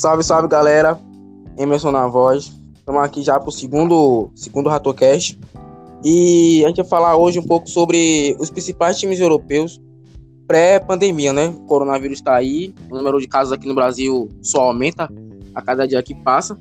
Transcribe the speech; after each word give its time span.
Salve, 0.00 0.24
salve, 0.24 0.48
galera. 0.48 0.98
Emerson 1.58 1.90
na 1.90 2.06
voz. 2.06 2.58
Estamos 2.74 3.02
aqui 3.02 3.22
já 3.22 3.38
pro 3.38 3.52
segundo, 3.52 4.30
segundo 4.34 4.70
Ratocast. 4.70 5.38
E 6.02 6.64
a 6.64 6.68
gente 6.68 6.78
vai 6.78 6.86
falar 6.86 7.18
hoje 7.18 7.38
um 7.38 7.42
pouco 7.42 7.68
sobre 7.68 8.34
os 8.40 8.48
principais 8.48 8.98
times 8.98 9.20
europeus 9.20 9.78
pré-pandemia, 10.46 11.34
né? 11.34 11.48
O 11.48 11.66
coronavírus 11.66 12.16
está 12.16 12.34
aí, 12.34 12.74
o 12.90 12.96
número 12.96 13.20
de 13.20 13.28
casos 13.28 13.52
aqui 13.52 13.68
no 13.68 13.74
Brasil 13.74 14.26
só 14.40 14.62
aumenta 14.62 15.06
a 15.54 15.60
cada 15.60 15.86
dia 15.86 16.02
que 16.02 16.14
passa. 16.14 16.58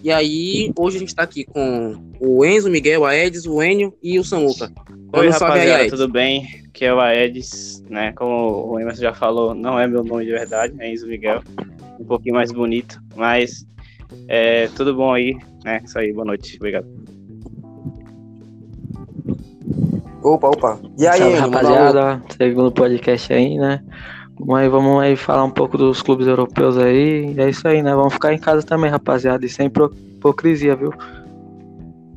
E 0.00 0.12
aí, 0.12 0.72
hoje 0.78 0.98
a 0.98 1.00
gente 1.00 1.08
está 1.08 1.24
aqui 1.24 1.44
com 1.44 1.96
o 2.20 2.44
Enzo, 2.44 2.68
o 2.68 2.70
Miguel, 2.70 3.04
a 3.04 3.16
Edis, 3.16 3.46
o 3.46 3.60
Enio 3.60 3.92
e 4.00 4.16
o 4.16 4.22
Samuca. 4.22 4.70
Oi, 5.12 5.28
rapaziada, 5.28 5.82
aí, 5.82 5.90
tudo 5.90 6.08
bem? 6.08 6.46
Aqui 6.68 6.84
é 6.84 6.94
o 6.94 7.00
Aedes, 7.00 7.82
né? 7.90 8.12
Como 8.12 8.74
o 8.74 8.78
Emerson 8.78 9.02
já 9.02 9.12
falou, 9.12 9.56
não 9.56 9.76
é 9.76 9.88
meu 9.88 10.04
nome 10.04 10.24
de 10.24 10.30
verdade, 10.30 10.72
é 10.78 10.92
Enzo 10.92 11.08
Miguel. 11.08 11.42
Um 11.98 12.04
pouquinho 12.04 12.34
mais 12.34 12.52
bonito, 12.52 13.00
mas 13.14 13.66
é, 14.28 14.68
tudo 14.68 14.94
bom 14.94 15.12
aí, 15.12 15.36
né? 15.64 15.80
Isso 15.84 15.98
aí, 15.98 16.12
boa 16.12 16.24
noite, 16.24 16.56
obrigado. 16.56 16.86
Opa, 20.22 20.48
opa. 20.48 20.80
E 20.98 21.06
aí, 21.06 21.18
Salve, 21.18 21.36
rapaziada, 21.36 22.22
segundo 22.36 22.72
podcast 22.72 23.32
aí, 23.32 23.56
né? 23.56 23.80
Aí, 24.54 24.68
vamos 24.68 25.00
aí 25.00 25.16
falar 25.16 25.44
um 25.44 25.50
pouco 25.50 25.78
dos 25.78 26.02
clubes 26.02 26.26
europeus 26.26 26.76
aí. 26.76 27.32
E 27.32 27.40
é 27.40 27.48
isso 27.48 27.66
aí, 27.66 27.82
né? 27.82 27.94
Vamos 27.94 28.12
ficar 28.12 28.34
em 28.34 28.38
casa 28.38 28.62
também, 28.62 28.90
rapaziada. 28.90 29.46
E 29.46 29.48
sem 29.48 29.66
hipocrisia, 29.66 30.76
viu? 30.76 30.92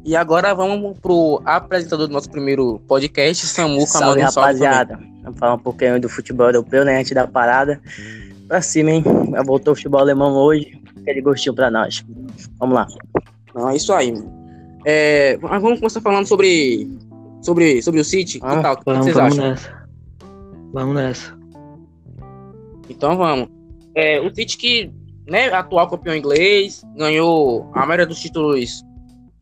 E 0.03 0.15
agora 0.15 0.53
vamos 0.53 0.97
pro 0.99 1.41
apresentador 1.45 2.07
do 2.07 2.13
nosso 2.13 2.29
primeiro 2.29 2.81
podcast, 2.87 3.45
Samuca. 3.45 3.85
Salve, 3.85 4.21
rapaziada. 4.21 4.99
Vamos 5.23 5.39
falar 5.39 5.53
um 5.53 5.59
pouquinho 5.59 5.99
do 6.01 6.09
futebol 6.09 6.47
europeu, 6.47 6.83
né? 6.83 6.99
Antes 6.99 7.13
da 7.13 7.27
parada. 7.27 7.79
Pra 8.49 8.63
cima, 8.63 8.89
hein? 8.89 9.03
Já 9.31 9.43
voltou 9.43 9.73
o 9.73 9.75
futebol 9.75 10.01
alemão 10.01 10.33
hoje. 10.33 10.81
Aquele 11.01 11.21
gostinho 11.21 11.55
pra 11.55 11.69
nós. 11.69 12.03
Vamos 12.57 12.75
lá. 12.75 12.87
Não, 13.53 13.69
é 13.69 13.75
isso 13.75 13.93
aí. 13.93 14.13
É, 14.83 15.37
vamos 15.37 15.79
começar 15.79 16.01
falando 16.01 16.25
sobre 16.25 16.89
sobre, 17.41 17.81
sobre 17.81 17.99
o 17.99 18.03
City? 18.03 18.39
Ah, 18.41 18.57
que 18.57 18.63
tal? 18.63 18.79
Vamos, 18.85 19.05
o 19.05 19.09
que 19.09 19.13
vocês 19.13 19.15
vamos 19.15 19.39
acham? 19.39 19.49
Nessa. 19.51 19.87
Vamos 20.73 20.95
nessa. 20.95 21.39
Então 22.89 23.17
vamos. 23.17 23.49
É, 23.95 24.19
o 24.19 24.33
City 24.33 24.57
que, 24.57 24.91
né, 25.27 25.53
atual 25.53 25.87
campeão 25.87 26.15
inglês, 26.15 26.83
ganhou 26.97 27.69
a 27.73 27.85
maioria 27.85 28.07
dos 28.07 28.19
títulos 28.19 28.83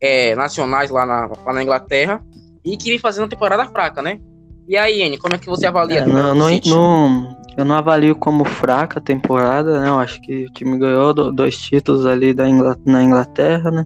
é, 0.00 0.34
nacionais 0.34 0.90
lá 0.90 1.06
na, 1.06 1.26
lá 1.26 1.52
na 1.54 1.62
Inglaterra 1.62 2.22
e 2.64 2.76
que 2.76 2.90
vem 2.90 2.98
fazendo 2.98 3.24
uma 3.24 3.30
temporada 3.30 3.66
fraca, 3.66 4.02
né? 4.02 4.20
E 4.68 4.76
aí, 4.76 5.00
N, 5.00 5.16
como 5.16 5.34
é 5.34 5.38
que 5.38 5.46
você 5.46 5.66
avalia? 5.66 6.00
É, 6.00 6.06
não, 6.06 6.34
não, 6.34 6.50
não, 6.50 7.37
eu 7.58 7.64
não 7.64 7.74
avalio 7.74 8.14
como 8.14 8.44
fraca 8.44 9.00
a 9.00 9.02
temporada, 9.02 9.80
né? 9.80 9.88
Eu 9.88 9.98
acho 9.98 10.20
que 10.20 10.44
o 10.44 10.52
time 10.52 10.78
ganhou 10.78 11.12
dois 11.12 11.58
títulos 11.58 12.06
ali 12.06 12.32
da 12.32 12.48
Inglaterra, 12.48 12.82
na 12.86 13.02
Inglaterra, 13.02 13.70
né? 13.72 13.84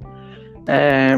É, 0.69 1.17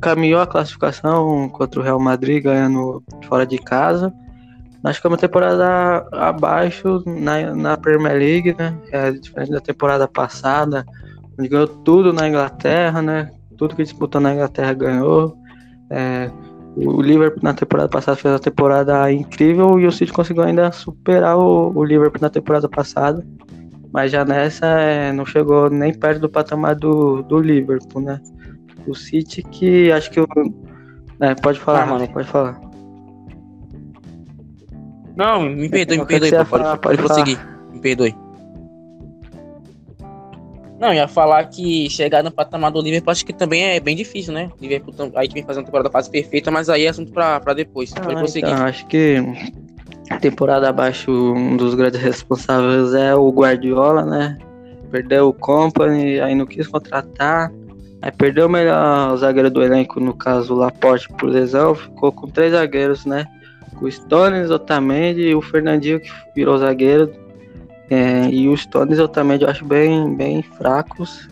caminhou 0.00 0.40
a 0.40 0.46
classificação 0.46 1.50
contra 1.50 1.78
o 1.78 1.82
Real 1.82 2.00
Madrid 2.00 2.42
ganhando 2.42 3.04
fora 3.28 3.46
de 3.46 3.58
casa. 3.58 4.10
Acho 4.82 4.98
que 4.98 5.06
é 5.06 5.10
uma 5.10 5.18
temporada 5.18 6.08
abaixo 6.12 7.04
na, 7.06 7.54
na 7.54 7.76
Premier 7.76 8.16
League, 8.16 8.56
né? 8.58 8.74
É 8.90 9.10
diferente 9.12 9.52
da 9.52 9.60
temporada 9.60 10.08
passada, 10.08 10.86
onde 11.38 11.50
ganhou 11.50 11.68
tudo 11.68 12.14
na 12.14 12.26
Inglaterra, 12.26 13.02
né? 13.02 13.30
Tudo 13.58 13.76
que 13.76 13.82
disputou 13.82 14.22
na 14.22 14.32
Inglaterra 14.32 14.72
ganhou. 14.72 15.36
É, 15.90 16.30
o 16.76 17.02
Liverpool 17.02 17.42
na 17.42 17.52
temporada 17.52 17.88
passada 17.88 18.16
fez 18.16 18.32
uma 18.32 18.40
temporada 18.40 19.10
incrível 19.12 19.78
e 19.78 19.86
o 19.86 19.92
City 19.92 20.12
conseguiu 20.12 20.42
ainda 20.42 20.72
superar 20.72 21.36
o, 21.36 21.72
o 21.74 21.84
Liverpool 21.84 22.20
na 22.20 22.30
temporada 22.30 22.68
passada. 22.68 23.24
Mas 23.92 24.10
já 24.10 24.24
nessa 24.24 24.66
é, 24.66 25.12
não 25.12 25.26
chegou 25.26 25.68
nem 25.68 25.92
perto 25.92 26.20
do 26.20 26.28
patamar 26.28 26.74
do, 26.74 27.22
do 27.22 27.38
Liverpool, 27.38 28.00
né? 28.00 28.18
O 28.86 28.94
City 28.94 29.42
que 29.42 29.92
acho 29.92 30.10
que 30.10 30.20
eu. 30.20 30.26
É, 31.20 31.34
pode 31.34 31.60
falar, 31.60 31.82
ah, 31.82 31.86
mano, 31.86 32.08
pode 32.08 32.26
falar. 32.28 32.58
Não, 35.14 35.42
me 35.42 35.68
perdoe, 35.68 35.98
me 35.98 36.06
perdoe, 36.06 36.30
pode, 36.30 36.48
falar, 36.48 36.78
pode, 36.78 36.96
pode 36.96 36.98
prosseguir. 36.98 37.38
Me 37.70 37.80
perdoe. 37.80 38.21
Não, 40.82 40.92
ia 40.92 41.06
falar 41.06 41.44
que 41.44 41.88
chegar 41.88 42.24
no 42.24 42.30
patamar 42.32 42.72
do 42.72 42.82
Liverpool 42.82 43.12
acho 43.12 43.24
que 43.24 43.32
também 43.32 43.62
é 43.62 43.78
bem 43.78 43.94
difícil, 43.94 44.34
né? 44.34 44.50
Liverpool 44.60 45.12
aí 45.14 45.28
vem 45.28 45.44
fazendo 45.44 45.66
temporada 45.66 45.88
quase 45.88 46.10
perfeita, 46.10 46.50
mas 46.50 46.68
aí 46.68 46.86
é 46.86 46.88
assunto 46.88 47.12
pra, 47.12 47.38
pra 47.38 47.54
depois. 47.54 47.94
Ah, 47.94 48.24
então, 48.36 48.64
acho 48.64 48.84
que 48.88 49.14
a 50.10 50.18
temporada 50.18 50.68
abaixo, 50.68 51.12
um 51.12 51.56
dos 51.56 51.76
grandes 51.76 52.00
responsáveis 52.02 52.94
é 52.94 53.14
o 53.14 53.30
Guardiola, 53.30 54.04
né? 54.04 54.36
Perdeu 54.90 55.28
o 55.28 55.32
Company, 55.32 56.18
aí 56.18 56.34
não 56.34 56.46
quis 56.46 56.66
contratar. 56.66 57.52
Aí 58.02 58.10
perdeu 58.10 58.48
o 58.48 58.50
melhor 58.50 59.16
zagueiro 59.18 59.52
do 59.52 59.62
elenco, 59.62 60.00
no 60.00 60.12
caso 60.12 60.52
o 60.52 60.56
Laporte 60.56 61.08
por 61.10 61.30
lesão, 61.30 61.76
ficou 61.76 62.10
com 62.10 62.26
três 62.26 62.50
zagueiros, 62.50 63.06
né? 63.06 63.24
O 63.80 63.88
Stones, 63.88 64.50
o 64.50 64.54
Otamendi 64.54 65.28
e 65.28 65.34
o 65.36 65.40
Fernandinho 65.40 66.00
que 66.00 66.10
virou 66.34 66.58
zagueiro. 66.58 67.21
É, 67.90 68.28
e 68.30 68.48
os 68.48 68.62
Stones 68.62 68.98
eu 68.98 69.08
também 69.08 69.40
eu 69.40 69.48
acho 69.48 69.64
bem, 69.64 70.14
bem 70.14 70.42
fracos, 70.42 71.28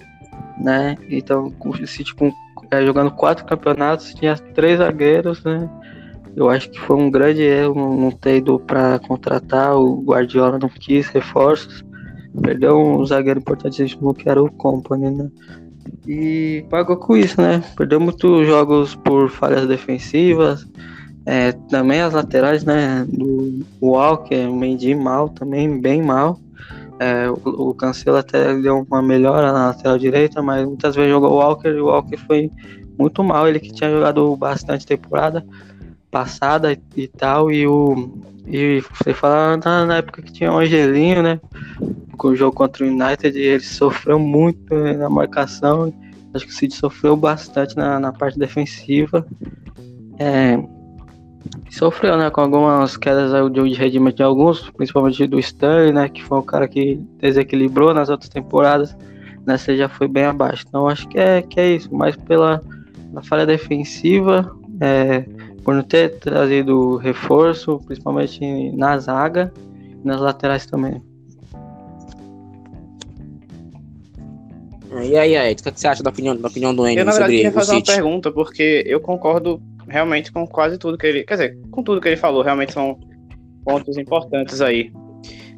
né? 0.59 0.97
Então 1.09 1.53
o 1.61 1.87
City 1.87 2.15
com, 2.15 2.33
é, 2.71 2.85
jogando 2.85 3.11
quatro 3.13 3.45
campeonatos 3.45 4.15
tinha 4.15 4.37
três 4.37 4.79
zagueiros, 4.79 5.43
né? 5.45 5.69
Eu 6.37 6.49
acho 6.49 6.71
que 6.71 6.79
foi 6.79 6.97
um 6.97 7.11
grande 7.11 7.43
erro 7.43 7.97
não 7.97 8.11
ter 8.11 8.37
ido 8.37 8.59
para 8.61 8.99
contratar. 9.01 9.77
O 9.77 10.01
Guardiola 10.03 10.59
não 10.59 10.69
quis 10.69 11.09
reforços. 11.09 11.85
Perdeu 12.41 12.79
um 12.79 13.05
zagueiro 13.05 13.41
importantíssimo 13.41 14.15
que 14.15 14.29
era 14.29 14.41
o 14.41 14.51
Company, 14.51 15.11
né? 15.11 15.29
e 16.07 16.65
pagou 16.69 16.97
com 16.97 17.17
isso, 17.17 17.41
né? 17.41 17.63
Perdeu 17.77 18.01
muitos 18.01 18.47
jogos 18.47 18.95
por 18.95 19.31
falhas 19.31 19.67
defensivas. 19.67 20.67
É, 21.27 21.53
também 21.53 22.01
as 22.01 22.15
laterais, 22.15 22.65
né? 22.65 23.07
Do 23.09 23.65
Walker, 23.81 24.47
o 24.47 24.57
Mendy 24.57 24.95
mal 24.95 25.29
também, 25.29 25.81
bem 25.81 26.03
mal. 26.03 26.41
É, 26.99 27.31
o, 27.31 27.71
o 27.71 27.75
Cancelo 27.75 28.17
até 28.17 28.55
deu 28.57 28.87
uma 28.89 29.03
melhora 29.03 29.53
na 29.53 29.69
lateral 29.69 29.99
direita, 29.99 30.43
mas 30.43 30.67
muitas 30.67 30.95
vezes 30.95 31.11
jogou 31.11 31.33
o 31.33 31.37
Walker 31.37 31.69
e 31.69 31.81
o 31.81 31.87
Walker 31.87 32.17
foi 32.17 32.51
muito 32.99 33.23
mal. 33.23 33.49
Ele 33.49 33.61
que 33.61 33.73
tinha 33.73 33.91
jogado 33.91 34.37
bastante 34.37 34.87
temporada 34.87 35.45
passada 36.11 36.77
e 36.97 37.07
tal, 37.07 37.51
e 37.51 37.67
o. 37.67 38.11
E 38.47 38.83
você 38.93 39.15
fala 39.15 39.57
na, 39.59 39.87
na 39.87 39.97
época 39.99 40.23
que 40.23 40.33
tinha 40.33 40.53
o 40.53 40.59
Angelinho, 40.59 41.23
né? 41.23 41.41
com 42.21 42.29
o 42.29 42.37
jogo 42.37 42.55
contra 42.55 42.85
o 42.85 42.87
United, 42.87 43.39
ele 43.39 43.61
sofreu 43.61 44.19
muito 44.19 44.75
né, 44.75 44.93
na 44.93 45.09
marcação. 45.09 45.91
Acho 46.35 46.45
que 46.45 46.53
o 46.53 46.55
City 46.55 46.75
sofreu 46.75 47.17
bastante 47.17 47.75
na, 47.75 47.99
na 47.99 48.13
parte 48.13 48.39
defensiva. 48.39 49.27
É, 50.19 50.63
sofreu, 51.71 52.17
né, 52.17 52.31
com 52.31 52.41
algumas 52.41 52.97
quedas 52.97 53.33
de 53.53 53.75
rendimento 53.75 54.17
de 54.17 54.23
alguns, 54.23 54.69
principalmente 54.71 55.27
do 55.27 55.39
Stanley, 55.39 55.93
né, 55.93 56.09
que 56.09 56.23
foi 56.23 56.39
o 56.39 56.43
cara 56.43 56.69
que 56.69 57.01
desequilibrou 57.19 57.95
nas 57.95 58.09
outras 58.09 58.29
temporadas. 58.29 58.97
Nessa 59.47 59.75
já 59.77 59.89
foi 59.89 60.07
bem 60.07 60.25
abaixo. 60.25 60.65
Então 60.69 60.89
acho 60.89 61.09
que 61.09 61.19
é, 61.19 61.43
que 61.43 61.59
é 61.59 61.75
isso, 61.75 61.95
mais 61.95 62.15
pela 62.17 62.63
falha 63.23 63.47
defensiva, 63.47 64.55
é, 64.81 65.25
por 65.65 65.75
não 65.75 65.83
ter 65.83 66.19
trazido 66.19 66.97
reforço, 66.97 67.81
principalmente 67.87 68.71
na 68.73 68.99
zaga 68.99 69.53
e 70.03 70.07
nas 70.07 70.21
laterais 70.21 70.67
também. 70.67 71.03
E 75.03 75.17
aí, 75.17 75.37
Ed, 75.37 75.61
o 75.61 75.73
que 75.73 75.81
você 75.81 75.87
acha 75.87 76.03
da 76.03 76.11
opinião, 76.11 76.37
da 76.37 76.49
opinião 76.49 76.75
do 76.75 76.87
Enio 76.87 77.01
Eu, 77.01 77.05
na 77.05 77.13
verdade, 77.13 77.37
queria 77.37 77.53
fazer 77.53 77.73
uma 77.73 77.83
pergunta, 77.83 78.33
porque 78.33 78.83
eu 78.87 79.01
concordo 79.01 79.63
realmente 79.91 80.33
com 80.33 80.47
quase 80.47 80.79
tudo 80.79 80.97
que 80.97 81.07
ele. 81.07 81.25
Quer 81.25 81.35
dizer, 81.35 81.59
com 81.71 81.83
tudo 81.83 82.01
que 82.01 82.09
ele 82.09 82.17
falou, 82.17 82.43
realmente 82.43 82.73
são 82.73 82.99
pontos 83.65 83.99
importantes 83.99 84.61
aí. 84.61 84.93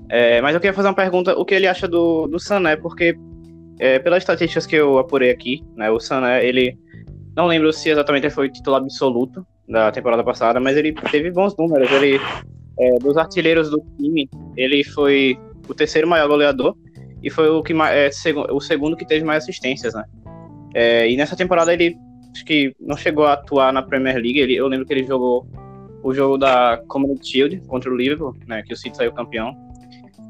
É, 0.08 0.40
mas 0.40 0.54
eu 0.54 0.60
queria 0.60 0.74
fazer 0.74 0.88
uma 0.88 0.94
pergunta: 0.94 1.38
o 1.38 1.44
que 1.44 1.54
ele 1.54 1.66
acha 1.66 1.86
do, 1.86 2.26
do 2.26 2.38
Sané? 2.38 2.76
Porque, 2.76 3.16
é, 3.78 3.98
pelas 3.98 4.22
estatísticas 4.22 4.66
que 4.66 4.76
eu 4.76 4.98
apurei 4.98 5.30
aqui, 5.30 5.62
né, 5.76 5.90
o 5.90 6.00
Sané, 6.00 6.44
ele. 6.44 6.76
Não 7.34 7.46
lembro 7.46 7.72
se 7.72 7.88
exatamente 7.88 8.24
ele 8.26 8.34
foi 8.34 8.50
titular 8.50 8.82
absoluto 8.82 9.46
da 9.66 9.90
temporada 9.90 10.22
passada, 10.22 10.60
mas 10.60 10.76
ele 10.76 10.92
teve 10.92 11.30
bons 11.30 11.56
números. 11.56 11.90
Ele, 11.90 12.20
é, 12.78 12.98
dos 12.98 13.16
artilheiros 13.16 13.70
do 13.70 13.82
time, 13.98 14.28
ele 14.54 14.84
foi 14.84 15.38
o 15.66 15.72
terceiro 15.72 16.06
maior 16.06 16.28
goleador 16.28 16.76
e 17.22 17.30
foi 17.30 17.48
o 17.48 17.62
que 17.62 17.72
é, 17.72 18.10
o 18.50 18.60
segundo 18.60 18.96
que 18.96 19.06
teve 19.06 19.24
mais 19.24 19.44
assistências, 19.44 19.94
né? 19.94 20.04
É, 20.74 21.10
e 21.10 21.16
nessa 21.16 21.36
temporada 21.36 21.72
ele 21.72 21.96
acho 22.32 22.44
que 22.44 22.74
não 22.80 22.96
chegou 22.96 23.26
a 23.26 23.34
atuar 23.34 23.72
na 23.72 23.82
Premier 23.82 24.16
League. 24.16 24.38
Ele, 24.38 24.54
eu 24.54 24.66
lembro 24.66 24.86
que 24.86 24.92
ele 24.92 25.04
jogou 25.04 25.46
o 26.02 26.12
jogo 26.12 26.36
da 26.36 26.82
Community 26.88 27.30
Shield 27.30 27.62
contra 27.66 27.90
o 27.90 27.96
Liverpool, 27.96 28.34
né? 28.46 28.62
Que 28.62 28.74
o 28.74 28.76
City 28.76 28.96
saiu 28.96 29.12
campeão. 29.12 29.54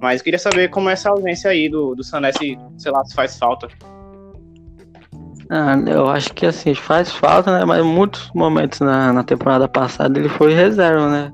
Mas 0.01 0.21
queria 0.21 0.39
saber 0.39 0.69
como 0.69 0.91
é 0.91 0.95
essa 0.95 1.11
ausência 1.11 1.51
aí 1.51 1.69
do, 1.69 1.95
do 1.95 2.03
Sané, 2.03 2.33
se, 2.33 2.59
sei 2.77 2.91
lá, 2.93 3.05
se 3.05 3.15
faz 3.15 3.39
falta. 3.39 3.69
Ah, 5.49 5.77
eu 5.87 6.09
acho 6.09 6.33
que 6.33 6.47
assim, 6.47 6.75
faz 6.75 7.13
falta, 7.13 7.59
né? 7.59 7.65
Mas 7.65 7.85
muitos 7.85 8.31
momentos 8.35 8.81
na, 8.81 9.13
na 9.13 9.23
temporada 9.23 9.69
passada 9.69 10.19
ele 10.19 10.29
foi 10.29 10.55
reserva, 10.55 11.09
né? 11.09 11.33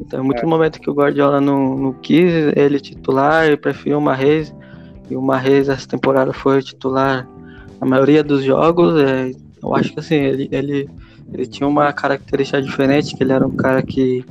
Então, 0.00 0.24
muitos 0.24 0.42
é. 0.42 0.46
momentos 0.46 0.80
que 0.80 0.88
o 0.88 0.94
Guardiola 0.94 1.40
não, 1.40 1.76
não 1.76 1.92
quis 1.92 2.32
ele 2.56 2.80
titular, 2.80 3.46
ele 3.46 3.58
preferiu 3.58 3.98
uma 3.98 4.14
Reis 4.14 4.54
E 5.10 5.14
o 5.14 5.20
Marrez 5.20 5.68
essa 5.68 5.86
temporada 5.86 6.32
foi 6.32 6.62
titular 6.62 7.28
na 7.78 7.86
maioria 7.86 8.24
dos 8.24 8.42
jogos. 8.42 8.98
É, 8.98 9.30
eu 9.62 9.74
acho 9.74 9.92
que 9.92 10.00
assim, 10.00 10.16
ele, 10.16 10.48
ele, 10.50 10.88
ele 11.32 11.46
tinha 11.46 11.68
uma 11.68 11.92
característica 11.92 12.60
diferente, 12.60 13.14
que 13.14 13.22
ele 13.22 13.32
era 13.32 13.46
um 13.46 13.56
cara 13.56 13.82
que, 13.82 14.24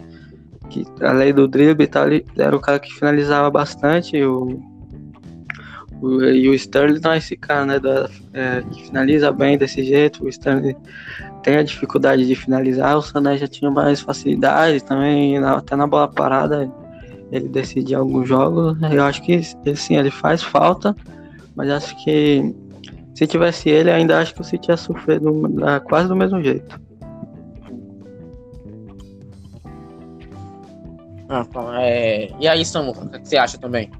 que 0.70 0.86
além 1.02 1.34
do 1.34 1.48
drible 1.48 1.84
e 1.84 1.88
tal, 1.88 2.08
ele 2.08 2.26
era 2.38 2.56
um 2.56 2.60
cara 2.60 2.80
que 2.80 2.94
finalizava 2.94 3.50
bastante. 3.50 4.22
O, 4.24 4.62
o, 6.02 6.24
e 6.24 6.50
o 6.50 6.54
Sterling 6.54 7.00
não 7.02 7.12
é 7.12 7.18
esse 7.18 7.36
cara, 7.36 7.66
né? 7.66 7.76
É, 8.34 8.62
que 8.72 8.88
finaliza 8.88 9.32
bem 9.32 9.58
desse 9.58 9.84
jeito. 9.84 10.24
O 10.24 10.30
Sterling 10.30 10.76
tem 11.44 11.58
a 11.58 11.64
dificuldade 11.64 12.26
de 12.26 12.36
finalizar. 12.36 12.98
O 12.98 13.02
Sané 13.02 13.38
já 13.38 13.48
tinha 13.48 13.70
mais 13.70 14.00
facilidade 14.00 14.84
também, 14.84 15.38
até 15.38 15.76
na 15.76 15.88
bola 15.88 16.08
parada 16.08 16.72
ele 17.32 17.48
decidir 17.48 17.96
alguns 17.96 18.28
jogos. 18.28 18.78
Eu 18.92 19.04
acho 19.04 19.22
que 19.22 19.34
ele, 19.34 19.76
sim, 19.76 19.98
ele 19.98 20.12
faz 20.12 20.42
falta, 20.42 20.96
mas 21.56 21.70
acho 21.70 22.04
que 22.04 22.54
se 23.14 23.28
tivesse 23.28 23.70
ele, 23.70 23.92
ainda 23.92 24.20
acho 24.20 24.34
que 24.34 24.42
o 24.42 24.44
City 24.44 24.70
ia 24.70 24.78
sofrer 24.78 25.20
do, 25.20 25.42
quase 25.86 26.08
do 26.08 26.16
mesmo 26.16 26.42
jeito. 26.42 26.80
Ah, 31.30 31.46
é... 31.82 32.30
E 32.40 32.48
aí, 32.48 32.66
Samu, 32.66 32.92
o 32.92 33.10
que 33.10 33.28
você 33.28 33.38
acha 33.38 33.58
também? 33.58 33.92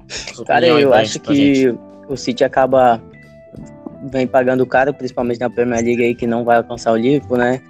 Cara, 0.46 0.66
eu 0.66 0.92
acho 0.92 1.20
que 1.20 1.72
o 2.08 2.16
City 2.16 2.42
acaba 2.42 3.00
vem 4.10 4.26
pagando 4.26 4.66
caro, 4.66 4.94
principalmente 4.94 5.40
na 5.40 5.50
Premier 5.50 5.84
League 5.84 6.02
aí, 6.02 6.14
que 6.14 6.26
não 6.26 6.42
vai 6.42 6.56
alcançar 6.56 6.92
o 6.92 6.96
Liverpool, 6.96 7.36
né? 7.36 7.60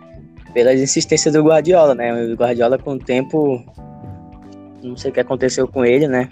Pelas 0.54 0.81
insistências 0.81 1.34
do 1.34 1.42
Guardiola, 1.42 1.94
né? 1.94 2.12
O 2.25 2.34
Guardiola 2.37 2.78
com 2.78 2.92
o 2.92 2.98
tempo 2.98 3.62
não 4.82 4.96
sei 4.96 5.10
o 5.10 5.14
que 5.14 5.20
aconteceu 5.20 5.69
com 5.69 5.84
ele, 5.84 6.08
né? 6.08 6.28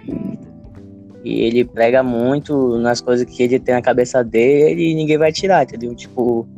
E 1.29 1.43
ele 1.43 1.63
prega 1.65 2.03
muito 2.03 2.79
nas 2.79 3.01
coisas 3.01 3.27
que 3.27 3.43
ele 3.43 3.59
tem 3.59 3.75
na 3.75 3.83
cabeça 3.83 4.25
dele 4.25 4.91
e 4.91 4.95
ninguém 4.95 5.19
vai 5.19 5.31
tirar, 5.31 5.65
entendeu? 5.65 5.95
Tipo, 5.95 6.49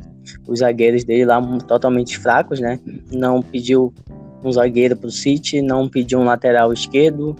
os 0.47 0.59
zagueiros 0.59 1.03
dele 1.03 1.25
lá 1.25 1.41
totalmente 1.67 2.17
fracos, 2.17 2.61
né? 2.61 2.79
Não 3.11 3.41
pediu 3.41 3.93
um 4.41 4.51
zagueiro 4.51 4.95
pro 4.95 5.11
City, 5.11 5.61
não 5.61 5.89
pediu 5.89 6.19
um 6.19 6.23
lateral 6.23 6.71
esquerdo. 6.71 7.35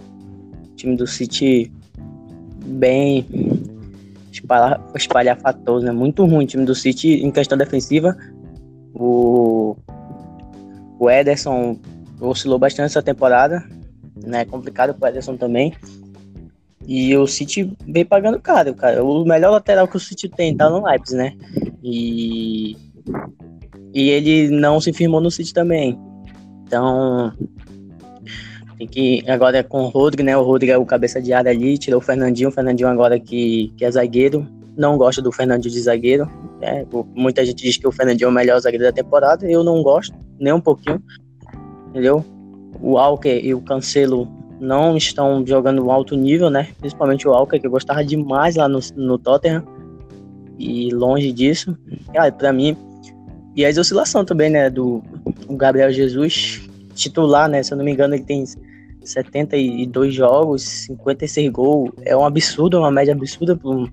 O 0.72 0.74
time 0.76 0.94
do 0.94 1.06
City 1.06 1.72
bem 2.66 3.26
espalhafatoso, 4.94 5.86
né? 5.86 5.92
Muito 5.92 6.26
ruim 6.26 6.44
o 6.44 6.46
time 6.46 6.66
do 6.66 6.74
City 6.74 7.24
em 7.24 7.30
questão 7.30 7.56
defensiva. 7.56 8.14
O, 8.92 9.74
o 10.98 11.10
Ederson 11.10 11.78
oscilou 12.20 12.58
bastante 12.58 12.86
essa 12.86 13.02
temporada 13.02 13.64
né? 14.26 14.44
Complicado 14.44 14.94
pro 14.94 15.08
Ederson 15.08 15.36
também. 15.36 15.74
E 16.86 17.16
o 17.16 17.26
City 17.26 17.72
vem 17.86 18.04
pagando 18.04 18.40
caro, 18.40 18.74
cara. 18.74 19.04
O 19.04 19.24
melhor 19.24 19.50
lateral 19.50 19.86
que 19.86 19.96
o 19.96 20.00
City 20.00 20.28
tem 20.28 20.56
tá 20.56 20.68
no 20.68 20.84
Leipzig, 20.84 21.16
né? 21.16 21.32
E, 21.82 22.76
e 23.94 24.10
ele 24.10 24.50
não 24.50 24.80
se 24.80 24.92
firmou 24.92 25.20
no 25.20 25.30
City 25.30 25.54
também. 25.54 25.98
Então, 26.66 27.32
tem 28.78 28.86
que. 28.86 29.24
Agora 29.30 29.58
é 29.58 29.62
com 29.62 29.84
o 29.84 29.88
Rodrigo, 29.88 30.24
né? 30.24 30.36
O 30.36 30.42
Rodrigo 30.42 30.72
é 30.72 30.78
o 30.78 30.84
cabeça 30.84 31.20
de 31.22 31.32
área 31.32 31.50
ali, 31.50 31.78
tirou 31.78 32.00
o 32.00 32.04
Fernandinho. 32.04 32.48
O 32.48 32.52
Fernandinho 32.52 32.88
agora 32.88 33.18
que, 33.18 33.72
que 33.76 33.84
é 33.84 33.90
zagueiro. 33.90 34.46
Não 34.76 34.96
gosto 34.96 35.20
do 35.22 35.30
Fernandinho 35.30 35.72
de 35.72 35.80
zagueiro. 35.80 36.28
É, 36.60 36.84
muita 37.14 37.44
gente 37.44 37.62
diz 37.62 37.76
que 37.76 37.86
o 37.86 37.92
Fernandinho 37.92 38.26
é 38.26 38.30
o 38.30 38.34
melhor 38.34 38.58
zagueiro 38.58 38.84
da 38.84 38.92
temporada. 38.92 39.46
Eu 39.48 39.62
não 39.62 39.82
gosto, 39.82 40.16
nem 40.40 40.52
um 40.52 40.60
pouquinho. 40.60 41.02
Entendeu? 41.90 42.24
o 42.82 42.92
Walker 42.92 43.40
e 43.42 43.54
o 43.54 43.60
Cancelo 43.60 44.28
não 44.62 44.96
estão 44.96 45.44
jogando 45.44 45.90
alto 45.90 46.14
nível, 46.16 46.48
né? 46.48 46.68
Principalmente 46.78 47.26
o 47.26 47.32
Walker, 47.32 47.58
que 47.58 47.66
eu 47.66 47.70
gostava 47.70 48.04
demais 48.04 48.54
lá 48.54 48.68
no, 48.68 48.78
no 48.94 49.18
Tottenham. 49.18 49.64
E 50.56 50.88
longe 50.94 51.32
disso. 51.32 51.76
Cara, 52.14 52.30
pra 52.30 52.52
mim. 52.52 52.76
E 53.56 53.66
as 53.66 53.76
oscilações 53.76 54.24
também, 54.24 54.48
né? 54.48 54.70
Do 54.70 55.02
Gabriel 55.50 55.90
Jesus, 55.90 56.62
titular, 56.94 57.48
né? 57.48 57.62
Se 57.62 57.72
eu 57.72 57.76
não 57.76 57.84
me 57.84 57.90
engano, 57.90 58.14
ele 58.14 58.22
tem 58.22 58.44
72 59.02 60.14
jogos, 60.14 60.62
56 60.62 61.50
gols. 61.50 61.90
É 62.04 62.16
um 62.16 62.24
absurdo, 62.24 62.78
uma 62.78 62.90
média 62.90 63.12
absurda 63.12 63.56
para 63.56 63.68
um, 63.68 63.88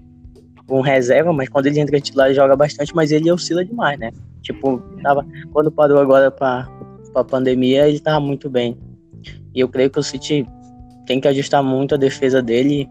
um, 0.70 0.82
reserva, 0.82 1.34
mas 1.34 1.50
quando 1.50 1.66
ele 1.66 1.80
entra 1.80 2.00
titular, 2.00 2.28
ele 2.28 2.36
joga 2.36 2.56
bastante, 2.56 2.96
mas 2.96 3.12
ele 3.12 3.32
oscila 3.32 3.66
demais, 3.66 3.98
né? 3.98 4.12
Tipo, 4.44 4.78
tava, 5.02 5.26
quando 5.52 5.72
parou 5.72 5.98
agora 5.98 6.30
para 6.30 6.70
a 7.16 7.24
pandemia, 7.24 7.88
ele 7.88 7.98
estava 7.98 8.20
muito 8.20 8.52
bem. 8.52 8.78
E 9.56 9.60
eu 9.60 9.68
creio 9.68 9.90
que 9.90 10.00
o 10.00 10.04
City 10.04 10.46
tem 11.10 11.20
que 11.20 11.28
ajustar 11.28 11.64
muito 11.64 11.96
a 11.96 11.98
defesa 11.98 12.40
dele. 12.40 12.88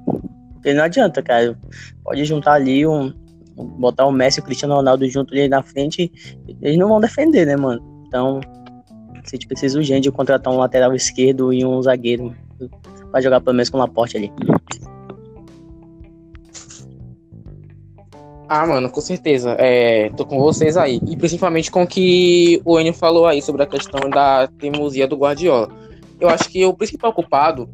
Porque 0.55 0.75
não 0.75 0.82
adianta, 0.82 1.23
cara. 1.23 1.56
Pode 2.03 2.25
juntar 2.25 2.55
ali 2.55 2.85
um. 2.85 3.12
Botar 3.79 4.06
o 4.06 4.12
Messi 4.12 4.41
e 4.41 4.43
o 4.43 4.44
Cristiano 4.44 4.75
Ronaldo 4.75 5.09
junto 5.09 5.32
ali 5.32 5.49
na 5.49 5.62
frente. 5.62 6.11
Eles 6.61 6.76
não 6.76 6.88
vão 6.88 7.00
defender, 7.00 7.47
né, 7.47 7.56
mano? 7.56 7.81
Então, 8.09 8.41
o 8.41 9.29
City 9.29 9.47
precisa 9.47 9.79
urgente 9.79 10.03
de 10.03 10.11
contratar 10.11 10.53
um 10.53 10.59
lateral 10.59 10.93
esquerdo 10.97 11.53
e 11.53 11.65
um 11.65 11.81
zagueiro. 11.81 12.35
Pra 13.12 13.20
jogar 13.20 13.41
pelo 13.41 13.55
menos 13.55 13.70
com 13.70 13.76
o 13.76 13.81
Laporte 13.81 14.17
ali. 14.17 14.32
Ah, 18.49 18.67
mano, 18.67 18.91
com 18.91 19.00
certeza. 19.00 19.55
É, 19.61 20.11
tô 20.11 20.26
com 20.26 20.41
vocês 20.41 20.76
aí. 20.76 21.00
E 21.06 21.17
principalmente 21.17 21.71
com 21.71 21.85
o 21.85 21.87
que 21.87 22.61
o 22.64 22.81
Enio 22.81 22.94
falou 22.94 23.26
aí 23.26 23.41
sobre 23.41 23.62
a 23.62 23.67
questão 23.67 24.11
da 24.11 24.49
teimosia 24.59 25.06
do 25.06 25.17
Guardiola. 25.17 25.69
Eu 26.21 26.29
acho 26.29 26.49
que 26.49 26.64
o 26.64 26.75
principal 26.75 27.12
culpado 27.12 27.69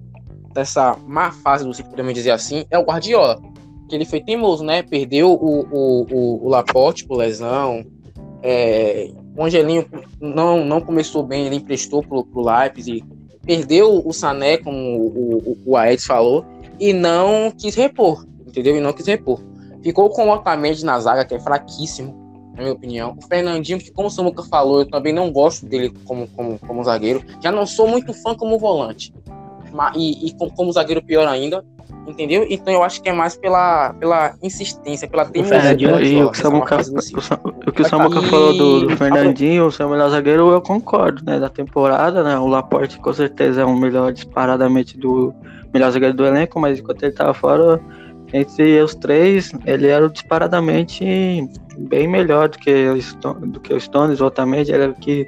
dessa 0.55 0.97
má 1.07 1.33
fase 1.33 1.65
do 1.65 1.85
podemos 1.85 2.15
dizer 2.15 2.31
assim, 2.31 2.65
é 2.71 2.79
o 2.79 2.85
Guardiola. 2.85 3.41
Que 3.89 3.95
ele 3.95 4.07
foi 4.07 4.21
teimoso, 4.21 4.65
né? 4.65 4.83
Perdeu 4.83 5.33
o, 5.33 5.61
o, 5.61 6.07
o, 6.11 6.47
o 6.47 6.49
Laporte 6.49 7.05
por 7.05 7.19
lesão. 7.19 7.85
É, 8.43 9.11
o 9.37 9.45
Angelinho 9.45 9.87
não, 10.21 10.65
não 10.65 10.81
começou 10.81 11.23
bem, 11.23 11.47
ele 11.47 11.57
emprestou 11.57 12.03
pro, 12.03 12.25
pro 12.25 12.43
Leipzig. 12.43 13.05
Perdeu 13.45 14.03
o 14.07 14.13
Sané, 14.13 14.57
como 14.57 14.79
o, 14.79 15.37
o, 15.37 15.59
o 15.67 15.77
Aedes 15.77 16.07
falou, 16.07 16.47
e 16.81 16.95
não 16.95 17.51
quis 17.51 17.75
repor, 17.75 18.25
entendeu? 18.47 18.77
E 18.77 18.81
não 18.81 18.93
quis 18.93 19.07
repor. 19.07 19.41
Ficou 19.83 20.09
com 20.09 20.29
o 20.29 20.33
Otamendi 20.33 20.83
na 20.83 20.99
zaga, 20.99 21.27
que 21.27 21.35
é 21.35 21.41
fraquíssimo, 21.41 22.15
na 22.55 22.63
minha 22.63 22.73
opinião. 22.73 23.17
O 23.19 23.27
Fernandinho, 23.27 23.79
que 23.79 23.91
como 23.91 24.09
o 24.09 24.11
Samuca 24.11 24.43
falou, 24.45 24.79
eu 24.79 24.87
também 24.87 25.13
não 25.13 25.31
gosto 25.31 25.67
dele 25.67 25.93
como, 26.07 26.27
como, 26.29 26.59
como 26.59 26.85
zagueiro. 26.85 27.23
Já 27.43 27.53
não 27.53 27.67
sou 27.67 27.87
muito 27.87 28.15
fã 28.15 28.35
como 28.35 28.59
volante. 28.59 29.13
E, 29.95 30.29
e 30.29 30.35
como, 30.35 30.73
zagueiro 30.73 31.03
pior 31.03 31.27
ainda. 31.27 31.65
Entendeu? 32.07 32.47
Então 32.51 32.73
eu 32.73 32.83
acho 32.83 33.03
que 33.03 33.09
é 33.09 33.13
mais 33.13 33.35
pela, 33.37 33.95
pela 33.95 34.35
insistência, 34.43 35.09
pela 35.09 35.25
teimosia. 35.25 35.73
E 36.03 36.23
o 36.23 36.31
que 36.31 36.39
o 36.39 36.43
Samuca, 36.43 36.77
o 37.67 37.73
que 37.73 37.83
o 37.83 37.89
Samuca 37.89 38.23
falou 38.23 38.53
do, 38.53 38.87
do 38.89 38.97
Fernandinho, 38.97 39.67
o 39.67 39.73
seu 39.73 39.89
melhor 39.89 40.11
zagueiro, 40.11 40.51
eu 40.51 40.61
concordo, 40.61 41.25
né? 41.25 41.39
Da 41.39 41.49
temporada, 41.49 42.23
né? 42.23 42.39
O 42.39 42.47
Laporte 42.47 42.99
com 42.99 43.13
certeza 43.13 43.63
é 43.63 43.65
o 43.65 43.75
melhor 43.75 44.13
disparadamente 44.13 44.99
do 44.99 45.35
melhor 45.73 45.91
zagueiro 45.91 46.15
do 46.15 46.27
elenco, 46.27 46.61
mas 46.61 46.79
enquanto 46.79 47.03
ele 47.05 47.13
tava 47.13 47.33
fora, 47.33 47.81
entre 48.33 48.83
os 48.83 48.95
três, 48.95 49.53
ele 49.65 49.87
era 49.87 50.09
disparadamente 50.09 51.49
bem 51.79 52.07
melhor 52.07 52.49
do 52.49 52.59
que 52.59 52.87
o, 52.89 53.35
do 53.47 53.61
que 53.61 53.73
o 53.73 53.81
Stones, 53.81 54.19
exatamente. 54.19 54.71
Ele 54.71 54.83
era 54.83 54.93
o 54.93 54.95
que 54.95 55.27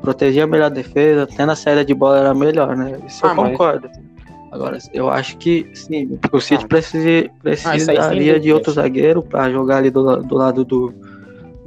protegia 0.00 0.46
melhor 0.46 0.66
a 0.66 0.68
defesa, 0.70 1.24
até 1.24 1.44
na 1.44 1.56
saída 1.56 1.84
de 1.84 1.94
bola 1.94 2.18
era 2.18 2.34
melhor, 2.34 2.76
né? 2.76 2.98
Isso 3.06 3.26
ah, 3.26 3.30
eu 3.30 3.36
concordo. 3.36 3.88
Mas... 3.88 4.08
Agora, 4.50 4.78
eu 4.94 5.10
acho 5.10 5.36
que 5.36 5.70
sim, 5.74 6.18
o 6.32 6.40
City 6.40 6.64
ah. 6.64 6.68
precisa, 6.68 7.30
precisaria 7.42 8.36
ah, 8.36 8.38
de 8.38 8.52
outro 8.52 8.72
zagueiro 8.72 9.22
para 9.22 9.50
jogar 9.50 9.78
ali 9.78 9.90
do, 9.90 10.22
do 10.22 10.34
lado 10.34 10.64
do, 10.64 10.94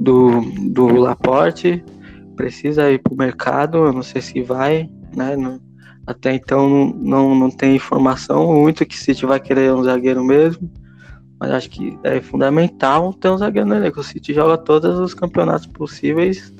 do, 0.00 0.40
do 0.70 0.86
Laporte. 0.96 1.82
Precisa 2.34 2.90
ir 2.90 2.98
pro 2.98 3.14
mercado, 3.16 3.78
eu 3.78 3.92
não 3.92 4.02
sei 4.02 4.20
se 4.20 4.42
vai, 4.42 4.88
né? 5.14 5.36
Não, 5.36 5.60
até 6.06 6.34
então 6.34 6.92
não, 6.96 7.34
não 7.34 7.50
tem 7.50 7.76
informação 7.76 8.52
muito 8.52 8.84
que 8.84 8.98
City 8.98 9.24
vai 9.26 9.38
querer 9.38 9.72
um 9.72 9.84
zagueiro 9.84 10.24
mesmo. 10.24 10.68
Mas 11.38 11.50
acho 11.52 11.70
que 11.70 11.98
é 12.02 12.20
fundamental 12.20 13.12
ter 13.14 13.28
um 13.28 13.38
zagueiro 13.38 13.68
no 13.68 13.74
elenco. 13.74 14.00
O 14.00 14.04
City 14.04 14.32
joga 14.32 14.58
todos 14.58 14.98
os 14.98 15.14
campeonatos 15.14 15.66
possíveis 15.66 16.52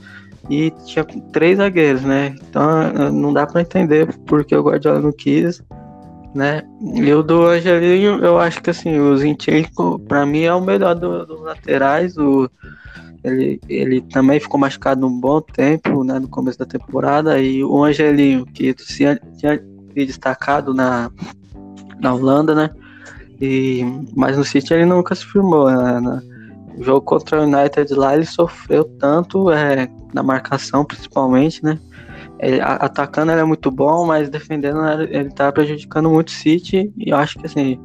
e 0.51 0.71
tinha 0.87 1.05
três 1.33 1.59
zagueiros, 1.59 2.03
né? 2.03 2.35
Então 2.49 3.13
não 3.13 3.33
dá 3.33 3.47
para 3.47 3.61
entender 3.61 4.13
porque 4.27 4.55
o 4.55 4.63
Guardiola 4.63 5.01
não 5.01 5.13
quis, 5.13 5.63
né? 6.35 6.63
E 6.95 7.13
o 7.13 7.23
do 7.23 7.47
Angelinho, 7.47 8.25
eu 8.25 8.39
acho 8.39 8.63
que 8.63 8.71
assim, 8.71 8.99
o 8.99 9.17
Zinchenko, 9.17 9.99
para 10.01 10.25
mim, 10.27 10.43
é 10.43 10.55
o 10.55 10.61
melhor 10.61 10.95
do, 10.95 11.27
dos 11.27 11.41
laterais. 11.43 12.17
O, 12.17 12.51
ele, 13.23 13.61
ele 13.69 14.01
também 14.01 14.41
ficou 14.41 14.59
machucado 14.59 15.07
um 15.07 15.21
bom 15.21 15.41
tempo, 15.41 16.03
né, 16.03 16.19
no 16.19 16.29
começo 16.29 16.59
da 16.59 16.67
temporada. 16.67 17.39
E 17.39 17.63
o 17.63 17.85
Angelinho, 17.85 18.45
que 18.47 18.75
tinha, 18.75 19.21
tinha 19.37 19.63
destacado 19.95 20.75
na, 20.75 21.11
na 22.01 22.15
Holanda, 22.15 22.55
né? 22.55 22.71
E, 23.41 23.85
mas 24.17 24.37
no 24.37 24.45
City 24.45 24.73
ele 24.73 24.87
nunca 24.87 25.15
se 25.15 25.25
firmou. 25.25 25.71
Né, 25.71 26.01
né? 26.01 26.32
O 26.77 26.83
jogo 26.83 27.01
contra 27.03 27.41
o 27.41 27.45
United 27.45 27.93
lá 27.95 28.15
ele 28.15 28.27
sofreu 28.27 28.85
tanto 28.99 29.51
é, 29.51 29.89
na 30.13 30.23
marcação, 30.23 30.85
principalmente, 30.85 31.65
né? 31.65 31.79
ele, 32.43 32.61
atacando 32.61 33.31
ele 33.31 33.41
é 33.41 33.45
muito 33.45 33.71
bom, 33.71 34.05
mas 34.05 34.29
defendendo 34.29 34.81
ele 35.09 35.31
tá 35.31 35.53
prejudicando 35.53 36.11
muito 36.11 36.29
o 36.29 36.33
City. 36.33 36.93
E 36.99 37.11
eu 37.11 37.17
acho 37.17 37.39
que 37.39 37.47
assim, 37.47 37.79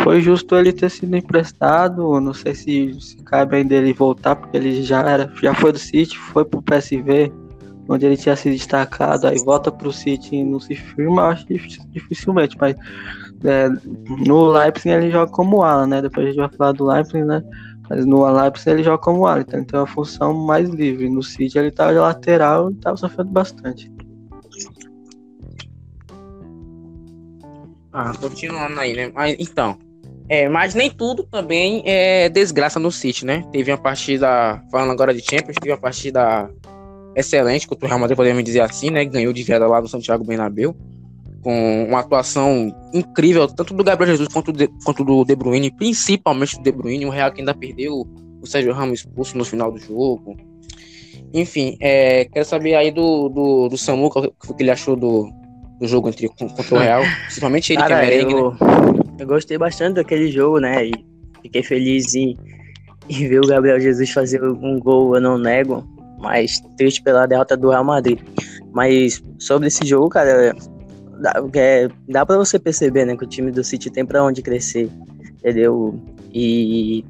foi 0.00 0.20
justo 0.20 0.56
ele 0.56 0.72
ter 0.72 0.90
sido 0.90 1.16
emprestado. 1.16 2.20
Não 2.20 2.34
sei 2.34 2.54
se, 2.54 3.00
se 3.00 3.16
cabe 3.18 3.56
ainda 3.56 3.76
ele 3.76 3.92
voltar, 3.92 4.34
porque 4.34 4.56
ele 4.56 4.82
já 4.82 5.00
era, 5.08 5.32
já 5.40 5.54
foi 5.54 5.70
do 5.70 5.78
City, 5.78 6.18
foi 6.18 6.44
pro 6.44 6.60
PSV, 6.60 7.32
onde 7.88 8.04
ele 8.04 8.16
tinha 8.16 8.34
se 8.34 8.50
destacado, 8.50 9.28
aí 9.28 9.38
volta 9.38 9.70
pro 9.70 9.92
City 9.92 10.34
e 10.34 10.44
não 10.44 10.58
se 10.58 10.74
firma, 10.74 11.28
acho 11.28 11.46
dificilmente, 11.46 12.56
mas 12.60 12.74
é, 13.44 13.68
no 14.26 14.50
Leipzig 14.50 14.90
ele 14.90 15.10
joga 15.12 15.30
como 15.30 15.62
ala, 15.62 15.86
né? 15.86 16.02
Depois 16.02 16.26
a 16.26 16.28
gente 16.30 16.38
vai 16.38 16.48
falar 16.48 16.72
do 16.72 16.84
Leipzig, 16.84 17.24
né? 17.24 17.42
Mas 17.90 18.06
no 18.06 18.24
Leipzig 18.24 18.70
ele 18.70 18.84
joga 18.84 19.02
como 19.02 19.26
ala, 19.26 19.40
então 19.40 19.64
tem 19.64 19.80
uma 19.80 19.86
função 19.86 20.32
mais 20.32 20.70
livre. 20.70 21.08
No 21.08 21.24
City 21.24 21.58
ele 21.58 21.72
tá 21.72 21.92
de 21.92 21.98
lateral 21.98 22.70
e 22.70 22.74
tava 22.76 22.96
sofrendo 22.96 23.30
bastante. 23.30 23.90
Ah, 27.92 28.12
continuando 28.16 28.78
aí, 28.78 28.94
né? 28.94 29.10
Mas 29.12 29.34
então. 29.40 29.76
É, 30.28 30.48
mas 30.48 30.76
nem 30.76 30.88
tudo 30.88 31.24
também 31.24 31.82
é 31.84 32.28
desgraça 32.28 32.78
no 32.78 32.92
City, 32.92 33.26
né? 33.26 33.44
Teve 33.50 33.72
uma 33.72 33.78
partida, 33.78 34.62
falando 34.70 34.92
agora 34.92 35.12
de 35.12 35.20
Champions, 35.20 35.56
teve 35.60 35.72
uma 35.72 35.80
partida 35.80 36.48
excelente 37.16 37.66
contra 37.66 37.86
o 37.86 37.88
Real 37.88 37.98
Madrid, 37.98 38.16
podemos 38.16 38.44
dizer 38.44 38.60
assim, 38.60 38.90
né? 38.90 39.04
Ganhou 39.04 39.32
de 39.32 39.42
virada 39.42 39.66
lá 39.66 39.80
no 39.80 39.88
Santiago 39.88 40.22
Bernabéu, 40.22 40.76
com 41.42 41.86
uma 41.88 42.00
atuação 42.00 42.74
incrível, 42.92 43.46
tanto 43.48 43.72
do 43.74 43.82
Gabriel 43.82 44.12
Jesus 44.12 44.32
quanto, 44.32 44.52
de, 44.52 44.68
quanto 44.84 45.04
do 45.04 45.24
De 45.24 45.34
Bruyne, 45.34 45.70
principalmente 45.70 46.56
do 46.56 46.62
De 46.62 46.72
Bruyne, 46.72 47.06
o 47.06 47.10
Real 47.10 47.32
que 47.32 47.40
ainda 47.40 47.54
perdeu 47.54 48.06
o 48.42 48.46
Sérgio 48.46 48.72
Ramos 48.72 49.00
expulso 49.00 49.36
no 49.36 49.44
final 49.44 49.72
do 49.72 49.78
jogo. 49.78 50.36
Enfim, 51.32 51.76
é, 51.80 52.24
quero 52.26 52.44
saber 52.44 52.74
aí 52.74 52.90
do, 52.90 53.28
do, 53.28 53.68
do 53.68 53.78
Samuca, 53.78 54.20
o 54.20 54.54
que 54.54 54.62
ele 54.62 54.70
achou 54.70 54.96
do, 54.96 55.30
do 55.78 55.86
jogo 55.86 56.08
entre, 56.08 56.28
contra 56.28 56.74
o 56.74 56.78
Real, 56.78 57.02
principalmente 57.26 57.72
ele 57.72 57.80
Cara, 57.80 58.00
que 58.00 58.06
é 58.06 58.10
merengue, 58.10 58.32
eu, 58.32 58.50
né? 58.50 58.58
eu 59.18 59.26
gostei 59.26 59.56
bastante 59.56 59.94
daquele 59.94 60.30
jogo, 60.30 60.58
né? 60.58 60.86
E 60.86 60.92
fiquei 61.42 61.62
feliz 61.62 62.14
em, 62.14 62.36
em 63.08 63.28
ver 63.28 63.40
o 63.40 63.46
Gabriel 63.46 63.80
Jesus 63.80 64.10
fazer 64.10 64.42
um 64.42 64.78
gol, 64.78 65.14
eu 65.14 65.20
não 65.20 65.38
nego, 65.38 65.84
mas 66.18 66.60
triste 66.76 67.02
pela 67.02 67.26
derrota 67.26 67.56
do 67.56 67.70
Real 67.70 67.84
Madrid. 67.84 68.18
Mas 68.72 69.22
sobre 69.38 69.68
esse 69.68 69.86
jogo, 69.86 70.08
cara, 70.08 70.54
dá, 71.20 71.34
é, 71.54 71.88
dá 72.08 72.24
para 72.24 72.36
você 72.36 72.58
perceber, 72.58 73.04
né, 73.04 73.16
que 73.16 73.24
o 73.24 73.28
time 73.28 73.50
do 73.50 73.62
City 73.62 73.90
tem 73.90 74.04
para 74.04 74.24
onde 74.24 74.42
crescer, 74.42 74.90
entendeu? 75.38 76.00
E 76.32 77.04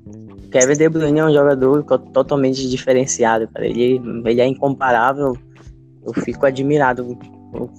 Kevin 0.50 0.74
De 0.74 0.88
Bruyne 0.88 1.20
é 1.20 1.24
um 1.24 1.32
jogador 1.32 1.82
totalmente 2.12 2.68
diferenciado, 2.68 3.48
cara. 3.48 3.66
Ele, 3.66 4.00
ele 4.24 4.40
é 4.40 4.46
incomparável. 4.46 5.36
Eu 6.04 6.12
fico 6.24 6.44
admirado 6.44 7.16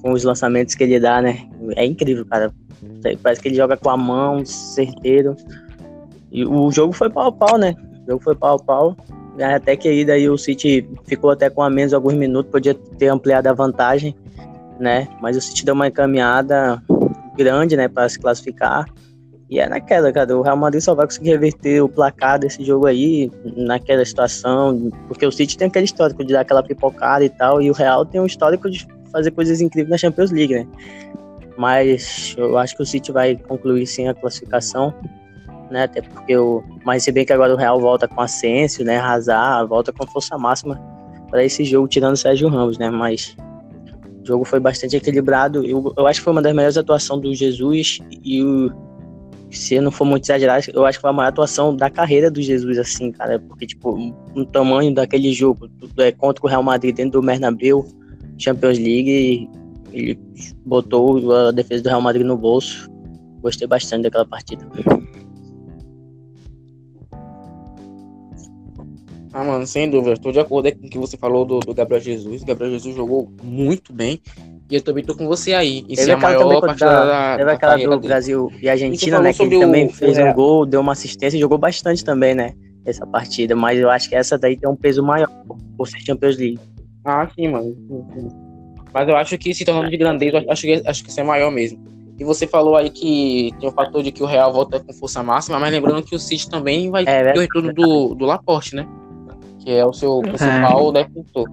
com 0.01 0.11
os 0.11 0.23
lançamentos 0.23 0.75
que 0.75 0.83
ele 0.83 0.99
dá, 0.99 1.21
né? 1.21 1.47
É 1.75 1.85
incrível, 1.85 2.25
cara. 2.25 2.53
Parece 3.21 3.41
que 3.41 3.49
ele 3.49 3.55
joga 3.55 3.75
com 3.75 3.89
a 3.89 3.97
mão, 3.97 4.45
certeiro. 4.45 5.35
E 6.31 6.45
o 6.45 6.71
jogo 6.71 6.93
foi 6.93 7.09
pau 7.09 7.27
a 7.27 7.31
pau, 7.31 7.57
né? 7.57 7.75
O 8.03 8.11
jogo 8.11 8.23
foi 8.23 8.35
pau 8.35 8.55
a 8.55 8.63
pau. 8.63 8.97
Até 9.39 9.75
que 9.75 9.87
aí 9.87 10.05
daí 10.05 10.29
o 10.29 10.37
City 10.37 10.87
ficou 11.05 11.31
até 11.31 11.49
com 11.49 11.63
a 11.63 11.69
menos 11.69 11.93
alguns 11.93 12.13
minutos, 12.13 12.51
podia 12.51 12.73
ter 12.73 13.07
ampliado 13.07 13.47
a 13.47 13.53
vantagem, 13.53 14.15
né? 14.79 15.07
Mas 15.21 15.37
o 15.37 15.41
City 15.41 15.65
deu 15.65 15.73
uma 15.73 15.87
encaminhada 15.87 16.81
grande, 17.37 17.75
né, 17.75 17.87
para 17.87 18.07
se 18.09 18.19
classificar. 18.19 18.85
E 19.49 19.59
é 19.59 19.67
naquela, 19.67 20.11
cara, 20.13 20.37
o 20.37 20.41
Real 20.41 20.55
Madrid 20.55 20.81
só 20.81 20.95
vai 20.95 21.05
conseguir 21.05 21.31
reverter 21.31 21.81
o 21.81 21.89
placar 21.89 22.39
desse 22.39 22.63
jogo 22.63 22.87
aí, 22.87 23.29
naquela 23.57 24.03
situação, 24.05 24.89
porque 25.09 25.25
o 25.25 25.31
City 25.31 25.57
tem 25.57 25.67
aquele 25.67 25.83
histórico 25.83 26.23
de 26.23 26.31
dar 26.31 26.41
aquela 26.41 26.63
pipocada 26.63 27.25
e 27.25 27.29
tal, 27.29 27.61
e 27.61 27.69
o 27.69 27.73
Real 27.73 28.05
tem 28.05 28.21
um 28.21 28.25
histórico 28.25 28.69
de 28.69 28.87
fazer 29.11 29.31
coisas 29.31 29.59
incríveis 29.59 29.89
na 29.89 29.97
Champions 29.97 30.31
League, 30.31 30.53
né? 30.53 30.67
Mas 31.57 32.33
eu 32.37 32.57
acho 32.57 32.77
que 32.77 32.81
o 32.81 32.85
City 32.85 33.11
vai 33.11 33.35
concluir 33.35 33.85
sim 33.85 34.07
a 34.07 34.13
classificação, 34.13 34.93
né? 35.69 35.83
Até 35.83 36.01
porque 36.01 36.35
o. 36.37 36.63
Mas 36.85 37.03
se 37.03 37.11
bem 37.11 37.25
que 37.25 37.33
agora 37.33 37.53
o 37.53 37.57
Real 37.57 37.79
volta 37.79 38.07
com 38.07 38.21
Asensio, 38.21 38.85
né? 38.85 38.97
Hazard, 38.99 39.67
volta 39.67 39.91
com 39.91 40.07
força 40.07 40.37
máxima 40.37 40.79
para 41.29 41.43
esse 41.43 41.65
jogo, 41.65 41.89
tirando 41.89 42.13
o 42.13 42.17
Sérgio 42.17 42.47
Ramos, 42.47 42.77
né? 42.77 42.89
Mas 42.89 43.35
o 44.21 44.25
jogo 44.25 44.45
foi 44.45 44.59
bastante 44.59 44.95
equilibrado. 44.95 45.65
Eu, 45.65 45.93
eu 45.97 46.07
acho 46.07 46.19
que 46.19 46.23
foi 46.23 46.33
uma 46.33 46.41
das 46.41 46.53
melhores 46.53 46.77
atuações 46.77 47.21
do 47.21 47.33
Jesus 47.33 47.99
e 48.23 48.43
o. 48.43 48.71
Se 49.49 49.81
não 49.81 49.91
for 49.91 50.05
muito 50.05 50.23
exagerado, 50.23 50.63
eu 50.73 50.85
acho 50.85 50.97
que 50.97 51.01
foi 51.01 51.09
a 51.09 51.13
maior 51.13 51.27
atuação 51.27 51.75
da 51.75 51.89
carreira 51.89 52.31
do 52.31 52.41
Jesus, 52.41 52.77
assim, 52.77 53.11
cara. 53.11 53.37
Porque, 53.37 53.67
tipo, 53.67 54.15
o 54.33 54.45
tamanho 54.45 54.93
daquele 54.93 55.33
jogo 55.33 55.69
é, 55.97 56.09
contra 56.09 56.45
o 56.45 56.47
Real 56.47 56.63
Madrid 56.63 56.95
dentro 56.95 57.19
do 57.19 57.25
Bernabéu, 57.25 57.85
Champions 58.37 58.77
League, 58.77 59.49
ele 59.91 60.17
botou 60.65 61.33
a 61.33 61.51
defesa 61.51 61.83
do 61.83 61.89
Real 61.89 62.01
Madrid 62.01 62.25
no 62.25 62.37
bolso. 62.37 62.89
Gostei 63.41 63.67
bastante 63.67 64.03
daquela 64.03 64.25
partida. 64.25 64.65
Ah, 69.33 69.43
mano, 69.43 69.65
sem 69.65 69.89
dúvida. 69.89 70.13
Estou 70.13 70.31
de 70.31 70.39
acordo 70.39 70.71
com 70.73 70.87
o 70.87 70.89
que 70.89 70.97
você 70.97 71.17
falou 71.17 71.45
do, 71.45 71.59
do, 71.59 71.73
Gabriel 71.73 72.01
Jesus. 72.01 72.41
O 72.41 72.45
Gabriel 72.45 72.71
Jesus 72.71 72.95
jogou 72.95 73.31
muito 73.41 73.93
bem. 73.93 74.21
E 74.69 74.75
eu 74.75 74.81
também 74.81 75.03
tô 75.03 75.15
com 75.15 75.25
você 75.25 75.53
aí. 75.53 75.85
Isso 75.87 76.09
é 76.09 76.13
a 76.13 76.17
maior 76.17 76.59
partida 76.59 77.05
da, 77.05 77.37
Teve 77.37 77.51
aquela 77.51 77.77
do 77.77 77.87
dele. 77.87 78.07
Brasil 78.07 78.51
e 78.61 78.69
Argentina, 78.69 79.19
né? 79.19 79.33
Que 79.33 79.43
ele 79.43 79.59
também 79.59 79.85
o, 79.87 79.89
fez 79.89 80.17
um 80.17 80.33
gol, 80.33 80.65
deu 80.65 80.81
uma 80.81 80.91
assistência 80.91 81.37
e 81.37 81.39
jogou 81.39 81.57
bastante 81.57 82.03
também, 82.03 82.35
né? 82.35 82.53
Essa 82.85 83.05
partida. 83.05 83.55
Mas 83.55 83.79
eu 83.79 83.89
acho 83.89 84.09
que 84.09 84.15
essa 84.15 84.37
daí 84.37 84.57
tem 84.57 84.69
um 84.69 84.75
peso 84.75 85.01
maior 85.01 85.29
por 85.77 85.87
ser 85.87 85.99
Champions 85.99 86.37
League. 86.37 86.59
Ah, 87.05 87.27
sim, 87.33 87.47
mano. 87.47 87.75
Mas 88.93 89.07
eu 89.07 89.15
acho 89.15 89.37
que 89.37 89.53
se 89.53 89.63
tornando 89.63 89.89
de 89.89 89.97
grandeza, 89.97 90.43
acho 90.49 90.61
que, 90.63 90.83
acho 90.85 91.03
que 91.03 91.09
isso 91.09 91.19
é 91.19 91.23
maior 91.23 91.51
mesmo. 91.51 91.79
E 92.19 92.23
você 92.23 92.45
falou 92.45 92.75
aí 92.75 92.89
que 92.89 93.51
tem 93.59 93.67
o 93.67 93.71
fator 93.71 94.03
de 94.03 94.11
que 94.11 94.21
o 94.21 94.25
Real 94.25 94.51
volta 94.51 94.79
com 94.79 94.93
força 94.93 95.23
máxima, 95.23 95.57
mas 95.57 95.71
lembrando 95.71 96.03
que 96.03 96.15
o 96.15 96.19
City 96.19 96.49
também 96.49 96.91
vai 96.91 97.03
é, 97.07 97.31
ter 97.31 97.37
o 97.37 97.41
retorno 97.41 97.73
do, 97.73 98.13
do 98.13 98.25
Laporte, 98.25 98.75
né? 98.75 98.85
Que 99.63 99.71
é 99.71 99.85
o 99.85 99.93
seu 99.93 100.21
principal 100.21 100.89
é. 100.89 101.03
defensor. 101.03 101.49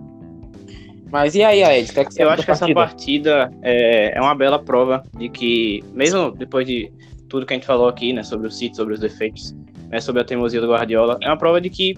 Mas 1.11 1.35
e 1.35 1.43
aí, 1.43 1.63
Ed? 1.63 1.93
Que 1.93 2.01
é 2.01 2.05
que 2.05 2.23
eu 2.23 2.29
acho 2.29 2.43
que 2.43 2.47
partida? 2.47 2.67
essa 2.67 2.75
partida 2.75 3.53
é, 3.63 4.17
é 4.17 4.21
uma 4.21 4.35
bela 4.35 4.59
prova 4.59 5.03
de 5.17 5.29
que, 5.29 5.83
mesmo 5.95 6.31
depois 6.33 6.67
de 6.67 6.93
tudo 7.29 7.47
que 7.47 7.55
a 7.55 7.57
gente 7.57 7.67
falou 7.67 7.89
aqui, 7.89 8.13
né, 8.13 8.23
sobre 8.23 8.47
o 8.47 8.51
City, 8.51 8.77
sobre 8.77 8.95
os 8.95 9.01
defeitos, 9.01 9.55
né, 9.89 10.01
sobre 10.01 10.23
a 10.23 10.25
teimosia 10.25 10.61
do 10.61 10.69
Guardiola, 10.69 11.19
é 11.23 11.29
uma 11.29 11.37
prova 11.37 11.61
de 11.61 11.71
que 11.71 11.97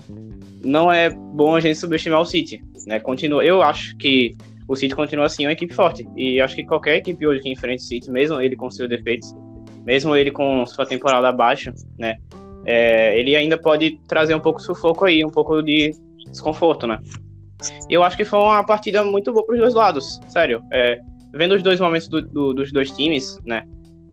não 0.65 0.93
é 0.93 1.11
bom 1.11 1.57
a 1.57 1.61
gente 1.61 1.77
subestimar 1.77 2.21
o 2.21 2.25
City, 2.25 2.63
né? 2.87 3.01
Continua, 3.01 3.45
eu 3.45 3.63
acho 3.63 3.97
que 3.97 4.37
o 4.69 4.77
City 4.77 4.95
continua 4.95 5.27
assim 5.27 5.47
uma 5.47 5.53
equipe 5.53 5.75
forte 5.75 6.07
e 6.17 6.41
acho 6.41 6.55
que 6.55 6.65
qualquer 6.65 6.97
equipe 6.97 7.27
hoje 7.27 7.41
que 7.41 7.51
enfrente 7.51 7.83
o 7.83 7.87
City, 7.87 8.11
mesmo 8.11 8.41
ele 8.41 8.55
com 8.55 8.71
seus 8.71 8.89
defeitos, 8.89 9.35
mesmo 9.85 10.15
ele 10.15 10.31
com 10.31 10.65
sua 10.67 10.87
temporada 10.87 11.29
abaixo, 11.29 11.73
né? 11.99 12.17
É, 12.65 13.19
ele 13.19 13.35
ainda 13.35 13.59
pode 13.59 13.99
trazer 14.07 14.35
um 14.35 14.41
pouco 14.41 14.59
de 14.59 14.67
sufoco 14.67 15.05
aí, 15.05 15.25
um 15.25 15.31
pouco 15.31 15.63
de 15.63 15.93
desconforto, 16.31 16.87
né? 16.87 16.99
Eu 17.89 18.03
acho 18.03 18.17
que 18.17 18.25
foi 18.25 18.39
uma 18.39 18.65
partida 18.65 19.05
muito 19.05 19.33
boa 19.33 19.45
para 19.45 19.55
os 19.55 19.61
dois 19.61 19.75
lados, 19.75 20.21
sério. 20.29 20.63
É, 20.73 20.99
vendo 21.33 21.55
os 21.55 21.63
dois 21.63 21.81
momentos 21.81 22.09
do, 22.09 22.23
do, 22.23 22.55
dos 22.55 22.73
dois 22.73 22.91
times, 22.91 23.39
né? 23.45 23.65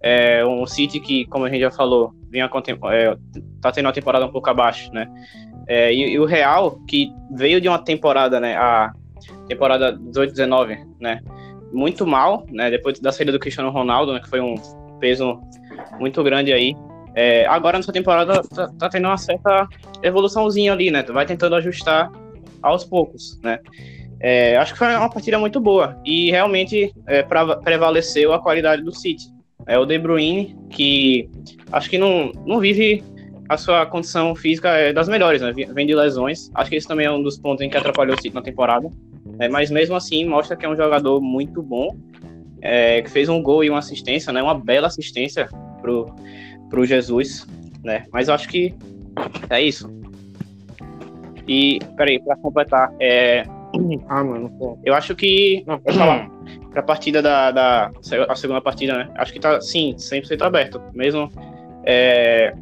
É, 0.02 0.46
um 0.46 0.66
City 0.66 1.00
que, 1.00 1.26
como 1.26 1.46
a 1.46 1.50
gente 1.50 1.62
já 1.62 1.72
falou, 1.72 2.14
vinha 2.30 2.46
é, 2.46 3.18
tá 3.62 3.72
tendo 3.72 3.86
uma 3.86 3.94
temporada 3.94 4.26
um 4.26 4.32
pouco 4.32 4.50
abaixo, 4.50 4.92
né? 4.94 5.08
É, 5.68 5.94
e, 5.94 6.14
e, 6.14 6.20
o 6.20 6.26
Real, 6.26 6.80
que 6.88 7.12
veio 7.32 7.60
de 7.60 7.68
uma 7.68 7.80
temporada, 7.80 8.40
né? 8.40 8.56
A 8.56 8.94
temporada 9.48 9.98
18-19, 9.98 10.78
né? 11.00 11.20
Muito 11.74 12.06
mal, 12.06 12.46
né? 12.50 12.70
Depois 12.70 13.00
da 13.00 13.12
saída 13.12 13.32
do 13.32 13.40
Cristiano 13.40 13.70
Ronaldo, 13.70 14.14
né? 14.14 14.20
Que 14.20 14.30
foi 14.30 14.40
um 14.40 14.56
peso 15.00 15.40
muito 16.00 16.24
grande 16.24 16.54
aí. 16.54 16.76
É, 17.16 17.46
agora 17.48 17.78
nessa 17.78 17.92
temporada 17.92 18.42
tá, 18.44 18.70
tá, 18.78 18.90
tendo 18.90 19.08
uma 19.08 19.18
certa 19.18 19.68
evoluçãozinha 20.04 20.74
ali, 20.74 20.92
né? 20.92 21.04
Vai 21.04 21.26
tentando 21.26 21.56
ajustar 21.56 22.12
aos 22.62 22.84
poucos, 22.84 23.40
né? 23.42 23.60
É, 24.20 24.58
acho 24.58 24.74
que 24.74 24.80
foi 24.80 24.88
uma 24.96 25.10
partida 25.10 25.38
muito 25.38 25.60
boa 25.60 26.00
e 26.04 26.32
realmente 26.32 26.92
é, 27.06 27.22
pra, 27.22 27.56
prevaleceu 27.58 28.34
a 28.34 28.40
qualidade 28.40 28.82
do 28.82 28.94
City. 28.94 29.26
É 29.66 29.78
o 29.78 29.86
De 29.86 29.98
Bruyne 30.00 30.56
que 30.70 31.30
acho 31.72 31.90
que 31.90 31.98
não, 31.98 32.32
não 32.46 32.60
vive 32.60 33.04
a 33.50 33.58
sua 33.58 33.86
condição 33.86 34.36
física 34.36 34.70
é 34.70 34.92
das 34.92 35.08
melhores, 35.08 35.42
né? 35.42 35.54
Vem 35.54 35.86
de 35.86 35.96
lesões. 35.96 36.52
Acho 36.54 36.70
que 36.70 36.76
esse 36.76 36.88
também 36.88 37.06
é 37.06 37.12
um 37.12 37.22
dos 37.22 37.38
pontos 37.38 37.66
em 37.66 37.70
que 37.70 37.78
atrapalhou 37.78 38.16
o 38.16 38.22
City 38.22 38.36
na 38.36 38.42
temporada. 38.42 38.92
É, 39.40 39.48
mas 39.48 39.70
mesmo 39.70 39.96
assim, 39.96 40.26
mostra 40.26 40.56
que 40.56 40.66
é 40.66 40.70
um 40.70 40.76
jogador 40.76 41.22
muito 41.22 41.62
bom, 41.62 41.96
é, 42.62 43.02
que 43.02 43.10
fez 43.10 43.30
um 43.30 43.42
gol 43.42 43.64
e 43.64 43.70
uma 43.70 43.80
assistência, 43.80 44.34
né? 44.34 44.42
Uma 44.42 44.56
bela 44.56 44.88
assistência 44.88 45.48
pro, 45.82 46.14
pro 46.70 46.86
Jesus, 46.86 47.48
né? 47.84 48.06
Mas 48.12 48.28
eu 48.28 48.34
acho 48.34 48.48
que 48.48 48.74
é 49.50 49.62
isso. 49.62 49.90
E, 51.48 51.80
peraí, 51.96 52.20
pra 52.20 52.36
completar, 52.38 52.94
é... 53.00 53.44
Ah, 54.10 54.24
mano, 54.24 54.50
pô. 54.58 54.78
Eu 54.84 54.94
acho 54.94 55.16
que... 55.16 55.64
Não, 55.68 55.80
pode 55.80 55.98
falar. 55.98 56.30
pra 56.72 56.84
partida 56.84 57.22
da, 57.22 57.52
da... 57.52 57.92
A 58.28 58.36
segunda 58.36 58.62
partida, 58.62 58.98
né? 58.98 59.10
Acho 59.16 59.34
que 59.34 59.40
tá, 59.40 59.62
sim, 59.62 59.96
100% 59.96 60.42
aberto. 60.42 60.82
Mesmo... 60.94 61.32
É, 61.86 62.54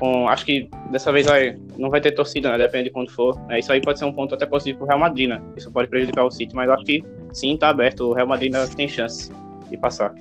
com, 0.00 0.26
acho 0.28 0.46
que 0.46 0.68
dessa 0.90 1.12
vez 1.12 1.26
vai 1.26 1.54
não 1.76 1.90
vai 1.90 2.00
ter 2.00 2.12
torcida, 2.12 2.50
né? 2.50 2.58
Depende 2.58 2.84
de 2.84 2.90
quando 2.90 3.10
for. 3.10 3.38
É, 3.50 3.58
isso 3.58 3.70
aí 3.70 3.80
pode 3.80 3.98
ser 3.98 4.06
um 4.06 4.12
ponto 4.12 4.34
até 4.34 4.46
positivo 4.46 4.78
pro 4.78 4.86
Real 4.86 4.98
Madrid, 4.98 5.28
né? 5.28 5.40
Isso 5.56 5.70
pode 5.70 5.88
prejudicar 5.88 6.24
o 6.24 6.30
City, 6.30 6.54
mas 6.54 6.70
acho 6.70 6.84
que 6.84 7.04
sim, 7.32 7.56
tá 7.56 7.68
aberto. 7.68 8.08
O 8.08 8.12
Real 8.14 8.26
Madrid 8.26 8.54
ainda 8.54 8.66
tem 8.74 8.88
chance 8.88 9.30
de 9.68 9.76
passar. 9.76 10.14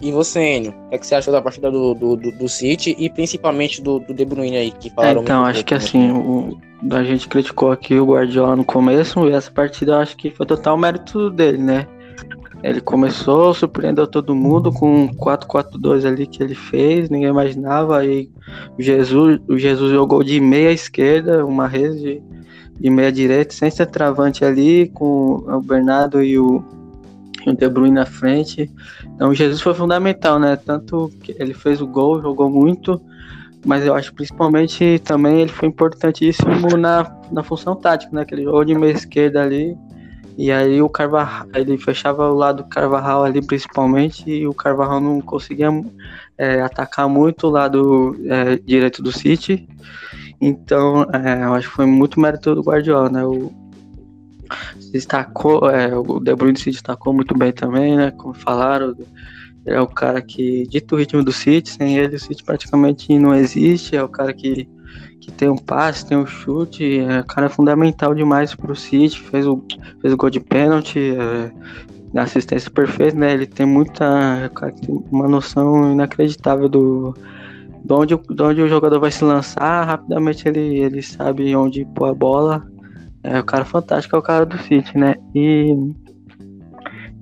E 0.00 0.10
você, 0.10 0.56
Enio, 0.56 0.70
o 0.70 0.88
que, 0.88 0.94
é 0.94 0.98
que 0.98 1.06
você 1.06 1.14
achou 1.14 1.32
da 1.32 1.42
partida 1.42 1.70
do, 1.70 1.94
do, 1.94 2.16
do, 2.16 2.32
do 2.32 2.48
City 2.48 2.96
e 2.98 3.10
principalmente 3.10 3.82
do, 3.82 3.98
do 3.98 4.14
De 4.14 4.24
Bruyne 4.24 4.56
aí, 4.56 4.70
que 4.70 4.88
falaram 4.90 5.22
Então, 5.22 5.44
acho 5.44 5.64
que 5.64 5.74
assim, 5.74 6.10
o, 6.10 6.58
a 6.90 7.04
gente 7.04 7.28
criticou 7.28 7.70
aqui 7.70 7.98
o 7.98 8.06
Guardiola 8.06 8.56
no 8.56 8.64
começo 8.64 9.28
e 9.28 9.32
essa 9.32 9.50
partida 9.50 9.92
eu 9.92 9.98
acho 9.98 10.16
que 10.16 10.30
foi 10.30 10.46
total 10.46 10.78
mérito 10.78 11.30
dele, 11.30 11.58
né? 11.58 11.86
Ele 12.62 12.80
começou, 12.80 13.54
surpreendeu 13.54 14.06
todo 14.06 14.34
mundo 14.34 14.70
com 14.70 15.08
4-4-2 15.16 16.06
ali 16.06 16.26
que 16.26 16.42
ele 16.42 16.54
fez, 16.54 17.08
ninguém 17.08 17.30
imaginava. 17.30 17.98
Aí 17.98 18.30
o 18.78 18.82
Jesus, 18.82 19.40
o 19.48 19.58
Jesus 19.58 19.90
jogou 19.90 20.22
de 20.22 20.40
meia 20.40 20.70
esquerda, 20.70 21.44
uma 21.44 21.66
rede 21.66 21.98
de, 21.98 22.22
de 22.78 22.90
meia 22.90 23.10
direita, 23.10 23.54
sem 23.54 23.70
ser 23.70 23.86
travante 23.86 24.44
ali, 24.44 24.88
com 24.88 25.36
o 25.36 25.60
Bernardo 25.62 26.22
e 26.22 26.38
o, 26.38 26.62
e 27.46 27.50
o 27.50 27.56
De 27.56 27.68
Bruyne 27.68 27.94
na 27.94 28.06
frente. 28.06 28.70
Então 29.20 29.34
Jesus 29.34 29.60
foi 29.60 29.74
fundamental, 29.74 30.38
né? 30.38 30.56
Tanto 30.56 31.12
que 31.22 31.36
ele 31.38 31.52
fez 31.52 31.82
o 31.82 31.86
gol, 31.86 32.22
jogou 32.22 32.48
muito, 32.48 32.98
mas 33.66 33.84
eu 33.84 33.94
acho 33.94 34.14
principalmente 34.14 34.98
também 35.04 35.42
ele 35.42 35.52
foi 35.52 35.68
importantíssimo 35.68 36.74
na, 36.78 37.14
na 37.30 37.42
função 37.42 37.76
tática, 37.76 38.10
né? 38.16 38.24
Que 38.24 38.34
ele 38.34 38.44
jogou 38.44 38.64
de 38.64 38.74
meia 38.74 38.92
esquerda 38.92 39.42
ali 39.42 39.76
e 40.38 40.50
aí 40.50 40.80
o 40.80 40.88
Carvajal, 40.88 41.46
ele 41.54 41.76
fechava 41.76 42.30
o 42.30 42.34
lado 42.34 42.62
do 42.62 42.68
Carvajal 42.70 43.22
ali 43.22 43.44
principalmente, 43.44 44.24
e 44.30 44.46
o 44.46 44.54
Carvajal 44.54 44.98
não 44.98 45.20
conseguia 45.20 45.68
é, 46.38 46.62
atacar 46.62 47.06
muito 47.06 47.46
o 47.46 47.50
lado 47.50 48.16
é, 48.24 48.56
direito 48.56 49.02
do 49.02 49.12
City. 49.12 49.68
Então, 50.40 51.02
é, 51.12 51.44
eu 51.44 51.52
acho 51.52 51.68
que 51.68 51.76
foi 51.76 51.84
muito 51.84 52.18
mérito 52.18 52.54
do 52.54 52.62
Guardiola, 52.62 53.10
né? 53.10 53.22
O, 53.22 53.52
se 54.78 54.92
destacou, 54.92 55.70
é, 55.70 55.96
o 55.96 56.20
De 56.20 56.34
Bruyne 56.34 56.58
se 56.58 56.70
destacou 56.70 57.12
muito 57.12 57.36
bem 57.36 57.52
também, 57.52 57.96
né? 57.96 58.10
Como 58.10 58.34
falaram, 58.34 58.96
é 59.66 59.80
o 59.80 59.86
cara 59.86 60.20
que 60.20 60.66
dita 60.68 60.94
o 60.94 60.98
ritmo 60.98 61.22
do 61.22 61.32
City, 61.32 61.70
sem 61.70 61.98
ele 61.98 62.16
o 62.16 62.20
City 62.20 62.42
praticamente 62.42 63.18
não 63.18 63.34
existe, 63.34 63.96
é 63.96 64.02
o 64.02 64.08
cara 64.08 64.32
que 64.32 64.68
que 65.20 65.30
tem 65.30 65.48
um 65.48 65.56
passe, 65.56 66.06
tem 66.06 66.16
um 66.16 66.26
chute, 66.26 66.98
é, 66.98 67.22
cara 67.22 67.46
é 67.46 67.50
fundamental 67.50 68.14
demais 68.14 68.54
pro 68.54 68.74
City, 68.74 69.20
fez 69.20 69.46
o, 69.46 69.62
fez 70.00 70.14
o 70.14 70.16
gol 70.16 70.30
de 70.30 70.40
pênalti, 70.40 70.98
é, 70.98 71.52
assistência 72.18 72.70
perfeita, 72.70 73.16
né? 73.16 73.34
Ele 73.34 73.46
tem 73.46 73.66
muita. 73.66 74.50
Cara, 74.54 74.72
tem 74.72 75.04
uma 75.10 75.28
noção 75.28 75.92
inacreditável 75.92 76.68
do. 76.68 77.14
De 77.84 77.94
onde, 77.94 78.16
de 78.16 78.42
onde 78.42 78.62
o 78.62 78.68
jogador 78.68 79.00
vai 79.00 79.10
se 79.10 79.24
lançar, 79.24 79.84
rapidamente 79.84 80.46
ele, 80.46 80.80
ele 80.80 81.02
sabe 81.02 81.54
onde 81.54 81.84
pôr 81.94 82.10
a 82.10 82.14
bola. 82.14 82.66
É 83.22 83.38
o 83.38 83.44
cara 83.44 83.64
fantástico, 83.64 84.16
é 84.16 84.18
o 84.18 84.22
cara 84.22 84.46
do 84.46 84.58
City, 84.58 84.96
né? 84.96 85.16
E, 85.34 85.74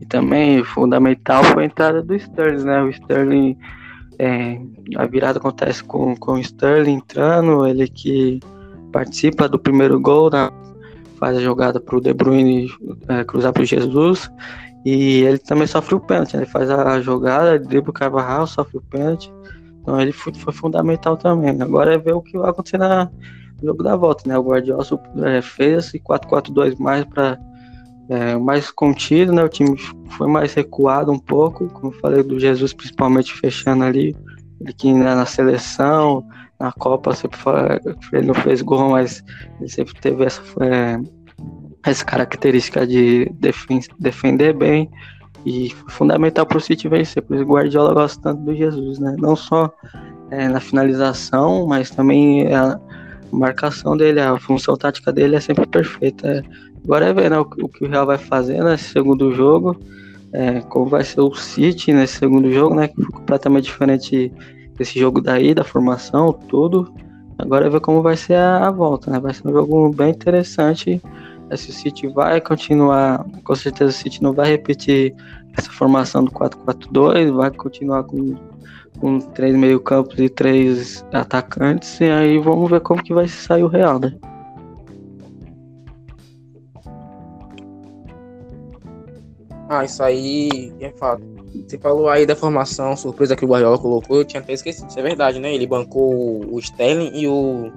e 0.00 0.06
também 0.06 0.62
fundamental 0.62 1.42
foi 1.44 1.64
a 1.64 1.66
entrada 1.66 2.02
do 2.02 2.14
Sterling, 2.14 2.64
né? 2.64 2.82
O 2.82 2.88
Sterling 2.90 3.58
é, 4.18 4.60
a 4.96 5.06
virada 5.06 5.38
acontece 5.38 5.82
com, 5.82 6.16
com 6.16 6.32
o 6.32 6.38
Sterling 6.38 6.94
entrando, 6.94 7.66
ele 7.66 7.88
que 7.88 8.40
participa 8.92 9.48
do 9.48 9.58
primeiro 9.58 10.00
gol, 10.00 10.30
né, 10.30 10.50
faz 11.18 11.36
a 11.36 11.40
jogada 11.40 11.78
para 11.78 11.96
o 11.96 12.00
De 12.00 12.12
Bruyne 12.12 12.70
é, 13.08 13.24
cruzar 13.24 13.52
para 13.52 13.62
o 13.62 13.66
Jesus. 13.66 14.30
E 14.84 15.22
ele 15.22 15.38
também 15.38 15.66
sofre 15.66 15.94
o 15.94 16.00
pênalti, 16.00 16.34
né, 16.34 16.42
ele 16.42 16.50
faz 16.50 16.70
a 16.70 17.00
jogada, 17.00 17.58
dribla 17.58 17.90
o 17.90 17.92
Carvajal, 17.92 18.46
sofre 18.46 18.78
o 18.78 18.82
pênalti. 18.82 19.32
Então 19.80 20.00
ele 20.00 20.12
foi, 20.12 20.34
foi 20.34 20.52
fundamental 20.52 21.16
também. 21.16 21.60
Agora 21.62 21.94
é 21.94 21.98
ver 21.98 22.14
o 22.14 22.22
que 22.22 22.36
vai 22.38 22.50
acontecer 22.50 22.78
na, 22.78 23.10
jogo 23.62 23.82
da 23.82 23.96
volta, 23.96 24.28
né? 24.28 24.38
O 24.38 24.42
Guardiola 24.42 24.84
é, 25.24 25.42
fez 25.42 25.86
esse 25.86 26.00
4-4-2 26.00 26.78
mais 26.78 27.04
para 27.04 27.38
é, 28.08 28.36
mais 28.36 28.70
contido, 28.70 29.32
né? 29.32 29.44
O 29.44 29.48
time 29.48 29.76
foi 30.16 30.26
mais 30.26 30.54
recuado 30.54 31.12
um 31.12 31.18
pouco, 31.18 31.68
como 31.68 31.92
falei 31.92 32.22
do 32.22 32.40
Jesus 32.40 32.72
principalmente 32.72 33.34
fechando 33.34 33.84
ali, 33.84 34.16
ele 34.60 34.72
que 34.72 34.92
né, 34.92 35.14
na 35.14 35.26
seleção, 35.26 36.24
na 36.58 36.72
Copa 36.72 37.14
sempre 37.14 37.38
foi, 37.38 37.52
ele 38.12 38.26
não 38.26 38.34
fez 38.34 38.62
gol, 38.62 38.90
mas 38.90 39.22
ele 39.60 39.68
sempre 39.68 39.94
teve 40.00 40.24
essa, 40.24 40.42
é, 40.60 40.98
essa 41.84 42.04
característica 42.04 42.86
de 42.86 43.30
defender 43.98 44.54
bem 44.54 44.90
e 45.46 45.70
fundamental 45.88 46.44
para 46.46 46.58
o 46.58 46.60
City 46.60 46.88
vencer, 46.88 47.22
por 47.22 47.36
isso 47.36 47.44
Guardiola 47.44 47.94
gosta 47.94 48.20
tanto 48.20 48.42
do 48.42 48.54
Jesus, 48.54 48.98
né? 48.98 49.14
Não 49.18 49.36
só 49.36 49.72
é, 50.30 50.48
na 50.48 50.60
finalização, 50.60 51.66
mas 51.66 51.90
também 51.90 52.52
a 52.52 52.78
marcação 53.32 53.96
dele, 53.96 54.20
a 54.20 54.38
função 54.38 54.76
tática 54.76 55.12
dele 55.12 55.36
é 55.36 55.40
sempre 55.40 55.66
perfeita. 55.66 56.28
É, 56.28 56.42
Agora 56.84 57.06
é 57.06 57.12
ver 57.12 57.30
né, 57.30 57.38
o, 57.38 57.42
o, 57.42 57.68
que 57.68 57.84
o 57.84 57.88
Real 57.88 58.06
vai 58.06 58.18
fazer 58.18 58.62
nesse 58.62 58.84
segundo 58.84 59.32
jogo, 59.34 59.76
é, 60.32 60.60
como 60.62 60.86
vai 60.86 61.04
ser 61.04 61.20
o 61.20 61.34
City 61.34 61.92
nesse 61.92 62.18
segundo 62.18 62.50
jogo, 62.50 62.74
né? 62.74 62.88
Que 62.88 62.94
foi 62.96 63.12
completamente 63.12 63.64
diferente 63.64 64.32
desse 64.76 64.98
jogo 64.98 65.20
daí, 65.20 65.54
da 65.54 65.64
formação, 65.64 66.32
tudo. 66.32 66.92
Agora 67.38 67.66
é 67.66 67.70
ver 67.70 67.80
como 67.80 68.02
vai 68.02 68.16
ser 68.16 68.34
a, 68.34 68.68
a 68.68 68.70
volta, 68.70 69.10
né? 69.10 69.20
Vai 69.20 69.34
ser 69.34 69.46
um 69.48 69.52
jogo 69.52 69.90
bem 69.90 70.10
interessante. 70.10 71.00
Se 71.54 71.70
o 71.70 71.72
City 71.72 72.08
vai 72.08 72.40
continuar, 72.40 73.24
com 73.44 73.54
certeza 73.54 73.90
o 73.90 73.94
City 73.94 74.22
não 74.22 74.32
vai 74.32 74.48
repetir 74.48 75.14
essa 75.56 75.70
formação 75.70 76.24
do 76.24 76.30
4-4-2, 76.30 77.32
vai 77.32 77.50
continuar 77.50 78.04
com, 78.04 78.34
com 79.00 79.18
três 79.18 79.54
meio-campos 79.54 80.18
e 80.18 80.28
três 80.28 81.04
atacantes, 81.12 82.00
e 82.00 82.04
aí 82.04 82.38
vamos 82.38 82.70
ver 82.70 82.80
como 82.80 83.02
que 83.02 83.14
vai 83.14 83.28
sair 83.28 83.62
o 83.62 83.68
Real, 83.68 83.98
né? 83.98 84.14
Ah, 89.68 89.84
isso 89.84 90.02
aí 90.02 90.72
é 90.80 90.90
fato. 90.90 91.22
Você 91.66 91.78
falou 91.78 92.08
aí 92.08 92.24
da 92.24 92.34
formação 92.34 92.96
surpresa 92.96 93.36
que 93.36 93.44
o 93.44 93.48
Guardiola 93.48 93.78
colocou, 93.78 94.18
eu 94.18 94.24
tinha 94.24 94.40
até 94.40 94.54
esquecido. 94.54 94.88
Isso 94.88 94.98
é 94.98 95.02
verdade, 95.02 95.38
né? 95.38 95.54
Ele 95.54 95.66
bancou 95.66 96.44
o 96.50 96.58
Sterling 96.58 97.10
e 97.14 97.26
o, 97.26 97.70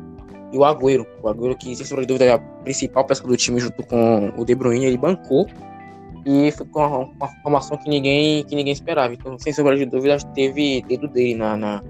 e 0.54 0.58
o 0.58 0.64
Agüero. 0.64 1.06
O 1.22 1.28
Agüero, 1.28 1.56
que 1.56 1.76
sem 1.76 1.86
sombra 1.86 2.04
de 2.04 2.08
dúvida 2.08 2.26
é 2.26 2.34
a 2.34 2.40
principal 2.40 3.04
peça 3.04 3.24
do 3.24 3.36
time 3.36 3.60
junto 3.60 3.84
com 3.84 4.32
o 4.38 4.46
De 4.46 4.56
Bruyne, 4.56 4.86
ele 4.86 4.98
bancou. 4.98 5.48
E 6.26 6.52
foi 6.52 6.68
uma, 6.76 6.98
uma, 7.00 7.28
formação 7.42 7.78
que 7.78 7.90
ninguém, 7.90 8.44
que 8.44 8.56
ninguém 8.56 8.74
esperava. 8.74 9.14
Então, 9.14 9.38
sem 9.40 9.52
sombra 9.52 9.76
de 9.76 9.86
dúvida, 9.86 10.18
teve 10.36 10.84
dedo 10.88 11.08
dele 11.08 11.36
na, 11.36 11.58
na, 11.58 11.84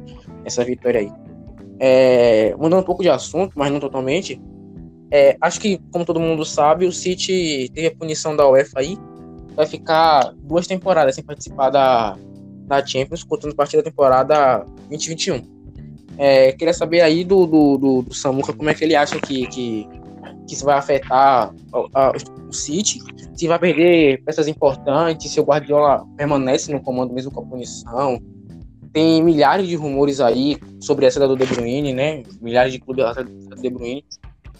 nessa 0.43 0.63
vitória 0.63 1.01
aí. 1.01 1.11
É, 1.79 2.55
mudando 2.57 2.81
um 2.81 2.85
pouco 2.85 3.03
de 3.03 3.09
assunto, 3.09 3.53
mas 3.55 3.71
não 3.71 3.79
totalmente. 3.79 4.41
É, 5.11 5.35
acho 5.41 5.59
que, 5.59 5.79
como 5.91 6.05
todo 6.05 6.19
mundo 6.19 6.45
sabe, 6.45 6.85
o 6.85 6.91
City 6.91 7.69
teve 7.73 7.87
a 7.87 7.95
punição 7.95 8.35
da 8.35 8.47
UEFA 8.47 8.79
aí 8.79 8.97
vai 9.55 9.65
ficar 9.65 10.33
duas 10.37 10.67
temporadas 10.67 11.15
sem 11.15 11.23
participar 11.23 11.69
da, 11.69 12.17
da 12.65 12.85
Champions, 12.85 13.23
contando 13.23 13.55
parte 13.55 13.75
da 13.75 13.83
temporada 13.83 14.65
2021. 14.89 15.41
É, 16.17 16.51
queria 16.53 16.73
saber 16.73 17.01
aí 17.01 17.23
do, 17.23 17.45
do, 17.45 17.77
do, 17.77 18.01
do, 18.03 18.13
Samuca 18.13 18.53
como 18.53 18.69
é 18.69 18.73
que 18.73 18.83
ele 18.83 18.95
acha 18.95 19.19
que, 19.19 19.47
que, 19.47 19.87
que 20.47 20.53
isso 20.53 20.65
vai 20.65 20.77
afetar 20.77 21.53
a, 21.73 22.09
a, 22.09 22.11
o 22.51 22.53
City, 22.53 22.99
se 23.33 23.47
vai 23.47 23.57
perder 23.57 24.21
peças 24.23 24.47
importantes, 24.47 25.31
se 25.31 25.39
o 25.39 25.43
Guardiola 25.43 26.05
permanece 26.15 26.71
no 26.71 26.81
comando 26.81 27.13
mesmo 27.13 27.31
com 27.31 27.41
a 27.41 27.45
punição. 27.45 28.21
Tem 28.93 29.23
milhares 29.23 29.67
de 29.67 29.75
rumores 29.75 30.19
aí 30.19 30.57
sobre 30.81 31.05
essa 31.05 31.25
do 31.25 31.37
De 31.37 31.45
Bruyne, 31.45 31.93
né? 31.93 32.23
Milhares 32.41 32.73
de 32.73 32.79
clubes 32.79 33.05
do 33.15 33.55
De 33.55 33.69
Bruyne. 33.69 34.03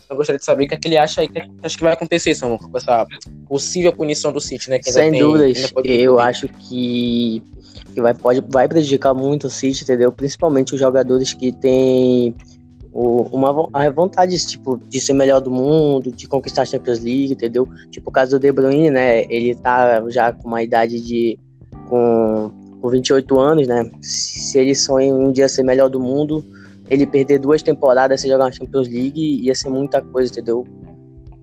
Eu 0.10 0.15
gostaria 0.15 0.39
de 0.39 0.45
saber 0.45 0.65
o 0.65 0.67
que, 0.67 0.73
é 0.73 0.77
que 0.77 0.88
ele 0.88 0.97
acha 0.97 1.21
aí, 1.21 1.27
que 1.27 1.41
acho 1.63 1.77
que 1.77 1.84
vai 1.84 1.93
acontecer, 1.93 2.34
Samuca, 2.36 2.67
com 2.67 2.77
essa 2.77 3.06
possível 3.47 3.93
punição 3.93 4.32
do 4.32 4.41
City, 4.41 4.69
né? 4.69 4.80
Sem 4.82 5.12
tem, 5.12 5.21
dúvidas, 5.21 5.71
eu 5.86 6.19
acho 6.19 6.47
que, 6.49 7.41
que 7.93 8.01
vai, 8.01 8.13
pode, 8.13 8.43
vai 8.49 8.67
prejudicar 8.67 9.13
muito 9.13 9.47
o 9.47 9.49
City, 9.49 9.84
entendeu? 9.84 10.12
Principalmente 10.12 10.73
os 10.73 10.80
jogadores 10.80 11.34
que 11.34 11.51
têm 11.54 12.30
o, 12.30 12.50
uma 12.93 13.69
a 13.73 13.89
vontade 13.89 14.38
tipo, 14.45 14.77
de 14.89 14.99
ser 14.99 15.13
melhor 15.13 15.39
do 15.39 15.49
mundo, 15.49 16.12
de 16.12 16.27
conquistar 16.27 16.63
a 16.63 16.65
Champions 16.65 16.99
League, 16.99 17.34
entendeu? 17.34 17.67
Tipo 17.89 18.10
o 18.10 18.13
caso 18.13 18.32
do 18.32 18.39
De 18.39 18.51
Bruyne, 18.51 18.89
né? 18.89 19.23
Ele 19.30 19.56
tá 19.56 20.04
já 20.10 20.34
com 20.34 20.47
uma 20.47 20.62
idade 20.62 20.99
de. 20.99 21.39
com, 21.88 22.51
com 22.82 22.89
28 22.89 23.39
anos, 23.39 23.67
né? 23.67 23.89
Se 24.01 24.60
ele 24.60 24.75
sonha 24.75 25.13
um 25.13 25.32
dia 25.32 25.47
ser 25.47 25.63
melhor 25.63 25.89
do 25.89 25.99
mundo 25.99 26.45
ele 26.91 27.08
perder 27.08 27.39
duas 27.39 27.63
temporadas 27.63 28.19
sem 28.19 28.30
jogar 28.30 28.43
na 28.43 28.51
Champions 28.51 28.89
League 28.89 29.41
ia 29.41 29.56
ser 29.56 29.69
muita 29.69 30.01
coisa, 30.01 30.30
entendeu? 30.30 30.67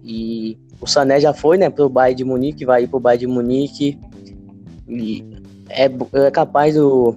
E 0.04 0.58
o 0.78 0.87
Sané 0.87 1.18
já 1.18 1.32
foi, 1.32 1.56
né, 1.56 1.70
pro 1.70 1.88
Bayern 1.88 2.16
de 2.16 2.24
Munique, 2.24 2.66
vai 2.66 2.82
ir 2.82 2.87
pro 2.87 3.00
Bayern 3.00 3.26
de 3.26 3.32
Munique. 3.32 3.98
E 4.87 5.24
é, 5.70 5.90
é 6.12 6.30
capaz 6.30 6.74
do, 6.74 7.16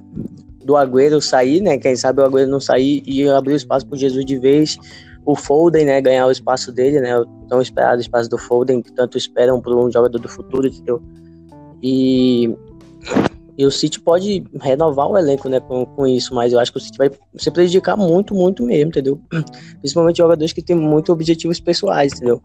do 0.64 0.76
Agüero 0.76 1.22
sair, 1.22 1.62
né? 1.62 1.78
Quem 1.78 1.96
sabe 1.96 2.22
o 2.22 2.26
Agüero 2.26 2.50
não 2.50 2.60
sair 2.60 3.04
e 3.06 3.28
abrir 3.30 3.56
espaço 3.56 3.86
pro 3.86 3.98
Jesus 3.98 4.26
de 4.26 4.38
vez. 4.38 4.78
O 5.26 5.36
Foden, 5.36 5.86
né, 5.86 6.02
ganhar 6.02 6.26
o 6.26 6.32
espaço 6.32 6.72
dele, 6.72 7.00
né? 7.00 7.18
O 7.18 7.26
tão 7.48 7.62
esperado 7.62 8.02
espaço 8.02 8.30
do 8.30 8.38
Foden, 8.38 8.82
que 8.82 8.92
tanto 8.92 9.18
esperam 9.18 9.62
por 9.62 9.76
um 9.76 9.92
jogador 9.92 10.18
do 10.18 10.30
futuro, 10.30 10.68
entendeu? 10.68 11.02
E 11.82 12.56
E 13.58 13.66
o 13.66 13.72
City 13.72 14.00
pode 14.00 14.44
renovar 14.60 15.08
o 15.08 15.18
elenco, 15.18 15.48
né, 15.50 15.60
com, 15.60 15.86
com 15.86 16.08
isso, 16.08 16.34
mas 16.34 16.54
eu 16.54 16.60
acho 16.60 16.72
que 16.72 16.78
o 16.78 16.82
City 16.82 16.98
vai 16.98 17.12
se 17.36 17.52
prejudicar 17.52 17.96
muito, 17.98 18.34
muito 18.34 18.64
mesmo, 18.64 18.90
entendeu? 18.90 19.20
Principalmente 19.80 20.18
jogadores 20.18 20.54
que 20.54 20.62
têm 20.62 20.76
muitos 20.76 21.14
objetivos 21.14 21.60
pessoais, 21.60 22.14
entendeu? 22.14 22.42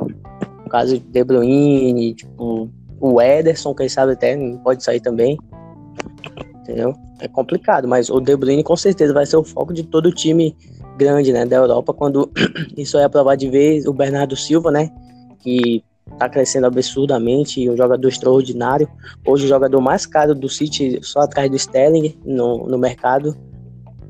No 0.65 0.69
caso 0.69 0.99
de 0.99 1.01
De 1.01 1.25
Bruyne, 1.25 2.15
tipo, 2.15 2.69
o 3.01 3.21
Ederson, 3.23 3.75
quem 3.75 3.89
sabe 3.89 4.13
até 4.13 4.37
pode 4.63 4.83
sair 4.83 5.01
também. 5.01 5.39
Entendeu? 6.67 6.95
É 7.21 7.29
complicado, 7.29 7.87
mas 7.87 8.11
o 8.11 8.19
De 8.21 8.37
Bruyne 8.37 8.65
com 8.65 8.77
certeza 8.77 9.15
vai 9.15 9.25
ser 9.25 9.37
o 9.37 9.45
foco 9.45 9.73
de 9.73 9.85
todo 9.85 10.07
o 10.07 10.13
time 10.13 10.57
grande, 10.99 11.33
né, 11.33 11.47
da 11.47 11.57
Europa 11.57 11.95
quando 11.95 12.29
isso 12.77 12.99
é 12.99 13.09
provar 13.09 13.37
de 13.37 13.49
vez 13.49 13.87
o 13.87 13.93
Bernardo 13.93 14.35
Silva, 14.35 14.73
né, 14.73 14.91
que 15.39 15.85
tá 16.19 16.29
crescendo 16.29 16.67
absurdamente, 16.67 17.69
um 17.71 17.77
jogador 17.77 18.09
extraordinário. 18.09 18.89
Hoje 19.25 19.45
o 19.45 19.49
jogador 19.49 19.81
mais 19.81 20.07
caro 20.07 20.35
do 20.35 20.49
City, 20.49 20.99
só 21.03 21.21
atrás 21.21 21.49
do 21.49 21.57
Sterling 21.57 22.19
no, 22.25 22.67
no 22.67 22.79
mercado. 22.79 23.37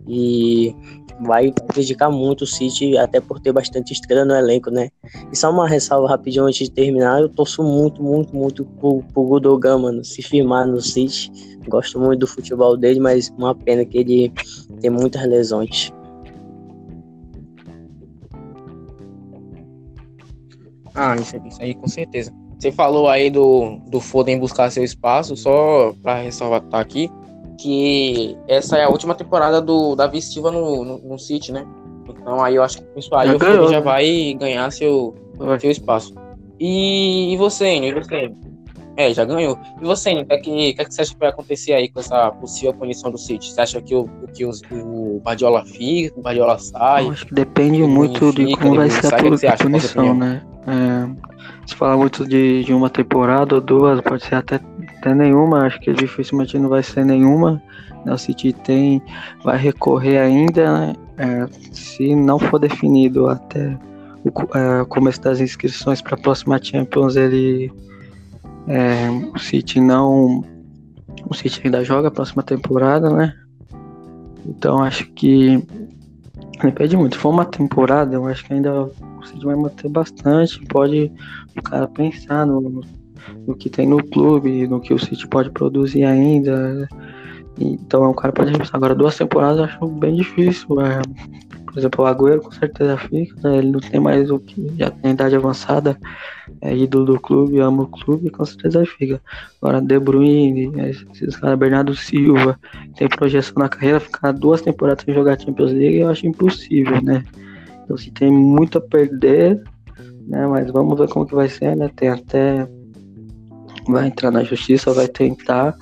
E 0.09 0.75
vai 1.21 1.53
prejudicar 1.53 2.11
muito 2.11 2.43
o 2.43 2.47
City, 2.47 2.97
até 2.99 3.21
por 3.21 3.41
ter 3.41 3.53
bastante 3.53 3.93
estrela 3.93 4.25
no 4.25 4.35
elenco, 4.35 4.71
né? 4.71 4.91
E 5.33 5.37
só 5.37 5.51
uma 5.51 5.69
ressalva 5.69 6.09
rapidinho 6.09 6.45
antes 6.45 6.69
de 6.69 6.71
terminar, 6.71 7.21
eu 7.21 7.29
torço 7.29 7.63
muito, 7.63 8.03
muito, 8.03 8.35
muito 8.35 8.65
pro, 8.65 9.03
pro 9.13 9.23
Gudogan, 9.23 9.79
mano, 9.79 10.05
se 10.05 10.23
firmar 10.23 10.67
no 10.67 10.81
City. 10.81 11.31
Gosto 11.69 11.99
muito 11.99 12.21
do 12.21 12.27
futebol 12.27 12.77
dele, 12.77 13.01
mas 13.01 13.33
uma 13.37 13.55
pena 13.55 13.85
que 13.85 13.99
ele 13.99 14.33
tem 14.81 14.91
muitas 14.91 15.25
lesões. 15.27 15.93
Ah, 20.95 21.15
isso, 21.17 21.37
isso 21.47 21.63
aí 21.63 21.75
com 21.75 21.89
certeza. 21.89 22.33
Você 22.59 22.73
falou 22.73 23.07
aí 23.09 23.31
do, 23.31 23.79
do 23.89 24.01
Foden 24.01 24.39
buscar 24.39 24.71
seu 24.71 24.83
espaço, 24.83 25.37
só 25.37 25.93
para 26.03 26.23
ressalvar 26.23 26.63
aqui, 26.73 27.11
que 27.59 28.37
essa 28.49 28.77
é 28.77 28.85
a 28.85 28.89
última 28.89 29.15
temporada 29.15 29.61
do 29.61 29.95
Davi 29.97 30.21
Silva 30.21 30.51
no, 30.51 30.85
no, 30.85 30.99
no 30.99 31.19
City, 31.19 31.53
né? 31.53 31.67
Então 32.09 32.43
aí 32.43 32.57
eu 32.57 32.63
acho 32.63 32.79
que 32.79 32.99
isso 32.99 33.15
aí 33.15 33.29
já 33.29 33.37
o 33.37 33.39
ganhou, 33.39 33.69
já 33.69 33.79
né? 33.79 33.81
vai 33.81 34.37
ganhar 34.39 34.71
seu, 34.71 35.15
seu 35.61 35.71
espaço. 35.71 36.15
E, 36.59 37.35
e 37.35 37.37
você, 37.37 37.77
e 37.77 37.93
você? 37.93 38.33
É, 38.97 39.13
já 39.13 39.25
ganhou. 39.27 39.59
E 39.81 39.85
você, 39.85 40.13
o 40.15 40.25
que, 40.25 40.33
é 40.33 40.39
que, 40.39 40.73
que, 40.73 40.81
é 40.81 40.85
que 40.85 40.95
você 40.95 41.03
acha 41.03 41.13
que 41.13 41.21
vai 41.21 41.29
acontecer 41.29 41.75
aí 41.75 41.89
com 41.89 42.01
essa 42.01 42.31
possível 42.31 42.73
punição 42.73 43.11
do 43.11 43.19
City? 43.19 43.53
Você 43.53 43.61
acha 43.61 43.83
que 43.83 43.95
o, 43.95 44.09
que 44.35 44.47
os, 44.47 44.63
o 44.73 45.21
Guardiola 45.23 45.65
fica, 45.67 46.19
o 46.19 46.23
Guardiola 46.23 46.59
sai? 46.59 47.05
Eu 47.05 47.11
acho 47.11 47.27
que 47.27 47.35
depende 47.35 47.83
muito 47.83 48.33
de 48.33 48.57
como 48.57 48.77
vai 48.77 48.89
ser 48.89 49.13
a, 49.13 49.53
a 49.53 49.57
punição, 49.59 50.15
né? 50.15 50.43
É, 50.67 51.27
se 51.67 51.75
falar 51.75 51.97
muito 51.97 52.27
de, 52.27 52.65
de 52.65 52.73
uma 52.73 52.89
temporada 52.89 53.57
ou 53.57 53.61
duas, 53.61 54.01
pode 54.01 54.25
ser 54.25 54.37
até, 54.37 54.59
até 55.07 55.15
nenhuma, 55.15 55.67
acho 55.67 55.79
que 55.79 55.93
dificilmente 55.93 56.59
não 56.59 56.69
vai 56.69 56.83
ser 56.83 57.05
nenhuma. 57.05 57.63
Né? 58.05 58.13
O 58.13 58.19
City 58.19 58.53
tem, 58.53 59.01
vai 59.45 59.57
recorrer 59.57 60.19
ainda, 60.19 60.81
né? 60.81 60.97
é, 61.17 61.47
se 61.73 62.15
não 62.17 62.41
for 62.41 62.59
definido 62.59 63.29
até 63.29 63.79
o 64.25 64.31
é, 64.59 64.85
começo 64.87 65.21
das 65.21 65.41
inscrições 65.41 66.03
para 66.03 66.17
a 66.17 66.19
próxima 66.19 66.61
Champions, 66.61 67.15
ele 67.15 67.73
é, 68.67 69.09
o 69.33 69.39
City 69.39 69.81
não. 69.81 70.45
O 71.29 71.35
City 71.35 71.63
ainda 71.65 71.85
joga 71.85 72.09
a 72.09 72.11
próxima 72.11 72.43
temporada, 72.43 73.09
né? 73.11 73.33
Então 74.45 74.83
acho 74.83 75.07
que 75.13 75.65
depende 76.63 76.97
muito. 76.97 77.15
Se 77.15 77.23
for 77.23 77.31
uma 77.31 77.45
temporada, 77.45 78.15
eu 78.15 78.27
acho 78.27 78.45
que 78.45 78.53
ainda 78.53 78.83
o 78.83 79.25
City 79.25 79.45
vai 79.45 79.55
manter 79.55 79.89
bastante. 79.89 80.65
Pode 80.67 81.13
o 81.57 81.63
cara 81.63 81.87
pensar 81.87 82.45
no, 82.45 82.81
no 83.47 83.55
que 83.55 83.69
tem 83.69 83.87
no 83.87 84.03
clube, 84.03 84.67
no 84.67 84.81
que 84.81 84.95
o 84.95 84.99
City 84.99 85.27
pode 85.29 85.51
produzir 85.51 86.05
ainda. 86.05 86.89
Então 87.59 88.11
o 88.11 88.15
cara 88.15 88.33
pode 88.33 88.53
pensar. 88.53 88.77
Agora 88.77 88.95
duas 88.95 89.17
temporadas 89.17 89.59
eu 89.59 89.65
acho 89.65 89.87
bem 89.87 90.15
difícil. 90.15 90.81
É, 90.81 91.01
por 91.67 91.79
exemplo, 91.81 92.05
o 92.05 92.07
Agüero 92.07 92.41
com 92.41 92.53
certeza 92.53 92.97
fica, 92.97 93.37
né? 93.43 93.59
ele 93.59 93.71
não 93.71 93.81
tem 93.81 94.01
mais 94.01 94.31
o 94.31 94.39
que, 94.39 94.73
já 94.79 94.91
tem 94.91 95.11
idade 95.11 95.37
avançada, 95.37 95.99
é 96.63 96.75
ídolo 96.75 97.05
do 97.05 97.21
clube, 97.21 97.59
ama 97.59 97.83
o 97.83 97.87
clube, 97.87 98.31
com 98.31 98.45
certeza 98.47 98.85
fica. 98.87 99.21
Agora, 99.61 99.81
De 99.81 99.99
Bruyne, 99.99 100.73
esses 101.13 101.37
caras, 101.37 101.59
Bernardo 101.59 101.95
Silva, 101.95 102.59
tem 102.97 103.09
projeção 103.09 103.55
na 103.59 103.69
carreira, 103.69 104.01
ficar 104.01 104.33
duas 104.33 104.63
temporadas 104.63 105.05
sem 105.05 105.13
jogar 105.13 105.39
Champions 105.39 105.73
League, 105.73 105.99
eu 105.99 106.09
acho 106.09 106.27
impossível, 106.27 107.03
né? 107.03 107.23
Então, 107.85 107.97
se 107.97 108.11
tem 108.11 108.31
muito 108.33 108.79
a 108.79 108.81
perder, 108.81 109.63
né? 110.27 110.47
Mas 110.47 110.71
vamos 110.71 110.99
ver 110.99 111.09
como 111.09 111.27
que 111.27 111.35
vai 111.35 111.49
ser, 111.49 111.77
né? 111.77 111.91
Tem 111.95 112.09
até. 112.09 112.67
Vai 113.89 114.09
entrar 114.09 114.31
na 114.31 114.43
justiça, 114.43 114.93
vai 114.93 115.09
tentar 115.09 115.77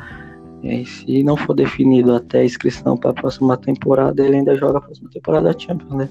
e 0.64 0.86
se 0.86 1.22
não 1.22 1.36
for 1.36 1.54
definido 1.54 2.14
até 2.14 2.40
a 2.40 2.44
inscrição 2.44 2.96
para 2.96 3.10
a 3.10 3.14
próxima 3.14 3.54
temporada, 3.54 4.24
ele 4.24 4.36
ainda 4.36 4.56
joga 4.56 4.78
a 4.78 4.80
próxima 4.80 5.10
temporada 5.10 5.52
da 5.52 5.58
Champions, 5.58 5.92
né? 5.92 6.08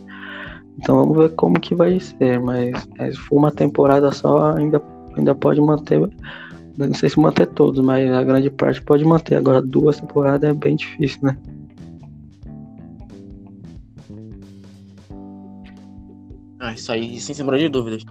Então 0.77 0.97
vamos 0.97 1.17
ver 1.17 1.29
como 1.35 1.59
que 1.59 1.73
vai 1.73 1.99
ser, 1.99 2.39
mas 2.39 2.87
é, 2.99 3.11
se 3.11 3.17
for 3.17 3.37
uma 3.37 3.51
temporada 3.51 4.11
só, 4.11 4.53
ainda, 4.55 4.79
ainda 5.17 5.33
pode 5.33 5.59
manter. 5.59 5.99
Não 6.77 6.93
sei 6.93 7.09
se 7.09 7.19
manter 7.19 7.47
todos, 7.47 7.83
mas 7.83 8.11
a 8.11 8.23
grande 8.23 8.51
parte 8.51 8.79
pode 8.83 9.03
manter. 9.03 9.37
Agora 9.37 9.59
duas 9.59 9.99
temporadas 9.99 10.47
é 10.47 10.53
bem 10.53 10.75
difícil, 10.75 11.19
né? 11.23 11.37
Ah, 16.59 16.73
isso 16.73 16.91
aí, 16.91 17.19
sem 17.19 17.33
sombra 17.33 17.57
de 17.57 17.69
dúvidas. 17.69 18.03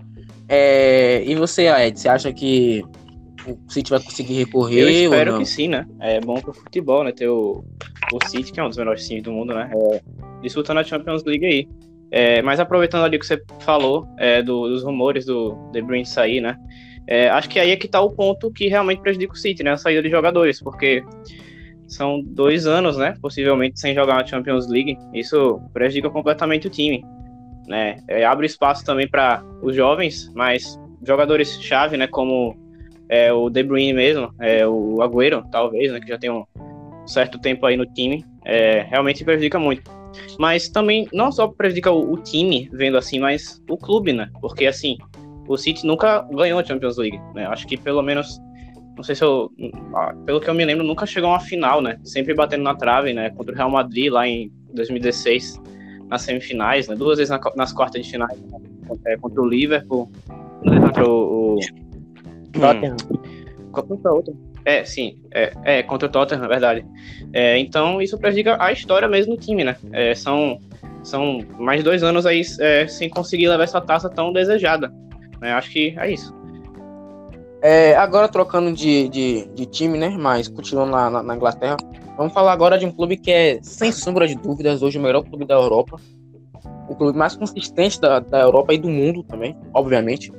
É, 0.49 1.25
e 1.25 1.37
você, 1.37 1.69
Ed, 1.69 1.99
você 1.99 2.09
acha 2.09 2.33
que 2.33 2.85
o 3.47 3.59
City 3.69 3.91
vai 3.91 4.01
conseguir 4.01 4.35
recorrer? 4.35 4.83
Eu 4.83 4.89
espero 4.89 5.39
que 5.39 5.47
sim, 5.47 5.69
né? 5.69 5.87
É 6.01 6.21
bom 6.21 6.41
pro 6.41 6.53
futebol, 6.53 7.05
né? 7.05 7.13
Ter 7.13 7.29
o, 7.29 7.65
o 8.13 8.29
City, 8.29 8.53
que 8.53 8.61
é 8.61 8.65
um 8.65 8.69
dos 8.69 8.79
melhores 8.79 9.07
times 9.07 9.23
do 9.23 9.33
mundo, 9.33 9.55
né? 9.55 9.71
É, 9.75 10.01
disputando 10.43 10.79
a 10.79 10.85
Champions 10.85 11.25
League 11.25 11.45
aí. 11.45 11.69
É, 12.11 12.43
mas 12.43 12.61
aproveitando 12.61 13.05
ali 13.05 13.17
o 13.17 13.21
que 13.21 13.27
você 13.27 13.43
falou 13.61 14.07
é, 14.19 14.43
do, 14.43 14.69
dos 14.69 14.85
rumores 14.85 15.25
do 15.25 15.71
De 15.73 15.81
Bruyne 15.81 16.05
sair, 16.05 16.41
né? 16.41 16.59
É, 17.07 17.29
acho 17.31 17.49
que 17.49 17.59
aí 17.59 17.71
é 17.71 17.77
que 17.77 17.89
tá 17.89 18.01
o 18.01 18.11
ponto 18.11 18.51
que 18.51 18.69
realmente 18.69 19.01
prejudica 19.01 19.33
o 19.33 19.37
City, 19.37 19.63
né? 19.63 19.73
A 19.73 19.77
saída 19.77 20.03
de 20.03 20.11
jogadores, 20.11 20.61
porque 20.61 21.03
são 21.89 22.23
dois 22.23 22.67
anos, 22.67 22.97
né? 22.97 23.15
Possivelmente 23.21 23.81
sem 23.81 23.95
jogar 23.95 24.17
na 24.17 24.27
Champions 24.27 24.69
League. 24.69 24.97
Isso 25.13 25.61
prejudica 25.73 26.11
completamente 26.11 26.67
o 26.67 26.71
time, 26.71 27.03
né? 27.67 27.99
É, 28.07 28.25
abre 28.25 28.47
espaço 28.47 28.85
também 28.85 29.09
para 29.09 29.43
os 29.63 29.75
jovens, 29.75 30.31
mas 30.35 30.79
jogadores 31.03 31.61
chave, 31.63 31.97
né? 31.97 32.07
Como 32.07 32.57
é, 33.13 33.31
o 33.31 33.51
De 33.51 33.63
Bruyne 33.63 33.93
mesmo, 33.93 34.33
é, 34.41 34.67
o 34.67 35.03
Agüero, 35.03 35.45
talvez, 35.53 35.93
né, 35.93 36.01
que 36.01 36.09
já 36.09 36.17
tem 36.17 36.31
um 36.31 36.47
certo 37.07 37.39
tempo 37.39 37.67
aí 37.67 37.77
no 37.77 37.85
time, 37.85 38.25
é, 38.43 38.87
realmente 38.89 39.23
prejudica 39.23 39.59
muito. 39.59 39.91
Mas 40.39 40.71
também, 40.71 41.07
não 41.13 41.31
só 41.31 41.47
prejudica 41.47 41.91
o, 41.93 42.15
o, 42.15 42.17
time, 42.17 42.71
vendo 42.73 42.97
assim, 42.97 43.21
mas 43.21 43.63
o 43.69 43.77
clube, 43.77 44.15
né? 44.15 44.31
Porque, 44.41 44.65
assim, 44.65 44.97
o 45.47 45.59
City 45.59 45.87
nunca 45.87 46.23
ganhou 46.33 46.59
a 46.59 46.65
Champions 46.65 46.97
League, 46.97 47.21
né? 47.35 47.45
Acho 47.49 47.67
que 47.67 47.77
pelo 47.77 48.01
menos, 48.01 48.41
não 48.97 49.03
sei 49.03 49.15
se 49.15 49.23
eu, 49.23 49.53
ah, 49.95 50.15
pelo 50.25 50.41
que 50.41 50.49
eu 50.49 50.55
me 50.55 50.65
lembro, 50.65 50.83
nunca 50.83 51.05
chegou 51.05 51.29
a 51.29 51.35
uma 51.35 51.41
final, 51.41 51.83
né? 51.83 51.99
Sempre 52.05 52.33
batendo 52.33 52.63
na 52.63 52.75
trave, 52.75 53.13
né? 53.13 53.29
Contra 53.29 53.53
o 53.53 53.57
Real 53.57 53.71
Madrid 53.71 54.11
lá 54.11 54.27
em 54.27 54.51
2016, 54.73 55.61
nas 56.09 56.23
semifinais, 56.23 56.89
né? 56.89 56.95
Duas 56.95 57.19
vezes 57.19 57.31
na, 57.31 57.39
nas 57.57 57.75
quartas 57.75 58.03
de 58.03 58.11
finais, 58.11 58.41
né? 58.41 59.17
contra 59.21 59.43
o 59.43 59.47
Liverpool, 59.47 60.11
contra 60.65 61.07
o, 61.07 61.57
o 61.57 61.92
Tottenham. 62.53 62.97
Contra 63.73 64.13
outra. 64.13 64.35
É, 64.65 64.85
sim. 64.85 65.19
É, 65.33 65.53
é, 65.65 65.83
contra 65.83 66.09
o 66.09 66.11
Tottenham, 66.11 66.43
na 66.43 66.49
verdade. 66.49 66.85
É, 67.33 67.59
então, 67.59 68.01
isso 68.01 68.19
prejudica 68.19 68.57
a 68.63 68.73
história 68.73 69.09
mesmo 69.09 69.35
do 69.35 69.41
time, 69.41 69.65
né? 69.65 69.77
É, 69.93 70.15
são, 70.15 70.61
são 71.03 71.41
mais 71.59 71.81
de 71.81 71.85
dois 71.85 72.03
anos 72.03 72.27
aí 72.27 72.43
é, 72.61 72.87
sem 72.87 73.09
conseguir 73.09 73.49
levar 73.49 73.65
essa 73.65 73.81
taça 73.81 74.09
tão 74.09 74.33
desejada. 74.33 74.93
Né? 75.41 75.53
Acho 75.53 75.71
que 75.71 75.95
é 75.99 76.11
isso. 76.11 76.35
É, 77.63 77.95
agora 77.95 78.29
trocando 78.29 78.73
de, 78.73 79.09
de, 79.09 79.49
de, 79.55 79.67
time, 79.67 79.97
né? 79.97 80.17
Mas 80.19 80.49
continuando 80.49 80.93
na, 80.93 81.09
na, 81.09 81.23
na, 81.23 81.37
Inglaterra, 81.37 81.77
vamos 82.17 82.33
falar 82.33 82.53
agora 82.53 82.77
de 82.77 82.85
um 82.85 82.91
clube 82.91 83.17
que 83.17 83.31
é, 83.31 83.61
sem 83.63 83.93
sombra 83.93 84.27
de 84.27 84.35
dúvidas, 84.35 84.83
hoje 84.83 84.99
o 84.99 85.03
melhor 85.03 85.23
clube 85.23 85.45
da 85.45 85.55
Europa. 85.55 86.01
O 86.89 86.97
clube 86.97 87.17
mais 87.17 87.37
consistente 87.37 88.01
da, 88.01 88.19
da 88.19 88.41
Europa 88.41 88.75
e 88.75 88.79
do 88.79 88.89
mundo 88.89 89.23
também, 89.23 89.57
obviamente. 89.73 90.33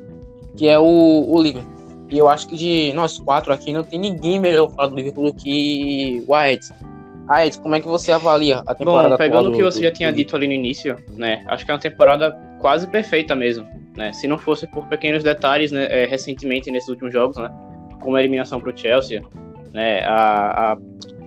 Que 0.55 0.67
é 0.67 0.77
o, 0.77 0.83
o 0.83 1.41
Liverpool. 1.41 1.72
E 2.13 2.19
eu 2.19 2.29
acho 2.29 2.47
que 2.47 2.55
de 2.55 2.93
nós 2.93 3.17
quatro 3.17 3.51
aqui 3.51 3.73
não 3.73 3.83
tem 3.83 3.99
ninguém 3.99 4.39
melhor 4.39 4.67
para 4.67 4.87
do 4.87 4.95
Liverpool 4.95 5.31
do 5.31 5.33
que 5.33 6.23
o 6.27 6.35
Aeds. 6.35 6.71
Aeds, 7.27 7.57
como 7.57 7.73
é 7.73 7.81
que 7.81 7.87
você 7.87 8.11
avalia 8.11 8.61
a 8.67 8.75
temporada 8.75 9.09
Bom, 9.09 9.17
pegando 9.17 9.49
o 9.49 9.51
que 9.51 9.63
você 9.63 9.79
do, 9.79 9.83
já 9.85 9.91
tinha 9.91 10.13
dito 10.13 10.35
ali 10.35 10.45
no 10.45 10.53
início, 10.53 10.95
né? 11.17 11.43
Acho 11.47 11.65
que 11.65 11.71
é 11.71 11.73
uma 11.73 11.79
temporada 11.79 12.31
quase 12.59 12.85
perfeita 12.85 13.33
mesmo, 13.33 13.67
né? 13.97 14.13
Se 14.13 14.27
não 14.27 14.37
fosse 14.37 14.67
por 14.67 14.85
pequenos 14.85 15.23
detalhes, 15.23 15.71
né, 15.71 15.87
é, 15.89 16.05
recentemente 16.05 16.69
nesses 16.69 16.87
últimos 16.87 17.11
jogos, 17.11 17.35
né? 17.35 17.49
Como 17.99 18.15
a 18.15 18.19
eliminação 18.19 18.61
para 18.61 18.71
o 18.71 18.77
Chelsea, 18.77 19.23
né? 19.73 20.01
A, 20.03 20.73
a 20.73 20.77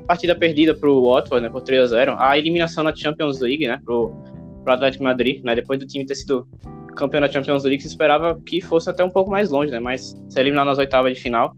partida 0.07 0.37
perdida 0.37 0.73
para 0.73 0.89
o 0.89 1.13
Watford, 1.13 1.43
né? 1.43 1.51
Por 1.51 1.63
3 1.63 1.83
a 1.83 1.87
0 1.87 2.15
a 2.17 2.39
eliminação 2.39 2.85
na 2.85 2.95
Champions 2.95 3.41
League, 3.41 3.67
né? 3.67 3.81
Pro, 3.85 4.15
pro 4.63 4.73
Atlético 4.73 5.03
Madrid, 5.03 5.43
né? 5.43 5.57
Depois 5.57 5.81
do 5.81 5.87
time 5.87 6.07
ter 6.07 6.15
sido 6.15 6.47
campeão 6.97 7.21
da 7.21 7.31
Champions 7.31 7.63
League, 7.63 7.81
se 7.81 7.89
esperava 7.89 8.41
que 8.45 8.61
fosse 8.61 8.91
até 8.91 9.05
um 9.05 9.11
pouco 9.11 9.31
mais 9.31 9.51
longe, 9.51 9.71
né? 9.71 9.79
Mas 9.79 10.17
se 10.29 10.41
eliminar 10.41 10.65
nas 10.65 10.79
oitavas 10.79 11.15
de 11.15 11.21
final, 11.21 11.55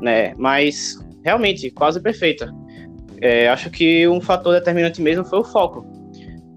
né? 0.00 0.34
Mas 0.36 0.98
realmente 1.24 1.70
quase 1.70 2.00
perfeita. 2.00 2.52
é, 3.20 3.48
acho 3.48 3.70
que 3.70 4.06
um 4.06 4.20
fator 4.20 4.52
determinante 4.54 5.00
mesmo 5.00 5.24
foi 5.24 5.38
o 5.38 5.44
foco. 5.44 5.86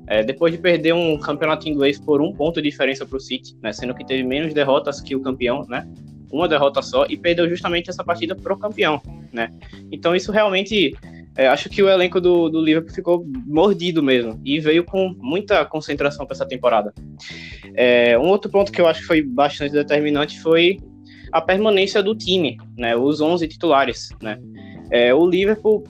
É, 0.06 0.24
depois 0.24 0.54
de 0.54 0.60
perder 0.60 0.94
um 0.94 1.18
campeonato 1.18 1.68
inglês 1.68 2.00
por 2.00 2.22
um 2.22 2.34
ponto 2.34 2.62
de 2.62 2.70
diferença 2.70 3.06
para 3.06 3.18
o 3.18 3.20
City, 3.20 3.58
né, 3.62 3.74
sendo 3.74 3.94
que 3.94 4.06
teve 4.06 4.24
menos 4.24 4.54
derrotas 4.54 5.02
que 5.02 5.16
o 5.16 5.22
campeão, 5.22 5.66
né, 5.68 5.86
uma 6.32 6.48
derrota 6.48 6.82
só, 6.82 7.06
e 7.10 7.18
perdeu 7.18 7.50
justamente 7.50 7.90
essa 7.90 8.04
partida 8.04 8.36
para 8.36 8.54
o 8.54 8.58
campeão. 8.58 9.02
Né. 9.34 9.50
Então 9.92 10.16
isso 10.16 10.32
realmente, 10.32 10.96
é, 11.38 11.48
acho 11.48 11.70
que 11.70 11.84
o 11.84 11.90
elenco 11.90 12.20
do, 12.20 12.50
do 12.50 12.62
Liverpool 12.62 12.94
ficou 12.94 13.26
mordido 13.46 14.02
mesmo, 14.02 14.42
e 14.44 14.60
veio 14.60 14.84
com 14.84 15.16
muita 15.20 15.64
concentração 15.66 16.26
para 16.26 16.36
essa 16.36 16.48
temporada. 16.48 16.94
É, 17.76 18.18
um 18.18 18.28
outro 18.28 18.50
ponto 18.50 18.72
que 18.72 18.82
eu 18.82 18.88
acho 18.88 19.02
que 19.02 19.08
foi 19.08 19.22
bastante 19.22 19.72
determinante 19.72 20.40
foi 20.42 20.80
a 21.32 21.40
permanência 21.40 22.02
do 22.02 22.16
time, 22.16 22.58
né, 22.78 22.96
os 22.96 23.22
11 23.22 23.48
titulares. 23.48 24.10
Né. 24.22 24.40
É, 24.92 25.14
o 25.14 25.26
Liverpool 25.30 25.84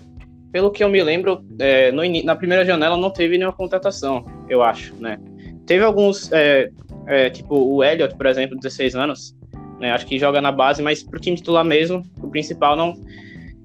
pelo 0.51 0.71
que 0.71 0.83
eu 0.83 0.89
me 0.89 1.03
lembro, 1.03 1.45
é, 1.60 1.91
no, 1.91 2.01
na 2.23 2.36
primeira 2.36 2.65
janela 2.65 2.97
não 2.97 3.10
teve 3.10 3.38
nenhuma 3.38 3.55
contratação, 3.55 4.25
eu 4.49 4.63
acho, 4.63 4.95
né? 4.95 5.19
Teve 5.65 5.83
alguns, 5.83 6.31
é, 6.31 6.69
é, 7.05 7.29
tipo 7.29 7.55
o 7.55 7.83
Elliot, 7.83 8.15
por 8.15 8.25
exemplo, 8.25 8.57
16 8.57 8.95
anos, 8.95 9.36
né? 9.79 9.91
Acho 9.91 10.05
que 10.05 10.17
joga 10.17 10.41
na 10.41 10.51
base, 10.51 10.81
mas 10.81 11.03
pro 11.03 11.19
time 11.19 11.36
titular 11.36 11.63
mesmo, 11.63 12.03
o 12.21 12.29
principal 12.29 12.75
não 12.75 12.95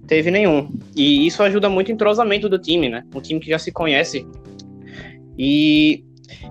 teve 0.07 0.31
nenhum. 0.31 0.71
E 0.95 1.27
isso 1.27 1.43
ajuda 1.43 1.69
muito 1.69 1.89
o 1.89 1.93
entrosamento 1.93 2.49
do 2.49 2.59
time, 2.59 2.89
né? 2.89 3.05
Um 3.15 3.21
time 3.21 3.41
que 3.41 3.49
já 3.49 3.59
se 3.59 3.73
conhece 3.73 4.27
e 5.39 6.05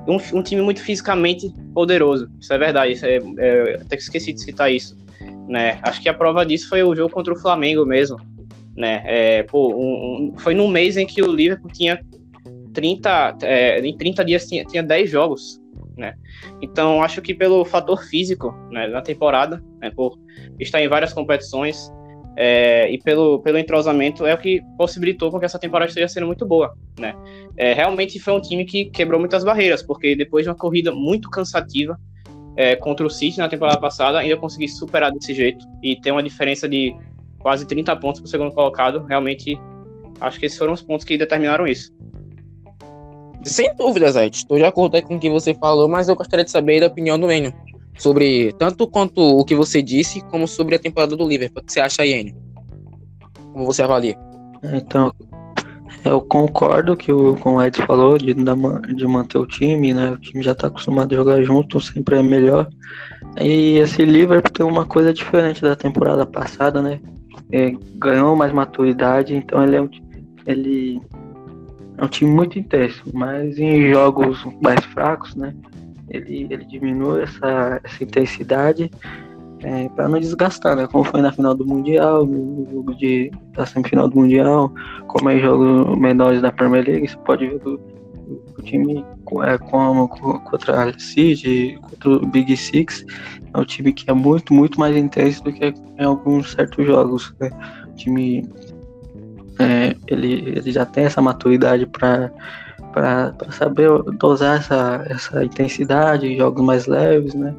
um, 0.07 0.17
um 0.37 0.43
time 0.43 0.61
muito 0.61 0.81
fisicamente 0.81 1.53
poderoso. 1.73 2.29
Isso 2.39 2.53
é 2.53 2.57
verdade, 2.57 2.93
isso 2.93 3.05
é, 3.05 3.19
é, 3.37 3.75
até 3.81 3.95
que 3.95 4.03
esqueci 4.03 4.33
de 4.33 4.41
citar 4.41 4.71
isso. 4.71 4.97
Né? 5.47 5.79
Acho 5.81 6.01
que 6.01 6.09
a 6.09 6.13
prova 6.13 6.45
disso 6.45 6.69
foi 6.69 6.81
o 6.83 6.95
jogo 6.95 7.13
contra 7.13 7.33
o 7.33 7.37
Flamengo 7.37 7.85
mesmo, 7.85 8.17
né? 8.75 9.03
É, 9.05 9.43
pô, 9.43 9.73
um, 9.73 10.33
um, 10.33 10.39
foi 10.39 10.53
num 10.53 10.67
mês 10.67 10.97
em 10.97 11.05
que 11.05 11.21
o 11.21 11.31
Liverpool 11.31 11.71
tinha 11.71 12.03
30, 12.73 13.37
é, 13.41 13.79
em 13.79 13.97
30 13.97 14.23
dias 14.23 14.47
tinha, 14.47 14.63
tinha 14.63 14.81
10 14.81 15.09
jogos, 15.09 15.61
né? 15.97 16.13
Então, 16.61 17.03
acho 17.03 17.21
que 17.21 17.33
pelo 17.33 17.65
fator 17.65 18.03
físico, 18.03 18.53
né, 18.71 18.87
na 18.87 19.01
temporada, 19.01 19.61
né, 19.81 19.91
por 19.91 20.17
estar 20.59 20.81
em 20.81 20.87
várias 20.87 21.11
competições 21.11 21.91
é, 22.35 22.89
e 22.89 22.97
pelo, 22.97 23.39
pelo 23.39 23.57
entrosamento, 23.57 24.25
é 24.25 24.33
o 24.33 24.37
que 24.37 24.61
possibilitou 24.77 25.29
com 25.29 25.39
que 25.39 25.45
essa 25.45 25.59
temporada 25.59 25.89
esteja 25.89 26.07
sendo 26.07 26.27
muito 26.27 26.45
boa, 26.45 26.73
né? 26.97 27.13
É, 27.57 27.73
realmente 27.73 28.19
foi 28.19 28.33
um 28.33 28.41
time 28.41 28.65
que 28.65 28.85
quebrou 28.85 29.19
muitas 29.19 29.43
barreiras, 29.43 29.83
porque 29.83 30.15
depois 30.15 30.45
de 30.45 30.49
uma 30.49 30.55
corrida 30.55 30.91
muito 30.91 31.29
cansativa 31.29 31.99
é, 32.55 32.75
contra 32.75 33.05
o 33.05 33.09
City 33.09 33.37
na 33.37 33.49
temporada 33.49 33.79
passada, 33.79 34.19
ainda 34.19 34.37
consegui 34.37 34.67
superar 34.67 35.11
desse 35.11 35.33
jeito 35.33 35.65
e 35.83 35.95
ter 35.95 36.11
uma 36.11 36.23
diferença 36.23 36.67
de 36.67 36.95
quase 37.39 37.65
30 37.65 37.95
pontos 37.97 38.21
para 38.21 38.27
o 38.27 38.29
segundo 38.29 38.51
colocado. 38.51 39.05
Realmente, 39.05 39.59
acho 40.19 40.39
que 40.39 40.45
esses 40.45 40.57
foram 40.57 40.73
os 40.73 40.81
pontos 40.81 41.05
que 41.05 41.17
determinaram 41.17 41.67
isso. 41.67 41.93
Sem 43.43 43.75
dúvidas, 43.75 44.15
Ed. 44.15 44.35
Estou 44.35 44.57
de 44.57 44.63
acordo 44.63 45.01
com 45.01 45.15
o 45.15 45.19
que 45.19 45.29
você 45.29 45.53
falou, 45.55 45.87
mas 45.87 46.07
eu 46.07 46.15
gostaria 46.15 46.45
de 46.45 46.51
saber 46.51 46.79
da 46.79 46.87
opinião 46.87 47.19
do 47.19 47.31
Enio. 47.31 47.53
Sobre 47.97 48.53
tanto 48.53 48.87
quanto 48.87 49.21
o 49.21 49.45
que 49.45 49.55
você 49.55 49.81
disse, 49.81 50.21
como 50.25 50.47
sobre 50.47 50.75
a 50.75 50.79
temporada 50.79 51.15
do 51.15 51.27
Liverpool. 51.27 51.61
O 51.61 51.65
que 51.65 51.73
você 51.73 51.79
acha, 51.79 52.05
Enio? 52.05 52.35
Como 53.53 53.65
você 53.65 53.83
avalia? 53.83 54.17
Então, 54.63 55.13
eu 56.05 56.21
concordo 56.21 56.95
que 56.95 57.11
o, 57.11 57.35
com 57.35 57.55
o 57.55 57.61
Ed 57.61 57.77
falou 57.85 58.17
de, 58.17 58.33
de 58.33 59.07
manter 59.07 59.37
o 59.37 59.45
time, 59.45 59.93
né? 59.93 60.11
O 60.11 60.17
time 60.17 60.43
já 60.43 60.53
está 60.53 60.67
acostumado 60.67 61.13
a 61.13 61.17
jogar 61.17 61.43
junto, 61.43 61.79
sempre 61.79 62.17
é 62.17 62.23
melhor. 62.23 62.67
E 63.39 63.77
esse 63.77 64.03
Liverpool 64.03 64.51
tem 64.51 64.65
uma 64.65 64.85
coisa 64.85 65.13
diferente 65.13 65.61
da 65.61 65.75
temporada 65.75 66.25
passada, 66.25 66.81
né? 66.81 66.99
é, 67.51 67.73
ganhou 67.95 68.35
mais 68.35 68.53
maturidade, 68.53 69.35
então 69.35 69.63
ele 69.63 69.75
é 69.75 69.81
um, 69.81 69.89
ele 70.45 71.01
é 71.97 72.05
um 72.05 72.07
time 72.07 72.31
muito 72.31 72.57
intenso, 72.57 73.03
mas 73.13 73.57
em 73.57 73.91
jogos 73.91 74.45
mais 74.61 74.83
fracos, 74.85 75.35
né? 75.35 75.53
Ele, 76.11 76.47
ele 76.49 76.65
diminui 76.65 77.23
essa, 77.23 77.79
essa 77.83 78.03
intensidade 78.03 78.91
é, 79.63 79.89
para 79.89 80.09
não 80.09 80.19
desgastar, 80.19 80.75
né? 80.75 80.87
Como 80.87 81.03
foi 81.03 81.21
na 81.21 81.31
final 81.31 81.53
do 81.53 81.65
Mundial, 81.65 82.25
no 82.25 82.67
jogo 82.71 82.95
de, 82.95 83.31
da 83.53 83.65
semifinal 83.65 84.09
do 84.09 84.15
Mundial, 84.17 84.71
como 85.07 85.29
é 85.29 85.39
jogos 85.39 85.97
menores 85.97 86.41
da 86.41 86.51
Premier 86.51 86.85
League, 86.85 87.07
você 87.07 87.17
pode 87.17 87.47
ver 87.47 87.61
o 87.65 88.61
time 88.63 89.05
é, 89.43 89.57
como 89.57 90.07
contra 90.07 90.89
a 90.89 90.99
City, 90.99 91.77
contra 91.81 92.09
o 92.09 92.25
Big 92.27 92.55
Six, 92.55 93.05
é 93.53 93.57
um 93.57 93.65
time 93.65 93.93
que 93.93 94.09
é 94.09 94.13
muito, 94.13 94.53
muito 94.53 94.79
mais 94.79 94.95
intenso 94.95 95.43
do 95.43 95.51
que 95.51 95.73
em 95.99 96.03
alguns 96.03 96.51
certos 96.51 96.85
jogos. 96.85 97.33
Né? 97.39 97.49
O 97.87 97.95
time 97.95 98.49
é, 99.59 99.95
ele, 100.07 100.53
ele 100.57 100.71
já 100.71 100.85
tem 100.85 101.05
essa 101.05 101.21
maturidade 101.21 101.85
para 101.85 102.31
para 102.91 103.33
saber 103.51 103.89
dosar 104.17 104.59
essa, 104.59 105.05
essa 105.09 105.43
intensidade 105.43 106.37
jogos 106.37 106.63
mais 106.63 106.87
leves, 106.87 107.33
né? 107.33 107.53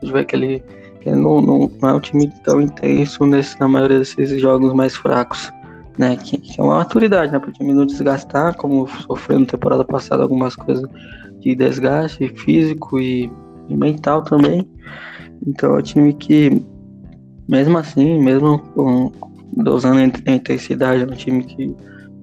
A 0.00 0.04
gente 0.04 0.12
vê 0.12 0.24
que 0.24 0.36
ele, 0.36 0.62
ele 1.04 1.16
não, 1.16 1.40
não, 1.40 1.70
não, 1.80 1.88
é 1.88 1.92
um 1.94 2.00
time 2.00 2.32
tão 2.44 2.60
intenso 2.60 3.24
nesse, 3.26 3.58
na 3.60 3.68
maioria 3.68 3.98
desses 3.98 4.40
jogos 4.40 4.72
mais 4.72 4.96
fracos 4.96 5.52
né? 5.98 6.16
Que, 6.16 6.38
que 6.38 6.60
é 6.60 6.64
uma 6.64 6.76
maturidade, 6.76 7.32
né? 7.32 7.38
Para 7.38 7.50
o 7.50 7.52
time 7.52 7.74
não 7.74 7.84
desgastar, 7.84 8.56
como 8.56 8.86
sofreu 8.86 9.40
na 9.40 9.46
temporada 9.46 9.84
passada 9.84 10.22
algumas 10.22 10.54
coisas 10.54 10.88
de 11.40 11.54
desgaste 11.54 12.28
físico 12.28 13.00
e, 13.00 13.30
e 13.68 13.76
mental 13.76 14.22
também. 14.22 14.66
Então 15.46 15.74
é 15.74 15.78
um 15.78 15.82
time 15.82 16.14
que, 16.14 16.62
mesmo 17.48 17.76
assim, 17.76 18.22
mesmo 18.22 18.60
com, 18.74 19.12
dosando 19.56 19.98
a 19.98 20.32
intensidade, 20.32 21.02
é 21.02 21.06
um 21.06 21.16
time 21.16 21.42
que 21.42 21.74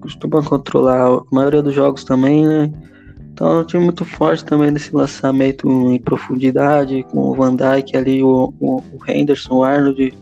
costuma 0.05 0.41
controlar 0.43 1.07
a 1.07 1.21
maioria 1.31 1.61
dos 1.61 1.73
jogos 1.73 2.03
também, 2.03 2.47
né? 2.47 2.71
Então 3.33 3.47
é 3.47 3.61
um 3.61 3.65
time 3.65 3.83
muito 3.83 4.05
forte 4.05 4.45
também 4.45 4.71
nesse 4.71 4.95
lançamento 4.95 5.67
em 5.91 5.99
profundidade, 5.99 7.03
com 7.11 7.19
o 7.19 7.35
Van 7.35 7.55
Dijk 7.55 7.97
ali, 7.97 8.23
o, 8.23 8.53
o, 8.61 8.77
o 8.77 8.99
Henderson, 9.05 9.55
o 9.55 9.63
Arnold, 9.63 10.13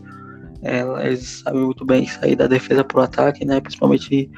ela, 0.62 1.06
eles 1.06 1.42
sabem 1.44 1.62
muito 1.62 1.84
bem 1.84 2.06
sair 2.06 2.34
da 2.34 2.46
defesa 2.46 2.82
para 2.82 2.98
o 2.98 3.02
ataque, 3.02 3.44
né? 3.44 3.60
Principalmente 3.60 4.28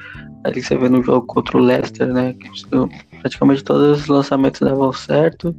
ali 0.43 0.61
você 0.61 0.77
vê 0.77 0.89
no 0.89 1.01
jogo 1.01 1.25
contra 1.25 1.57
o 1.57 1.61
Leicester, 1.61 2.13
né? 2.13 2.35
Praticamente 3.21 3.63
todos 3.63 4.01
os 4.01 4.07
lançamentos 4.07 4.61
davam 4.61 4.93
certo. 4.93 5.55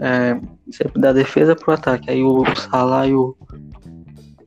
É, 0.00 0.40
sempre 0.70 1.00
da 1.00 1.12
defesa 1.12 1.54
para 1.54 1.70
o 1.70 1.74
ataque. 1.74 2.10
Aí 2.10 2.22
o 2.22 2.44
Salah 2.56 3.06
e 3.06 3.14
o, 3.14 3.36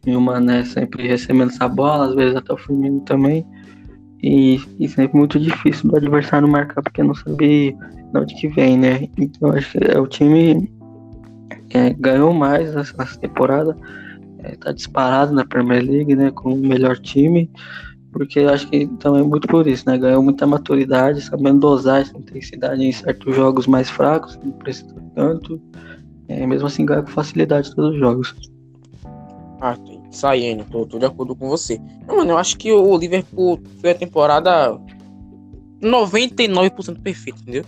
e 0.06 0.16
o 0.16 0.22
Mané 0.22 0.66
sempre 0.66 1.08
recebendo 1.08 1.52
essa 1.52 1.68
bola, 1.68 2.08
às 2.08 2.16
vezes 2.16 2.36
até 2.36 2.54
o 2.54 2.58
Firmino 2.58 3.02
também. 3.02 3.46
E, 4.24 4.60
sempre 4.88 5.18
muito 5.18 5.40
difícil 5.40 5.90
do 5.90 5.98
adversário 5.98 6.48
marcar 6.48 6.84
porque 6.84 7.02
não 7.02 7.16
sabe 7.16 7.72
de 7.72 8.20
onde 8.20 8.36
que 8.36 8.48
vem, 8.50 8.78
né? 8.78 9.10
Então 9.18 9.52
acho 9.52 9.72
que 9.72 9.84
é, 9.84 10.00
o 10.00 10.06
time 10.06 10.72
é, 11.72 11.92
ganhou 11.94 12.34
mais 12.34 12.76
essa 12.76 13.20
temporada 13.20 13.76
está 14.44 14.70
é, 14.70 14.74
disparado 14.74 15.34
na 15.34 15.46
Premier 15.46 15.84
League, 15.84 16.16
né, 16.16 16.32
com 16.32 16.54
o 16.54 16.58
melhor 16.58 16.98
time, 16.98 17.50
porque 18.12 18.40
acho 18.42 18.68
que 18.70 18.88
também 19.00 19.22
é 19.22 19.24
muito 19.24 19.48
por 19.48 19.68
isso, 19.68 19.88
né, 19.88 19.98
ganhou 19.98 20.22
muita 20.24 20.48
maturidade, 20.48 21.22
sabendo 21.22 21.60
dosar 21.60 22.02
essa 22.02 22.18
intensidade 22.18 22.84
em 22.84 22.92
certos 22.92 23.36
jogos 23.36 23.68
mais 23.68 23.90
fracos, 23.90 24.40
não 24.44 24.52
precisa 24.54 24.96
tanto, 25.16 25.62
é, 26.28 26.46
mesmo 26.46 26.68
assim 26.68 26.86
ganha 26.86 27.04
com 27.04 27.10
facilidade 27.10 27.74
todos 27.76 27.94
os 27.94 28.00
jogos. 28.00 28.36
Ah, 29.62 29.78
saindo, 30.12 30.66
tô, 30.66 30.86
tô 30.86 31.00
de 31.00 31.06
acordo 31.06 31.36
com 31.36 31.48
você. 31.50 31.80
Não, 32.08 32.18
mano, 32.18 32.32
eu 32.32 32.38
acho 32.38 32.58
que 32.58 32.72
o 32.72 32.98
Liverpool 32.98 33.60
foi 33.80 33.92
a 33.92 33.96
temporada 33.96 34.78
99% 35.82 37.02
perfeita, 37.02 37.40
entendeu? 37.42 37.64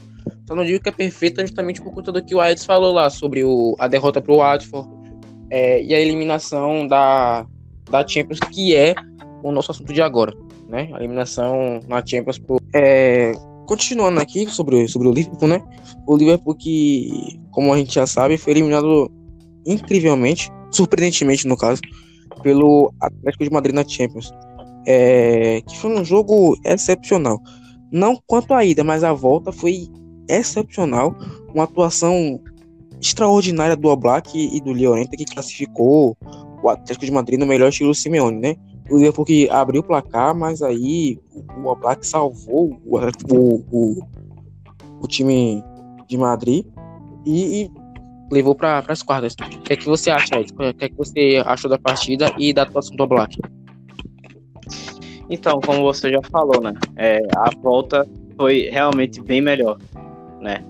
Só 0.45 0.55
não 0.55 0.65
digo 0.65 0.83
que 0.83 0.89
é 0.89 0.91
perfeita 0.91 1.41
justamente 1.41 1.81
por 1.81 1.93
conta 1.93 2.11
do 2.11 2.23
que 2.23 2.35
o 2.35 2.41
Aedes 2.41 2.65
falou 2.65 2.93
lá 2.93 3.09
sobre 3.09 3.43
o, 3.43 3.75
a 3.79 3.87
derrota 3.87 4.21
pro 4.21 4.37
Watford, 4.37 4.89
é, 5.49 5.83
e 5.83 5.93
a 5.93 5.99
eliminação 5.99 6.87
da, 6.87 7.45
da 7.89 8.07
Champions, 8.07 8.39
que 8.39 8.75
é 8.75 8.93
o 9.43 9.51
nosso 9.51 9.71
assunto 9.71 9.93
de 9.93 10.01
agora, 10.01 10.33
né? 10.67 10.89
A 10.93 10.97
eliminação 10.97 11.79
na 11.87 12.05
Champions. 12.05 12.39
Por, 12.39 12.59
é, 12.73 13.33
continuando 13.65 14.19
aqui 14.19 14.47
sobre, 14.49 14.87
sobre 14.87 15.07
o 15.07 15.11
Liverpool, 15.11 15.47
né? 15.47 15.61
O 16.07 16.17
Liverpool 16.17 16.55
que, 16.55 17.39
como 17.51 17.73
a 17.73 17.77
gente 17.77 17.93
já 17.93 18.07
sabe, 18.07 18.37
foi 18.37 18.53
eliminado 18.53 19.11
incrivelmente, 19.65 20.49
surpreendentemente 20.71 21.47
no 21.47 21.55
caso, 21.55 21.81
pelo 22.41 22.93
Atlético 22.99 23.43
de 23.43 23.51
Madrid 23.51 23.75
na 23.75 23.87
Champions. 23.87 24.31
É, 24.85 25.61
que 25.61 25.77
foi 25.77 25.95
um 25.95 26.03
jogo 26.03 26.57
excepcional. 26.65 27.39
Não 27.91 28.19
quanto 28.27 28.53
a 28.53 28.65
ida, 28.65 28.83
mas 28.83 29.03
a 29.03 29.13
volta 29.13 29.51
foi 29.51 29.87
excepcional. 30.27 31.15
Uma 31.53 31.65
atuação 31.65 32.39
extraordinária 32.99 33.75
do 33.75 33.89
Oblak 33.89 34.37
e 34.37 34.61
do 34.61 34.71
Llorente 34.71 35.17
que 35.17 35.25
classificou 35.25 36.17
o 36.63 36.69
Atlético 36.69 37.05
de 37.05 37.11
Madrid 37.11 37.39
no 37.39 37.45
melhor 37.45 37.69
estilo 37.69 37.93
Simeone, 37.93 38.39
né? 38.39 38.55
O 38.89 38.97
Liverpool 38.97 39.25
que 39.25 39.49
abriu 39.49 39.81
o 39.81 39.83
placar, 39.83 40.35
mas 40.35 40.61
aí 40.61 41.19
o 41.57 41.67
Oblak 41.67 42.05
salvou 42.05 42.79
o, 42.85 42.97
o, 42.97 43.63
o, 43.71 44.07
o, 45.01 45.07
time 45.07 45.63
de 46.07 46.17
Madrid 46.17 46.65
e, 47.25 47.63
e 47.63 47.71
levou 48.31 48.55
para 48.55 48.83
as 48.87 49.03
quartas. 49.03 49.33
O 49.33 49.61
que 49.61 49.73
é 49.73 49.75
que 49.75 49.85
você 49.85 50.09
acha, 50.09 50.39
Ed? 50.39 50.51
O 50.53 50.73
que 50.73 50.85
é 50.85 50.89
que 50.89 50.95
você 50.95 51.43
achou 51.45 51.69
da 51.69 51.77
partida 51.77 52.31
e 52.37 52.53
da 52.53 52.63
atuação 52.63 52.95
do 52.95 53.03
Oblak? 53.03 53.37
Então, 55.29 55.59
como 55.61 55.81
você 55.81 56.11
já 56.11 56.21
falou, 56.31 56.61
né? 56.61 56.73
É, 56.95 57.19
a 57.35 57.49
volta 57.61 58.07
foi 58.35 58.69
realmente 58.71 59.21
bem 59.21 59.41
melhor, 59.41 59.77
né? 60.41 60.63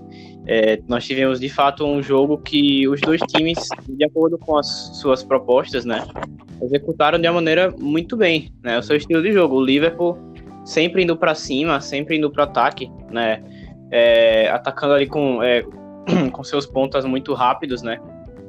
É, 0.46 0.78
nós 0.86 1.06
tivemos 1.06 1.40
de 1.40 1.48
fato 1.48 1.86
um 1.86 2.02
jogo 2.02 2.36
que 2.36 2.86
os 2.86 3.00
dois 3.00 3.20
times, 3.22 3.58
de 3.88 4.04
acordo 4.04 4.36
com 4.36 4.58
as 4.58 4.66
suas 5.00 5.24
propostas, 5.24 5.86
né, 5.86 6.06
executaram 6.60 7.18
de 7.18 7.26
uma 7.26 7.34
maneira 7.34 7.74
muito 7.78 8.14
bem, 8.14 8.52
né, 8.62 8.78
o 8.78 8.82
seu 8.82 8.96
estilo 8.96 9.22
de 9.22 9.32
jogo. 9.32 9.56
O 9.56 9.64
Liverpool 9.64 10.18
sempre 10.62 11.02
indo 11.02 11.16
para 11.16 11.34
cima, 11.34 11.80
sempre 11.80 12.18
indo 12.18 12.30
para 12.30 12.44
ataque, 12.44 12.90
né, 13.10 13.42
é, 13.90 14.50
atacando 14.50 14.92
ali 14.92 15.06
com, 15.06 15.42
é, 15.42 15.64
com 16.32 16.44
seus 16.44 16.66
pontas 16.66 17.04
muito 17.04 17.32
rápidos, 17.34 17.82
né, 17.82 17.98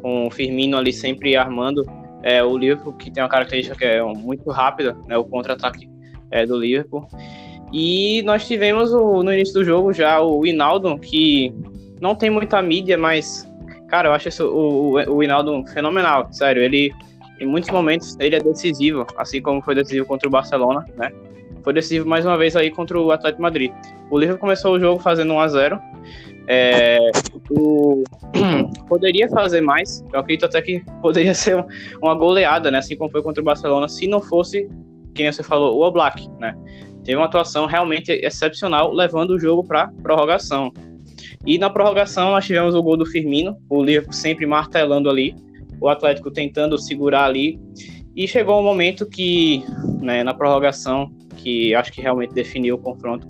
com 0.01 0.27
o 0.27 0.31
Firmino 0.31 0.77
ali 0.77 0.93
sempre 0.93 1.35
armando. 1.35 1.83
É, 2.23 2.43
o 2.43 2.57
Liverpool 2.57 2.93
que 2.93 3.11
tem 3.11 3.21
uma 3.21 3.29
característica 3.29 3.77
que 3.77 3.85
é 3.85 4.01
muito 4.01 4.49
rápida, 4.49 4.97
né, 5.07 5.17
o 5.17 5.23
contra-ataque 5.23 5.89
é, 6.31 6.45
do 6.45 6.57
Liverpool. 6.57 7.07
E 7.71 8.21
nós 8.23 8.47
tivemos 8.47 8.93
o, 8.93 9.23
no 9.23 9.33
início 9.33 9.53
do 9.53 9.63
jogo 9.63 9.91
já 9.91 10.21
o 10.21 10.45
Hinaldo, 10.45 10.97
que 10.99 11.53
não 12.01 12.15
tem 12.15 12.29
muita 12.29 12.61
mídia, 12.61 12.97
mas, 12.97 13.49
cara, 13.87 14.09
eu 14.09 14.13
acho 14.13 14.29
isso, 14.29 14.45
o, 14.47 14.97
o, 14.97 15.59
o 15.61 15.67
fenomenal, 15.67 16.31
sério. 16.31 16.61
Ele, 16.61 16.91
em 17.39 17.45
muitos 17.45 17.69
momentos, 17.69 18.15
ele 18.19 18.35
é 18.35 18.39
decisivo, 18.39 19.05
assim 19.17 19.41
como 19.41 19.61
foi 19.61 19.75
decisivo 19.75 20.05
contra 20.05 20.27
o 20.27 20.31
Barcelona, 20.31 20.85
né? 20.97 21.11
Foi 21.63 21.73
decisivo 21.73 22.07
mais 22.07 22.25
uma 22.25 22.37
vez 22.37 22.55
aí 22.55 22.69
contra 22.69 22.99
o 22.99 23.11
Atlético 23.11 23.41
Madrid. 23.41 23.71
O 24.11 24.19
Liverpool 24.19 24.41
começou 24.41 24.75
o 24.75 24.79
jogo 24.79 25.01
fazendo 25.01 25.33
1 25.33 25.39
a 25.39 25.47
0 25.47 25.79
é, 26.47 26.99
o, 27.49 28.03
poderia 28.87 29.27
fazer 29.29 29.61
mais, 29.61 30.03
eu 30.13 30.19
acredito 30.19 30.45
até 30.45 30.61
que 30.61 30.83
poderia 31.01 31.33
ser 31.35 31.63
uma 32.01 32.15
goleada, 32.15 32.69
né? 32.69 32.79
Assim 32.79 32.95
como 32.95 33.09
foi 33.09 33.21
contra 33.21 33.41
o 33.41 33.45
Barcelona, 33.45 33.87
se 33.87 34.07
não 34.07 34.21
fosse, 34.21 34.69
quem 35.13 35.31
você 35.31 35.43
falou, 35.43 35.77
o 35.77 35.85
Oblak, 35.85 36.27
né? 36.39 36.55
Teve 37.03 37.17
uma 37.17 37.25
atuação 37.25 37.67
realmente 37.67 38.11
excepcional, 38.11 38.91
levando 38.91 39.31
o 39.31 39.39
jogo 39.39 39.63
para 39.63 39.87
prorrogação. 40.01 40.73
E 41.45 41.59
na 41.59 41.69
prorrogação 41.69 42.31
nós 42.31 42.45
tivemos 42.45 42.73
o 42.73 42.81
gol 42.81 42.97
do 42.97 43.05
Firmino, 43.05 43.55
o 43.69 43.83
Liverpool 43.83 44.13
sempre 44.13 44.47
martelando 44.47 45.09
ali, 45.09 45.35
o 45.79 45.87
Atlético 45.87 46.31
tentando 46.31 46.77
segurar 46.79 47.25
ali. 47.25 47.59
E 48.15 48.27
chegou 48.27 48.59
um 48.59 48.63
momento 48.63 49.05
que, 49.05 49.63
né, 50.01 50.23
na 50.23 50.33
prorrogação, 50.33 51.11
que 51.37 51.75
acho 51.75 51.91
que 51.91 52.01
realmente 52.01 52.33
definiu 52.33 52.75
o 52.75 52.77
confronto, 52.79 53.27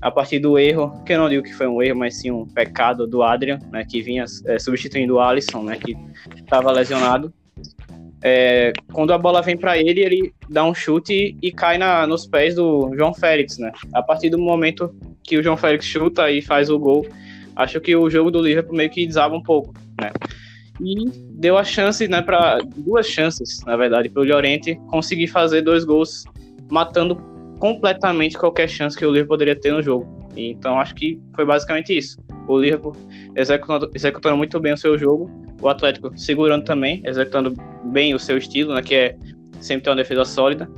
a 0.00 0.10
partir 0.10 0.38
do 0.38 0.58
erro, 0.58 1.02
que 1.04 1.12
eu 1.12 1.18
não 1.18 1.28
digo 1.28 1.42
que 1.42 1.54
foi 1.54 1.66
um 1.66 1.82
erro, 1.82 1.98
mas 1.98 2.20
sim 2.20 2.30
um 2.30 2.46
pecado 2.46 3.06
do 3.06 3.22
Adrian, 3.22 3.58
né, 3.70 3.84
que 3.84 4.00
vinha 4.00 4.24
é, 4.46 4.58
substituindo 4.58 5.14
o 5.14 5.20
Alisson, 5.20 5.62
né, 5.62 5.76
que 5.76 5.96
estava 6.36 6.70
lesionado. 6.70 7.32
É, 8.22 8.72
quando 8.92 9.12
a 9.12 9.18
bola 9.18 9.42
vem 9.42 9.56
para 9.56 9.78
ele, 9.78 10.00
ele 10.00 10.34
dá 10.48 10.64
um 10.64 10.74
chute 10.74 11.36
e 11.40 11.52
cai 11.52 11.78
na, 11.78 12.06
nos 12.06 12.26
pés 12.26 12.56
do 12.56 12.92
João 12.96 13.14
Félix, 13.14 13.58
né? 13.58 13.70
A 13.94 14.02
partir 14.02 14.28
do 14.28 14.38
momento 14.38 14.92
que 15.22 15.38
o 15.38 15.42
João 15.42 15.56
Félix 15.56 15.84
chuta 15.84 16.28
e 16.28 16.42
faz 16.42 16.68
o 16.68 16.80
gol, 16.80 17.06
acho 17.54 17.80
que 17.80 17.94
o 17.94 18.10
jogo 18.10 18.32
do 18.32 18.42
Liverpool 18.42 18.76
meio 18.76 18.90
que 18.90 19.06
desaba 19.06 19.36
um 19.36 19.42
pouco, 19.42 19.72
né? 20.00 20.10
E 20.80 21.08
deu 21.34 21.56
a 21.56 21.62
chance, 21.62 22.08
né, 22.08 22.20
para 22.20 22.58
duas 22.76 23.06
chances, 23.06 23.64
na 23.64 23.76
verdade, 23.76 24.08
para 24.08 24.22
o 24.22 24.24
Llorente 24.24 24.74
conseguir 24.88 25.28
fazer 25.28 25.62
dois 25.62 25.84
gols, 25.84 26.24
matando 26.68 27.16
completamente 27.58 28.36
qualquer 28.36 28.68
chance 28.68 28.96
que 28.96 29.04
o 29.04 29.10
Liverpool 29.10 29.36
poderia 29.36 29.56
ter 29.58 29.72
no 29.72 29.82
jogo. 29.82 30.06
Então 30.36 30.78
acho 30.78 30.94
que 30.94 31.20
foi 31.34 31.44
basicamente 31.44 31.96
isso. 31.96 32.18
O 32.46 32.58
Liverpool 32.58 32.96
executando, 33.34 33.90
executando 33.94 34.36
muito 34.36 34.58
bem 34.60 34.72
o 34.72 34.76
seu 34.76 34.96
jogo, 34.96 35.30
o 35.60 35.68
Atlético 35.68 36.16
segurando 36.16 36.64
também, 36.64 37.02
executando 37.04 37.54
bem 37.86 38.14
o 38.14 38.18
seu 38.18 38.38
estilo, 38.38 38.74
né, 38.74 38.82
que 38.82 38.94
é 38.94 39.16
sempre 39.60 39.84
ter 39.84 39.90
uma 39.90 39.96
defesa 39.96 40.24
sólida. 40.24 40.70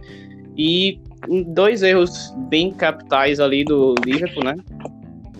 E 0.56 1.00
dois 1.48 1.82
erros 1.82 2.34
bem 2.48 2.72
capitais 2.72 3.40
ali 3.40 3.64
do 3.64 3.94
Liverpool, 4.04 4.44
né? 4.44 4.56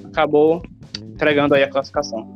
Acabou 0.04 0.62
entregando 1.02 1.54
aí 1.54 1.62
a 1.62 1.68
classificação. 1.68 2.28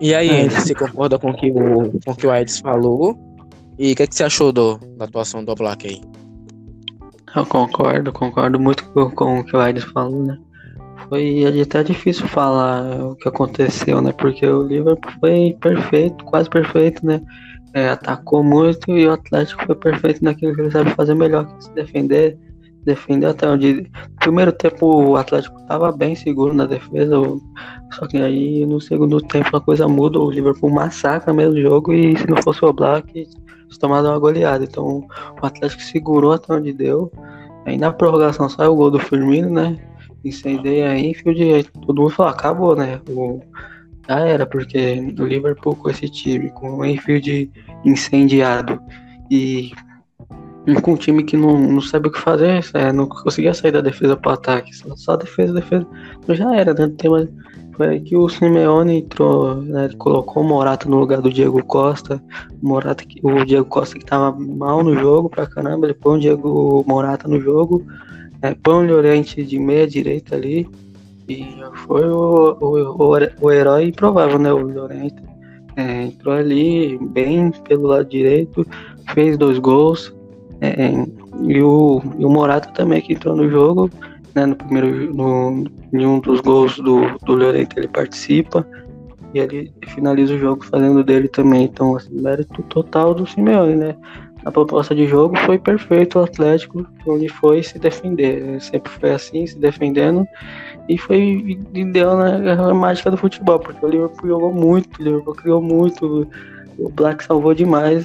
E 0.00 0.14
aí, 0.14 0.30
é. 0.30 0.48
você 0.48 0.74
concorda 0.74 1.18
com 1.18 1.32
que 1.32 1.50
o, 1.50 1.92
com 2.04 2.10
o 2.10 2.16
que 2.16 2.26
o 2.26 2.30
Aedes 2.30 2.58
falou? 2.58 3.16
E 3.78 3.92
o 3.92 3.96
que, 3.96 4.02
é 4.02 4.06
que 4.06 4.14
você 4.14 4.24
achou 4.24 4.52
do, 4.52 4.76
da 4.96 5.04
atuação 5.04 5.44
do 5.44 5.54
Black 5.54 5.86
aí? 5.86 6.00
Eu 7.34 7.46
concordo, 7.46 8.12
concordo 8.12 8.60
muito 8.60 8.84
com, 8.90 9.40
o 9.40 9.44
que 9.44 9.56
o 9.56 9.60
Aedes 9.60 9.84
falou, 9.84 10.22
né? 10.22 10.38
Foi 11.08 11.44
até 11.60 11.82
difícil 11.82 12.26
falar 12.28 13.06
o 13.06 13.16
que 13.16 13.28
aconteceu, 13.28 14.02
né? 14.02 14.12
Porque 14.12 14.46
o 14.46 14.62
Liverpool 14.62 15.12
foi 15.18 15.56
perfeito, 15.60 16.24
quase 16.26 16.50
perfeito, 16.50 17.04
né? 17.04 17.20
É, 17.74 17.88
atacou 17.88 18.44
muito 18.44 18.90
e 18.92 19.06
o 19.06 19.12
Atlético 19.12 19.64
foi 19.64 19.74
perfeito 19.74 20.22
naquilo 20.22 20.54
que 20.54 20.60
ele 20.60 20.70
sabe 20.70 20.90
fazer 20.90 21.14
melhor, 21.14 21.46
que 21.46 21.64
se 21.64 21.72
defender, 21.72 22.38
defendeu 22.84 23.30
até 23.30 23.48
onde. 23.48 23.90
No 24.10 24.16
primeiro 24.20 24.52
tempo 24.52 24.86
o 24.86 25.16
Atlético 25.16 25.58
estava 25.58 25.90
bem 25.90 26.14
seguro 26.14 26.52
na 26.52 26.66
defesa, 26.66 27.16
só 27.94 28.06
que 28.06 28.18
aí 28.18 28.66
no 28.66 28.78
segundo 28.78 29.20
tempo 29.22 29.56
a 29.56 29.60
coisa 29.60 29.88
muda, 29.88 30.18
o 30.18 30.30
Liverpool 30.30 30.70
massacra 30.70 31.32
mesmo 31.32 31.54
o 31.54 31.62
jogo 31.62 31.94
e 31.94 32.14
se 32.16 32.28
não 32.28 32.42
fosse 32.42 32.62
o 32.62 32.72
Black, 32.74 33.26
tomado 33.78 34.08
uma 34.08 34.18
goleada. 34.18 34.64
Então 34.64 35.06
o 35.40 35.46
Atlético 35.46 35.82
segurou 35.82 36.32
até 36.32 36.52
onde 36.52 36.72
deu. 36.72 37.10
Aí 37.64 37.76
na 37.76 37.92
prorrogação 37.92 38.48
saiu 38.48 38.72
o 38.72 38.76
gol 38.76 38.90
do 38.90 38.98
Firmino, 38.98 39.50
né? 39.50 39.78
Incendeia 40.24 40.90
aí, 40.90 41.10
Enfield, 41.10 41.70
todo 41.84 42.00
mundo 42.00 42.10
falou, 42.10 42.32
acabou, 42.32 42.76
né? 42.76 43.00
O, 43.08 43.40
já 44.08 44.20
era, 44.20 44.46
porque 44.46 45.14
o 45.18 45.24
Liverpool 45.24 45.76
com 45.76 45.90
esse 45.90 46.08
time, 46.08 46.50
com 46.50 46.78
o 46.78 46.84
Enfield 46.84 47.50
incendiado 47.84 48.80
e 49.30 49.72
com 50.82 50.92
um 50.92 50.96
time 50.96 51.24
que 51.24 51.36
não, 51.36 51.58
não 51.58 51.80
sabe 51.80 52.08
o 52.08 52.10
que 52.10 52.18
fazer, 52.18 52.64
é, 52.74 52.92
não 52.92 53.08
conseguia 53.08 53.52
sair 53.52 53.72
da 53.72 53.80
defesa 53.80 54.16
para 54.16 54.34
ataque, 54.34 54.72
só, 54.74 54.94
só 54.96 55.16
defesa, 55.16 55.52
defesa, 55.52 55.86
então 56.18 56.34
já 56.34 56.54
era, 56.54 56.72
né? 56.72 56.92
Tem 56.96 57.10
mais, 57.10 57.28
foi 57.72 57.88
aí 57.88 58.00
que 58.00 58.16
o 58.16 58.28
Simeone 58.28 58.98
entrou, 58.98 59.56
né, 59.56 59.90
colocou 59.98 60.42
o 60.42 60.46
Morata 60.46 60.88
no 60.88 60.98
lugar 60.98 61.20
do 61.20 61.32
Diego 61.32 61.62
Costa, 61.64 62.22
o, 62.62 62.66
Morata, 62.66 63.04
o 63.22 63.44
Diego 63.44 63.64
Costa 63.64 63.98
que 63.98 64.04
tava 64.04 64.36
mal 64.38 64.84
no 64.84 64.94
jogo 64.94 65.28
pra 65.28 65.46
caramba, 65.46 65.86
ele 65.86 65.94
põe 65.94 66.18
o 66.18 66.20
Diego 66.20 66.84
Morata 66.86 67.26
no 67.26 67.40
jogo, 67.40 67.84
né, 68.42 68.54
põe 68.62 68.84
o 68.84 68.86
Llorente 68.86 69.42
de 69.42 69.58
meia 69.58 69.86
direita 69.86 70.36
ali, 70.36 70.68
e 71.28 71.56
foi 71.86 72.08
o, 72.08 72.56
o, 72.60 73.36
o, 73.40 73.50
herói 73.50 73.86
improvável, 73.86 74.38
né, 74.38 74.52
o 74.52 74.58
Llorente. 74.58 75.22
É, 75.74 76.02
entrou 76.02 76.34
ali 76.34 76.98
bem 76.98 77.50
pelo 77.66 77.86
lado 77.86 78.04
direito, 78.04 78.66
fez 79.14 79.38
dois 79.38 79.58
gols, 79.58 80.14
é, 80.60 80.92
e, 81.42 81.62
o, 81.62 82.02
e 82.18 82.24
o 82.24 82.30
Morata 82.30 82.68
também 82.72 83.00
que 83.00 83.14
entrou 83.14 83.34
no 83.34 83.48
jogo, 83.48 83.90
né, 84.34 84.46
no 84.46 84.56
primeiro, 84.56 85.14
no, 85.14 85.64
em 85.92 86.06
um 86.06 86.20
dos 86.20 86.40
gols 86.40 86.76
do, 86.76 87.18
do 87.24 87.34
Llorente 87.34 87.74
ele 87.76 87.88
participa 87.88 88.66
e 89.34 89.38
ele 89.38 89.72
finaliza 89.88 90.34
o 90.34 90.38
jogo 90.38 90.64
fazendo 90.64 91.02
dele 91.02 91.28
também. 91.28 91.64
Então, 91.64 91.96
assim, 91.96 92.20
mérito 92.20 92.62
total 92.64 93.14
do 93.14 93.26
Simeone, 93.26 93.76
né? 93.76 93.96
A 94.44 94.50
proposta 94.50 94.94
de 94.94 95.06
jogo 95.06 95.36
foi 95.38 95.58
perfeito 95.58 96.18
o 96.18 96.24
Atlético, 96.24 96.84
onde 97.06 97.28
foi 97.28 97.62
se 97.62 97.78
defender. 97.78 98.60
Sempre 98.60 98.90
foi 98.90 99.12
assim, 99.12 99.46
se 99.46 99.58
defendendo. 99.58 100.26
E 100.88 100.98
foi 100.98 101.58
e 101.72 101.84
deu 101.84 102.16
na 102.16 102.74
mágica 102.74 103.10
do 103.10 103.16
futebol, 103.16 103.58
porque 103.60 103.84
o 103.86 103.88
Liverpool 103.88 104.28
jogou 104.28 104.52
muito, 104.52 105.00
o 105.00 105.02
Liverpool 105.02 105.34
criou 105.34 105.62
muito, 105.62 106.28
o 106.76 106.88
Black 106.88 107.24
salvou 107.24 107.54
demais, 107.54 108.04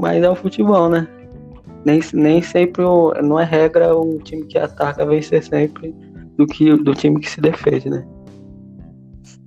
mas 0.00 0.22
é 0.22 0.28
o 0.28 0.34
futebol, 0.34 0.88
né? 0.88 1.06
Nem, 1.88 2.00
nem 2.12 2.42
sempre 2.42 2.82
não 3.22 3.40
é 3.40 3.44
regra 3.44 3.96
o 3.96 4.18
time 4.18 4.44
que 4.44 4.58
ataca 4.58 5.06
vencer 5.06 5.42
sempre 5.42 5.94
do 6.36 6.46
que 6.46 6.76
do 6.76 6.94
time 6.94 7.18
que 7.18 7.30
se 7.30 7.40
defende, 7.40 7.88
né? 7.88 8.06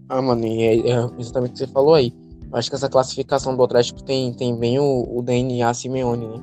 Ah, 0.09 0.21
mano, 0.21 0.43
é, 0.45 0.77
é 0.77 1.09
exatamente 1.19 1.51
o 1.51 1.53
que 1.53 1.59
você 1.59 1.67
falou 1.67 1.93
aí. 1.93 2.11
Acho 2.51 2.69
que 2.69 2.75
essa 2.75 2.89
classificação 2.89 3.55
do 3.55 3.63
Atlético 3.63 4.03
tem, 4.03 4.33
tem 4.33 4.57
bem 4.57 4.79
o, 4.79 5.07
o 5.09 5.21
DNA 5.21 5.73
Simeone, 5.73 6.27
né? 6.27 6.41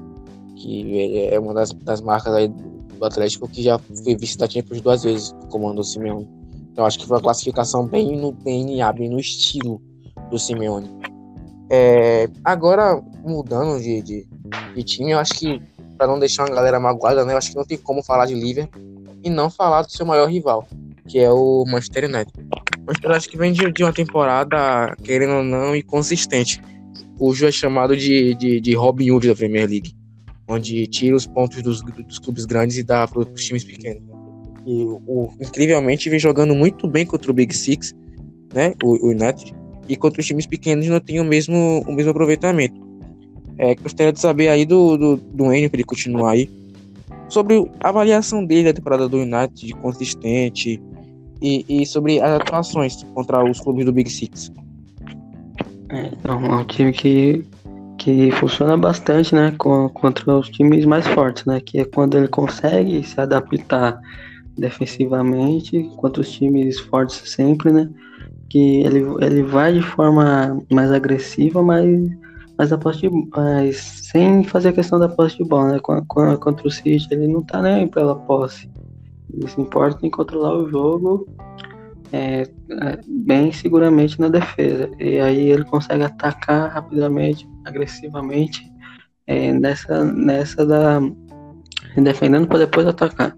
Que 0.56 0.98
é, 0.98 1.34
é 1.34 1.40
uma 1.40 1.52
das, 1.52 1.72
das 1.72 2.00
marcas 2.00 2.32
aí 2.32 2.48
do 2.48 3.04
Atlético 3.04 3.48
que 3.48 3.62
já 3.62 3.78
foi 3.78 4.16
visto 4.16 4.38
da 4.38 4.48
Champions 4.48 4.80
duas 4.80 5.02
vezes, 5.02 5.34
comando 5.50 5.76
do 5.76 5.84
Simeone. 5.84 6.28
Então 6.72 6.86
acho 6.86 6.98
que 6.98 7.06
foi 7.06 7.16
uma 7.16 7.22
classificação 7.22 7.86
bem 7.86 8.16
no 8.16 8.32
DNA, 8.32 8.92
bem 8.92 9.10
no 9.10 9.18
estilo 9.18 9.82
do 10.30 10.38
Simeone. 10.38 10.88
É, 11.70 12.30
agora, 12.44 13.02
mudando 13.22 13.78
de, 13.82 14.00
de, 14.00 14.28
de 14.74 14.82
time, 14.82 15.10
eu 15.10 15.18
acho 15.18 15.34
que 15.34 15.60
para 15.98 16.06
não 16.06 16.18
deixar 16.18 16.44
uma 16.44 16.54
galera 16.54 16.78
magoada, 16.78 17.24
né? 17.24 17.32
Eu 17.34 17.38
acho 17.38 17.50
que 17.50 17.56
não 17.56 17.64
tem 17.64 17.76
como 17.76 18.02
falar 18.02 18.26
de 18.26 18.34
Liverpool 18.34 18.80
e 19.22 19.28
não 19.28 19.50
falar 19.50 19.82
do 19.82 19.90
seu 19.90 20.06
maior 20.06 20.30
rival, 20.30 20.66
que 21.08 21.18
é 21.18 21.30
o 21.30 21.64
Manchester 21.66 22.04
United. 22.04 22.32
O 22.78 22.86
Manchester 22.86 23.10
acho 23.10 23.28
que 23.28 23.36
vem 23.36 23.52
de, 23.52 23.70
de, 23.72 23.82
uma 23.82 23.92
temporada, 23.92 24.94
querendo 25.02 25.34
ou 25.34 25.42
não, 25.42 25.74
inconsistente, 25.74 26.62
cujo 27.18 27.46
é 27.46 27.50
chamado 27.50 27.96
de, 27.96 28.34
de, 28.36 28.60
de 28.60 28.74
Robin 28.74 29.10
Hood 29.10 29.26
da 29.26 29.34
Premier 29.34 29.68
League, 29.68 29.92
onde 30.48 30.86
tira 30.86 31.16
os 31.16 31.26
pontos 31.26 31.60
dos, 31.62 31.82
dos 31.82 32.20
clubes 32.20 32.46
grandes 32.46 32.78
e 32.78 32.84
dá 32.84 33.06
para 33.08 33.20
os 33.20 33.44
times 33.44 33.64
pequenos. 33.64 34.02
E 34.64 34.84
o, 35.06 35.30
incrivelmente 35.40 36.08
vem 36.08 36.18
jogando 36.18 36.54
muito 36.54 36.86
bem 36.86 37.04
contra 37.04 37.30
o 37.30 37.34
Big 37.34 37.54
Six, 37.54 37.92
né? 38.54 38.72
O, 38.82 39.06
o 39.06 39.10
United, 39.10 39.52
e 39.88 39.96
contra 39.96 40.20
os 40.20 40.26
times 40.26 40.46
pequenos 40.46 40.86
não 40.86 41.00
tem 41.00 41.20
o 41.20 41.24
mesmo, 41.24 41.82
o 41.86 41.92
mesmo 41.92 42.12
aproveitamento. 42.12 42.87
É, 43.58 43.74
gostaria 43.74 44.12
de 44.12 44.20
saber 44.20 44.48
aí 44.48 44.64
do, 44.64 44.96
do, 44.96 45.16
do 45.16 45.52
Enio, 45.52 45.68
para 45.68 45.78
ele 45.78 45.84
continuar 45.84 46.30
aí. 46.32 46.48
sobre 47.28 47.70
a 47.80 47.88
avaliação 47.88 48.44
dele 48.44 48.64
da 48.64 48.72
temporada 48.72 49.08
do 49.08 49.18
United 49.18 49.66
de 49.66 49.74
consistente 49.74 50.80
e, 51.42 51.64
e 51.68 51.86
sobre 51.86 52.20
as 52.20 52.40
atuações 52.40 53.02
contra 53.14 53.44
os 53.44 53.60
clubes 53.60 53.84
do 53.84 53.92
Big 53.92 54.10
Six. 54.10 54.52
É, 55.90 56.10
então, 56.12 56.44
é 56.44 56.54
um 56.56 56.64
time 56.64 56.92
que, 56.92 57.44
que 57.98 58.30
funciona 58.32 58.76
bastante, 58.76 59.34
né, 59.34 59.54
contra 59.56 60.36
os 60.36 60.48
times 60.48 60.84
mais 60.84 61.06
fortes, 61.06 61.44
né, 61.44 61.60
que 61.60 61.78
é 61.78 61.84
quando 61.84 62.16
ele 62.16 62.28
consegue 62.28 63.02
se 63.02 63.20
adaptar 63.20 64.00
defensivamente 64.56 65.88
contra 65.96 66.20
os 66.20 66.30
times 66.30 66.78
fortes 66.78 67.22
sempre, 67.30 67.72
né, 67.72 67.88
que 68.50 68.82
ele, 68.82 69.04
ele 69.20 69.42
vai 69.42 69.72
de 69.72 69.82
forma 69.82 70.62
mais 70.70 70.90
agressiva, 70.90 71.62
mas, 71.62 71.88
mas, 72.58 72.72
a 72.72 72.78
posse 72.78 73.02
de, 73.02 73.10
mas 73.34 73.76
sem 74.10 74.42
fazer 74.42 74.70
a 74.70 74.72
questão 74.72 74.98
da 74.98 75.08
posse 75.08 75.38
de 75.38 75.44
bola, 75.44 75.74
né, 75.74 75.80
contra 75.80 76.66
o 76.66 76.70
City 76.70 77.06
ele 77.10 77.28
não 77.28 77.42
tá 77.42 77.62
nem 77.62 77.86
pela 77.86 78.16
posse, 78.16 78.68
ele 79.32 79.48
se 79.48 79.60
importa 79.60 80.04
em 80.04 80.10
controlar 80.10 80.54
o 80.56 80.68
jogo 80.68 81.26
é, 82.12 82.42
é, 82.42 82.98
bem 83.06 83.52
seguramente 83.52 84.20
na 84.20 84.28
defesa. 84.28 84.90
E 84.98 85.18
aí 85.20 85.50
ele 85.50 85.64
consegue 85.64 86.02
atacar 86.02 86.70
rapidamente, 86.70 87.48
agressivamente, 87.64 88.70
é, 89.26 89.52
nessa, 89.52 90.04
nessa 90.04 90.64
da. 90.64 91.00
defendendo 91.96 92.46
para 92.46 92.58
depois 92.58 92.86
atacar. 92.86 93.36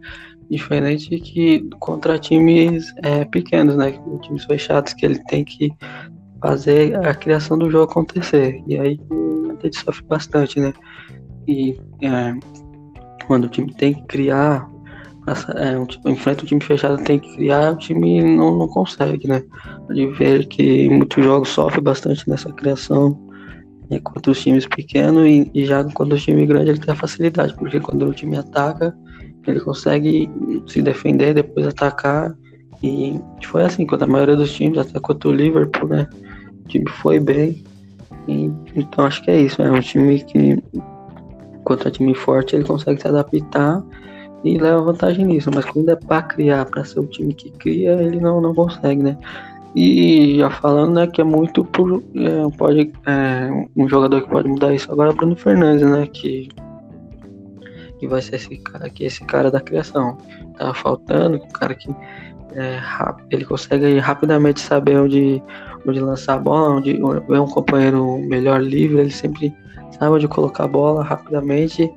Diferente 0.48 1.20
que 1.20 1.68
contra 1.78 2.18
times 2.18 2.92
é, 3.02 3.24
pequenos, 3.24 3.76
né? 3.76 3.92
Times 4.22 4.44
fechados, 4.44 4.92
que 4.94 5.06
ele 5.06 5.22
tem 5.24 5.44
que 5.44 5.72
fazer 6.40 6.94
a 7.06 7.14
criação 7.14 7.58
do 7.58 7.70
jogo 7.70 7.90
acontecer. 7.90 8.62
E 8.66 8.78
aí 8.78 9.00
a 9.58 9.62
gente 9.62 9.78
sofre 9.78 10.04
bastante, 10.04 10.58
né? 10.58 10.72
E 11.46 11.78
é, 12.02 12.34
quando 13.26 13.44
o 13.44 13.48
time 13.48 13.72
tem 13.74 13.94
que 13.94 14.02
criar 14.06 14.68
é, 15.56 15.78
um, 15.78 15.86
tipo, 15.86 16.08
enfrenta 16.08 16.42
um 16.42 16.46
time 16.46 16.60
fechado, 16.60 17.02
tem 17.04 17.18
que 17.18 17.34
criar, 17.36 17.72
o 17.72 17.76
time 17.76 18.22
não, 18.22 18.56
não 18.56 18.68
consegue, 18.68 19.28
né? 19.28 19.42
De 19.90 20.06
ver 20.06 20.46
que 20.46 20.88
muitos 20.88 21.22
jogos 21.22 21.50
sofrem 21.50 21.82
bastante 21.82 22.28
nessa 22.28 22.52
criação 22.52 23.18
né, 23.90 24.00
contra 24.00 24.32
os 24.32 24.40
times 24.40 24.66
pequenos 24.66 25.26
e, 25.26 25.50
e 25.52 25.66
já 25.66 25.84
quando 25.84 26.12
o 26.12 26.18
time 26.18 26.46
grande 26.46 26.70
ele 26.70 26.78
tem 26.78 26.92
a 26.92 26.96
facilidade, 26.96 27.54
porque 27.54 27.80
quando 27.80 28.06
o 28.06 28.14
time 28.14 28.36
ataca, 28.36 28.96
ele 29.46 29.60
consegue 29.60 30.30
se 30.66 30.80
defender, 30.80 31.34
depois 31.34 31.66
atacar. 31.66 32.34
E 32.82 33.20
foi 33.44 33.62
assim 33.62 33.86
contra 33.86 34.06
a 34.06 34.10
maioria 34.10 34.36
dos 34.36 34.52
times, 34.52 34.78
até 34.78 34.98
contra 34.98 35.28
o 35.28 35.32
Liverpool, 35.32 35.88
né? 35.88 36.08
Time 36.70 36.88
foi 36.88 37.18
bem. 37.20 37.62
E, 38.28 38.50
então 38.76 39.04
acho 39.04 39.22
que 39.22 39.30
é 39.30 39.40
isso, 39.40 39.60
é 39.62 39.70
um 39.70 39.80
time 39.80 40.20
que 40.20 40.62
contra 41.64 41.90
time 41.90 42.14
forte 42.14 42.56
ele 42.56 42.64
consegue 42.64 43.00
se 43.00 43.08
adaptar 43.08 43.82
e 44.44 44.58
leva 44.58 44.82
vantagem 44.82 45.26
nisso. 45.26 45.50
Mas 45.54 45.64
quando 45.64 45.90
é 45.90 45.96
para 45.96 46.22
criar, 46.22 46.64
para 46.66 46.84
ser 46.84 47.00
o 47.00 47.06
time 47.06 47.34
que 47.34 47.50
cria, 47.50 47.92
ele 47.92 48.20
não, 48.20 48.40
não 48.40 48.54
consegue, 48.54 49.02
né? 49.02 49.18
E 49.74 50.36
já 50.38 50.50
falando, 50.50 50.94
né, 50.94 51.06
que 51.06 51.20
é 51.20 51.24
muito 51.24 51.64
por. 51.64 52.02
É, 52.14 52.56
pode, 52.56 52.92
é, 53.06 53.68
um 53.76 53.88
jogador 53.88 54.22
que 54.22 54.28
pode 54.28 54.48
mudar 54.48 54.74
isso 54.74 54.90
agora 54.90 55.10
é 55.10 55.14
Bruno 55.14 55.36
Fernandes, 55.36 55.88
né? 55.88 56.08
Que, 56.08 56.48
que 57.98 58.08
vai 58.08 58.20
ser 58.20 58.36
esse 58.36 58.56
cara 58.56 58.86
aqui, 58.86 59.04
esse 59.04 59.24
cara 59.24 59.50
da 59.50 59.60
criação. 59.60 60.18
Tá 60.56 60.74
faltando, 60.74 61.36
o 61.36 61.52
cara 61.52 61.74
que 61.74 61.88
é, 62.54 62.80
ele 63.30 63.44
consegue 63.44 63.98
rapidamente 63.98 64.60
saber 64.60 64.98
onde, 64.98 65.40
onde 65.86 66.00
lançar 66.00 66.34
a 66.34 66.38
bola, 66.38 66.76
onde 66.76 66.94
ver 66.94 67.40
um 67.40 67.46
companheiro 67.46 68.18
melhor 68.18 68.62
livre, 68.62 69.00
ele 69.00 69.10
sempre 69.10 69.54
sabe 69.92 70.16
onde 70.16 70.28
colocar 70.28 70.64
a 70.64 70.68
bola 70.68 71.02
rapidamente 71.02 71.90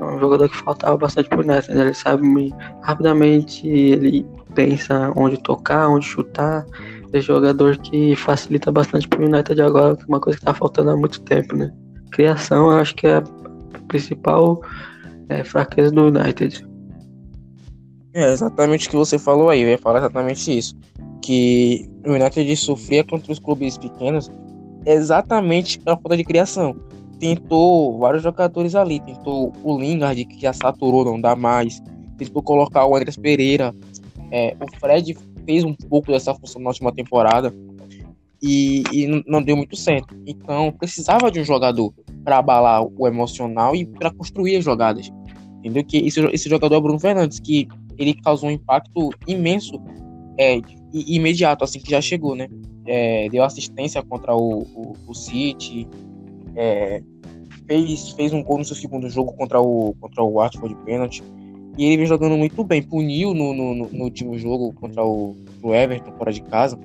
é 0.00 0.04
um 0.04 0.18
jogador 0.18 0.48
que 0.48 0.56
faltava 0.56 0.96
bastante 0.96 1.28
por 1.28 1.44
nessa. 1.44 1.74
Né? 1.74 1.82
Ele 1.82 1.94
sabe 1.94 2.54
rapidamente, 2.82 3.66
ele 3.66 4.24
pensa 4.54 5.12
onde 5.16 5.36
tocar, 5.42 5.88
onde 5.88 6.06
chutar. 6.06 6.64
É 7.12 7.20
jogador 7.20 7.78
que 7.78 8.14
facilita 8.16 8.70
bastante 8.70 9.08
pro 9.08 9.24
United 9.24 9.60
agora, 9.62 9.96
que 9.96 10.02
é 10.02 10.06
uma 10.06 10.20
coisa 10.20 10.38
que 10.38 10.44
tá 10.44 10.52
faltando 10.52 10.90
há 10.90 10.96
muito 10.96 11.20
tempo, 11.22 11.56
né? 11.56 11.72
Criação, 12.12 12.70
eu 12.70 12.78
acho 12.78 12.94
que 12.94 13.06
é 13.06 13.16
a 13.16 13.22
principal 13.88 14.60
é, 15.30 15.42
fraqueza 15.42 15.90
do 15.90 16.08
United. 16.08 16.66
É 18.12 18.30
exatamente 18.30 18.88
o 18.88 18.90
que 18.90 18.96
você 18.96 19.18
falou 19.18 19.48
aí, 19.48 19.62
eu 19.62 19.68
ia 19.70 19.78
falar 19.78 20.00
exatamente 20.00 20.56
isso. 20.56 20.76
Que 21.22 21.88
o 22.06 22.12
United 22.12 22.56
sofria 22.56 23.04
contra 23.04 23.32
os 23.32 23.38
clubes 23.38 23.76
pequenos 23.76 24.30
exatamente 24.86 25.78
pela 25.78 25.96
falta 25.96 26.16
de 26.16 26.24
criação 26.24 26.74
tentou 27.18 27.98
vários 27.98 28.22
jogadores 28.22 28.74
ali. 28.74 29.00
Tentou 29.00 29.52
o 29.62 29.78
Lingard, 29.78 30.24
que 30.24 30.40
já 30.40 30.52
saturou, 30.52 31.04
não 31.04 31.20
dá 31.20 31.36
mais. 31.36 31.82
Tentou 32.16 32.42
colocar 32.42 32.86
o 32.86 32.96
Andrés 32.96 33.16
Pereira. 33.16 33.74
É, 34.30 34.56
o 34.60 34.78
Fred 34.78 35.16
fez 35.44 35.64
um 35.64 35.74
pouco 35.74 36.12
dessa 36.12 36.34
função 36.34 36.60
na 36.60 36.68
última 36.68 36.92
temporada 36.92 37.54
e, 38.42 38.82
e 38.92 39.24
não 39.26 39.42
deu 39.42 39.56
muito 39.56 39.76
certo. 39.76 40.16
Então 40.26 40.72
precisava 40.72 41.30
de 41.30 41.40
um 41.40 41.44
jogador 41.44 41.92
para 42.24 42.38
abalar 42.38 42.84
o 42.84 43.06
emocional 43.06 43.74
e 43.74 43.84
para 43.84 44.12
construir 44.12 44.56
as 44.56 44.64
jogadas. 44.64 45.10
Entendeu? 45.58 45.84
Que 45.84 45.98
esse, 45.98 46.20
esse 46.26 46.48
jogador 46.48 46.76
é 46.76 46.78
o 46.78 46.82
Bruno 46.82 47.00
Fernandes, 47.00 47.40
que 47.40 47.66
ele 47.96 48.14
causou 48.14 48.48
um 48.48 48.52
impacto 48.52 49.10
imenso 49.26 49.80
é, 50.38 50.58
e 50.58 50.62
imediato, 50.92 51.64
assim 51.64 51.80
que 51.80 51.90
já 51.90 52.00
chegou, 52.00 52.34
né? 52.34 52.48
É, 52.86 53.28
deu 53.28 53.44
assistência 53.44 54.02
contra 54.02 54.34
o, 54.34 54.62
o, 54.62 54.96
o 55.06 55.14
City, 55.14 55.86
é, 56.56 57.02
fez, 57.66 58.10
fez 58.10 58.32
um 58.32 58.42
gol 58.42 58.58
no 58.58 58.64
seu 58.64 58.76
segundo 58.76 59.08
jogo 59.10 59.32
contra 59.34 59.60
o, 59.60 59.94
contra 60.00 60.22
o 60.22 60.32
Watford 60.34 60.74
de 60.74 60.84
pênalti. 60.84 61.22
E 61.76 61.84
ele 61.84 61.98
vem 61.98 62.06
jogando 62.06 62.36
muito 62.36 62.64
bem. 62.64 62.82
Puniu 62.82 63.32
no, 63.34 63.54
no, 63.54 63.74
no 63.74 64.04
último 64.04 64.36
jogo 64.38 64.72
contra 64.72 65.04
o, 65.04 65.36
o 65.62 65.74
Everton, 65.74 66.12
fora 66.12 66.32
de 66.32 66.42
casa. 66.42 66.78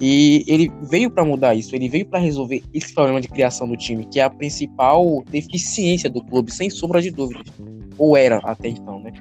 E 0.00 0.44
ele 0.46 0.72
veio 0.80 1.10
para 1.10 1.24
mudar 1.24 1.54
isso, 1.54 1.76
ele 1.76 1.86
veio 1.86 2.06
para 2.06 2.18
resolver 2.18 2.62
esse 2.72 2.94
problema 2.94 3.20
de 3.20 3.28
criação 3.28 3.68
do 3.68 3.76
time, 3.76 4.06
que 4.06 4.18
é 4.18 4.22
a 4.22 4.30
principal 4.30 5.22
deficiência 5.30 6.08
do 6.08 6.24
clube, 6.24 6.50
sem 6.50 6.70
sombra 6.70 7.02
de 7.02 7.10
dúvidas. 7.10 7.46
Ou 7.98 8.16
era 8.16 8.38
até 8.38 8.68
então, 8.68 8.98
né? 9.00 9.12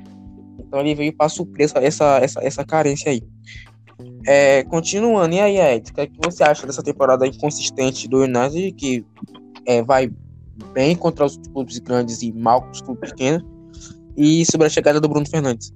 Então 0.57 0.79
ele 0.79 0.95
veio 0.95 1.11
para 1.11 1.27
suprir 1.27 1.65
essa, 1.65 1.79
essa, 1.79 2.19
essa, 2.19 2.39
essa 2.41 2.65
carência 2.65 3.11
aí. 3.11 3.21
É, 4.27 4.63
continuando, 4.63 5.33
e 5.33 5.39
aí, 5.39 5.57
Ed, 5.57 5.89
o 5.89 5.93
que, 5.93 6.01
é 6.01 6.07
que 6.07 6.17
você 6.23 6.43
acha 6.43 6.67
dessa 6.67 6.83
temporada 6.83 7.25
inconsistente 7.25 8.07
do 8.07 8.23
United, 8.23 8.71
que 8.73 9.05
é, 9.65 9.81
vai 9.81 10.11
bem 10.73 10.95
contra 10.95 11.25
os 11.25 11.37
clubes 11.37 11.79
grandes 11.79 12.21
e 12.21 12.31
mal 12.31 12.61
com 12.61 12.71
os 12.71 12.81
clubes 12.81 13.11
pequenos. 13.11 13.43
E 14.17 14.45
sobre 14.45 14.67
a 14.67 14.69
chegada 14.69 14.99
do 14.99 15.07
Bruno 15.07 15.27
Fernandes. 15.29 15.73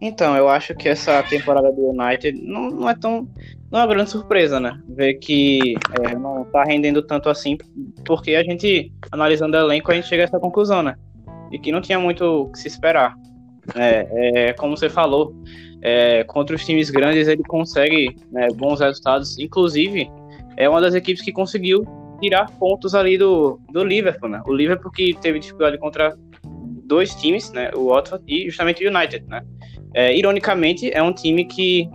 Então, 0.00 0.36
eu 0.36 0.48
acho 0.48 0.74
que 0.74 0.88
essa 0.88 1.22
temporada 1.22 1.72
do 1.72 1.88
United 1.88 2.32
não, 2.42 2.70
não 2.70 2.90
é 2.90 2.94
tão. 2.94 3.28
Não 3.70 3.80
é 3.80 3.82
uma 3.82 3.88
grande 3.88 4.10
surpresa, 4.10 4.60
né? 4.60 4.80
Ver 4.88 5.14
que 5.14 5.76
é, 6.00 6.14
não 6.16 6.44
tá 6.44 6.64
rendendo 6.64 7.02
tanto 7.02 7.28
assim, 7.28 7.56
porque 8.04 8.34
a 8.34 8.42
gente, 8.42 8.92
analisando 9.10 9.56
o 9.56 9.60
elenco, 9.60 9.90
a 9.90 9.94
gente 9.94 10.06
chega 10.06 10.22
a 10.22 10.26
essa 10.26 10.38
conclusão, 10.38 10.82
né? 10.82 10.96
E 11.50 11.58
que 11.58 11.72
não 11.72 11.80
tinha 11.80 11.98
muito 11.98 12.24
o 12.24 12.52
que 12.52 12.58
se 12.58 12.68
esperar. 12.68 13.14
É, 13.74 14.48
é 14.48 14.52
como 14.52 14.76
você 14.76 14.88
falou, 14.88 15.34
é, 15.82 16.24
contra 16.24 16.54
os 16.54 16.64
times 16.64 16.90
grandes 16.90 17.28
ele 17.28 17.42
consegue 17.44 18.16
né, 18.30 18.48
bons 18.54 18.80
resultados. 18.80 19.38
Inclusive, 19.38 20.10
é 20.56 20.68
uma 20.68 20.80
das 20.80 20.94
equipes 20.94 21.22
que 21.22 21.32
conseguiu 21.32 21.84
tirar 22.20 22.50
pontos 22.58 22.94
ali 22.94 23.18
do, 23.18 23.60
do 23.70 23.84
Liverpool, 23.84 24.28
né? 24.28 24.42
O 24.46 24.52
Liverpool 24.54 24.90
que 24.90 25.14
teve 25.20 25.38
dificuldade 25.38 25.78
contra 25.78 26.16
dois 26.84 27.14
times, 27.14 27.52
né? 27.52 27.70
O 27.74 27.88
Watford 27.88 28.24
e 28.26 28.48
justamente 28.48 28.84
o 28.84 28.90
United, 28.90 29.26
né? 29.28 29.42
É, 29.94 30.16
ironicamente, 30.16 30.90
é 30.92 31.02
um 31.02 31.12
time 31.12 31.44
que 31.44 31.88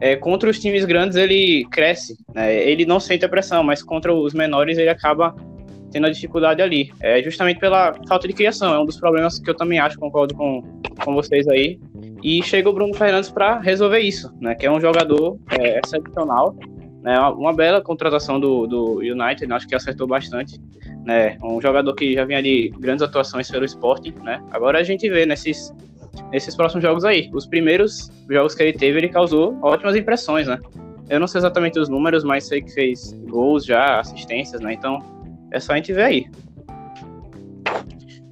é, 0.00 0.16
contra 0.16 0.50
os 0.50 0.58
times 0.58 0.84
grandes 0.84 1.16
ele 1.16 1.66
cresce, 1.70 2.16
né? 2.34 2.54
Ele 2.54 2.84
não 2.84 3.00
sente 3.00 3.24
a 3.24 3.28
pressão, 3.28 3.62
mas 3.62 3.82
contra 3.82 4.14
os 4.14 4.34
menores 4.34 4.78
ele 4.78 4.90
acaba 4.90 5.34
tendo 5.96 6.06
a 6.06 6.10
dificuldade 6.10 6.60
ali. 6.60 6.92
É 7.00 7.22
justamente 7.22 7.58
pela 7.58 7.94
falta 8.06 8.28
de 8.28 8.34
criação, 8.34 8.74
é 8.74 8.78
um 8.78 8.84
dos 8.84 8.98
problemas 8.98 9.38
que 9.38 9.48
eu 9.48 9.54
também 9.54 9.78
acho, 9.78 9.98
concordo 9.98 10.34
com, 10.34 10.62
com 11.02 11.14
vocês 11.14 11.48
aí. 11.48 11.80
E 12.22 12.42
chega 12.42 12.68
o 12.68 12.72
Bruno 12.72 12.92
Fernandes 12.92 13.30
para 13.30 13.58
resolver 13.60 14.00
isso, 14.00 14.30
né? 14.38 14.54
Que 14.54 14.66
é 14.66 14.70
um 14.70 14.78
jogador 14.78 15.38
é, 15.58 15.80
excepcional, 15.82 16.54
né, 17.02 17.18
uma, 17.18 17.30
uma 17.30 17.52
bela 17.54 17.80
contratação 17.80 18.38
do, 18.38 18.66
do 18.66 18.98
United, 18.98 19.50
acho 19.50 19.66
que 19.66 19.74
acertou 19.74 20.06
bastante. 20.06 20.60
Né, 21.02 21.38
um 21.42 21.60
jogador 21.62 21.94
que 21.94 22.12
já 22.14 22.24
vinha 22.24 22.42
de 22.42 22.68
grandes 22.78 23.02
atuações 23.02 23.50
pelo 23.50 23.64
Sporting. 23.64 24.12
Né, 24.22 24.42
agora 24.50 24.78
a 24.78 24.82
gente 24.82 25.08
vê 25.08 25.24
nesses, 25.24 25.72
nesses 26.30 26.54
próximos 26.54 26.82
jogos 26.82 27.06
aí. 27.06 27.30
Os 27.32 27.46
primeiros 27.46 28.10
jogos 28.28 28.54
que 28.54 28.62
ele 28.62 28.74
teve, 28.74 28.98
ele 28.98 29.08
causou 29.08 29.58
ótimas 29.62 29.96
impressões. 29.96 30.46
Né? 30.46 30.58
Eu 31.08 31.20
não 31.20 31.26
sei 31.26 31.38
exatamente 31.38 31.78
os 31.78 31.88
números, 31.88 32.22
mas 32.22 32.44
sei 32.44 32.60
que 32.60 32.72
fez 32.72 33.12
gols 33.28 33.64
já, 33.64 34.00
assistências, 34.00 34.60
né? 34.60 34.74
Então 34.74 35.15
é 35.52 35.60
só 35.60 35.72
a 35.72 35.76
gente 35.76 35.92
ver 35.92 36.02
aí. 36.02 36.30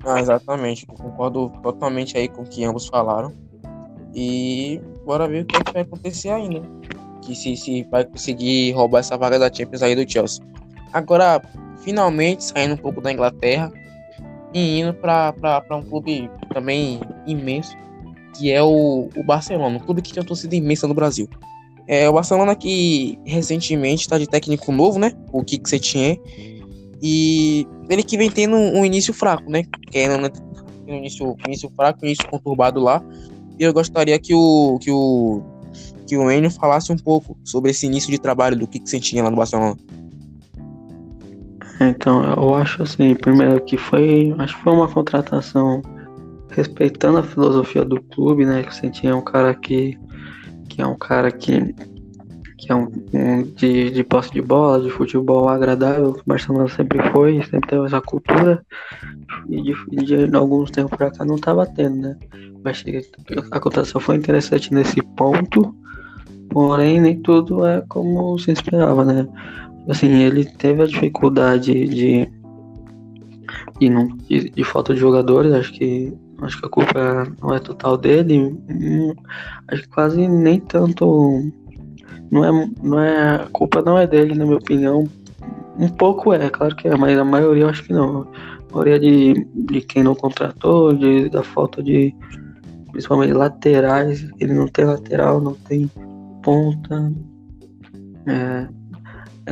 Ah, 0.04 0.20
exatamente, 0.20 0.86
concordo 0.86 1.50
totalmente 1.62 2.16
aí 2.18 2.28
com 2.28 2.42
o 2.42 2.46
que 2.46 2.64
ambos 2.64 2.86
falaram. 2.86 3.32
E 4.14 4.80
bora 5.04 5.26
ver 5.26 5.42
o 5.42 5.46
que, 5.46 5.56
é 5.56 5.72
vai 5.72 5.82
acontecer 5.82 6.30
ainda 6.30 6.62
que 7.24 7.34
se, 7.34 7.56
se 7.56 7.82
vai 7.90 8.04
conseguir 8.04 8.72
roubar 8.72 9.00
essa 9.00 9.16
vaga 9.16 9.38
da 9.38 9.52
Champions 9.52 9.82
aí 9.82 9.96
do 9.96 10.10
Chelsea. 10.10 10.44
Agora, 10.92 11.42
finalmente, 11.78 12.44
saindo 12.44 12.74
um 12.74 12.78
pouco 12.78 13.00
da 13.00 13.10
Inglaterra, 13.10 13.72
e 14.52 14.80
indo 14.80 14.94
para 14.94 15.64
um 15.72 15.82
clube 15.82 16.30
também 16.52 17.00
imenso, 17.26 17.76
que 18.36 18.52
é 18.52 18.62
o, 18.62 19.08
o 19.16 19.24
Barcelona, 19.24 19.76
um 19.76 19.80
clube 19.80 20.00
que 20.00 20.12
tem 20.12 20.22
uma 20.22 20.26
torcida 20.26 20.54
imensa 20.54 20.86
no 20.86 20.94
Brasil. 20.94 21.28
É, 21.86 22.08
o 22.08 22.12
Barcelona 22.12 22.54
que 22.54 23.18
recentemente 23.26 24.02
está 24.02 24.16
de 24.16 24.26
técnico 24.26 24.72
novo, 24.72 24.98
né? 24.98 25.12
O 25.32 25.44
Kik 25.44 25.68
Setien. 25.68 26.20
E 27.06 27.66
ele 27.90 28.02
que 28.02 28.16
vem 28.16 28.30
tendo 28.30 28.56
um 28.56 28.82
início 28.82 29.12
fraco, 29.12 29.50
né? 29.50 29.64
Que 29.90 30.08
um 30.88 30.94
início, 30.94 31.36
início 31.46 31.70
fraco, 31.76 32.02
início 32.02 32.26
conturbado 32.30 32.80
lá. 32.80 33.04
E 33.58 33.62
eu 33.62 33.74
gostaria 33.74 34.18
que 34.18 34.34
o, 34.34 34.78
que 34.80 34.90
o, 34.90 35.42
que 36.06 36.16
o 36.16 36.30
Enio 36.30 36.50
falasse 36.50 36.90
um 36.90 36.96
pouco 36.96 37.36
sobre 37.44 37.72
esse 37.72 37.84
início 37.84 38.10
de 38.10 38.18
trabalho 38.18 38.56
do 38.56 38.66
Kik 38.66 38.88
Setien 38.88 39.22
lá 39.22 39.30
no 39.30 39.36
Barcelona. 39.36 39.76
Então, 41.78 42.24
eu 42.24 42.54
acho 42.54 42.82
assim, 42.82 43.14
primeiro 43.14 43.60
que 43.60 43.76
foi, 43.76 44.34
acho 44.38 44.56
que 44.56 44.62
foi 44.62 44.72
uma 44.72 44.88
contratação 44.88 45.82
respeitando 46.48 47.18
a 47.18 47.22
filosofia 47.22 47.84
do 47.84 48.00
clube, 48.00 48.46
né? 48.46 48.62
Que 48.62 48.74
você 48.74 48.88
tinha 48.88 49.14
um 49.14 49.20
cara 49.20 49.54
que, 49.54 49.98
que 50.70 50.80
é 50.80 50.86
um 50.86 50.96
cara 50.96 51.30
que, 51.30 51.74
que 52.66 52.72
é 52.72 52.74
um, 52.74 52.88
um 53.12 53.42
de, 53.42 53.90
de 53.90 54.04
posse 54.04 54.30
de 54.32 54.40
bola, 54.40 54.80
de 54.80 54.90
futebol 54.90 55.48
agradável, 55.48 56.10
o 56.10 56.22
Barcelona 56.26 56.68
sempre 56.68 57.02
foi, 57.10 57.42
sempre 57.44 57.68
teve 57.68 57.84
essa 57.86 58.00
cultura, 58.00 58.64
e 59.48 59.62
de, 59.62 59.74
de, 59.90 60.28
de 60.28 60.36
alguns 60.36 60.70
tempos 60.70 60.96
pra 60.96 61.10
cá 61.10 61.24
não 61.24 61.36
tava 61.36 61.66
tendo, 61.66 61.96
né? 61.96 62.16
Mas 62.62 62.82
a 63.50 63.60
contratação 63.60 64.00
foi 64.00 64.16
interessante 64.16 64.72
nesse 64.72 65.02
ponto, 65.02 65.74
porém 66.50 67.00
nem 67.00 67.20
tudo 67.20 67.66
é 67.66 67.82
como 67.88 68.38
se 68.38 68.52
esperava, 68.52 69.04
né? 69.04 69.28
Assim, 69.88 70.22
ele 70.22 70.46
teve 70.46 70.82
a 70.82 70.86
dificuldade 70.86 71.72
de, 71.72 72.26
de, 73.78 73.90
não, 73.90 74.08
de, 74.08 74.48
de 74.48 74.64
falta 74.64 74.94
de 74.94 75.00
jogadores, 75.00 75.52
acho 75.52 75.72
que 75.72 76.12
acho 76.40 76.58
que 76.58 76.66
a 76.66 76.70
culpa 76.70 77.26
não 77.40 77.54
é 77.54 77.58
total 77.58 77.96
dele, 77.96 78.38
hum, 78.68 79.14
acho 79.68 79.82
que 79.82 79.88
quase 79.88 80.26
nem 80.26 80.58
tanto 80.60 81.52
não 82.30 82.44
é, 82.44 82.70
não 82.82 83.00
é 83.00 83.36
a 83.36 83.48
culpa 83.52 83.82
não 83.82 83.98
é 83.98 84.06
dele 84.06 84.34
na 84.34 84.44
minha 84.44 84.56
opinião 84.56 85.08
um 85.78 85.88
pouco 85.88 86.32
é 86.32 86.48
claro 86.50 86.74
que 86.76 86.88
é 86.88 86.96
mas 86.96 87.18
a 87.18 87.24
maioria 87.24 87.64
eu 87.64 87.68
acho 87.68 87.84
que 87.84 87.92
não 87.92 88.22
a 88.70 88.72
maioria 88.72 88.98
de, 88.98 89.46
de 89.54 89.80
quem 89.80 90.02
não 90.02 90.14
contratou 90.14 90.94
de, 90.94 91.28
da 91.28 91.42
falta 91.42 91.82
de 91.82 92.14
principalmente 92.92 93.32
laterais 93.32 94.28
ele 94.38 94.54
não 94.54 94.68
tem 94.68 94.84
lateral 94.84 95.40
não 95.40 95.54
tem 95.54 95.90
ponta 96.42 97.12
é, 98.26 98.68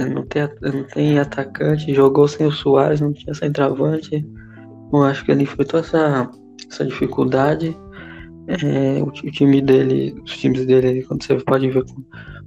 não 0.07 0.25
tem, 0.25 0.43
não 0.63 0.85
tem 0.85 1.19
atacante, 1.19 1.95
jogou 1.95 2.27
sem 2.27 2.47
o 2.47 2.53
Soares, 2.53 3.01
não 3.01 3.13
tinha 3.13 3.35
centroavante. 3.35 4.27
Eu 4.93 5.03
acho 5.03 5.25
que 5.25 5.47
foi 5.47 5.65
toda 5.65 5.85
essa, 5.85 6.31
essa 6.69 6.85
dificuldade. 6.85 7.77
É, 8.47 9.03
o, 9.03 9.07
o, 9.07 9.31
time 9.31 9.61
dele, 9.61 10.15
os 10.25 10.37
times 10.37 10.67
dele, 10.67 11.03
quando 11.05 11.23
você 11.23 11.37
pode 11.37 11.71
ver 11.71 11.85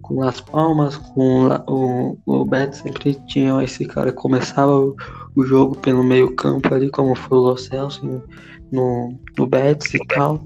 com, 0.06 0.20
Las 0.20 0.40
Palmas, 0.40 0.98
com 0.98 1.48
o, 1.68 2.18
o 2.26 2.46
Bet, 2.46 2.78
sempre 2.78 3.16
tinha 3.28 3.64
esse 3.64 3.86
cara 3.86 4.12
que 4.12 4.18
começava 4.18 4.72
o, 4.72 4.96
o 5.36 5.44
jogo 5.44 5.76
pelo 5.78 6.04
meio 6.04 6.36
campo 6.36 6.74
ali, 6.74 6.90
como 6.90 7.16
foi 7.16 7.38
o 7.38 7.42
Lo 7.42 7.58
Celso 7.58 8.24
no, 8.72 9.20
no 9.38 9.48
Betis 9.48 9.94
e 9.94 10.00
tal. 10.08 10.42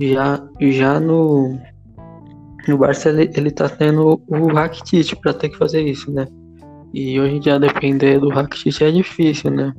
Já, 0.00 0.42
já 0.60 0.98
no, 0.98 1.58
no 2.66 2.78
Barça 2.78 3.10
ele, 3.10 3.30
ele 3.34 3.50
tá 3.50 3.68
tendo 3.68 4.20
o 4.26 4.46
Rakitic 4.48 5.20
para 5.20 5.34
ter 5.34 5.50
que 5.50 5.58
fazer 5.58 5.82
isso, 5.82 6.10
né? 6.10 6.26
E 6.92 7.20
hoje 7.20 7.36
em 7.36 7.40
dia 7.40 7.58
depender 7.58 8.18
do 8.20 8.28
Rakitic 8.28 8.80
é 8.80 8.90
difícil, 8.90 9.50
né? 9.50 9.74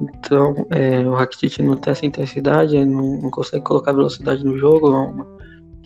Então, 0.00 0.66
é, 0.70 1.00
o 1.00 1.14
Rakitic 1.14 1.58
não 1.58 1.76
tem 1.76 1.90
essa 1.90 2.06
intensidade, 2.06 2.84
não, 2.84 3.20
não, 3.20 3.30
consegue 3.30 3.64
colocar 3.64 3.92
velocidade 3.92 4.44
no 4.44 4.56
jogo, 4.56 4.86
é 4.86 4.90
uma, 4.90 5.37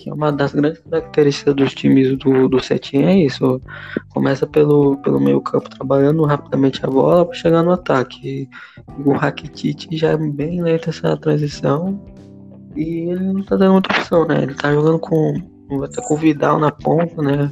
que 0.03 0.11
é 0.11 0.13
uma 0.13 0.33
das 0.33 0.53
grandes 0.53 0.81
características 0.81 1.55
dos 1.55 1.75
times 1.75 2.19
do, 2.19 2.49
do 2.49 2.61
Setien, 2.61 3.07
é 3.07 3.25
isso. 3.25 3.61
Começa 4.09 4.45
pelo, 4.47 4.97
pelo 4.97 5.21
meio 5.21 5.41
campo, 5.41 5.71
trabalhando 5.71 6.25
rapidamente 6.25 6.85
a 6.85 6.89
bola 6.89 7.25
para 7.25 7.35
chegar 7.35 7.63
no 7.63 7.71
ataque. 7.71 8.49
O 9.05 9.13
Rakitic 9.13 9.87
já 9.93 10.11
é 10.11 10.17
bem 10.17 10.61
lento 10.61 10.91
essa 10.91 11.17
transição 11.17 12.03
e 12.75 13.11
ele 13.11 13.33
não 13.33 13.45
tá 13.45 13.55
dando 13.57 13.75
muita 13.75 13.97
opção, 13.97 14.27
né? 14.27 14.43
Ele 14.43 14.55
tá 14.55 14.73
jogando 14.73 14.99
com 14.99 15.41
com 16.05 16.15
o 16.15 16.17
Vidal 16.19 16.59
na 16.59 16.71
ponta, 16.71 17.23
né? 17.23 17.51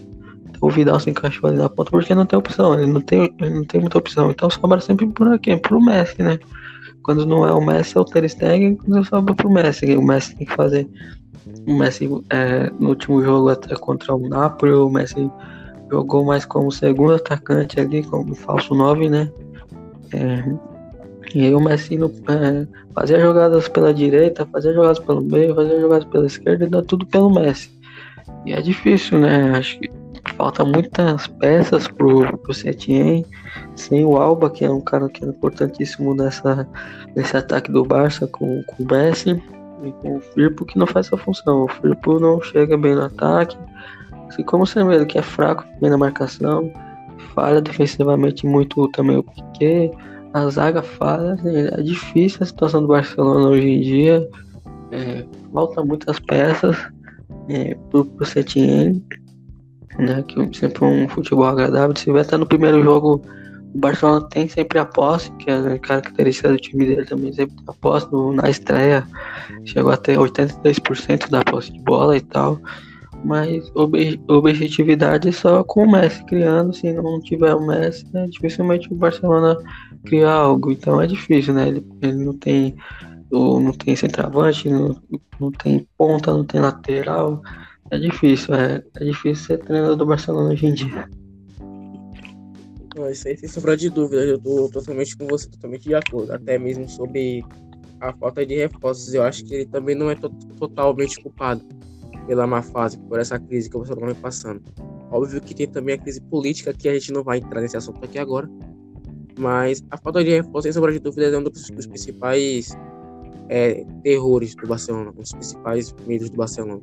O 0.60 0.68
Vidal 0.68 1.00
se 1.00 1.08
encaixou 1.08 1.48
ali 1.48 1.56
na 1.56 1.70
ponta 1.70 1.90
porque 1.90 2.14
não 2.14 2.26
tem 2.26 2.38
opção, 2.38 2.74
ele 2.74 2.92
não 2.92 3.00
tem, 3.00 3.34
ele 3.38 3.54
não 3.54 3.64
tem 3.64 3.80
muita 3.80 3.96
opção. 3.96 4.30
Então 4.30 4.50
sobra 4.50 4.80
sempre 4.80 5.06
por 5.06 5.32
aqui, 5.32 5.56
pro 5.56 5.80
Messi, 5.80 6.22
né? 6.22 6.38
Quando 7.02 7.24
não 7.24 7.46
é 7.46 7.52
o 7.52 7.64
Messi, 7.64 7.96
é 7.96 8.00
o 8.00 8.04
Ter 8.04 8.28
Stegen, 8.28 8.76
quando 8.76 9.04
sobra 9.04 9.34
pro 9.34 9.48
Messi. 9.48 9.96
O 9.96 10.02
Messi 10.02 10.36
tem 10.36 10.46
que 10.46 10.54
fazer. 10.54 10.86
O 11.66 11.74
Messi 11.78 12.08
é, 12.30 12.70
no 12.78 12.90
último 12.90 13.22
jogo 13.22 13.48
até 13.48 13.74
contra 13.76 14.14
o 14.14 14.28
Napoli, 14.28 14.72
o 14.72 14.88
Messi 14.88 15.30
jogou 15.90 16.24
mais 16.24 16.44
como 16.44 16.70
segundo 16.70 17.14
atacante 17.14 17.80
ali, 17.80 18.02
como 18.02 18.34
falso 18.34 18.74
9, 18.74 19.08
né? 19.08 19.30
É, 20.12 20.44
e 21.34 21.46
aí 21.46 21.54
o 21.54 21.60
Messi 21.60 21.96
é, 21.96 22.66
fazia 22.94 23.20
jogadas 23.20 23.68
pela 23.68 23.94
direita, 23.94 24.46
fazia 24.52 24.72
jogadas 24.72 24.98
pelo 24.98 25.22
meio, 25.22 25.54
fazia 25.54 25.80
jogadas 25.80 26.04
pela 26.06 26.26
esquerda 26.26 26.68
dá 26.68 26.82
tudo 26.82 27.06
pelo 27.06 27.30
Messi. 27.30 27.70
E 28.46 28.52
é 28.52 28.60
difícil, 28.60 29.18
né? 29.18 29.52
Acho 29.56 29.78
que 29.78 29.90
falta 30.36 30.64
muitas 30.64 31.26
peças 31.26 31.86
pro, 31.88 32.36
pro 32.38 32.54
Setien. 32.54 33.24
Sem 33.76 34.04
o 34.04 34.16
Alba, 34.16 34.50
que 34.50 34.64
é 34.64 34.70
um 34.70 34.80
cara 34.80 35.08
que 35.08 35.24
é 35.24 35.28
importantíssimo 35.28 36.14
nessa, 36.14 36.66
nesse 37.14 37.36
ataque 37.36 37.70
do 37.70 37.84
Barça 37.84 38.26
com, 38.26 38.62
com 38.64 38.82
o 38.82 38.86
Messi. 38.86 39.40
O 40.04 40.20
Firpo 40.20 40.64
que 40.64 40.78
não 40.78 40.86
faz 40.86 41.06
essa 41.06 41.16
função. 41.16 41.64
O 41.64 41.68
Firpo 41.68 42.18
não 42.18 42.40
chega 42.42 42.76
bem 42.76 42.94
no 42.94 43.04
ataque. 43.04 43.56
Assim 44.28 44.42
como 44.42 44.64
o 44.64 44.66
Semedo, 44.66 45.06
que 45.06 45.18
é 45.18 45.22
fraco 45.22 45.64
na 45.80 45.96
marcação. 45.96 46.72
Falha 47.34 47.60
defensivamente 47.60 48.46
muito 48.46 48.88
também 48.88 49.16
o 49.16 49.22
Piquet. 49.22 49.90
A 50.32 50.48
zaga 50.48 50.82
falha. 50.82 51.36
É 51.44 51.82
difícil 51.82 52.38
a 52.42 52.46
situação 52.46 52.82
do 52.82 52.88
Barcelona 52.88 53.48
hoje 53.48 53.68
em 53.68 53.80
dia. 53.80 54.28
É, 54.92 55.24
falta 55.52 55.84
muitas 55.84 56.18
peças 56.18 56.76
é, 57.48 57.76
pro, 57.90 58.04
pro 58.04 58.26
Setien, 58.26 59.04
né, 59.98 60.22
que 60.26 60.58
sempre 60.58 60.84
um 60.84 61.08
futebol 61.08 61.46
agradável 61.46 61.96
se 61.96 62.12
ver. 62.12 62.20
Até 62.20 62.36
no 62.36 62.46
primeiro 62.46 62.82
jogo, 62.82 63.22
o 63.74 63.78
Barcelona 63.78 64.26
tem 64.28 64.48
sempre 64.48 64.78
a 64.78 64.84
posse, 64.84 65.30
que 65.32 65.50
é 65.50 65.54
a 65.54 65.78
característica 65.78 66.48
do 66.48 66.56
time 66.56 66.86
dele 66.86 67.04
também, 67.04 67.32
sempre 67.32 67.56
a 67.66 67.72
posse. 67.72 68.08
Na 68.34 68.50
estreia, 68.50 69.06
chegou 69.64 69.92
até 69.92 70.16
82% 70.16 71.28
da 71.28 71.44
posse 71.44 71.72
de 71.72 71.80
bola 71.80 72.16
e 72.16 72.20
tal. 72.20 72.60
Mas 73.24 73.70
ob 73.74 74.20
objetividade 74.28 75.28
é 75.28 75.32
só 75.32 75.62
com 75.62 75.84
o 75.84 75.90
Messi 75.90 76.24
criando, 76.24 76.72
se 76.72 76.90
não 76.92 77.20
tiver 77.20 77.54
o 77.54 77.66
Messi, 77.66 78.06
né, 78.14 78.26
dificilmente 78.30 78.90
o 78.90 78.96
Barcelona 78.96 79.56
cria 80.06 80.30
algo. 80.30 80.72
Então 80.72 81.00
é 81.00 81.06
difícil, 81.06 81.52
né? 81.54 81.68
Ele, 81.68 81.86
ele 82.00 82.24
não 82.24 82.36
tem 82.36 82.76
não 83.30 83.72
tem 83.72 83.94
centroavante, 83.94 84.68
não, 84.68 85.00
não 85.38 85.52
tem 85.52 85.86
ponta, 85.96 86.32
não 86.32 86.44
tem 86.44 86.60
lateral. 86.60 87.40
É 87.90 87.98
difícil, 87.98 88.54
é, 88.54 88.82
é 88.96 89.04
difícil 89.04 89.44
ser 89.44 89.58
treinador 89.58 89.96
do 89.96 90.06
Barcelona 90.06 90.50
hoje 90.50 90.66
em 90.66 90.74
dia. 90.74 91.08
Isso 93.10 93.28
aí 93.28 93.36
sem 93.36 93.48
sombra 93.48 93.76
de 93.76 93.90
dúvida, 93.90 94.22
eu 94.24 94.38
tô 94.38 94.68
totalmente 94.68 95.16
com 95.16 95.26
você, 95.26 95.48
totalmente 95.48 95.84
de 95.84 95.94
acordo. 95.94 96.32
Até 96.32 96.58
mesmo 96.58 96.88
sobre 96.88 97.44
a 98.00 98.12
falta 98.12 98.44
de 98.44 98.56
reforços, 98.56 99.12
eu 99.12 99.22
acho 99.22 99.44
que 99.44 99.54
ele 99.54 99.66
também 99.66 99.94
não 99.94 100.10
é 100.10 100.14
to 100.14 100.30
totalmente 100.58 101.20
culpado 101.22 101.62
pela 102.26 102.46
má 102.46 102.62
fase, 102.62 102.98
por 102.98 103.18
essa 103.18 103.38
crise 103.38 103.68
que 103.68 103.76
o 103.76 103.80
Barcelona 103.80 104.12
vem 104.12 104.22
passando. 104.22 104.62
Óbvio 105.10 105.40
que 105.40 105.54
tem 105.54 105.66
também 105.66 105.96
a 105.96 105.98
crise 105.98 106.20
política, 106.20 106.72
que 106.72 106.88
a 106.88 106.94
gente 106.94 107.12
não 107.12 107.22
vai 107.22 107.38
entrar 107.38 107.60
nesse 107.60 107.76
assunto 107.76 108.04
aqui 108.04 108.18
agora. 108.18 108.48
Mas 109.38 109.82
a 109.90 109.96
falta 109.96 110.22
de 110.22 110.30
reforços, 110.30 110.64
sem 110.64 110.72
sombra 110.72 110.92
de 110.92 111.00
dúvida, 111.00 111.26
é 111.26 111.38
um 111.38 111.42
dos, 111.42 111.70
dos 111.70 111.86
principais 111.86 112.70
é, 113.48 113.84
terrores 114.02 114.54
do 114.54 114.66
Barcelona, 114.66 115.10
um 115.10 115.20
dos 115.20 115.32
principais 115.32 115.94
medos 116.06 116.30
do 116.30 116.36
Barcelona. 116.36 116.80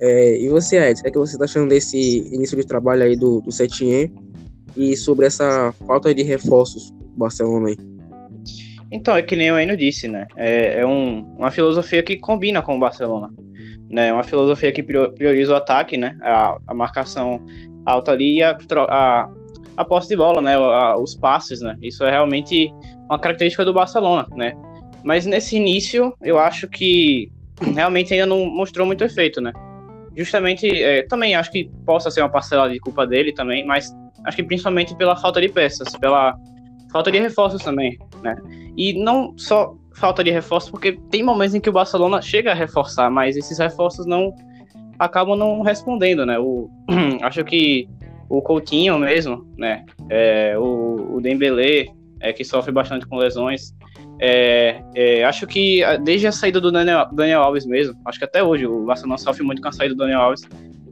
É, 0.00 0.38
e 0.38 0.48
você, 0.48 0.76
Ed, 0.76 1.00
o 1.00 1.02
que, 1.02 1.08
é 1.08 1.10
que 1.10 1.18
você 1.18 1.32
está 1.32 1.44
achando 1.44 1.68
desse 1.68 2.18
início 2.32 2.56
de 2.56 2.66
trabalho 2.66 3.02
aí 3.02 3.16
do, 3.16 3.40
do 3.40 3.50
Setien 3.50 4.12
e 4.76 4.96
sobre 4.96 5.26
essa 5.26 5.72
falta 5.86 6.14
de 6.14 6.22
reforços 6.22 6.90
do 6.90 7.16
Barcelona 7.16 7.68
aí? 7.68 7.76
Então, 8.90 9.16
é 9.16 9.22
que 9.22 9.34
nem 9.34 9.50
o 9.50 9.58
Eno 9.58 9.76
disse, 9.76 10.06
né? 10.06 10.26
É, 10.36 10.80
é 10.80 10.86
um, 10.86 11.20
uma 11.36 11.50
filosofia 11.50 12.02
que 12.02 12.16
combina 12.16 12.62
com 12.62 12.76
o 12.76 12.78
Barcelona. 12.78 13.30
Né? 13.90 14.12
Uma 14.12 14.22
filosofia 14.22 14.72
que 14.72 14.82
prioriza 14.82 15.52
o 15.52 15.56
ataque, 15.56 15.96
né? 15.96 16.16
A, 16.22 16.56
a 16.66 16.74
marcação 16.74 17.44
alta 17.84 18.12
ali 18.12 18.38
e 18.38 18.42
a, 18.42 18.56
a, 18.88 19.28
a 19.76 19.84
posse 19.84 20.08
de 20.08 20.16
bola, 20.16 20.40
né? 20.40 20.54
A, 20.54 20.96
os 20.96 21.14
passes, 21.14 21.60
né? 21.60 21.76
Isso 21.82 22.04
é 22.04 22.10
realmente 22.10 22.72
uma 23.06 23.18
característica 23.18 23.64
do 23.64 23.72
Barcelona, 23.72 24.26
né? 24.36 24.54
Mas 25.02 25.26
nesse 25.26 25.56
início, 25.56 26.14
eu 26.22 26.38
acho 26.38 26.68
que 26.68 27.30
realmente 27.74 28.12
ainda 28.12 28.26
não 28.26 28.46
mostrou 28.46 28.86
muito 28.86 29.04
efeito, 29.04 29.40
né? 29.40 29.52
Justamente, 30.16 30.66
é, 30.82 31.02
também 31.02 31.34
acho 31.34 31.50
que 31.50 31.70
possa 31.84 32.10
ser 32.10 32.22
uma 32.22 32.30
parcela 32.30 32.68
de 32.70 32.78
culpa 32.80 33.06
dele 33.06 33.32
também, 33.32 33.66
mas 33.66 33.94
acho 34.26 34.36
que 34.36 34.42
principalmente 34.42 34.94
pela 34.96 35.16
falta 35.16 35.40
de 35.40 35.48
peças, 35.48 35.96
pela 35.96 36.36
falta 36.92 37.10
de 37.10 37.18
reforços 37.18 37.62
também. 37.62 37.98
né? 38.22 38.36
E 38.76 38.92
não 38.92 39.32
só 39.38 39.74
falta 39.94 40.22
de 40.22 40.30
reforço, 40.30 40.70
porque 40.70 40.98
tem 41.10 41.22
momentos 41.22 41.54
em 41.54 41.60
que 41.60 41.70
o 41.70 41.72
Barcelona 41.72 42.20
chega 42.20 42.52
a 42.52 42.54
reforçar, 42.54 43.10
mas 43.10 43.36
esses 43.36 43.58
reforços 43.58 44.04
não 44.04 44.34
acabam 44.98 45.36
não 45.36 45.62
respondendo, 45.62 46.26
né? 46.26 46.38
O, 46.38 46.68
acho 47.22 47.44
que 47.44 47.88
o 48.28 48.42
Coutinho 48.42 48.98
mesmo, 48.98 49.46
né? 49.56 49.84
É, 50.10 50.58
o, 50.58 51.16
o 51.16 51.20
Dembélé, 51.20 51.86
é, 52.20 52.32
que 52.32 52.44
sofre 52.44 52.72
bastante 52.72 53.06
com 53.06 53.16
lesões. 53.16 53.74
É, 54.20 54.82
é, 54.94 55.24
acho 55.24 55.46
que 55.46 55.82
desde 56.02 56.26
a 56.26 56.32
saída 56.32 56.60
do 56.60 56.72
Daniel, 56.72 57.06
Daniel, 57.12 57.42
Alves 57.42 57.66
mesmo, 57.66 57.94
acho 58.06 58.18
que 58.18 58.24
até 58.24 58.42
hoje 58.42 58.66
o 58.66 58.84
Barcelona 58.84 59.18
sofre 59.18 59.42
muito 59.42 59.60
com 59.60 59.68
a 59.68 59.72
saída 59.72 59.94
do 59.94 59.98
Daniel 59.98 60.20
Alves. 60.20 60.42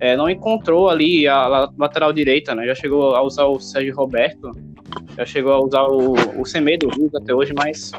É, 0.00 0.16
não 0.16 0.28
encontrou 0.28 0.88
ali 0.88 1.26
a, 1.26 1.70
lateral 1.78 2.12
direita, 2.12 2.54
né? 2.54 2.66
Já 2.66 2.74
chegou 2.74 3.14
a 3.14 3.22
usar 3.22 3.44
o 3.44 3.60
Sérgio 3.60 3.94
Roberto, 3.94 4.50
já 5.16 5.24
chegou 5.24 5.52
a 5.52 5.60
usar 5.60 5.84
o, 5.84 6.14
o 6.40 6.44
Semedo 6.44 6.88
até 7.14 7.34
hoje, 7.34 7.52
mas 7.56 7.92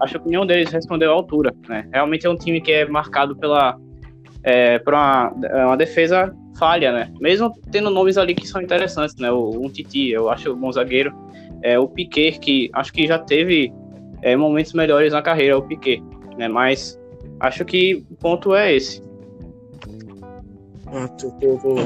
acho 0.00 0.18
que 0.18 0.28
nenhum 0.28 0.46
deles 0.46 0.70
respondeu 0.70 1.10
à 1.10 1.14
altura, 1.14 1.54
né? 1.68 1.88
Realmente 1.92 2.26
é 2.26 2.30
um 2.30 2.36
time 2.36 2.60
que 2.60 2.72
é 2.72 2.86
marcado 2.86 3.36
pela 3.36 3.78
é, 4.42 4.78
por 4.78 4.94
uma, 4.94 5.32
é 5.44 5.66
uma 5.66 5.76
defesa 5.76 6.34
falha, 6.58 6.92
né? 6.92 7.12
Mesmo 7.20 7.52
tendo 7.70 7.90
nomes 7.90 8.18
ali 8.18 8.34
que 8.34 8.46
são 8.46 8.60
interessantes, 8.60 9.16
né? 9.16 9.30
O, 9.30 9.50
um 9.50 9.68
Titi, 9.68 10.10
eu 10.10 10.28
acho 10.30 10.54
bom 10.56 10.70
zagueiro. 10.72 11.14
É, 11.62 11.78
o 11.78 11.86
Piquet, 11.86 12.38
que 12.40 12.70
acho 12.72 12.92
que 12.92 13.06
já 13.06 13.18
teve 13.18 13.72
é, 14.22 14.34
momentos 14.36 14.72
melhores 14.72 15.12
na 15.12 15.22
carreira, 15.22 15.56
o 15.56 15.62
Piquet, 15.62 16.02
né? 16.36 16.48
Mas 16.48 16.98
acho 17.38 17.64
que 17.64 18.04
o 18.10 18.16
ponto 18.16 18.54
é 18.54 18.74
esse. 18.74 19.02
Ah, 20.94 21.08
tô, 21.08 21.30
tô, 21.30 21.56
tô, 21.56 21.78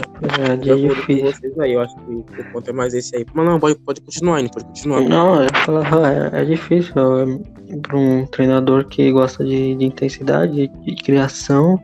é, 0.43 0.57
de 0.57 0.89
difícil. 0.89 1.27
vocês 1.27 1.59
aí, 1.61 1.75
eu 1.75 1.81
acho 1.81 1.95
que 1.95 2.13
o 2.13 2.25
ponto 2.53 2.69
é 2.69 2.73
mais 2.73 2.93
esse 2.93 3.15
aí. 3.15 3.25
Mas 3.33 3.47
não, 3.47 3.61
pode, 3.61 3.79
pode 3.79 4.01
continuar 4.01 4.39
ainda, 4.39 4.51
pode 4.51 4.65
continuar. 4.65 5.01
Não, 5.03 5.43
eu 5.43 5.49
falava, 5.65 6.13
é, 6.13 6.43
é 6.43 6.45
difícil 6.45 6.93
é, 6.97 7.79
para 7.83 7.97
um 7.97 8.27
treinador 8.27 8.85
que 8.87 9.13
gosta 9.13 9.45
de, 9.45 9.77
de 9.77 9.85
intensidade, 9.85 10.53
de, 10.53 10.69
de 10.69 10.97
criação. 11.05 11.81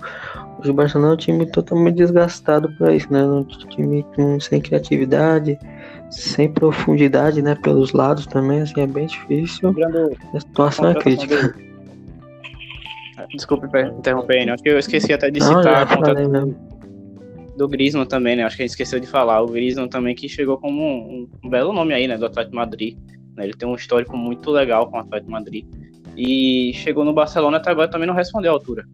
O 0.64 0.72
Barcelona 0.72 1.12
é 1.12 1.14
um 1.14 1.16
time 1.16 1.46
totalmente 1.46 1.96
desgastado 1.96 2.72
para 2.76 2.92
isso, 2.92 3.12
né? 3.12 3.22
Um 3.24 3.44
time 3.44 4.04
com, 4.16 4.40
sem 4.40 4.60
criatividade, 4.60 5.56
sem 6.10 6.52
profundidade, 6.52 7.40
né? 7.40 7.54
Pelos 7.54 7.92
lados 7.92 8.26
também, 8.26 8.62
assim, 8.62 8.80
é 8.80 8.86
bem 8.86 9.06
difícil. 9.06 9.72
A 10.34 10.40
situação 10.40 10.88
é 10.88 10.94
crítica. 10.94 11.54
Desculpe 13.30 13.66
interromper, 13.96 14.50
acho 14.50 14.62
que 14.62 14.70
eu 14.70 14.78
esqueci 14.78 15.12
até 15.12 15.30
de 15.30 15.40
citar 15.40 15.82
a 15.82 15.86
conta 15.86 16.14
do 17.56 17.68
Griezmann 17.68 18.06
também, 18.06 18.36
né? 18.36 18.44
Acho 18.44 18.56
que 18.56 18.62
a 18.62 18.66
gente 18.66 18.70
esqueceu 18.70 18.98
de 18.98 19.06
falar. 19.06 19.42
O 19.42 19.46
Griezmann 19.46 19.88
também 19.88 20.14
que 20.14 20.28
chegou 20.28 20.58
como 20.58 20.82
um, 20.82 21.28
um 21.44 21.48
belo 21.48 21.72
nome 21.72 21.94
aí, 21.94 22.06
né? 22.06 22.16
Do 22.16 22.26
Atlético 22.26 22.56
Madrid. 22.56 22.96
Né? 23.36 23.44
Ele 23.44 23.54
tem 23.54 23.68
um 23.68 23.74
histórico 23.74 24.16
muito 24.16 24.50
legal 24.50 24.90
com 24.90 24.96
o 24.96 25.00
Atlético 25.00 25.30
Madrid. 25.30 25.66
E 26.16 26.72
chegou 26.74 27.04
no 27.04 27.12
Barcelona 27.12 27.56
até 27.56 27.70
agora 27.70 27.88
também 27.88 28.06
não 28.06 28.14
respondeu 28.14 28.52
à 28.52 28.54
altura. 28.54 28.84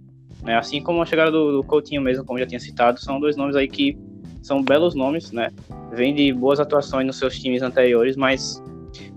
Né? 0.42 0.56
Assim 0.56 0.82
como 0.82 1.02
a 1.02 1.06
chegada 1.06 1.30
do, 1.30 1.52
do 1.52 1.64
Coutinho 1.64 2.00
mesmo, 2.00 2.24
como 2.24 2.38
já 2.38 2.46
tinha 2.46 2.60
citado, 2.60 3.00
são 3.00 3.18
dois 3.18 3.36
nomes 3.36 3.56
aí 3.56 3.68
que 3.68 3.98
são 4.42 4.62
belos 4.62 4.94
nomes, 4.94 5.32
né? 5.32 5.50
Vêm 5.92 6.14
de 6.14 6.32
boas 6.32 6.60
atuações 6.60 7.06
nos 7.06 7.18
seus 7.18 7.38
times 7.38 7.62
anteriores, 7.62 8.16
mas 8.16 8.62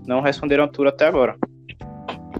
não 0.06 0.20
responderam 0.20 0.64
à 0.64 0.66
altura 0.66 0.90
até 0.90 1.06
agora. 1.06 1.36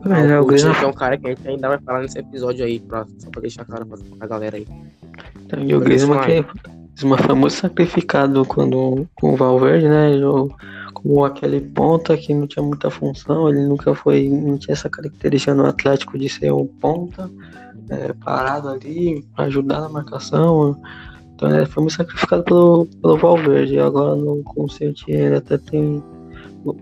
Mas 0.04 0.28
é, 0.28 0.40
o 0.40 0.44
Griezmann 0.44 0.74
é 0.82 0.86
um 0.86 0.92
cara 0.92 1.16
que 1.16 1.26
a 1.26 1.30
gente 1.30 1.48
ainda 1.48 1.68
vai 1.68 1.78
falar 1.78 2.02
nesse 2.02 2.18
episódio 2.18 2.64
aí, 2.64 2.80
pra, 2.80 3.06
só 3.18 3.30
pra 3.30 3.40
deixar 3.40 3.64
claro 3.64 3.86
pra, 3.86 3.96
pra 4.18 4.26
galera 4.26 4.56
aí. 4.56 4.66
Então, 5.44 5.62
e 5.62 5.74
o 5.74 5.80
Griezmann 5.80 6.20
que 6.24 6.44
uma 7.02 7.16
famoso 7.18 7.56
sacrificado 7.56 8.44
quando 8.44 9.08
com 9.14 9.32
o 9.32 9.36
Valverde, 9.36 9.88
né? 9.88 10.10
Como 10.92 11.24
aquele 11.24 11.60
ponta 11.60 12.16
que 12.16 12.34
não 12.34 12.46
tinha 12.46 12.64
muita 12.64 12.90
função, 12.90 13.48
ele 13.48 13.66
nunca 13.66 13.94
foi, 13.94 14.28
não 14.28 14.58
tinha 14.58 14.74
essa 14.74 14.88
característica 14.88 15.54
no 15.54 15.66
Atlético 15.66 16.18
de 16.18 16.28
ser 16.28 16.52
um 16.52 16.66
ponta, 16.66 17.30
é, 17.88 18.12
parado 18.12 18.68
ali 18.68 19.24
para 19.34 19.46
ajudar 19.46 19.80
na 19.80 19.88
marcação. 19.88 20.80
Então 21.34 21.50
ele 21.50 21.66
foi 21.66 21.82
muito 21.82 21.96
sacrificado 21.96 22.44
pelo, 22.44 22.86
pelo 23.00 23.16
Valverde. 23.16 23.78
Agora 23.78 24.14
no 24.14 24.42
concerto 24.44 25.04
ele 25.08 25.36
até 25.36 25.58
tem 25.58 26.02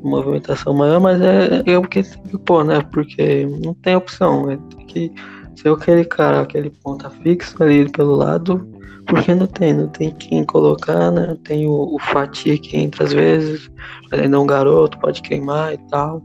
movimentação 0.03 0.75
maior, 0.75 1.01
mas 1.01 1.21
é, 1.23 1.63
é 1.65 1.79
o 1.79 1.83
que 1.83 2.03
tem 2.03 2.23
que 2.25 2.39
pôr, 2.39 2.65
né? 2.65 2.83
Porque 2.93 3.47
não 3.65 3.73
tem 3.75 3.97
opção. 3.97 4.51
Ele 4.51 4.61
tem 4.77 4.87
que 4.87 5.13
ser 5.55 5.71
aquele 5.71 6.05
cara, 6.05 6.43
aquele 6.43 6.69
ponta 6.69 7.09
fixo 7.09 7.63
ali 7.63 7.89
pelo 7.91 8.17
lado 8.17 8.70
porque 9.11 9.35
não 9.35 9.47
tem, 9.47 9.75
não 9.75 9.89
tem 9.89 10.11
quem 10.13 10.45
colocar, 10.45 11.11
né? 11.11 11.37
Tem 11.45 11.67
o, 11.67 11.95
o 11.95 11.99
Fatih 11.99 12.59
que 12.59 12.77
entra 12.77 13.05
às 13.05 13.13
vezes, 13.13 13.69
mas 14.11 14.21
ainda 14.21 14.37
é 14.37 14.41
um 14.41 14.47
garoto, 14.47 14.99
pode 14.99 15.21
queimar 15.21 15.75
e 15.75 15.79
tal. 15.91 16.23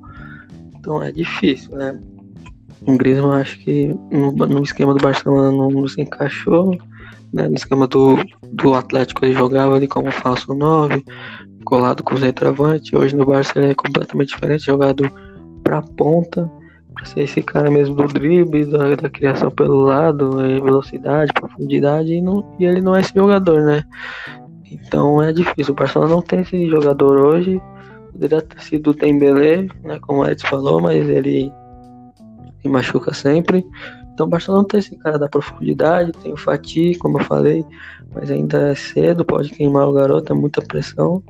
Então 0.78 1.02
é 1.02 1.12
difícil, 1.12 1.76
né? 1.76 2.00
O 2.86 2.96
Griezmann 2.96 3.42
acho 3.42 3.58
que 3.60 3.88
no, 4.12 4.32
no 4.32 4.62
esquema 4.62 4.94
do 4.94 5.02
Barcelona 5.02 5.52
não, 5.52 5.72
não, 5.72 5.88
se 5.88 6.00
encaixou, 6.00 6.78
né? 7.34 7.48
No 7.48 7.56
esquema 7.56 7.88
do, 7.88 8.18
do 8.54 8.76
Atlético 8.76 9.26
ele 9.26 9.34
jogava 9.34 9.76
ali 9.76 9.88
como 9.88 10.12
falso 10.12 10.54
9, 10.54 11.04
colado 11.66 12.04
com 12.04 12.14
o 12.14 12.20
centroavante. 12.20 12.96
Hoje 12.96 13.16
no 13.16 13.26
Barça 13.26 13.58
ele 13.58 13.72
é 13.72 13.76
completamente 13.76 14.30
diferente, 14.30 14.66
jogado 14.66 15.12
pra 15.64 15.82
ponta 15.82 16.50
ser 17.04 17.22
esse 17.22 17.42
cara 17.42 17.70
mesmo 17.70 17.96
do 17.96 18.08
drible, 18.08 18.66
da, 18.66 18.96
da 18.96 19.10
criação 19.10 19.52
pelo 19.52 19.82
lado, 19.82 20.42
é, 20.42 20.60
velocidade, 20.60 21.34
profundidade, 21.34 22.14
e, 22.14 22.22
não, 22.22 22.56
e 22.60 22.66
ele 22.66 22.82
não 22.82 22.96
é 22.96 23.02
esse 23.02 23.14
jogador, 23.14 23.62
né? 23.62 23.84
Então 24.72 25.22
é 25.22 25.32
difícil. 25.32 25.74
O 25.74 25.76
Barcelona 25.76 26.16
não 26.16 26.22
tem 26.22 26.42
esse 26.42 26.68
jogador 26.70 27.26
hoje. 27.26 27.62
Poderia 28.12 28.42
ter 28.42 28.62
sido 28.62 28.92
o 28.92 28.94
Dembélé, 28.94 29.68
né, 29.84 30.00
como 30.00 30.22
o 30.22 30.28
Edson 30.28 30.48
falou, 30.48 30.82
mas 30.82 31.08
ele 31.10 31.52
se 32.62 32.70
machuca 32.70 33.14
sempre. 33.14 33.66
Então 34.14 34.26
o 34.26 34.30
Barcelona 34.30 34.62
não 34.62 34.68
tem 34.68 34.80
esse 34.80 34.96
cara 34.98 35.20
da 35.20 35.28
profundidade, 35.28 36.14
tem 36.24 36.32
o 36.32 36.38
Fatih, 36.38 36.96
como 36.96 37.20
eu 37.20 37.24
falei, 37.26 37.66
mas 38.14 38.32
ainda 38.32 38.70
é 38.70 38.76
cedo, 38.76 39.26
pode 39.26 39.50
queimar 39.50 39.88
o 39.90 39.94
garoto, 39.94 40.32
é 40.32 40.36
muita 40.36 40.62
pressão. 40.62 41.22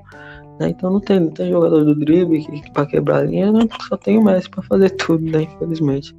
Né? 0.59 0.69
Então 0.69 0.91
não 0.91 0.99
tem, 0.99 1.19
não 1.19 1.31
tem 1.31 1.51
jogador 1.51 1.83
do 1.83 1.95
drible 1.95 2.45
que, 2.45 2.85
quebrar 2.87 3.19
a 3.19 3.23
linha, 3.23 3.51
né? 3.51 3.67
só 3.87 3.97
tem 3.97 4.17
o 4.17 4.23
Messi 4.23 4.49
pra 4.49 4.63
fazer 4.63 4.89
tudo, 4.91 5.23
né? 5.23 5.43
Infelizmente. 5.43 6.15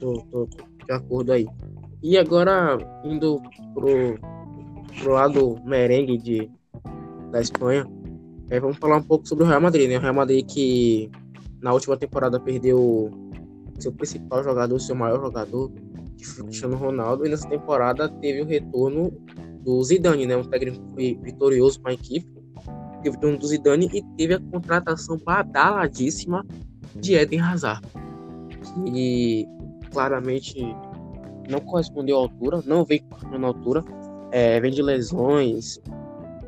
Tô, 0.00 0.22
tô, 0.30 0.48
de 0.84 0.92
acordo 0.92 1.32
aí. 1.32 1.46
E 2.02 2.18
agora, 2.18 2.78
indo 3.04 3.40
pro, 3.72 4.18
pro 5.00 5.12
lado 5.12 5.58
merengue 5.64 6.18
de, 6.18 6.50
da 7.30 7.40
Espanha, 7.40 7.86
é, 8.50 8.60
vamos 8.60 8.76
falar 8.76 8.98
um 8.98 9.02
pouco 9.02 9.26
sobre 9.26 9.44
o 9.44 9.46
Real 9.46 9.60
Madrid, 9.60 9.88
né? 9.88 9.96
O 9.96 10.00
Real 10.00 10.14
Madrid 10.14 10.44
que 10.46 11.10
na 11.62 11.72
última 11.72 11.96
temporada 11.96 12.38
perdeu 12.38 13.10
seu 13.78 13.90
principal 13.92 14.44
jogador, 14.44 14.78
seu 14.78 14.94
maior 14.94 15.20
jogador, 15.20 15.72
Cristiano 16.18 16.76
Ronaldo, 16.76 17.26
e 17.26 17.28
nessa 17.28 17.48
temporada 17.48 18.08
teve 18.08 18.42
o 18.42 18.46
retorno 18.46 19.12
do 19.64 19.82
Zidane, 19.82 20.26
né? 20.26 20.36
Um 20.36 20.44
técnico 20.44 20.78
que 20.78 20.92
foi 20.94 21.18
vitorioso 21.22 21.80
com 21.80 21.88
a 21.88 21.92
equipe. 21.92 22.26
Teve 23.02 23.26
um 23.26 23.36
do 23.36 23.46
Zidane 23.46 23.90
e 23.92 24.02
teve 24.16 24.34
a 24.34 24.40
contratação 24.40 25.18
badaladíssima 25.18 26.44
de 26.94 27.14
Eden 27.14 27.40
Hazard. 27.40 27.86
Que 28.86 29.46
claramente 29.92 30.60
não 31.48 31.60
correspondeu 31.60 32.16
à 32.16 32.20
altura, 32.20 32.62
não 32.64 32.84
veio 32.84 33.02
à 33.10 33.46
altura, 33.46 33.84
é, 34.30 34.60
vem 34.60 34.70
de 34.70 34.82
lesões 34.82 35.78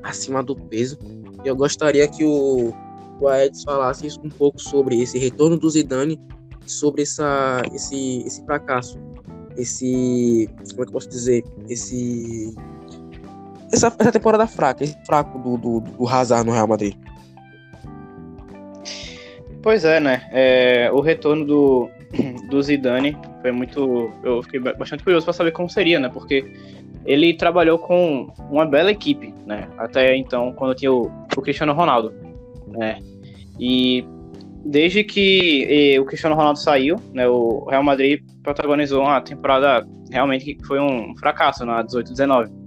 acima 0.02 0.42
do 0.42 0.56
peso. 0.56 0.98
Eu 1.44 1.54
gostaria 1.54 2.08
que 2.08 2.24
o, 2.24 2.72
o 3.20 3.28
Aedes 3.28 3.62
falasse 3.62 4.08
um 4.22 4.30
pouco 4.30 4.60
sobre 4.60 5.00
esse 5.00 5.18
retorno 5.18 5.58
do 5.58 5.68
Zidane, 5.68 6.18
sobre 6.66 7.02
essa, 7.02 7.62
esse, 7.72 8.22
esse 8.26 8.44
fracasso, 8.44 8.98
esse, 9.56 10.48
como 10.70 10.82
é 10.82 10.84
que 10.84 10.88
eu 10.88 10.92
posso 10.92 11.08
dizer, 11.08 11.44
esse 11.68 12.54
essa, 13.72 13.94
essa 13.98 14.12
temporada 14.12 14.46
fraca, 14.46 14.84
esse 14.84 14.96
fraco 15.04 15.38
do, 15.38 15.56
do, 15.56 15.80
do 15.80 16.08
Hazard 16.08 16.46
no 16.46 16.52
Real 16.52 16.68
Madrid? 16.68 16.94
Pois 19.62 19.84
é, 19.84 19.98
né? 19.98 20.22
É, 20.30 20.90
o 20.92 21.00
retorno 21.00 21.44
do, 21.44 21.90
do 22.48 22.62
Zidane 22.62 23.16
foi 23.42 23.50
muito. 23.50 24.12
Eu 24.22 24.42
fiquei 24.42 24.60
bastante 24.60 25.02
curioso 25.02 25.26
para 25.26 25.32
saber 25.32 25.50
como 25.50 25.68
seria, 25.68 25.98
né? 25.98 26.08
Porque 26.08 26.52
ele 27.04 27.34
trabalhou 27.34 27.78
com 27.78 28.32
uma 28.50 28.64
bela 28.64 28.90
equipe, 28.90 29.34
né? 29.44 29.68
Até 29.76 30.16
então, 30.16 30.52
quando 30.52 30.74
tinha 30.74 30.92
o, 30.92 31.10
o 31.36 31.42
Cristiano 31.42 31.72
Ronaldo, 31.72 32.14
né? 32.68 33.00
E 33.58 34.06
desde 34.64 35.02
que 35.02 35.64
e, 35.68 35.98
o 35.98 36.04
Cristiano 36.04 36.36
Ronaldo 36.36 36.60
saiu, 36.60 36.96
né? 37.12 37.26
O 37.26 37.64
Real 37.68 37.82
Madrid 37.82 38.22
protagonizou 38.44 39.02
uma 39.02 39.20
temporada 39.20 39.84
realmente 40.12 40.54
que 40.54 40.64
foi 40.64 40.78
um 40.78 41.16
fracasso 41.16 41.64
na 41.66 41.82
18-19 41.84 42.65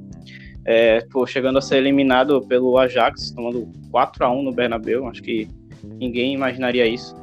é, 0.72 1.01
pô, 1.09 1.26
chegando 1.26 1.57
a 1.57 1.61
ser 1.63 1.78
eliminado 1.78 2.39
pelo 2.43 2.78
Ajax, 2.78 3.32
tomando 3.32 3.67
4 3.89 4.24
a 4.24 4.30
1 4.30 4.43
no 4.43 4.51
Bernabéu, 4.51 5.07
acho 5.07 5.24
que 5.24 5.49
ninguém 5.84 6.36
imaginaria 6.36 6.86
isso. 6.86 7.15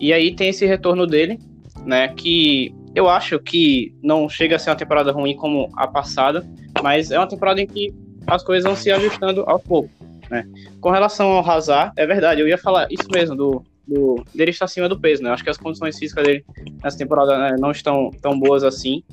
E 0.00 0.12
aí 0.12 0.34
tem 0.34 0.48
esse 0.48 0.66
retorno 0.66 1.06
dele, 1.06 1.38
né, 1.86 2.08
que 2.08 2.74
eu 2.96 3.08
acho 3.08 3.38
que 3.38 3.94
não 4.02 4.28
chega 4.28 4.56
a 4.56 4.58
ser 4.58 4.70
uma 4.70 4.76
temporada 4.76 5.12
ruim 5.12 5.36
como 5.36 5.70
a 5.76 5.86
passada, 5.86 6.44
mas 6.82 7.12
é 7.12 7.18
uma 7.18 7.28
temporada 7.28 7.60
em 7.60 7.68
que 7.68 7.94
as 8.26 8.42
coisas 8.42 8.64
vão 8.64 8.74
se 8.74 8.90
ajustando 8.90 9.44
ao 9.46 9.60
pouco, 9.60 9.90
né. 10.28 10.44
Com 10.80 10.90
relação 10.90 11.30
ao 11.30 11.48
Hazard, 11.48 11.92
é 11.96 12.04
verdade, 12.04 12.40
eu 12.40 12.48
ia 12.48 12.58
falar 12.58 12.88
isso 12.90 13.06
mesmo, 13.12 13.36
do, 13.36 13.62
do, 13.86 14.24
dele 14.34 14.50
estar 14.50 14.64
acima 14.64 14.88
do 14.88 14.98
peso, 14.98 15.22
né? 15.22 15.30
Acho 15.30 15.44
que 15.44 15.50
as 15.50 15.56
condições 15.56 15.96
físicas 15.96 16.24
dele 16.26 16.44
nessa 16.82 16.98
temporada 16.98 17.38
né, 17.38 17.56
não 17.60 17.70
estão 17.70 18.10
tão 18.20 18.36
boas 18.36 18.64
assim. 18.64 19.04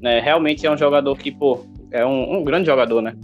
Né? 0.00 0.20
Realmente 0.20 0.64
é 0.66 0.70
um 0.70 0.76
jogador 0.76 1.16
que, 1.18 1.32
pô, 1.32 1.64
é 1.94 2.04
um, 2.04 2.38
um 2.38 2.44
grande 2.44 2.66
jogador, 2.66 3.00
né? 3.00 3.14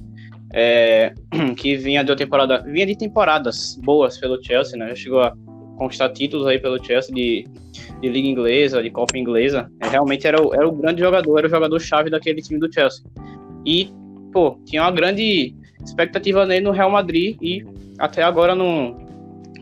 É, 0.53 1.13
que 1.57 1.77
vinha 1.77 2.05
de 2.05 2.15
temporada, 2.15 2.63
vinha 2.63 2.87
de 2.87 2.97
temporadas 2.97 3.79
boas 3.83 4.17
pelo 4.17 4.43
Chelsea, 4.43 4.79
né? 4.79 4.89
Já 4.91 4.95
chegou 4.95 5.21
a 5.21 5.35
conquistar 5.77 6.11
títulos 6.11 6.47
aí 6.47 6.59
pelo 6.59 6.83
Chelsea 6.83 7.15
de, 7.15 7.47
de 8.01 8.09
liga 8.09 8.29
inglesa, 8.29 8.83
de 8.83 8.91
Copa 8.91 9.19
inglesa. 9.19 9.71
É, 9.81 9.89
realmente 9.89 10.27
era 10.27 10.41
o, 10.41 10.55
era 10.55 10.69
o 10.69 10.73
grande 10.73 11.01
jogador, 11.01 11.39
era 11.39 11.47
o 11.49 11.51
jogador 11.51 11.81
chave 11.81 12.11
daquele 12.11 12.41
time 12.41 12.61
do 12.61 12.73
Chelsea. 12.73 13.05
E, 13.67 13.91
pô, 14.33 14.57
tinha 14.65 14.83
uma 14.83 14.93
grande 14.93 15.55
expectativa 15.85 16.47
nele 16.47 16.65
no 16.65 16.71
Real 16.71 16.91
Madrid 16.91 17.37
e 17.43 17.65
até 17.99 18.23
agora 18.23 18.55
não, 18.55 18.97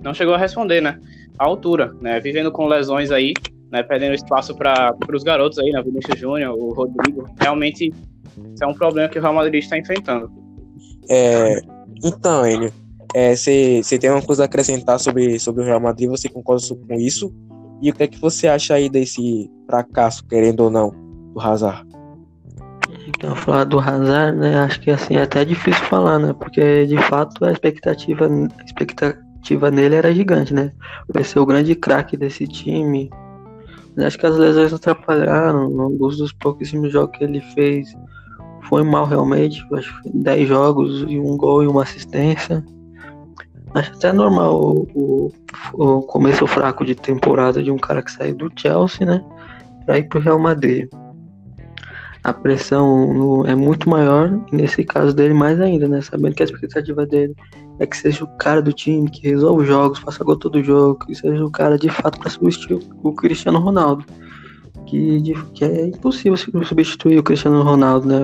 não 0.02 0.12
chegou 0.12 0.34
a 0.34 0.38
responder, 0.38 0.82
né? 0.82 1.00
A 1.38 1.46
altura, 1.46 1.94
né? 2.00 2.20
Vivendo 2.20 2.52
com 2.52 2.66
lesões 2.66 3.10
aí, 3.10 3.32
né? 3.70 3.82
Perdendo 3.82 4.14
espaço 4.14 4.54
para 4.54 4.94
os 5.12 5.22
garotos 5.22 5.58
aí, 5.58 5.70
né? 5.70 5.82
Vinícius 5.82 6.18
Júnior, 6.18 6.54
o 6.58 6.72
Rodrigo. 6.74 7.24
Realmente, 7.40 7.92
isso 8.54 8.64
é 8.64 8.66
um 8.66 8.74
problema 8.74 9.08
que 9.08 9.18
o 9.18 9.22
Real 9.22 9.34
Madrid 9.34 9.62
está 9.62 9.78
enfrentando. 9.78 10.30
É, 11.08 11.60
então, 12.04 12.46
Enio, 12.46 12.72
você 13.34 13.80
é, 13.94 13.98
tem 13.98 14.10
uma 14.10 14.22
coisa 14.22 14.42
a 14.42 14.46
acrescentar 14.46 15.00
sobre, 15.00 15.38
sobre 15.38 15.62
o 15.62 15.64
Real 15.64 15.80
Madrid? 15.80 16.08
Você 16.10 16.28
concorda 16.28 16.62
com 16.74 16.94
isso? 16.94 17.32
E 17.80 17.90
o 17.90 17.94
que 17.94 18.02
é 18.02 18.06
que 18.06 18.20
você 18.20 18.48
acha 18.48 18.74
aí 18.74 18.88
desse 18.88 19.50
fracasso, 19.66 20.26
querendo 20.26 20.60
ou 20.60 20.70
não, 20.70 20.90
do 21.32 21.40
Hazard? 21.40 21.86
Então, 23.08 23.34
falar 23.34 23.64
do 23.64 23.78
Hazard, 23.78 24.36
né, 24.36 24.58
acho 24.58 24.80
que 24.80 24.90
assim 24.90 25.16
é 25.16 25.22
até 25.22 25.44
difícil 25.44 25.82
falar, 25.86 26.18
né, 26.18 26.32
porque 26.32 26.86
de 26.86 26.98
fato 27.04 27.44
a 27.44 27.52
expectativa, 27.52 28.26
a 28.26 28.64
expectativa 28.64 29.70
nele 29.70 29.94
era 29.94 30.12
gigante, 30.12 30.52
né, 30.52 30.72
vai 31.08 31.24
ser 31.24 31.38
o 31.38 31.46
grande 31.46 31.74
craque 31.74 32.16
desse 32.16 32.46
time. 32.46 33.08
Mas 33.96 34.06
acho 34.06 34.18
que 34.18 34.26
as 34.26 34.36
lesões 34.36 34.72
atrapalharam, 34.72 35.80
alguns 35.80 36.18
dos 36.18 36.32
pouquíssimos 36.32 36.92
jogos 36.92 37.16
que 37.16 37.24
ele 37.24 37.40
fez 37.40 37.96
foi 38.68 38.82
mal 38.82 39.06
realmente, 39.06 39.66
acho 39.72 40.02
que 40.02 40.10
10 40.10 40.48
jogos 40.48 41.04
e 41.08 41.18
um 41.18 41.36
gol 41.36 41.62
e 41.62 41.66
uma 41.66 41.82
assistência. 41.82 42.64
Acho 43.74 43.92
até 43.92 44.12
normal 44.12 44.60
o, 44.60 44.88
o, 44.94 45.32
o 45.74 46.02
começo 46.02 46.46
fraco 46.46 46.84
de 46.84 46.94
temporada 46.94 47.62
de 47.62 47.70
um 47.70 47.78
cara 47.78 48.02
que 48.02 48.10
sai 48.10 48.32
do 48.32 48.50
Chelsea, 48.54 49.06
né, 49.06 49.24
para 49.84 49.98
ir 49.98 50.08
pro 50.08 50.20
Real 50.20 50.38
Madrid 50.38 50.88
a 52.28 52.32
pressão 52.32 53.12
no, 53.12 53.46
é 53.46 53.54
muito 53.54 53.88
maior, 53.88 54.30
nesse 54.52 54.84
caso 54.84 55.14
dele 55.14 55.34
mais 55.34 55.60
ainda, 55.60 55.88
né? 55.88 56.00
Sabendo 56.00 56.34
que 56.34 56.42
a 56.42 56.46
expectativa 56.46 57.06
dele 57.06 57.34
é 57.78 57.86
que 57.86 57.96
seja 57.96 58.24
o 58.24 58.36
cara 58.38 58.60
do 58.60 58.72
time, 58.72 59.10
que 59.10 59.28
resolva 59.28 59.62
os 59.62 59.68
jogos, 59.68 59.98
faça 59.98 60.24
gol 60.24 60.36
todo 60.36 60.62
jogo, 60.62 61.06
que 61.06 61.14
seja 61.14 61.44
o 61.44 61.50
cara 61.50 61.78
de 61.78 61.88
fato 61.88 62.18
para 62.18 62.30
substituir 62.30 62.80
o 63.02 63.12
Cristiano 63.12 63.58
Ronaldo. 63.58 64.04
Que, 64.88 65.34
que, 65.52 65.64
é 65.64 65.86
impossível 65.86 66.36
substituir 66.36 67.18
o 67.18 67.22
Cristiano 67.22 67.62
Ronaldo, 67.62 68.08
né? 68.08 68.20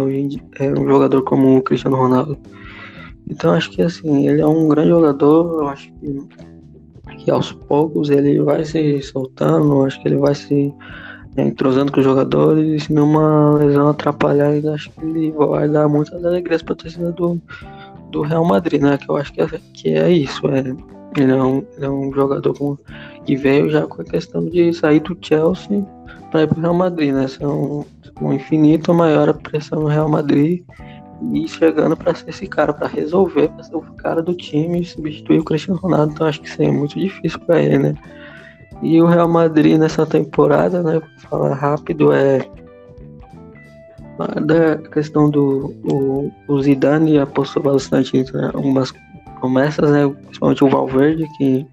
É 0.59 0.73
um 0.73 0.89
jogador 0.89 1.23
como 1.23 1.59
o 1.59 1.63
Cristiano 1.63 1.97
Ronaldo. 1.97 2.39
Então 3.29 3.53
acho 3.53 3.71
que 3.71 3.83
assim, 3.83 4.29
ele 4.29 4.41
é 4.41 4.47
um 4.47 4.69
grande 4.69 4.89
jogador, 4.89 5.63
eu 5.63 5.69
acho 5.69 5.93
que, 5.95 6.19
que 7.19 7.31
aos 7.31 7.53
poucos 7.53 8.11
ele 8.11 8.41
vai 8.41 8.65
se 8.65 9.01
soltando, 9.03 9.85
acho 9.85 10.01
que 10.01 10.09
ele 10.09 10.17
vai 10.17 10.35
se 10.35 10.75
né, 11.37 11.49
entrosando 11.49 11.91
com 11.91 12.01
os 12.01 12.05
jogadores, 12.05 12.85
se 12.85 12.93
nenhuma 12.93 13.57
lesão 13.57 13.89
atrapalhar, 13.89 14.53
acho 14.73 14.91
que 14.91 15.05
ele 15.05 15.33
vai 15.33 15.69
dar 15.69 15.89
muitas 15.89 16.25
alegrias 16.25 16.63
para 16.63 16.75
a 16.75 16.77
torcida 16.77 17.13
do, 17.13 17.41
do 18.11 18.23
Real 18.23 18.45
Madrid, 18.45 18.81
né? 18.81 18.99
Que 18.99 19.11
eu 19.11 19.17
acho 19.17 19.33
que 19.33 19.41
é, 19.41 19.47
que 19.73 19.89
é 19.91 20.11
isso. 20.11 20.47
É, 20.49 20.61
ele, 21.21 21.33
é 21.33 21.43
um, 21.43 21.65
ele 21.77 21.87
é 21.87 21.91
um 21.91 22.13
jogador 22.13 22.57
com, 22.57 22.77
que 23.25 23.37
veio 23.37 23.71
já 23.71 23.87
com 23.87 24.03
a 24.03 24.05
questão 24.05 24.49
de 24.49 24.73
sair 24.73 25.01
do 25.01 25.17
Chelsea 25.21 25.85
para 26.35 26.43
ir 26.43 26.49
para 26.49 26.59
o 26.59 26.63
Real 26.63 26.75
Madrid, 26.75 27.15
né? 27.15 27.29
São 27.29 27.87
um 28.21 28.33
infinito 28.33 28.93
maior 28.93 29.29
a 29.29 29.35
pressão 29.35 29.83
no 29.83 29.87
Real 29.87 30.09
Madrid 30.09 30.65
e 31.33 31.47
chegando 31.47 31.97
para 31.97 32.13
ser 32.13 32.29
esse 32.29 32.49
cara, 32.49 32.73
para 32.73 32.89
resolver, 32.89 33.49
para 33.51 33.63
ser 33.63 33.77
o 33.77 33.83
cara 33.99 34.21
do 34.21 34.35
time, 34.35 34.85
substituir 34.85 35.39
o 35.39 35.45
Cristiano 35.45 35.79
Ronaldo. 35.79 36.13
Então 36.13 36.27
acho 36.27 36.41
que 36.41 36.49
isso 36.49 36.61
é 36.61 36.73
muito 36.73 36.99
difícil 36.99 37.39
para 37.39 37.63
ele, 37.63 37.79
né? 37.79 37.95
E 38.83 39.01
o 39.01 39.07
Real 39.07 39.29
Madrid 39.29 39.79
nessa 39.79 40.05
temporada, 40.05 40.83
né? 40.83 41.01
Falar 41.31 41.55
rápido 41.55 42.13
é 42.13 42.45
da 44.45 44.77
questão 44.91 45.31
do 45.31 45.73
o, 45.85 46.33
o 46.49 46.63
Zidane 46.63 47.17
apostou 47.17 47.63
bastante 47.63 48.17
em 48.17 48.25
né, 48.33 48.51
algumas 48.53 48.93
promessas, 49.39 49.89
né? 49.89 50.13
Principalmente 50.25 50.65
o 50.65 50.69
Valverde, 50.69 51.29
que, 51.39 51.65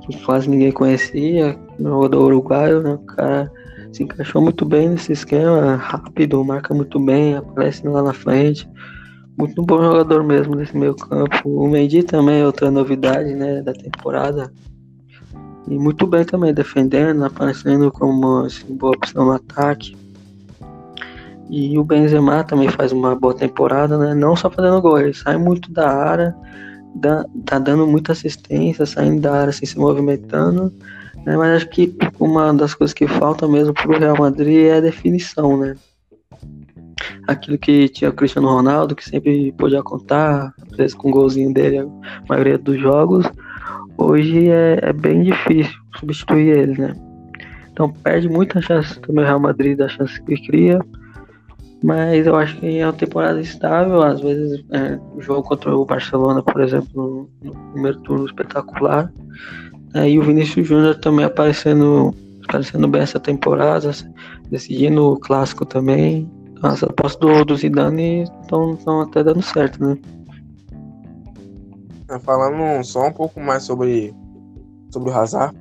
que 0.00 0.24
quase 0.24 0.50
ninguém 0.50 0.72
conhecia, 0.72 1.56
jogador 1.78 2.24
uruguaio, 2.24 2.82
né? 2.82 2.94
O 2.94 2.98
cara 2.98 3.52
se 3.94 4.02
encaixou 4.02 4.42
muito 4.42 4.64
bem 4.64 4.88
nesse 4.88 5.12
esquema, 5.12 5.76
rápido, 5.76 6.44
marca 6.44 6.74
muito 6.74 6.98
bem, 6.98 7.36
aparece 7.36 7.86
lá 7.86 8.02
na 8.02 8.12
frente. 8.12 8.68
Muito 9.38 9.62
bom 9.62 9.80
jogador 9.80 10.24
mesmo 10.24 10.56
nesse 10.56 10.76
meio 10.76 10.96
campo. 10.96 11.48
O 11.48 11.68
Mendy 11.68 12.02
também 12.02 12.40
é 12.40 12.46
outra 12.46 12.72
novidade, 12.72 13.32
né, 13.34 13.62
da 13.62 13.72
temporada. 13.72 14.52
E 15.68 15.78
muito 15.78 16.08
bem 16.08 16.24
também, 16.24 16.52
defendendo, 16.52 17.24
aparecendo 17.24 17.90
como 17.92 18.40
assim, 18.40 18.74
boa 18.74 18.96
opção 18.96 19.26
no 19.26 19.32
ataque. 19.32 19.96
E 21.48 21.78
o 21.78 21.84
Benzema 21.84 22.42
também 22.42 22.68
faz 22.68 22.90
uma 22.90 23.14
boa 23.14 23.34
temporada, 23.34 23.96
né? 23.96 24.12
Não 24.12 24.34
só 24.34 24.50
fazendo 24.50 24.82
gol, 24.82 24.98
ele 24.98 25.14
sai 25.14 25.36
muito 25.36 25.70
da 25.70 25.88
área, 25.88 26.34
dá, 26.96 27.24
tá 27.46 27.60
dando 27.60 27.86
muita 27.86 28.10
assistência, 28.10 28.84
saindo 28.86 29.20
da 29.20 29.34
área, 29.34 29.50
assim, 29.50 29.66
se 29.66 29.78
movimentando. 29.78 30.72
Né? 31.24 31.36
Mas 31.36 31.56
acho 31.56 31.68
que 31.70 31.96
uma 32.18 32.52
das 32.52 32.74
coisas 32.74 32.94
que 32.94 33.06
falta 33.06 33.48
mesmo 33.48 33.72
pro 33.74 33.98
Real 33.98 34.16
Madrid 34.18 34.66
é 34.66 34.76
a 34.76 34.80
definição, 34.80 35.56
né? 35.56 35.74
Aquilo 37.26 37.58
que 37.58 37.88
tinha 37.88 38.10
o 38.10 38.12
Cristiano 38.12 38.48
Ronaldo, 38.48 38.94
que 38.94 39.08
sempre 39.08 39.52
podia 39.52 39.82
contar, 39.82 40.52
às 40.70 40.76
vezes 40.76 40.94
com 40.94 41.08
o 41.08 41.12
golzinho 41.12 41.52
dele, 41.52 41.78
a 41.78 41.86
maioria 42.28 42.58
dos 42.58 42.78
jogos 42.78 43.26
hoje 43.96 44.48
é, 44.50 44.78
é, 44.82 44.92
bem 44.92 45.22
difícil 45.22 45.74
substituir 45.98 46.56
ele, 46.56 46.80
né? 46.80 46.94
Então 47.72 47.90
perde 47.90 48.28
muita 48.28 48.60
chance 48.60 48.98
também 49.00 49.24
o 49.24 49.26
Real 49.26 49.40
Madrid 49.40 49.76
da 49.76 49.88
chance 49.88 50.20
que 50.22 50.36
cria. 50.46 50.80
Mas 51.82 52.26
eu 52.26 52.34
acho 52.36 52.56
que 52.56 52.78
é 52.78 52.86
uma 52.86 52.92
temporada 52.92 53.40
estável. 53.40 54.02
Às 54.02 54.20
vezes, 54.20 54.64
é, 54.70 54.98
o 55.14 55.20
jogo 55.20 55.42
contra 55.42 55.76
o 55.76 55.84
Barcelona, 55.84 56.42
por 56.42 56.62
exemplo, 56.62 57.28
no 57.42 57.54
primeiro 57.72 57.98
turno 58.00 58.24
espetacular. 58.24 59.12
É, 59.94 60.08
e 60.10 60.18
o 60.18 60.24
Vinícius 60.24 60.66
Júnior 60.66 60.96
também 60.96 61.24
aparecendo, 61.24 62.12
aparecendo 62.48 62.88
bem 62.88 63.02
essa 63.02 63.20
temporada, 63.20 63.92
decidindo 64.50 65.12
o 65.12 65.18
clássico 65.18 65.64
também. 65.64 66.28
As 66.62 66.82
apostas 66.82 67.20
do, 67.20 67.44
do 67.44 67.56
Zidane 67.56 68.22
estão 68.42 69.00
até 69.02 69.22
dando 69.22 69.42
certo, 69.42 69.84
né? 69.84 69.96
É, 72.10 72.18
falando 72.18 72.82
só 72.84 73.06
um 73.06 73.12
pouco 73.12 73.40
mais 73.40 73.62
sobre, 73.62 74.12
sobre 74.90 75.10
o 75.10 75.14
Hazard, 75.14 75.56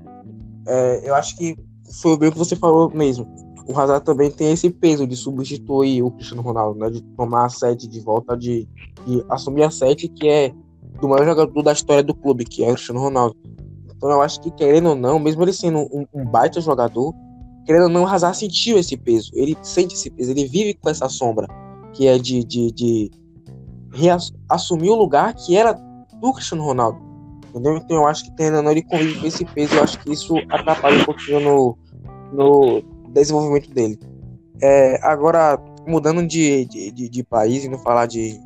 é, 0.67 1.07
eu 1.07 1.13
acho 1.13 1.37
que 1.37 1.55
foi 2.01 2.17
bem 2.17 2.29
o 2.29 2.31
que 2.31 2.37
você 2.37 2.55
falou 2.55 2.89
mesmo. 2.89 3.27
O 3.67 3.79
Hazard 3.79 4.03
também 4.03 4.31
tem 4.31 4.51
esse 4.51 4.69
peso 4.69 5.05
de 5.05 5.15
substituir 5.15 6.01
o 6.01 6.11
Cristiano 6.11 6.41
Ronaldo, 6.41 6.79
né? 6.79 6.89
De 6.89 7.01
tomar 7.15 7.45
a 7.45 7.49
sete 7.49 7.87
de 7.87 7.99
volta, 7.99 8.35
de, 8.35 8.67
de 9.05 9.23
assumir 9.29 9.63
a 9.63 9.69
sete 9.69 10.07
que 10.07 10.27
é 10.27 10.51
do 10.99 11.07
maior 11.07 11.25
jogador 11.25 11.61
da 11.61 11.71
história 11.71 12.03
do 12.03 12.15
clube, 12.15 12.45
que 12.45 12.63
é 12.63 12.69
o 12.69 12.73
Cristiano 12.73 12.99
Ronaldo. 12.99 13.35
Então 14.03 14.11
eu 14.11 14.21
acho 14.21 14.41
que, 14.41 14.51
querendo 14.51 14.89
ou 14.89 14.95
não, 14.95 15.17
mesmo 15.17 15.41
ele 15.43 15.53
sendo 15.53 15.79
um, 15.79 16.05
um 16.13 16.25
baita 16.25 16.59
jogador, 16.59 17.15
querendo 17.65 17.83
ou 17.83 17.89
não, 17.89 18.03
o 18.03 18.05
Hazard 18.05 18.35
sentiu 18.35 18.77
esse 18.77 18.97
peso. 18.97 19.31
Ele 19.33 19.55
sente 19.61 19.95
esse 19.95 20.09
peso, 20.09 20.31
ele 20.31 20.45
vive 20.45 20.73
com 20.73 20.89
essa 20.89 21.07
sombra, 21.07 21.47
que 21.93 22.05
é 22.05 22.17
de, 22.17 22.43
de, 22.43 22.69
de 22.69 23.11
assumir 24.49 24.89
o 24.89 24.95
lugar 24.95 25.33
que 25.33 25.55
era 25.55 25.71
do 25.71 26.33
Cristiano 26.33 26.65
Ronaldo. 26.65 26.99
Entendeu? 27.47 27.77
Então 27.77 27.95
eu 27.95 28.05
acho 28.05 28.25
que 28.25 28.35
tendo 28.35 28.61
não 28.61 28.71
ele 28.71 28.81
convive 28.81 29.21
com 29.21 29.25
esse 29.25 29.45
peso, 29.45 29.75
eu 29.75 29.83
acho 29.83 29.97
que 29.99 30.11
isso 30.11 30.35
atrapalha 30.49 30.99
um 30.99 31.05
pouquinho 31.05 31.39
no, 31.39 31.77
no 32.33 32.83
desenvolvimento 33.09 33.73
dele. 33.73 33.97
É, 34.61 34.99
agora, 35.01 35.57
mudando 35.87 36.27
de, 36.27 36.65
de, 36.65 36.91
de, 36.91 37.07
de 37.07 37.23
país 37.23 37.63
e 37.63 37.69
não 37.69 37.79
falar 37.79 38.07
de, 38.07 38.37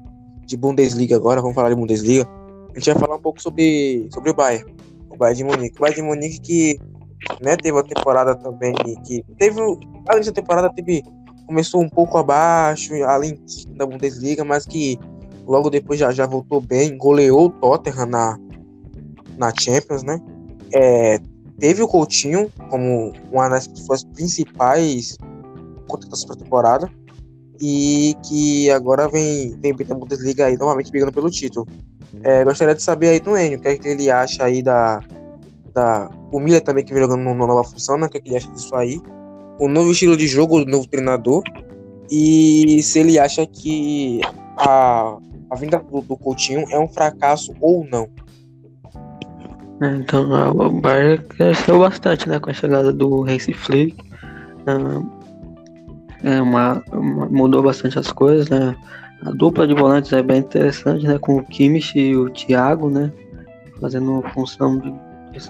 de 0.46 0.56
Bundesliga 0.56 1.16
agora, 1.16 1.42
vamos 1.42 1.56
falar 1.56 1.70
de 1.70 1.76
Bundesliga. 1.76 2.30
A 2.76 2.78
gente 2.78 2.92
vai 2.92 3.00
falar 3.00 3.16
um 3.16 3.22
pouco 3.22 3.42
sobre, 3.42 4.08
sobre 4.14 4.30
o 4.30 4.36
Bayern. 4.36 4.78
Bayern 5.18 5.38
de 5.38 5.44
Munique. 5.44 5.78
O 5.78 5.82
Bayern 5.82 6.02
de 6.02 6.08
Munique 6.08 6.40
que 6.40 6.80
né, 7.42 7.56
teve 7.58 7.72
uma 7.72 7.84
temporada 7.84 8.36
também 8.36 8.74
que 9.06 9.24
teve, 9.38 9.60
além 9.60 10.20
dessa 10.20 10.32
temporada, 10.32 10.72
teve, 10.74 11.04
começou 11.46 11.82
um 11.82 11.90
pouco 11.90 12.18
abaixo, 12.18 12.94
além 13.04 13.40
da 13.76 13.86
Bundesliga, 13.86 14.44
mas 14.44 14.66
que 14.66 15.00
logo 15.46 15.70
depois 15.70 16.00
já, 16.00 16.12
já 16.12 16.26
voltou 16.26 16.62
bem, 16.62 16.98
goleou 16.98 17.48
o 17.48 17.50
Tottenham 17.50 18.06
na, 18.06 18.38
na 19.38 19.52
Champions, 19.58 20.04
né? 20.04 20.20
É, 20.74 21.20
teve 21.60 21.82
o 21.82 21.88
Coutinho 21.88 22.52
como 22.70 23.14
uma 23.32 23.50
das 23.50 23.70
suas 23.74 24.04
principais 24.04 25.18
contratações 25.88 26.26
para 26.26 26.36
a 26.36 26.40
temporada 26.40 26.92
e 27.60 28.16
que 28.24 28.70
agora 28.72 29.08
vem, 29.08 29.58
vem 29.60 29.76
na 29.88 29.96
Bundesliga 29.96 30.46
aí 30.46 30.58
novamente 30.58 30.92
brigando 30.92 31.12
pelo 31.12 31.30
título. 31.30 31.68
É, 32.24 32.44
gostaria 32.44 32.76
de 32.76 32.82
saber 32.82 33.10
aí 33.10 33.20
do 33.20 33.38
Enio, 33.38 33.58
o 33.58 33.62
que, 33.62 33.68
é 33.68 33.78
que 33.78 33.88
ele 33.88 34.10
acha 34.10 34.44
aí 34.44 34.62
da, 34.62 35.02
da, 35.74 36.10
o 36.32 36.40
Miller 36.40 36.62
também 36.62 36.84
que 36.84 36.94
vem 36.94 37.04
jogando 37.04 37.24
numa 37.24 37.48
nova 37.48 37.64
função, 37.64 37.98
né? 37.98 38.08
O 38.08 38.10
que 38.10 38.22
ele 38.26 38.38
acha 38.38 38.50
disso 38.52 38.76
aí? 38.76 39.02
O 39.60 39.68
novo 39.68 39.92
estilo 39.92 40.16
de 40.16 40.28
jogo 40.28 40.64
do 40.64 40.72
novo 40.72 40.88
treinador 40.88 41.44
e 42.10 42.82
se 42.84 43.00
ele 43.00 43.20
acha 43.20 43.46
que 43.46 44.22
a, 44.58 45.18
a 45.50 45.56
vinda 45.56 45.80
do, 45.80 46.02
do 46.02 46.16
Coutinho 46.18 46.66
é 46.72 46.80
um 46.80 46.88
fracasso 46.88 47.54
ou 47.60 47.86
não. 47.90 48.08
É, 49.82 49.96
então, 49.96 50.28
o 50.58 50.72
Bayern 50.82 51.24
cresceu 51.26 51.80
bastante, 51.80 52.28
né, 52.28 52.40
com 52.40 52.50
a 52.50 52.54
chegada 52.54 52.92
do 52.92 53.24
Hansi 53.26 53.54
Flick. 53.54 53.96
É, 54.66 55.17
é 56.24 56.42
uma, 56.42 56.84
uma, 56.92 57.28
mudou 57.28 57.64
bastante 57.64 57.98
as 58.00 58.12
coisas, 58.12 58.50
né? 58.50 58.76
A 59.26 59.32
dupla 59.32 59.68
de 59.68 59.74
volantes 59.74 60.14
é 60.14 60.22
bem 60.22 60.40
interessante, 60.40 61.06
né, 61.06 61.18
com 61.18 61.38
o 61.38 61.44
Kimmich 61.44 61.98
e 61.98 62.16
o 62.16 62.30
Thiago, 62.30 62.88
né, 62.88 63.12
fazendo 63.82 64.22
função 64.32 64.78
de 64.78 64.94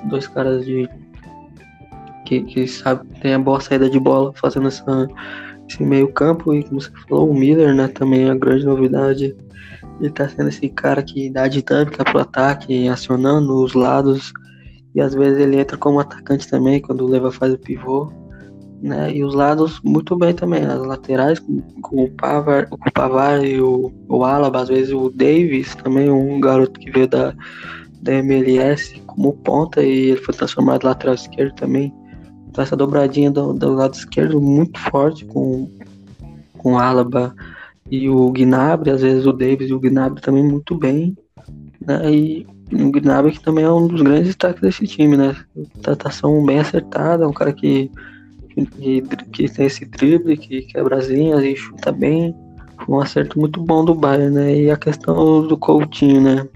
dois 0.09 0.25
caras 0.25 0.65
de 0.65 0.89
que, 2.25 2.43
que 2.43 2.65
sabe 2.65 3.05
tem 3.21 3.33
a 3.33 3.39
boa 3.39 3.59
saída 3.59 3.89
de 3.89 3.99
bola, 3.99 4.31
fazendo 4.35 4.69
essa, 4.69 5.09
esse 5.67 5.83
meio 5.83 6.11
campo 6.13 6.53
e 6.53 6.63
como 6.63 6.79
você 6.79 6.89
falou, 7.09 7.29
o 7.29 7.33
Miller, 7.33 7.75
né, 7.75 7.89
também 7.89 8.29
é 8.29 8.31
a 8.31 8.35
grande 8.35 8.65
novidade 8.65 9.35
ele 9.99 10.11
tá 10.11 10.27
sendo 10.29 10.49
esse 10.49 10.69
cara 10.69 11.01
que 11.01 11.29
dá 11.29 11.47
dinâmica 11.47 12.03
pro 12.03 12.19
ataque, 12.19 12.87
acionando 12.87 13.63
os 13.63 13.73
lados. 13.73 14.31
E 14.93 15.01
às 15.01 15.13
vezes 15.13 15.39
ele 15.39 15.57
entra 15.57 15.77
como 15.77 15.99
atacante 15.99 16.47
também, 16.47 16.81
quando 16.81 17.07
Leva 17.07 17.31
faz 17.31 17.53
o 17.53 17.57
pivô. 17.57 18.11
Né? 18.81 19.15
E 19.15 19.23
os 19.23 19.33
lados 19.33 19.81
muito 19.83 20.15
bem 20.15 20.33
também, 20.33 20.63
as 20.63 20.85
laterais 20.85 21.39
com, 21.39 22.03
o 22.03 22.11
Pavar, 22.11 22.67
o 22.69 22.91
Pavar 22.91 23.43
e 23.43 23.59
o, 23.59 23.91
o 24.07 24.23
Alaba, 24.23 24.61
às 24.61 24.69
vezes 24.69 24.93
o 24.93 25.09
Davis 25.09 25.75
também, 25.75 26.09
um 26.09 26.39
garoto 26.39 26.79
que 26.79 26.91
veio 26.91 27.07
da, 27.07 27.33
da 28.01 28.13
MLS 28.13 29.01
como 29.07 29.33
ponta 29.33 29.81
e 29.81 30.11
ele 30.11 30.21
foi 30.21 30.33
transformado 30.33 30.83
lateral 30.85 31.15
esquerdo 31.15 31.55
também. 31.55 31.93
Então 32.49 32.63
essa 32.63 32.75
dobradinha 32.75 33.31
do, 33.31 33.53
do 33.53 33.73
lado 33.73 33.93
esquerdo 33.93 34.39
muito 34.39 34.79
forte 34.79 35.25
com, 35.25 35.69
com 36.57 36.73
o 36.73 36.77
Alaba 36.79 37.35
e 37.89 38.09
o 38.09 38.31
Gnabry, 38.31 38.91
às 38.91 39.01
vezes 39.01 39.25
o 39.25 39.33
Davis 39.33 39.69
e 39.69 39.73
o 39.73 39.79
Gnabry 39.79 40.21
também 40.21 40.43
muito 40.43 40.75
bem, 40.75 41.17
né? 41.85 42.11
E 42.11 42.47
o 42.71 42.91
Gnabry 42.91 43.31
que 43.31 43.41
também 43.41 43.63
é 43.63 43.71
um 43.71 43.87
dos 43.87 44.01
grandes 44.01 44.27
destaques 44.27 44.61
desse 44.61 44.85
time, 44.85 45.15
né? 45.15 45.35
Tratação 45.81 46.45
bem 46.45 46.59
acertada, 46.59 47.23
é 47.23 47.27
um 47.27 47.33
cara 47.33 47.53
que, 47.53 47.89
que, 48.65 49.01
que 49.31 49.49
tem 49.49 49.65
esse 49.65 49.85
drible, 49.85 50.37
que 50.37 50.61
quebra 50.63 50.97
as 50.97 51.07
linhas 51.07 51.43
e 51.43 51.55
chuta 51.55 51.91
bem. 51.91 52.35
Foi 52.85 52.95
um 52.95 52.99
acerto 52.99 53.39
muito 53.39 53.61
bom 53.61 53.83
do 53.83 53.95
Bayern, 53.95 54.33
né? 54.33 54.55
E 54.55 54.71
a 54.71 54.77
questão 54.77 55.45
do 55.47 55.57
Coutinho, 55.57 56.21
né? 56.21 56.47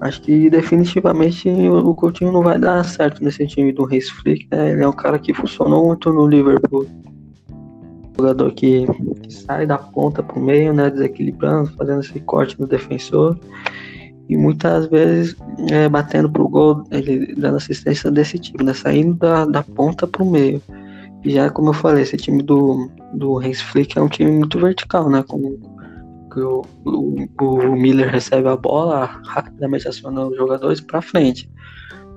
Acho 0.00 0.20
que 0.22 0.50
definitivamente 0.50 1.48
o 1.48 1.94
Coutinho 1.94 2.32
não 2.32 2.42
vai 2.42 2.58
dar 2.58 2.84
certo 2.84 3.22
nesse 3.22 3.46
time 3.46 3.72
do 3.72 3.84
Reis 3.84 4.10
Flick, 4.10 4.46
né? 4.50 4.72
Ele 4.72 4.82
é 4.82 4.88
um 4.88 4.92
cara 4.92 5.18
que 5.18 5.32
funcionou 5.32 5.86
muito 5.86 6.12
no 6.12 6.26
Liverpool 6.26 6.86
jogador 8.16 8.52
que, 8.52 8.86
que 9.22 9.34
sai 9.34 9.66
da 9.66 9.76
ponta 9.76 10.22
para 10.22 10.38
o 10.38 10.42
meio, 10.42 10.72
né, 10.72 10.88
desequilibrando, 10.88 11.70
fazendo 11.76 12.00
esse 12.00 12.20
corte 12.20 12.60
no 12.60 12.66
defensor 12.66 13.38
e 14.28 14.36
muitas 14.36 14.86
vezes 14.86 15.36
é, 15.70 15.88
batendo 15.88 16.30
pro 16.30 16.48
gol, 16.48 16.84
ele 16.90 17.34
dando 17.34 17.56
assistência 17.56 18.10
desse 18.10 18.38
tipo, 18.38 18.62
né, 18.62 18.72
saindo 18.72 19.14
da, 19.14 19.44
da 19.44 19.62
ponta 19.62 20.06
para 20.06 20.22
o 20.22 20.30
meio. 20.30 20.62
E 21.24 21.30
já 21.30 21.50
como 21.50 21.70
eu 21.70 21.74
falei, 21.74 22.02
esse 22.02 22.16
time 22.16 22.42
do, 22.42 22.90
do 23.14 23.38
Hans 23.38 23.60
Flick 23.60 23.98
é 23.98 24.02
um 24.02 24.08
time 24.08 24.30
muito 24.30 24.58
vertical, 24.58 25.10
né, 25.10 25.22
com 25.26 25.58
o, 26.36 26.62
o, 26.84 27.26
o 27.40 27.76
Miller 27.76 28.10
recebe 28.10 28.48
a 28.48 28.56
bola, 28.56 29.20
rapidamente 29.26 29.86
aciona 29.86 30.26
os 30.26 30.36
jogadores 30.36 30.80
para 30.80 31.00
frente. 31.00 31.48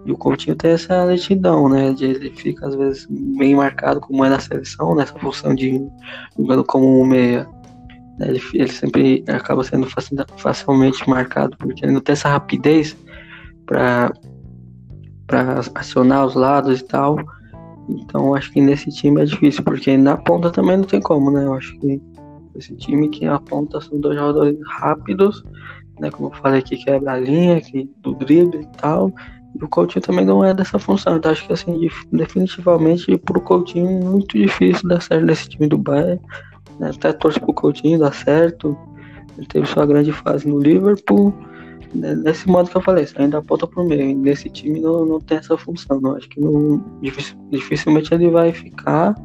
E 0.05 0.11
o 0.11 0.17
Coutinho 0.17 0.55
tem 0.55 0.71
essa 0.71 1.03
lentidão, 1.03 1.67
né? 1.67 1.91
De 1.91 2.05
ele 2.05 2.29
fica 2.31 2.65
às 2.65 2.75
vezes 2.75 3.05
bem 3.09 3.55
marcado 3.55 3.99
como 3.99 4.23
é 4.23 4.29
na 4.29 4.39
seleção, 4.39 4.95
nessa 4.95 5.13
função 5.19 5.53
de 5.53 5.85
jogando 6.37 6.63
como 6.63 7.01
um 7.01 7.05
meia. 7.05 7.45
Ele, 8.19 8.41
ele 8.53 8.71
sempre 8.71 9.23
acaba 9.27 9.63
sendo 9.63 9.87
facilmente 10.37 11.07
marcado 11.07 11.55
porque 11.57 11.85
ele 11.85 11.93
não 11.93 12.01
tem 12.01 12.13
essa 12.13 12.29
rapidez 12.29 12.97
para 13.65 14.11
acionar 15.75 16.25
os 16.25 16.35
lados 16.35 16.79
e 16.79 16.83
tal. 16.83 17.17
Então 17.89 18.33
acho 18.33 18.51
que 18.51 18.61
nesse 18.61 18.89
time 18.89 19.21
é 19.21 19.25
difícil, 19.25 19.63
porque 19.63 19.95
na 19.97 20.17
ponta 20.17 20.51
também 20.51 20.77
não 20.77 20.83
tem 20.83 20.99
como, 21.01 21.31
né? 21.31 21.45
Eu 21.45 21.53
acho 21.53 21.77
que 21.79 22.01
esse 22.55 22.75
time 22.75 23.07
que 23.09 23.25
a 23.25 23.39
ponta 23.39 23.79
são 23.79 23.99
dois 23.99 24.17
jogadores 24.17 24.57
rápidos, 24.79 25.43
né? 25.99 26.09
Como 26.09 26.29
eu 26.29 26.33
falei 26.33 26.59
aqui, 26.59 26.75
quebra 26.75 27.13
a 27.13 27.19
linha, 27.19 27.61
que, 27.61 27.89
do 28.01 28.13
drible 28.15 28.61
e 28.61 28.77
tal. 28.77 29.13
E 29.55 29.63
o 29.63 29.69
Coutinho 29.69 30.01
também 30.01 30.25
não 30.25 30.43
é 30.43 30.53
dessa 30.53 30.77
função. 30.77 31.17
Então 31.17 31.31
acho 31.31 31.45
que 31.45 31.53
assim, 31.53 31.79
definitivamente 32.11 33.17
pro 33.19 33.39
Coutinho 33.39 34.01
é 34.01 34.03
muito 34.03 34.37
difícil 34.37 34.87
dar 34.89 35.01
certo 35.01 35.25
nesse 35.25 35.47
time 35.49 35.67
do 35.67 35.77
Bayern. 35.77 36.19
Né? 36.79 36.91
Até 36.95 37.13
torce 37.13 37.39
pro 37.39 37.53
Coutinho 37.53 37.99
dar 37.99 38.13
certo. 38.13 38.77
Ele 39.37 39.47
teve 39.47 39.65
sua 39.67 39.85
grande 39.85 40.11
fase 40.11 40.47
no 40.47 40.59
Liverpool. 40.59 41.33
Né? 41.93 42.15
Nesse 42.15 42.47
modo 42.47 42.69
que 42.69 42.77
eu 42.77 42.81
falei, 42.81 43.05
saindo 43.05 43.31
da 43.31 43.41
ponta 43.41 43.67
pro 43.67 43.83
meio. 43.83 44.17
Nesse 44.17 44.49
time 44.49 44.79
não, 44.79 45.05
não 45.05 45.19
tem 45.19 45.37
essa 45.37 45.57
função. 45.57 45.99
Não. 46.01 46.15
Acho 46.15 46.29
que 46.29 46.39
não, 46.39 46.83
dificilmente 47.51 48.13
ele 48.13 48.29
vai 48.29 48.51
ficar 48.51 49.15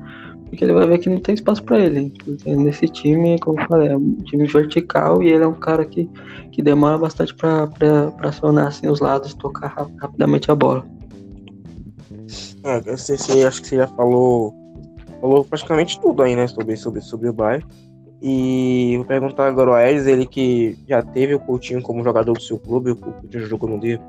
porque 0.52 0.64
ele 0.64 0.74
vai 0.74 0.86
ver 0.86 0.98
que 0.98 1.08
não 1.08 1.18
tem 1.18 1.34
espaço 1.34 1.64
para 1.64 1.78
ele. 1.80 2.12
Nesse 2.44 2.86
time, 2.86 3.38
como 3.38 3.58
eu 3.58 3.66
falei, 3.66 3.88
é 3.88 3.96
um 3.96 4.16
time 4.16 4.46
vertical 4.46 5.22
e 5.22 5.28
ele 5.28 5.44
é 5.44 5.46
um 5.46 5.54
cara 5.54 5.82
que, 5.82 6.06
que 6.50 6.60
demora 6.60 6.98
bastante 6.98 7.34
para 7.34 7.70
acionar 8.18 8.66
assim, 8.66 8.86
os 8.86 9.00
lados 9.00 9.30
e 9.30 9.38
tocar 9.38 9.74
rapidamente 9.98 10.50
a 10.50 10.54
bola. 10.54 10.84
É, 12.64 12.82
eu 12.84 12.98
sei, 12.98 13.16
sei, 13.16 13.44
acho 13.46 13.62
que 13.62 13.68
você 13.68 13.76
já 13.76 13.86
falou, 13.88 14.54
falou 15.22 15.44
praticamente 15.44 16.00
tudo 16.00 16.22
aí, 16.24 16.34
né, 16.34 16.48
sobre, 16.48 16.76
sobre, 16.76 17.00
sobre 17.00 17.28
o 17.28 17.32
Bayern. 17.32 17.64
E 18.20 18.94
vou 18.96 19.06
perguntar 19.06 19.46
agora 19.46 19.70
ao 19.70 19.76
Ares, 19.76 20.06
ele 20.06 20.26
que 20.26 20.76
já 20.86 21.00
teve 21.00 21.34
o 21.34 21.40
Coutinho 21.40 21.80
como 21.80 22.04
jogador 22.04 22.34
do 22.34 22.42
seu 22.42 22.58
clube, 22.58 22.90
o 22.90 22.96
Coutinho 22.96 23.46
jogou 23.46 23.68
no 23.68 23.80
dia. 23.80 24.00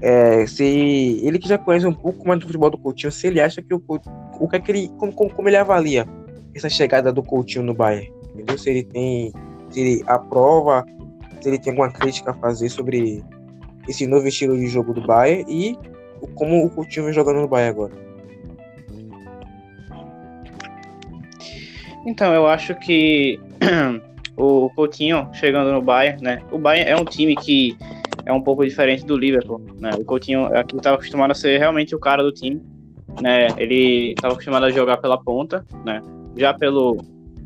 É, 0.00 0.46
se 0.46 1.20
ele 1.22 1.38
que 1.38 1.48
já 1.48 1.56
conhece 1.56 1.86
um 1.86 1.92
pouco 1.92 2.26
mais 2.28 2.38
do 2.38 2.46
futebol 2.46 2.70
do 2.70 2.78
Coutinho, 2.78 3.10
se 3.10 3.26
ele 3.26 3.40
acha 3.40 3.62
que 3.62 3.74
o, 3.74 3.82
o 4.38 4.48
que, 4.48 4.56
é 4.56 4.60
que 4.60 4.70
ele, 4.70 4.88
como, 4.98 5.12
como, 5.12 5.34
como, 5.34 5.48
ele 5.48 5.56
avalia 5.56 6.06
essa 6.54 6.68
chegada 6.68 7.12
do 7.12 7.22
Coutinho 7.22 7.64
no 7.64 7.74
Bayern, 7.74 8.12
entendeu? 8.34 8.58
Se 8.58 8.70
ele 8.70 8.84
tem, 8.84 9.32
se 9.70 9.80
ele 9.80 10.04
aprova, 10.06 10.84
se 11.40 11.48
ele 11.48 11.58
tem 11.58 11.72
alguma 11.72 11.90
crítica 11.90 12.30
a 12.30 12.34
fazer 12.34 12.68
sobre 12.68 13.22
esse 13.88 14.06
novo 14.06 14.26
estilo 14.28 14.56
de 14.56 14.66
jogo 14.66 14.92
do 14.92 15.06
Bayern 15.06 15.44
e 15.48 15.78
como 16.34 16.64
o 16.64 16.70
Coutinho 16.70 17.06
vem 17.06 17.14
jogando 17.14 17.40
no 17.40 17.48
Bayern 17.48 17.70
agora. 17.70 18.05
Então, 22.06 22.32
eu 22.32 22.46
acho 22.46 22.72
que 22.76 23.38
o 24.38 24.70
Coutinho 24.70 25.28
chegando 25.32 25.72
no 25.72 25.82
Bayern, 25.82 26.22
né? 26.22 26.40
O 26.52 26.58
Bayern 26.58 26.88
é 26.88 26.96
um 26.96 27.04
time 27.04 27.34
que 27.34 27.76
é 28.24 28.32
um 28.32 28.40
pouco 28.40 28.64
diferente 28.64 29.04
do 29.04 29.16
Liverpool, 29.16 29.60
né? 29.80 29.90
O 29.98 30.04
Coutinho 30.04 30.46
aqui 30.56 30.76
estava 30.76 30.94
acostumado 30.94 31.32
a 31.32 31.34
ser 31.34 31.58
realmente 31.58 31.96
o 31.96 31.98
cara 31.98 32.22
do 32.22 32.30
time, 32.30 32.62
né? 33.20 33.48
Ele 33.56 34.12
estava 34.12 34.34
acostumado 34.34 34.64
a 34.66 34.70
jogar 34.70 34.98
pela 34.98 35.18
ponta, 35.18 35.66
né? 35.84 36.00
Já 36.36 36.54
pelo 36.54 36.98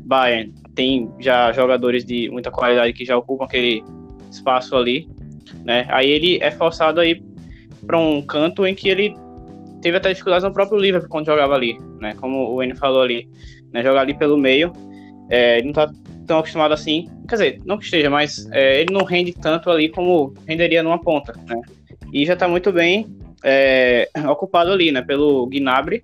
Bayern 0.05 0.53
tem 0.75 1.09
já 1.19 1.51
jogadores 1.53 2.05
de 2.05 2.29
muita 2.29 2.51
qualidade 2.51 2.93
que 2.93 3.03
já 3.03 3.17
ocupam 3.17 3.45
aquele 3.45 3.83
espaço 4.29 4.75
ali, 4.75 5.09
né? 5.65 5.87
Aí 5.89 6.09
ele 6.09 6.37
é 6.39 6.51
forçado 6.51 6.99
aí 6.99 7.19
para 7.85 7.97
um 7.97 8.21
canto 8.21 8.65
em 8.67 8.75
que 8.75 8.89
ele 8.89 9.15
teve 9.81 9.97
até 9.97 10.09
dificuldades 10.09 10.43
no 10.43 10.53
próprio 10.53 10.77
Liverpool 10.77 11.09
quando 11.09 11.25
jogava 11.25 11.55
ali, 11.55 11.77
né? 11.99 12.13
Como 12.19 12.53
o 12.53 12.61
N 12.61 12.75
falou 12.75 13.01
ali, 13.01 13.27
né? 13.73 13.83
Jogar 13.83 14.01
ali 14.01 14.13
pelo 14.13 14.37
meio, 14.37 14.71
é, 15.29 15.57
ele 15.57 15.67
não 15.67 15.73
tá 15.73 15.91
tão 16.27 16.39
acostumado 16.39 16.73
assim. 16.73 17.07
Quer 17.27 17.35
dizer, 17.35 17.61
não 17.65 17.77
que 17.77 17.85
esteja, 17.85 18.09
mas 18.09 18.47
é, 18.51 18.81
ele 18.81 18.93
não 18.93 19.03
rende 19.03 19.33
tanto 19.33 19.69
ali 19.69 19.89
como 19.89 20.33
renderia 20.47 20.83
numa 20.83 20.99
ponta, 20.99 21.33
né? 21.47 21.59
E 22.13 22.25
já 22.25 22.33
está 22.33 22.47
muito 22.47 22.71
bem 22.71 23.07
é, 23.43 24.09
ocupado 24.29 24.71
ali, 24.71 24.91
né? 24.91 25.01
Pelo 25.01 25.47
Gnabry. 25.47 26.03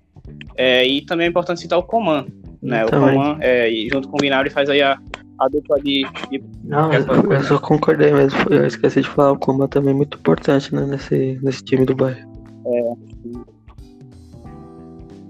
É, 0.56 0.86
e 0.86 1.02
também 1.02 1.26
é 1.26 1.30
importante 1.30 1.60
citar 1.60 1.78
o 1.78 1.82
Coman, 1.82 2.26
né? 2.62 2.84
O 2.84 2.90
Coman, 2.90 3.38
é, 3.40 3.70
junto 3.90 4.08
com 4.08 4.16
o 4.16 4.20
Gnabry, 4.20 4.50
faz 4.50 4.68
aí 4.68 4.82
a, 4.82 4.98
a 5.38 5.48
dupla 5.48 5.80
de, 5.80 6.06
de... 6.30 6.42
Não, 6.64 6.92
eu, 6.92 7.32
eu, 7.32 7.42
só 7.42 7.58
concordei 7.58 8.12
mesmo. 8.12 8.38
Eu 8.50 8.66
esqueci 8.66 9.02
de 9.02 9.08
falar, 9.08 9.32
o 9.32 9.38
Coman 9.38 9.68
também 9.68 9.92
é 9.92 9.96
muito 9.96 10.18
importante, 10.18 10.74
né? 10.74 10.84
Nesse, 10.84 11.38
nesse 11.42 11.62
time 11.62 11.86
do 11.86 11.94
Bayern. 11.94 12.26
É, 12.66 12.92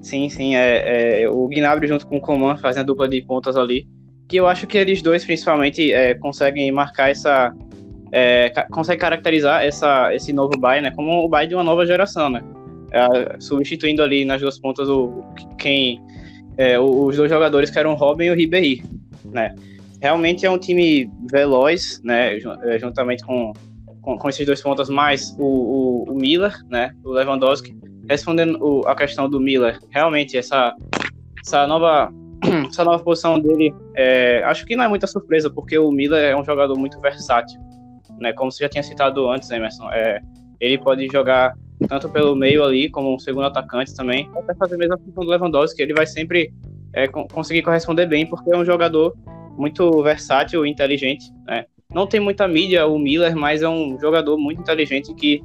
sim, 0.09 0.29
sim. 0.29 0.57
É, 0.57 1.23
é, 1.23 1.29
o 1.29 1.47
Gnabry 1.49 1.87
junto 1.87 2.07
com 2.07 2.17
o 2.17 2.21
Coman 2.21 2.57
fazendo 2.57 2.83
a 2.83 2.87
dupla 2.87 3.09
de 3.09 3.21
pontas 3.23 3.57
ali 3.57 3.87
que 4.29 4.37
eu 4.37 4.47
acho 4.47 4.67
que 4.67 4.77
eles 4.77 5.01
dois 5.01 5.25
principalmente 5.25 5.91
é, 5.93 6.15
conseguem 6.15 6.71
marcar 6.71 7.11
essa 7.11 7.53
é, 8.13 8.51
consegue 8.71 9.01
caracterizar 9.01 9.65
essa, 9.65 10.15
esse 10.15 10.33
novo 10.33 10.59
Bayern 10.59 10.89
né, 10.89 10.95
como 10.95 11.25
o 11.25 11.29
Bayern 11.29 11.49
de 11.49 11.55
uma 11.55 11.65
nova 11.65 11.85
geração, 11.87 12.31
né? 12.31 12.43
É, 12.91 13.37
substituindo 13.39 14.03
ali 14.03 14.25
nas 14.25 14.41
duas 14.41 14.59
pontas 14.59 14.89
o 14.89 15.23
quem 15.59 16.01
é, 16.57 16.79
os 16.79 17.17
dois 17.17 17.31
jogadores 17.31 17.71
que 17.71 17.79
eram 17.79 17.93
o 17.93 17.95
Robin 17.95 18.25
e 18.25 18.31
o 18.31 18.35
Ribéry, 18.35 18.83
né? 19.27 19.55
Realmente 20.01 20.47
é 20.47 20.51
um 20.51 20.59
time 20.59 21.11
veloz, 21.31 22.01
né? 22.03 22.39
Juntamente 22.79 23.25
com, 23.25 23.53
com, 24.01 24.17
com 24.17 24.29
esses 24.29 24.47
dois 24.47 24.63
pontas 24.63 24.89
mais 24.89 25.35
o, 25.39 25.45
o, 25.45 26.13
o 26.13 26.15
Miller, 26.15 26.55
né? 26.71 26.93
O 27.05 27.11
Lewandowski 27.11 27.77
respondendo 28.09 28.59
o, 28.61 28.87
a 28.87 28.95
questão 28.95 29.29
do 29.29 29.41
Miller, 29.41 29.79
realmente 29.91 30.37
essa, 30.37 30.75
essa 31.45 31.67
nova 31.67 32.13
essa 32.69 32.85
nova 32.85 33.03
posição 33.03 33.39
dele, 33.39 33.75
é, 33.97 34.43
acho 34.45 34.65
que 34.65 34.77
não 34.77 34.85
é 34.85 34.89
muita 34.89 35.07
surpresa, 35.07 35.51
porque 35.51 35.79
o 35.79 35.91
Miller 35.91 36.25
é 36.25 36.37
um 36.37 36.45
jogador 36.45 36.79
muito 36.79 37.01
versátil, 37.01 37.61
né? 38.21 38.33
Como 38.33 38.51
você 38.51 38.65
já 38.65 38.69
tinha 38.69 38.83
citado 38.83 39.29
antes, 39.29 39.51
Emerson, 39.51 39.91
é, 39.91 40.21
ele 40.61 40.79
pode 40.79 41.07
jogar 41.09 41.55
tanto 41.89 42.09
pelo 42.09 42.35
meio 42.35 42.65
ali, 42.65 42.91
como 42.91 43.15
um 43.15 43.19
segundo 43.19 43.47
atacante 43.47 43.95
também, 43.95 44.29
até 44.37 44.55
fazer 44.55 44.75
a 44.75 44.79
mesma 44.79 44.99
função 44.99 45.25
do 45.25 45.31
Lewandowski, 45.31 45.83
ele 45.83 45.95
vai 45.95 46.07
sempre 46.07 46.53
é, 46.93 47.07
conseguir 47.07 47.63
corresponder 47.63 48.07
bem, 48.07 48.27
porque 48.27 48.51
é 48.51 48.57
um 48.57 48.65
jogador 48.65 49.15
muito 49.57 50.03
versátil 50.03 50.65
e 50.65 50.71
inteligente, 50.71 51.33
né? 51.47 51.67
Não 51.93 52.07
tem 52.07 52.21
muita 52.21 52.47
mídia 52.47 52.87
o 52.87 52.99
Miller, 52.99 53.35
mas 53.35 53.63
é 53.63 53.69
um 53.69 53.99
jogador 53.99 54.37
muito 54.37 54.61
inteligente 54.61 55.15
que, 55.15 55.43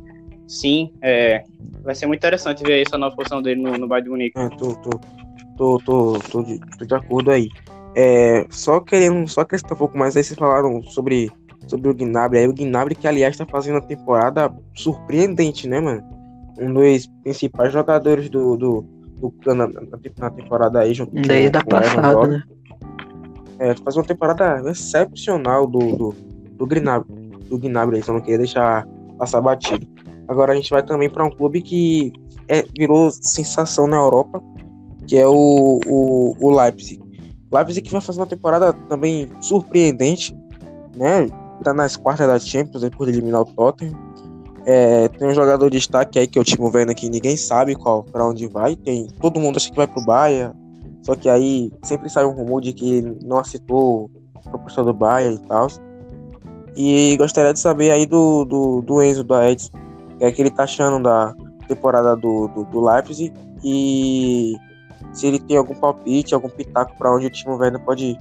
sim, 0.47 0.91
é, 1.01 1.43
vai 1.83 1.95
ser 1.95 2.05
muito 2.05 2.19
interessante 2.19 2.63
ver 2.63 2.81
essa 2.81 2.97
nova 2.97 3.15
posição 3.15 3.41
dele 3.41 3.61
no, 3.61 3.77
no 3.77 3.87
Bayern 3.87 4.05
de 4.05 4.09
Munique. 4.09 4.39
É, 4.39 4.49
tô, 4.49 4.75
tô, 4.75 4.89
tô, 5.57 5.79
tô, 5.79 6.19
tô, 6.19 6.43
de, 6.43 6.59
tô 6.77 6.85
de 6.85 6.95
acordo 6.95 7.31
aí. 7.31 7.49
É, 7.95 8.45
só 8.49 8.79
querendo, 8.79 9.27
só 9.27 9.41
acrescentar 9.41 9.75
um 9.75 9.79
pouco 9.79 9.97
mais 9.97 10.17
aí, 10.17 10.23
vocês 10.23 10.37
falaram 10.37 10.81
sobre, 10.83 11.31
sobre 11.67 11.89
o 11.89 11.93
Gnabry, 11.93 12.39
aí 12.39 12.47
o 12.47 12.53
Gnabry 12.53 12.95
que 12.95 13.07
aliás 13.07 13.37
tá 13.37 13.45
fazendo 13.45 13.75
uma 13.75 13.81
temporada 13.81 14.51
surpreendente, 14.73 15.67
né, 15.67 15.79
mano? 15.79 16.03
Um 16.59 16.73
dos 16.73 17.07
principais 17.23 17.71
jogadores 17.71 18.29
do, 18.29 18.57
do, 18.57 18.81
do 19.17 19.55
na, 19.55 19.67
na, 19.67 20.29
temporada 20.31 20.79
aí, 20.79 20.93
junto 20.93 21.13
Daí 21.21 21.49
da 21.49 21.63
passada, 21.63 22.27
né? 22.27 22.43
É, 23.59 23.75
faz 23.75 23.95
uma 23.95 24.03
temporada 24.03 24.69
excepcional 24.69 25.67
do, 25.67 25.95
do, 25.95 26.15
do 26.57 26.65
Gnabry, 26.65 27.13
do 27.47 27.57
Gnabry 27.59 27.97
aí, 27.97 28.03
só 28.03 28.13
não 28.13 28.21
queria 28.21 28.39
deixar 28.39 28.87
passar 29.17 29.39
batido. 29.41 29.87
Agora 30.27 30.53
a 30.53 30.55
gente 30.55 30.69
vai 30.69 30.83
também 30.83 31.09
para 31.09 31.25
um 31.25 31.29
clube 31.29 31.61
que 31.61 32.13
é, 32.47 32.63
virou 32.77 33.11
sensação 33.11 33.87
na 33.87 33.97
Europa, 33.97 34.41
que 35.07 35.17
é 35.17 35.27
o, 35.27 35.79
o, 35.85 36.35
o 36.39 36.51
Leipzig. 36.55 37.01
Leipzig 37.51 37.89
vai 37.89 38.01
fazer 38.01 38.19
uma 38.19 38.27
temporada 38.27 38.73
também 38.89 39.29
surpreendente, 39.39 40.35
né? 40.95 41.27
Tá 41.63 41.73
nas 41.73 41.95
quartas 41.95 42.27
da 42.27 42.39
Champions 42.39 42.81
depois 42.81 43.09
de 43.09 43.17
eliminar 43.17 43.41
o 43.41 43.45
Tottenham. 43.45 43.97
É, 44.65 45.07
tem 45.09 45.27
um 45.27 45.33
jogador 45.33 45.69
de 45.69 45.77
destaque 45.77 46.17
aí 46.17 46.27
que 46.27 46.39
o 46.39 46.43
Timo 46.43 46.71
Werner 46.73 46.95
que 46.95 47.09
ninguém 47.09 47.35
sabe 47.35 47.75
qual 47.75 48.03
para 48.03 48.25
onde 48.25 48.47
vai. 48.47 48.75
Tem 48.75 49.07
todo 49.21 49.39
mundo 49.39 49.57
acha 49.57 49.69
que 49.69 49.75
vai 49.75 49.87
pro 49.87 50.03
Bayern, 50.03 50.53
só 51.03 51.15
que 51.15 51.29
aí 51.29 51.71
sempre 51.83 52.09
sai 52.09 52.25
um 52.25 52.31
rumor 52.31 52.61
de 52.61 52.73
que 52.73 53.01
não 53.23 53.39
aceitou 53.39 54.09
a 54.35 54.49
proposta 54.49 54.83
do 54.83 54.93
Bayern 54.93 55.35
e 55.35 55.47
tal. 55.47 55.67
E 56.75 57.17
gostaria 57.17 57.53
de 57.53 57.59
saber 57.59 57.91
aí 57.91 58.05
do, 58.05 58.45
do, 58.45 58.81
do 58.81 59.03
Enzo, 59.03 59.23
do 59.23 59.41
Edson, 59.41 59.69
é 60.25 60.31
que 60.31 60.41
ele 60.41 60.51
tá 60.51 60.63
achando 60.63 61.03
da 61.03 61.33
temporada 61.67 62.15
do, 62.15 62.47
do, 62.47 62.63
do 62.65 62.81
Leipzig 62.85 63.33
e 63.63 64.55
se 65.11 65.27
ele 65.27 65.39
tem 65.39 65.57
algum 65.57 65.75
palpite, 65.75 66.33
algum 66.33 66.49
pitaco 66.49 66.97
para 66.97 67.13
onde 67.13 67.27
o 67.27 67.29
Timo 67.29 67.57
Werner 67.57 67.81
pode 67.81 68.05
ir. 68.05 68.17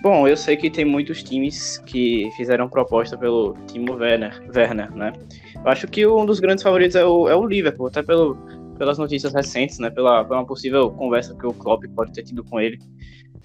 Bom, 0.00 0.28
eu 0.28 0.36
sei 0.36 0.56
que 0.56 0.70
tem 0.70 0.84
muitos 0.84 1.22
times 1.22 1.78
que 1.78 2.30
fizeram 2.36 2.68
proposta 2.68 3.18
pelo 3.18 3.54
Timo 3.66 3.94
Werner, 3.94 4.40
Werner 4.54 4.94
né? 4.94 5.12
Eu 5.54 5.68
acho 5.68 5.88
que 5.88 6.06
um 6.06 6.24
dos 6.24 6.38
grandes 6.38 6.62
favoritos 6.62 6.94
é 6.94 7.04
o, 7.04 7.28
é 7.28 7.34
o 7.34 7.44
Liverpool, 7.44 7.88
até 7.88 8.02
pelo, 8.02 8.36
pelas 8.78 8.96
notícias 8.96 9.34
recentes, 9.34 9.80
né? 9.80 9.90
Pela, 9.90 10.24
pela 10.24 10.46
possível 10.46 10.90
conversa 10.92 11.34
que 11.34 11.46
o 11.46 11.52
Klopp 11.52 11.82
pode 11.96 12.12
ter 12.12 12.22
tido 12.22 12.44
com 12.44 12.60
ele. 12.60 12.78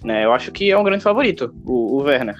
Né? 0.04 0.24
Eu 0.24 0.32
acho 0.32 0.52
que 0.52 0.70
é 0.70 0.78
um 0.78 0.84
grande 0.84 1.02
favorito, 1.02 1.52
o, 1.66 1.96
o 1.96 2.02
Werner. 2.02 2.36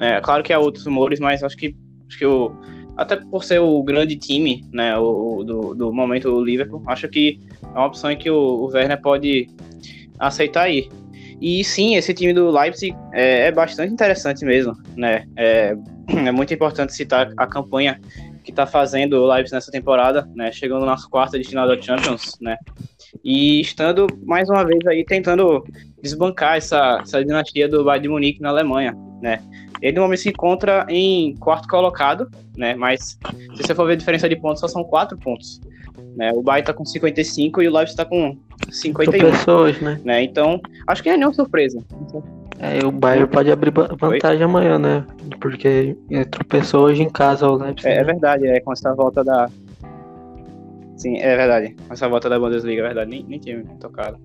É, 0.00 0.20
claro 0.20 0.42
que 0.42 0.52
há 0.52 0.58
outros 0.58 0.84
rumores, 0.84 1.20
mas 1.20 1.42
acho 1.42 1.56
que, 1.56 1.74
acho 2.08 2.18
que 2.18 2.26
o, 2.26 2.52
até 2.96 3.16
por 3.16 3.44
ser 3.44 3.60
o 3.60 3.82
grande 3.82 4.16
time, 4.16 4.64
né, 4.72 4.96
o, 4.98 5.44
do, 5.44 5.74
do 5.74 5.92
momento 5.92 6.28
o 6.28 6.44
Liverpool, 6.44 6.82
acho 6.86 7.08
que 7.08 7.40
é 7.62 7.78
uma 7.78 7.86
opção 7.86 8.14
que 8.16 8.30
o, 8.30 8.36
o 8.36 8.66
Werner 8.66 9.00
pode 9.00 9.48
aceitar 10.18 10.62
aí. 10.62 10.88
E 11.40 11.62
sim, 11.62 11.94
esse 11.94 12.12
time 12.12 12.32
do 12.32 12.50
Leipzig 12.50 12.96
é, 13.12 13.46
é 13.46 13.52
bastante 13.52 13.92
interessante 13.92 14.44
mesmo, 14.44 14.76
né? 14.96 15.24
É, 15.36 15.76
é, 16.08 16.32
muito 16.32 16.52
importante 16.52 16.92
citar 16.92 17.32
a 17.36 17.46
campanha 17.46 18.00
que 18.42 18.50
está 18.50 18.66
fazendo 18.66 19.22
o 19.22 19.32
Leipzig 19.32 19.54
nessa 19.54 19.70
temporada, 19.70 20.28
né? 20.34 20.50
Chegando 20.50 20.84
nas 20.84 21.04
quartas 21.04 21.40
de 21.40 21.48
final 21.48 21.68
da 21.68 21.80
Champions, 21.80 22.32
né? 22.40 22.56
E 23.22 23.60
estando 23.60 24.06
mais 24.24 24.48
uma 24.48 24.64
vez 24.64 24.84
aí 24.86 25.04
tentando 25.04 25.64
desbancar 26.02 26.56
essa, 26.56 26.98
essa 27.02 27.24
dinastia 27.24 27.68
do 27.68 27.84
Bayern 27.84 28.02
de 28.02 28.08
Munique 28.08 28.40
na 28.40 28.48
Alemanha, 28.48 28.96
né? 29.22 29.40
Ele 29.80 29.96
no 29.96 30.02
momento 30.02 30.20
se 30.20 30.28
encontra 30.28 30.86
em 30.88 31.34
quarto 31.36 31.68
colocado, 31.68 32.28
né? 32.56 32.74
Mas 32.74 33.18
se 33.56 33.62
você 33.62 33.74
for 33.74 33.86
ver 33.86 33.94
a 33.94 33.96
diferença 33.96 34.28
de 34.28 34.36
pontos, 34.36 34.60
só 34.60 34.68
são 34.68 34.84
quatro 34.84 35.16
pontos. 35.18 35.60
Né? 36.16 36.32
O 36.32 36.42
Bayern 36.42 36.66
tá 36.66 36.74
com 36.74 36.84
55 36.84 37.62
e 37.62 37.68
o 37.68 37.72
Leipzig 37.72 37.96
tá 37.96 38.04
com 38.04 38.36
51. 38.70 39.30
Pessoas, 39.30 39.80
né? 39.80 40.00
né? 40.04 40.22
Então, 40.22 40.60
acho 40.86 41.02
que 41.02 41.08
não 41.08 41.14
é 41.14 41.18
nenhuma 41.18 41.34
surpresa. 41.34 41.80
É, 42.58 42.84
o 42.84 42.90
Bayern 42.90 43.28
pode 43.28 43.50
abrir 43.52 43.70
vantagem 43.70 44.38
Oi? 44.38 44.44
amanhã, 44.44 44.78
né? 44.78 45.06
Porque 45.40 45.96
tropeçou 46.30 46.86
hoje 46.86 47.02
em 47.02 47.08
casa 47.08 47.48
o 47.48 47.56
Leipzig. 47.56 47.88
É, 47.88 47.98
é, 47.98 48.04
verdade, 48.04 48.46
é 48.48 48.60
com 48.60 48.72
essa 48.72 48.92
volta 48.94 49.22
da. 49.22 49.48
Sim, 50.96 51.18
é 51.18 51.36
verdade. 51.36 51.76
Com 51.86 51.94
essa 51.94 52.08
volta 52.08 52.28
da 52.28 52.38
Bundesliga, 52.38 52.82
é 52.82 52.86
verdade. 52.86 53.10
Nem, 53.10 53.24
nem 53.24 53.38
tinha 53.38 53.62
tocado. 53.78 54.18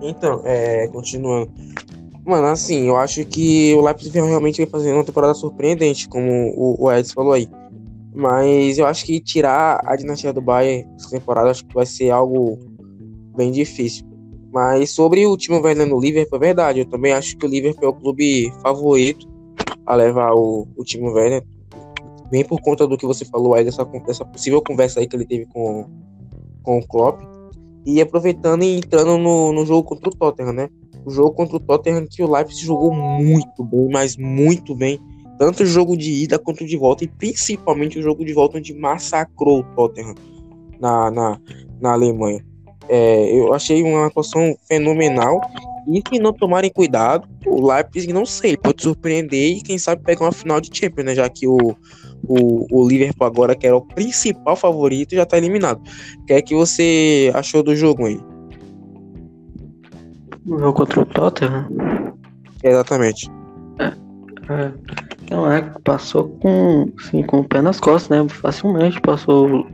Então, 0.00 0.42
é, 0.44 0.86
continuando. 0.88 1.50
Mano, 2.24 2.46
assim, 2.46 2.86
eu 2.86 2.96
acho 2.96 3.24
que 3.24 3.74
o 3.74 3.80
Leipzig 3.80 4.20
realmente 4.20 4.58
vem 4.58 4.66
fazendo 4.66 4.94
uma 4.94 5.04
temporada 5.04 5.34
surpreendente, 5.34 6.08
como 6.08 6.30
o, 6.56 6.84
o 6.84 6.92
Edson 6.92 7.14
falou 7.14 7.32
aí. 7.32 7.48
Mas 8.14 8.78
eu 8.78 8.86
acho 8.86 9.04
que 9.04 9.18
tirar 9.20 9.80
a 9.84 9.96
dinastia 9.96 10.32
do 10.32 10.40
Bayern 10.40 10.88
essa 10.96 11.10
temporada 11.10 11.50
acho 11.50 11.64
que 11.64 11.74
vai 11.74 11.86
ser 11.86 12.10
algo 12.10 12.58
bem 13.34 13.50
difícil. 13.50 14.06
Mas 14.52 14.90
sobre 14.90 15.26
o 15.26 15.36
time 15.36 15.58
Werner 15.58 15.86
no 15.86 15.98
Liverpool, 15.98 16.36
é 16.36 16.40
verdade. 16.40 16.80
Eu 16.80 16.86
também 16.86 17.12
acho 17.12 17.36
que 17.36 17.46
o 17.46 17.48
Liverpool 17.48 17.84
é 17.86 17.88
o 17.88 17.94
clube 17.94 18.52
favorito 18.62 19.26
a 19.86 19.94
levar 19.94 20.32
o, 20.34 20.68
o 20.76 20.84
time 20.84 21.08
Werner. 21.08 21.42
Bem 22.30 22.44
por 22.44 22.60
conta 22.60 22.86
do 22.86 22.96
que 22.96 23.06
você 23.06 23.24
falou 23.24 23.54
aí, 23.54 23.64
dessa, 23.64 23.84
dessa 23.84 24.24
possível 24.24 24.62
conversa 24.62 25.00
aí 25.00 25.08
que 25.08 25.16
ele 25.16 25.26
teve 25.26 25.46
com, 25.46 25.86
com 26.62 26.78
o 26.78 26.86
Klopp. 26.86 27.20
E 27.84 28.00
aproveitando 28.00 28.62
e 28.62 28.76
entrando 28.76 29.18
no, 29.18 29.52
no 29.52 29.66
jogo 29.66 29.82
contra 29.88 30.08
o 30.08 30.14
Tottenham, 30.14 30.52
né? 30.52 30.68
O 31.04 31.10
jogo 31.10 31.32
contra 31.32 31.56
o 31.56 31.60
Tottenham 31.60 32.06
que 32.08 32.22
o 32.22 32.30
Leipzig 32.30 32.64
jogou 32.64 32.92
muito 32.92 33.64
bem, 33.64 33.88
mas 33.90 34.16
muito 34.16 34.74
bem. 34.74 35.00
Tanto 35.38 35.62
o 35.62 35.66
jogo 35.66 35.96
de 35.96 36.12
ida 36.12 36.38
quanto 36.38 36.64
de 36.64 36.76
volta. 36.76 37.04
E 37.04 37.08
principalmente 37.08 37.98
o 37.98 38.02
jogo 38.02 38.24
de 38.24 38.32
volta 38.32 38.58
onde 38.58 38.72
massacrou 38.74 39.60
o 39.60 39.64
Tottenham 39.74 40.14
na, 40.80 41.10
na, 41.10 41.40
na 41.80 41.92
Alemanha. 41.92 42.44
É, 42.88 43.34
eu 43.34 43.52
achei 43.52 43.82
uma 43.82 44.06
atuação 44.06 44.56
fenomenal. 44.68 45.40
E 45.88 46.00
se 46.08 46.20
não 46.20 46.32
tomarem 46.32 46.70
cuidado, 46.70 47.28
o 47.44 47.66
Leipzig, 47.66 48.12
não 48.12 48.24
sei, 48.24 48.56
pode 48.56 48.82
surpreender 48.82 49.56
e 49.56 49.62
quem 49.62 49.78
sabe 49.78 50.02
pegar 50.04 50.26
uma 50.26 50.32
final 50.32 50.60
de 50.60 50.70
Champions, 50.72 51.06
né? 51.06 51.14
Já 51.14 51.28
que 51.28 51.48
o, 51.48 51.76
o, 52.22 52.66
o 52.70 52.88
Liverpool 52.88 53.26
agora, 53.26 53.56
que 53.56 53.66
era 53.66 53.76
o 53.76 53.84
principal 53.84 54.54
favorito, 54.54 55.16
já 55.16 55.26
tá 55.26 55.36
eliminado. 55.36 55.80
O 56.20 56.24
que 56.24 56.34
é 56.34 56.42
que 56.42 56.54
você 56.54 57.32
achou 57.34 57.64
do 57.64 57.74
jogo 57.74 58.06
aí? 58.06 58.20
O 60.46 60.58
jogo 60.58 60.72
contra 60.72 61.00
o 61.00 61.06
Tottenham? 61.06 61.68
Exatamente. 62.62 63.30
É, 63.78 63.86
é. 64.52 64.72
Então 65.22 65.50
é, 65.50 65.62
passou 65.84 66.28
com, 66.40 66.90
assim, 66.98 67.22
com 67.22 67.40
o 67.40 67.44
pé 67.44 67.62
nas 67.62 67.80
costas, 67.80 68.10
né? 68.10 68.28
Facilmente 68.28 69.00
passou 69.00 69.66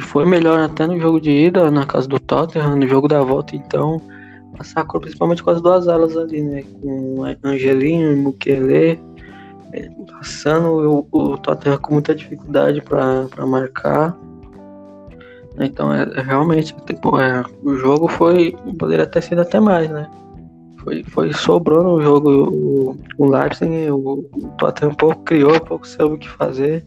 foi 0.00 0.24
melhor 0.24 0.60
até 0.60 0.86
no 0.86 0.98
jogo 1.00 1.20
de 1.20 1.30
ida, 1.30 1.70
na 1.70 1.84
casa 1.84 2.06
do 2.06 2.20
Tottenham, 2.20 2.76
no 2.76 2.86
jogo 2.86 3.08
da 3.08 3.22
volta, 3.22 3.56
então. 3.56 4.00
Massacrou 4.56 5.00
principalmente 5.00 5.42
com 5.42 5.50
as 5.50 5.60
duas 5.60 5.88
alas 5.88 6.16
ali, 6.16 6.42
né? 6.42 6.62
Com 6.80 7.22
Angelinho 7.44 8.12
e 8.12 8.16
Mukele 8.16 9.00
é, 9.72 9.88
passando 10.10 11.06
o, 11.12 11.32
o 11.32 11.38
Tottenham 11.38 11.78
com 11.78 11.94
muita 11.94 12.14
dificuldade 12.14 12.80
para 12.80 13.46
marcar. 13.46 14.16
Então, 15.60 15.92
é, 15.92 16.02
é 16.02 16.20
realmente, 16.20 16.74
tipo, 16.86 17.18
é, 17.20 17.44
o 17.62 17.74
jogo 17.76 18.08
foi. 18.08 18.56
Poderia 18.78 19.06
ter 19.06 19.22
sido 19.22 19.40
até 19.40 19.58
mais, 19.60 19.90
né? 19.90 20.08
Foi, 20.78 21.02
foi 21.04 21.32
sobrou 21.32 21.82
no 21.82 22.02
jogo 22.02 22.30
o, 22.30 22.96
o 23.18 23.30
Leipzig, 23.30 23.90
o, 23.90 24.24
o 24.32 24.48
Tottenham 24.58 24.94
pouco 24.94 25.22
criou, 25.24 25.60
pouco 25.60 25.86
soube 25.86 26.14
o 26.14 26.18
que 26.18 26.28
fazer. 26.28 26.84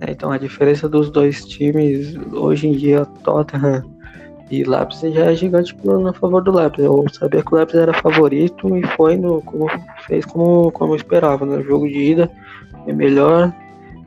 É, 0.00 0.10
então 0.10 0.30
a 0.30 0.38
diferença 0.38 0.88
dos 0.88 1.10
dois 1.10 1.44
times 1.44 2.16
hoje 2.32 2.68
em 2.68 2.72
dia, 2.72 3.04
Tottenham 3.24 3.82
e 4.50 4.62
Leipzig 4.62 5.14
já 5.14 5.24
é 5.26 5.34
gigante 5.34 5.74
no, 5.82 6.12
favor 6.12 6.42
do 6.42 6.52
Leipzig. 6.52 6.84
Eu 6.84 7.04
sabia 7.12 7.42
que 7.42 7.54
o 7.54 7.56
Leipzig 7.56 7.82
era 7.82 7.94
favorito 7.94 8.76
e 8.76 8.86
foi 8.88 9.16
no, 9.16 9.40
como, 9.42 9.66
fez 10.06 10.24
como, 10.26 10.70
como 10.72 10.92
eu 10.92 10.96
esperava. 10.96 11.46
No 11.46 11.56
né? 11.56 11.62
jogo 11.62 11.88
de 11.88 11.98
ida 11.98 12.30
é 12.86 12.92
melhor, 12.92 13.52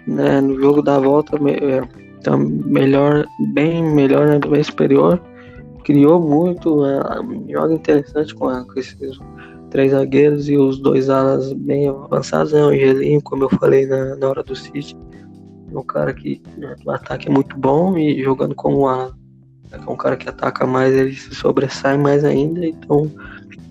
né? 0.05 0.39
no 0.41 0.59
jogo 0.59 0.81
da 0.81 0.99
volta 0.99 1.37
é, 1.37 1.81
tá 2.23 2.37
melhor, 2.37 3.25
bem 3.53 3.83
melhor, 3.83 4.27
né? 4.27 4.39
bem 4.39 4.63
superior. 4.63 5.21
Criou 5.83 6.19
muito, 6.19 6.85
é, 6.85 6.99
joga 7.51 7.73
interessante 7.73 8.35
com, 8.35 8.47
com 8.65 8.79
esses 8.79 9.19
três 9.69 9.91
zagueiros 9.91 10.49
e 10.49 10.57
os 10.57 10.79
dois 10.79 11.09
alas 11.09 11.53
bem 11.53 11.87
avançados, 11.87 12.51
né? 12.51 12.61
O 12.61 12.69
Angelinho, 12.69 13.21
como 13.21 13.43
eu 13.43 13.49
falei 13.49 13.85
na, 13.85 14.15
na 14.15 14.29
hora 14.29 14.43
do 14.43 14.55
City 14.55 14.97
É 15.73 15.77
um 15.77 15.83
cara 15.83 16.13
que 16.13 16.41
né, 16.57 16.75
o 16.85 16.91
ataque 16.91 17.29
é 17.29 17.31
muito 17.31 17.57
bom 17.57 17.97
e 17.97 18.21
jogando 18.21 18.55
como 18.55 18.87
a 18.87 19.11
é 19.71 19.91
um 19.91 19.95
cara 19.95 20.15
que 20.15 20.29
ataca 20.29 20.65
mais, 20.65 20.93
ele 20.93 21.13
se 21.13 21.35
sobressai 21.35 21.97
mais 21.97 22.23
ainda, 22.23 22.65
então, 22.65 23.11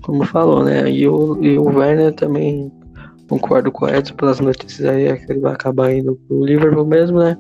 como 0.03 0.25
falou, 0.25 0.63
né? 0.63 0.91
E 0.91 1.09
o, 1.09 1.43
e 1.43 1.59
o 1.59 1.65
Werner 1.65 2.15
também 2.15 2.71
concordo 3.29 3.73
com 3.73 3.87
o 3.87 3.89
Edson 3.89 4.15
pelas 4.15 4.39
notícias 4.39 4.87
aí, 4.87 5.07
é 5.07 5.17
que 5.17 5.33
ele 5.33 5.41
vai 5.41 5.55
acabar 5.55 5.93
indo 5.93 6.15
pro 6.29 6.45
Liverpool 6.45 6.87
mesmo, 6.87 7.19
né? 7.19 7.37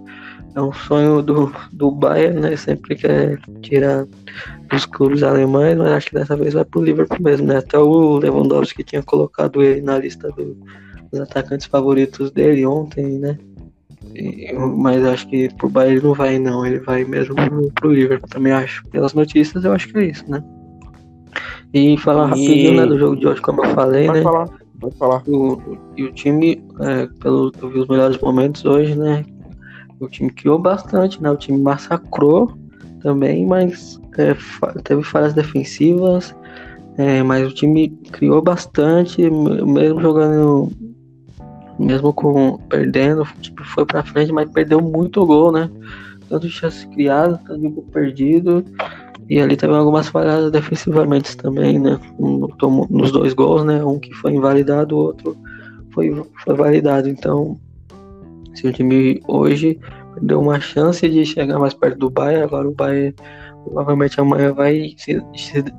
É 0.57 0.61
um 0.63 0.73
sonho 0.73 1.21
do, 1.21 1.53
do 1.71 1.91
Bayern, 1.91 2.41
né? 2.41 2.57
Sempre 2.57 2.97
quer 2.97 3.39
tirar 3.61 4.07
dos 4.71 4.87
clubes 4.87 5.23
alemães, 5.23 5.77
mas 5.77 5.89
acho 5.89 6.07
que 6.07 6.15
dessa 6.15 6.35
vez 6.35 6.55
vai 6.55 6.65
pro 6.65 6.83
Liverpool 6.83 7.21
mesmo, 7.21 7.47
né? 7.47 7.59
Até 7.59 7.79
o 7.79 8.17
Lewandowski 8.17 8.83
tinha 8.83 9.03
colocado 9.03 9.63
ele 9.63 9.83
na 9.83 9.99
lista 9.99 10.31
do, 10.33 10.57
dos 11.13 11.21
atacantes 11.21 11.67
favoritos 11.67 12.31
dele 12.31 12.65
ontem, 12.65 13.19
né? 13.19 13.39
E, 14.15 14.51
mas 14.55 15.05
acho 15.05 15.29
que 15.29 15.55
pro 15.57 15.69
Bayern 15.69 16.01
não 16.03 16.15
vai 16.15 16.39
não, 16.39 16.65
ele 16.65 16.79
vai 16.79 17.05
mesmo 17.05 17.35
pro, 17.35 17.71
pro 17.73 17.93
Liverpool, 17.93 18.31
também 18.31 18.55
acho. 18.55 18.83
Pelas 18.87 19.13
notícias 19.13 19.63
eu 19.63 19.75
acho 19.75 19.89
que 19.89 19.99
é 19.99 20.05
isso, 20.07 20.25
né? 20.27 20.43
E 21.75 21.99
falar 21.99 22.29
e... 22.29 22.31
rapidinho 22.31 22.77
né, 22.81 22.87
do 22.87 22.99
jogo 22.99 23.17
de 23.17 23.27
hoje, 23.27 23.43
como 23.43 23.63
eu 23.63 23.75
falei, 23.75 24.07
Pode 24.07 24.19
né? 24.21 24.25
Falar. 24.25 24.49
Pode 24.81 24.97
falar. 24.97 25.23
O, 25.29 25.77
e 25.99 26.05
o 26.05 26.13
time, 26.13 26.65
é, 26.81 27.07
pelo 27.21 27.53
eu 27.61 27.69
vi 27.69 27.79
os 27.79 27.89
melhores 27.89 28.19
momentos 28.19 28.65
hoje, 28.65 28.95
né? 28.95 29.23
O 30.01 30.09
time 30.09 30.31
criou 30.31 30.59
bastante, 30.59 31.23
né? 31.23 31.31
O 31.31 31.37
time 31.37 31.59
massacrou 31.59 32.53
também, 33.01 33.47
mas 33.47 34.01
é, 34.19 34.35
teve 34.83 35.03
falhas 35.03 35.35
defensivas, 35.35 36.35
é, 36.99 37.23
mas 37.23 37.47
o 37.47 37.55
time 37.55 37.89
criou 38.11 38.43
bastante, 38.43 39.23
mesmo 39.31 40.01
jogando, 40.01 40.73
mesmo 41.79 42.13
com 42.13 42.59
perdendo, 42.69 43.27
tipo, 43.41 43.63
foi 43.65 43.85
pra 43.85 44.03
frente, 44.03 44.33
mas 44.33 44.51
perdeu 44.51 44.81
muito 44.81 45.25
gol, 45.27 45.53
né? 45.53 45.71
Tanto 46.29 46.49
chance 46.49 46.87
criado, 46.89 47.39
tanto 47.47 47.71
gol 47.71 47.85
perdido. 47.93 48.65
E 49.29 49.41
ali 49.41 49.57
teve 49.57 49.75
algumas 49.75 50.09
falhadas 50.09 50.53
defensivamente 50.53 51.37
também, 51.37 51.79
né? 51.79 51.99
nos 52.19 53.11
dois 53.11 53.35
gols, 53.35 53.65
né? 53.65 53.85
Um 53.85 53.99
que 53.99 54.13
foi 54.15 54.33
invalidado, 54.33 54.97
o 54.97 54.99
outro 54.99 55.37
foi, 55.93 56.13
foi 56.45 56.55
validado. 56.55 57.09
Então, 57.09 57.59
se 58.57 58.67
o 58.67 58.73
time 58.73 59.21
hoje 59.29 59.79
deu 60.23 60.41
uma 60.41 60.59
chance 60.61 61.09
de 61.09 61.25
chegar 61.25 61.59
mais 61.59 61.75
perto 61.75 61.99
do 61.99 62.11
Bayern, 62.11 62.45
agora 62.45 62.69
o 62.69 62.75
Bayern 62.75 63.15
provavelmente 63.67 64.21
amanhã 64.21 64.53
vai 64.53 64.95
se, 64.97 65.21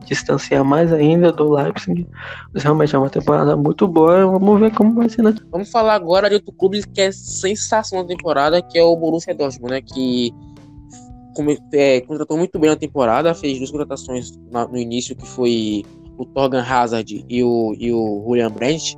distanciar 0.06 0.64
mais 0.64 0.92
ainda 0.92 1.32
do 1.32 1.50
Leipzig. 1.50 2.06
Mas 2.54 2.64
realmente 2.64 2.96
é 2.96 3.00
uma 3.00 3.10
temporada 3.10 3.56
muito 3.56 3.88
boa. 3.88 4.26
Vamos 4.26 4.60
ver 4.60 4.74
como 4.76 4.94
vai 4.94 5.10
ser, 5.10 5.24
né? 5.24 5.34
Vamos 5.52 5.72
falar 5.72 5.96
agora 5.96 6.28
de 6.30 6.36
outro 6.36 6.52
clube 6.52 6.86
que 6.86 7.02
é 7.02 7.12
sensação 7.12 8.02
da 8.02 8.08
temporada, 8.08 8.62
que 8.62 8.78
é 8.78 8.84
o 8.84 8.96
Borussia 8.96 9.34
Dortmund, 9.34 9.72
né? 9.72 9.82
Que 9.82 10.32
é, 11.74 12.02
contratou 12.02 12.38
muito 12.38 12.58
bem 12.60 12.70
na 12.70 12.76
temporada, 12.76 13.34
fez 13.34 13.58
duas 13.58 13.72
contratações 13.72 14.32
no 14.52 14.78
início, 14.78 15.16
que 15.16 15.26
foi 15.26 15.84
o 16.18 16.26
Torgan 16.26 16.64
Hazard 16.64 17.26
e 17.30 17.44
o, 17.44 17.76
e 17.78 17.94
o 17.94 18.24
Julian 18.26 18.52
Brandt, 18.52 18.98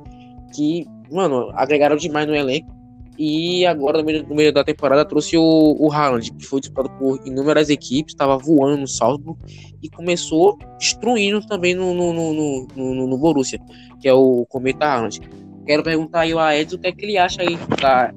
que, 0.54 0.86
mano, 1.12 1.50
agregaram 1.54 1.96
demais 1.96 2.26
no 2.26 2.34
elenco. 2.34 2.79
E 3.22 3.66
agora, 3.66 3.98
no 3.98 4.04
meio, 4.04 4.26
no 4.26 4.34
meio 4.34 4.50
da 4.50 4.64
temporada, 4.64 5.04
trouxe 5.04 5.36
o, 5.36 5.76
o 5.78 5.92
Haaland, 5.92 6.32
que 6.32 6.46
foi 6.46 6.58
disputado 6.58 6.88
por 6.96 7.20
inúmeras 7.26 7.68
equipes, 7.68 8.14
estava 8.14 8.38
voando 8.38 8.78
no 8.78 8.88
Salzburg 8.88 9.38
e 9.82 9.90
começou 9.90 10.58
destruindo 10.78 11.46
também 11.46 11.74
no, 11.74 11.92
no, 11.92 12.14
no, 12.14 12.66
no, 12.74 13.06
no 13.06 13.18
Borussia, 13.18 13.60
que 14.00 14.08
é 14.08 14.14
o 14.14 14.46
Cometa 14.48 14.86
Haaland. 14.86 15.20
Quero 15.66 15.82
perguntar 15.82 16.20
aí 16.20 16.32
ao 16.32 16.50
Edson 16.50 16.76
o 16.76 16.78
que 16.78 16.86
é 16.86 16.92
que 16.92 17.04
ele 17.04 17.18
acha 17.18 17.42
aí 17.42 17.58
da 17.78 18.10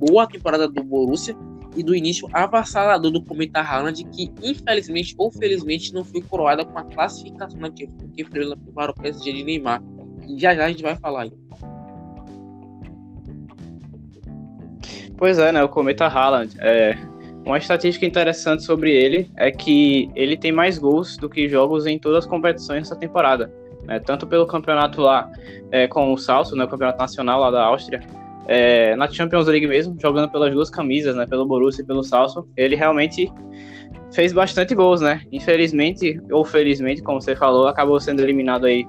boa 0.00 0.26
temporada 0.26 0.66
do 0.66 0.82
Borussia 0.82 1.36
e 1.76 1.84
do 1.84 1.94
início 1.94 2.28
avassalador 2.32 3.12
do 3.12 3.24
Cometa 3.24 3.60
Haaland, 3.60 4.02
que 4.02 4.32
infelizmente 4.42 5.14
ou 5.16 5.30
felizmente 5.30 5.94
não 5.94 6.04
foi 6.04 6.20
coroada 6.20 6.64
com 6.64 6.76
a 6.76 6.82
classificação 6.82 7.60
na 7.60 7.68
Champions, 7.68 7.94
porque 8.00 8.24
foi 8.24 8.56
para 8.74 8.90
o 8.90 8.94
PSG 8.96 9.32
de 9.32 9.44
Neymar. 9.44 9.80
E 10.26 10.36
já 10.40 10.56
já 10.56 10.64
a 10.64 10.68
gente 10.70 10.82
vai 10.82 10.96
falar 10.96 11.22
aí. 11.22 11.32
Pois 15.16 15.38
é, 15.38 15.52
né? 15.52 15.62
O 15.62 15.68
Cometa 15.68 16.06
Haaland. 16.06 16.54
É, 16.58 16.96
uma 17.44 17.58
estatística 17.58 18.06
interessante 18.06 18.62
sobre 18.62 18.90
ele 18.90 19.30
é 19.36 19.50
que 19.50 20.10
ele 20.14 20.36
tem 20.36 20.50
mais 20.50 20.78
gols 20.78 21.16
do 21.16 21.28
que 21.28 21.48
jogos 21.48 21.86
em 21.86 21.98
todas 21.98 22.24
as 22.24 22.26
competições 22.26 22.84
dessa 22.84 22.96
temporada. 22.96 23.52
Né? 23.84 24.00
Tanto 24.00 24.26
pelo 24.26 24.46
campeonato 24.46 25.00
lá 25.00 25.30
é, 25.70 25.86
com 25.86 26.12
o 26.12 26.18
Salso, 26.18 26.56
né? 26.56 26.64
o 26.64 26.68
campeonato 26.68 26.98
nacional 26.98 27.40
lá 27.40 27.50
da 27.50 27.64
Áustria, 27.64 28.00
é, 28.46 28.94
na 28.96 29.08
Champions 29.08 29.46
League 29.46 29.66
mesmo, 29.66 29.96
jogando 30.00 30.30
pelas 30.30 30.52
duas 30.52 30.70
camisas, 30.70 31.16
né, 31.16 31.26
pelo 31.26 31.46
Borussia 31.46 31.82
e 31.82 31.86
pelo 31.86 32.02
Salso, 32.02 32.46
ele 32.56 32.76
realmente 32.76 33.32
fez 34.12 34.32
bastante 34.32 34.74
gols, 34.74 35.00
né? 35.00 35.22
Infelizmente, 35.32 36.20
ou 36.30 36.44
felizmente, 36.44 37.02
como 37.02 37.20
você 37.20 37.34
falou, 37.34 37.66
acabou 37.66 37.98
sendo 37.98 38.20
eliminado 38.22 38.66
aí 38.66 38.86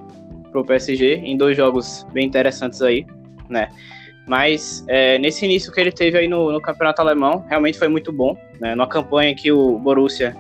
pro 0.52 0.64
PSG 0.64 1.16
em 1.16 1.38
dois 1.38 1.58
jogos 1.58 2.06
bem 2.14 2.28
interessantes 2.28 2.82
aí, 2.82 3.06
né? 3.50 3.70
Mas 4.28 4.84
é, 4.88 5.18
nesse 5.20 5.46
início 5.46 5.72
que 5.72 5.80
ele 5.80 5.92
teve 5.92 6.18
aí 6.18 6.28
no, 6.28 6.52
no, 6.52 6.62
campeonato 6.62 7.02
alemão, 7.02 7.46
realmente 7.48 7.78
foi 7.78 7.88
muito 7.88 8.12
bom, 8.12 8.36
né? 8.60 8.74
Numa 8.74 8.88
campanha 8.88 9.36
que 9.36 9.52
o 9.52 9.78
Borussia, 9.78 10.36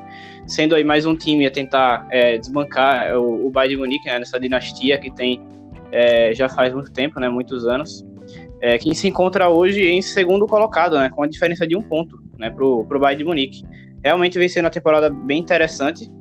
sendo 0.47 0.73
aí 0.73 0.83
mais 0.83 1.05
um 1.05 1.15
time 1.15 1.45
a 1.45 1.51
tentar 1.51 2.07
é, 2.09 2.38
desbancar 2.38 3.15
o, 3.17 3.45
o 3.45 3.49
Bayern 3.51 3.75
de 3.75 3.81
Munique, 3.81 4.05
né? 4.07 4.19
Nessa 4.19 4.39
dinastia 4.39 4.97
que 4.97 5.11
tem 5.11 5.39
é, 5.91 6.33
já 6.33 6.49
faz 6.49 6.73
muito 6.73 6.91
tempo, 6.91 7.19
né? 7.19 7.29
Muitos 7.29 7.67
anos 7.67 8.03
é, 8.65 8.79
que 8.79 8.93
se 8.95 9.07
encontra 9.07 9.47
hoje 9.49 9.86
em 9.86 10.01
segundo 10.01 10.47
colocado, 10.47 10.97
né, 10.97 11.09
com 11.09 11.21
a 11.21 11.27
diferença 11.27 11.67
de 11.67 11.75
um 11.75 11.81
ponto 11.83 12.19
né, 12.38 12.49
para 12.49 12.65
o 12.65 12.83
Bayern 12.83 13.19
de 13.19 13.23
Munique. 13.23 13.63
Realmente 14.03 14.39
vem 14.39 14.49
sendo 14.49 14.65
uma 14.65 14.71
temporada 14.71 15.09
bem 15.09 15.39
interessante, 15.39 16.11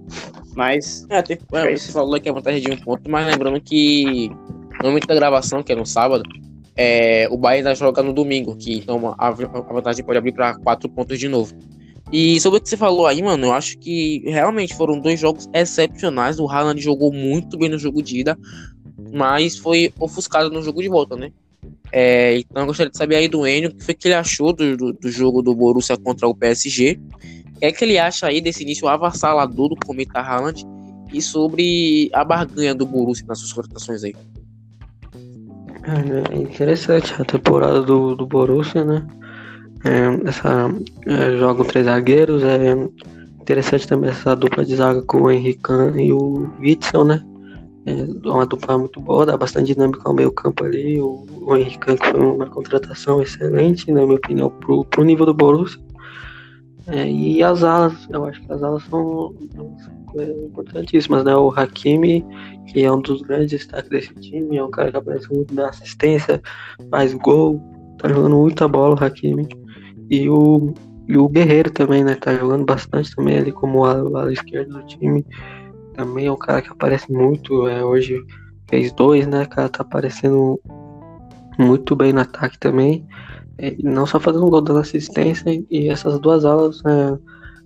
mas. 0.54 1.06
É, 1.08 1.22
tem, 1.22 1.38
é, 1.52 1.76
você 1.76 1.92
falou 1.92 2.20
que 2.20 2.28
é 2.28 2.32
a 2.32 2.34
vantagem 2.34 2.60
de 2.60 2.70
um 2.70 2.76
ponto, 2.76 3.10
mas 3.10 3.26
lembrando 3.26 3.60
que 3.60 4.30
no 4.82 4.88
momento 4.88 5.06
da 5.06 5.14
gravação, 5.14 5.62
que 5.62 5.72
é 5.72 5.76
no 5.76 5.86
sábado, 5.86 6.22
é, 6.76 7.28
o 7.30 7.36
Bayern 7.36 7.70
está 7.70 7.84
jogando 7.84 8.06
no 8.06 8.12
domingo, 8.12 8.56
que 8.56 8.78
então 8.78 9.14
a, 9.18 9.28
a 9.28 9.30
vantagem 9.30 10.04
pode 10.04 10.18
abrir 10.18 10.32
para 10.32 10.54
quatro 10.58 10.88
pontos 10.88 11.18
de 11.18 11.28
novo. 11.28 11.54
E 12.12 12.40
sobre 12.40 12.58
o 12.58 12.62
que 12.62 12.68
você 12.68 12.76
falou 12.76 13.06
aí, 13.06 13.22
mano, 13.22 13.46
eu 13.46 13.52
acho 13.52 13.78
que 13.78 14.22
realmente 14.26 14.74
foram 14.74 15.00
dois 15.00 15.18
jogos 15.18 15.48
excepcionais. 15.52 16.38
O 16.38 16.48
Haaland 16.48 16.80
jogou 16.80 17.12
muito 17.12 17.56
bem 17.56 17.68
no 17.68 17.78
jogo 17.78 18.02
de 18.02 18.20
ida, 18.20 18.38
mas 19.12 19.56
foi 19.56 19.92
ofuscado 19.98 20.50
no 20.50 20.62
jogo 20.62 20.82
de 20.82 20.88
volta, 20.88 21.16
né? 21.16 21.32
É, 21.90 22.38
então 22.38 22.62
eu 22.62 22.66
gostaria 22.66 22.90
de 22.90 22.98
saber 22.98 23.16
aí 23.16 23.28
do 23.28 23.46
Enio 23.46 23.70
o 23.70 23.74
que 23.74 23.84
foi 23.84 23.94
que 23.94 24.08
ele 24.08 24.14
achou 24.14 24.52
do, 24.52 24.76
do, 24.76 24.92
do, 24.92 25.10
jogo 25.10 25.40
do 25.40 25.54
Borussia 25.54 25.96
contra 25.96 26.28
o 26.28 26.34
PSG. 26.34 27.00
O 27.56 27.58
que 27.58 27.64
é 27.66 27.72
que 27.72 27.84
ele 27.84 27.98
acha 27.98 28.26
aí 28.26 28.40
desse 28.40 28.62
início 28.62 28.88
avassalador 28.88 29.70
do 29.70 29.76
Cometa 29.76 30.20
Haaland 30.20 30.64
e 31.12 31.22
sobre 31.22 32.10
a 32.12 32.24
barganha 32.24 32.74
do 32.74 32.84
Borussia 32.84 33.24
nas 33.26 33.38
suas 33.38 33.52
contratações 33.52 34.04
aí. 34.04 34.14
É 35.86 36.36
interessante 36.36 37.14
a 37.20 37.24
temporada 37.24 37.82
do, 37.82 38.14
do 38.14 38.26
Borussia, 38.26 38.84
né? 38.84 39.06
É, 39.84 40.28
essa, 40.28 40.70
é, 41.06 41.36
jogam 41.36 41.64
três 41.66 41.84
zagueiros, 41.84 42.42
é 42.42 42.72
interessante 43.38 43.86
também 43.86 44.08
essa 44.08 44.34
dupla 44.34 44.64
de 44.64 44.76
zaga 44.76 45.02
com 45.02 45.22
o 45.22 45.30
Henrique 45.30 45.70
e 45.96 46.10
o 46.10 46.50
Witzel, 46.58 47.04
né? 47.04 47.22
É 47.84 48.28
uma 48.28 48.46
dupla 48.46 48.78
muito 48.78 48.98
boa, 48.98 49.26
dá 49.26 49.36
bastante 49.36 49.74
dinâmica 49.74 50.00
ao 50.04 50.14
meio 50.14 50.32
campo 50.32 50.64
ali. 50.64 50.98
O, 50.98 51.26
o 51.42 51.54
Henrique 51.54 51.98
foi 51.98 52.18
uma 52.18 52.46
contratação 52.46 53.20
excelente, 53.20 53.92
na 53.92 54.06
minha 54.06 54.16
opinião, 54.16 54.48
pro, 54.48 54.86
pro 54.86 55.04
nível 55.04 55.26
do 55.26 55.34
Borussia. 55.34 55.83
É, 56.86 57.10
e 57.10 57.42
as 57.42 57.62
alas, 57.62 57.94
eu 58.10 58.24
acho 58.26 58.40
que 58.42 58.52
as 58.52 58.62
alas 58.62 58.82
são, 58.84 59.34
são 59.54 60.44
importantíssimas, 60.46 61.24
né? 61.24 61.34
O 61.34 61.50
Hakimi, 61.50 62.24
que 62.66 62.84
é 62.84 62.92
um 62.92 63.00
dos 63.00 63.22
grandes 63.22 63.50
destaques 63.50 63.90
desse 63.90 64.14
time, 64.14 64.56
é 64.56 64.64
um 64.64 64.70
cara 64.70 64.90
que 64.90 64.96
aparece 64.96 65.32
muito 65.32 65.54
na 65.54 65.68
assistência, 65.68 66.42
faz 66.90 67.14
gol, 67.14 67.60
tá 67.98 68.08
jogando 68.08 68.36
muita 68.36 68.68
bola 68.68 68.94
o 68.94 69.04
Hakimi. 69.04 69.48
E 70.10 70.28
o, 70.28 70.74
e 71.08 71.16
o 71.16 71.28
Guerreiro 71.28 71.70
também, 71.70 72.04
né? 72.04 72.14
Tá 72.16 72.34
jogando 72.34 72.64
bastante 72.64 73.14
também 73.16 73.38
ali 73.38 73.52
como 73.52 73.84
ala, 73.84 74.32
esquerdo 74.32 74.74
do 74.74 74.86
time 74.86 75.24
também 75.94 76.26
é 76.26 76.32
um 76.32 76.36
cara 76.36 76.60
que 76.60 76.68
aparece 76.68 77.10
muito. 77.10 77.66
É, 77.66 77.84
hoje 77.84 78.22
fez 78.68 78.92
dois, 78.92 79.26
né? 79.26 79.46
Cara 79.46 79.68
tá 79.68 79.82
aparecendo 79.82 80.60
muito 81.58 81.96
bem 81.96 82.12
no 82.12 82.20
ataque 82.20 82.58
também. 82.58 83.06
É, 83.58 83.76
não 83.82 84.06
só 84.06 84.18
fazendo 84.18 84.48
gol, 84.50 84.60
dando 84.60 84.80
assistência. 84.80 85.64
E 85.70 85.88
essas 85.88 86.18
duas 86.18 86.44
alas 86.44 86.82
é, 86.86 87.18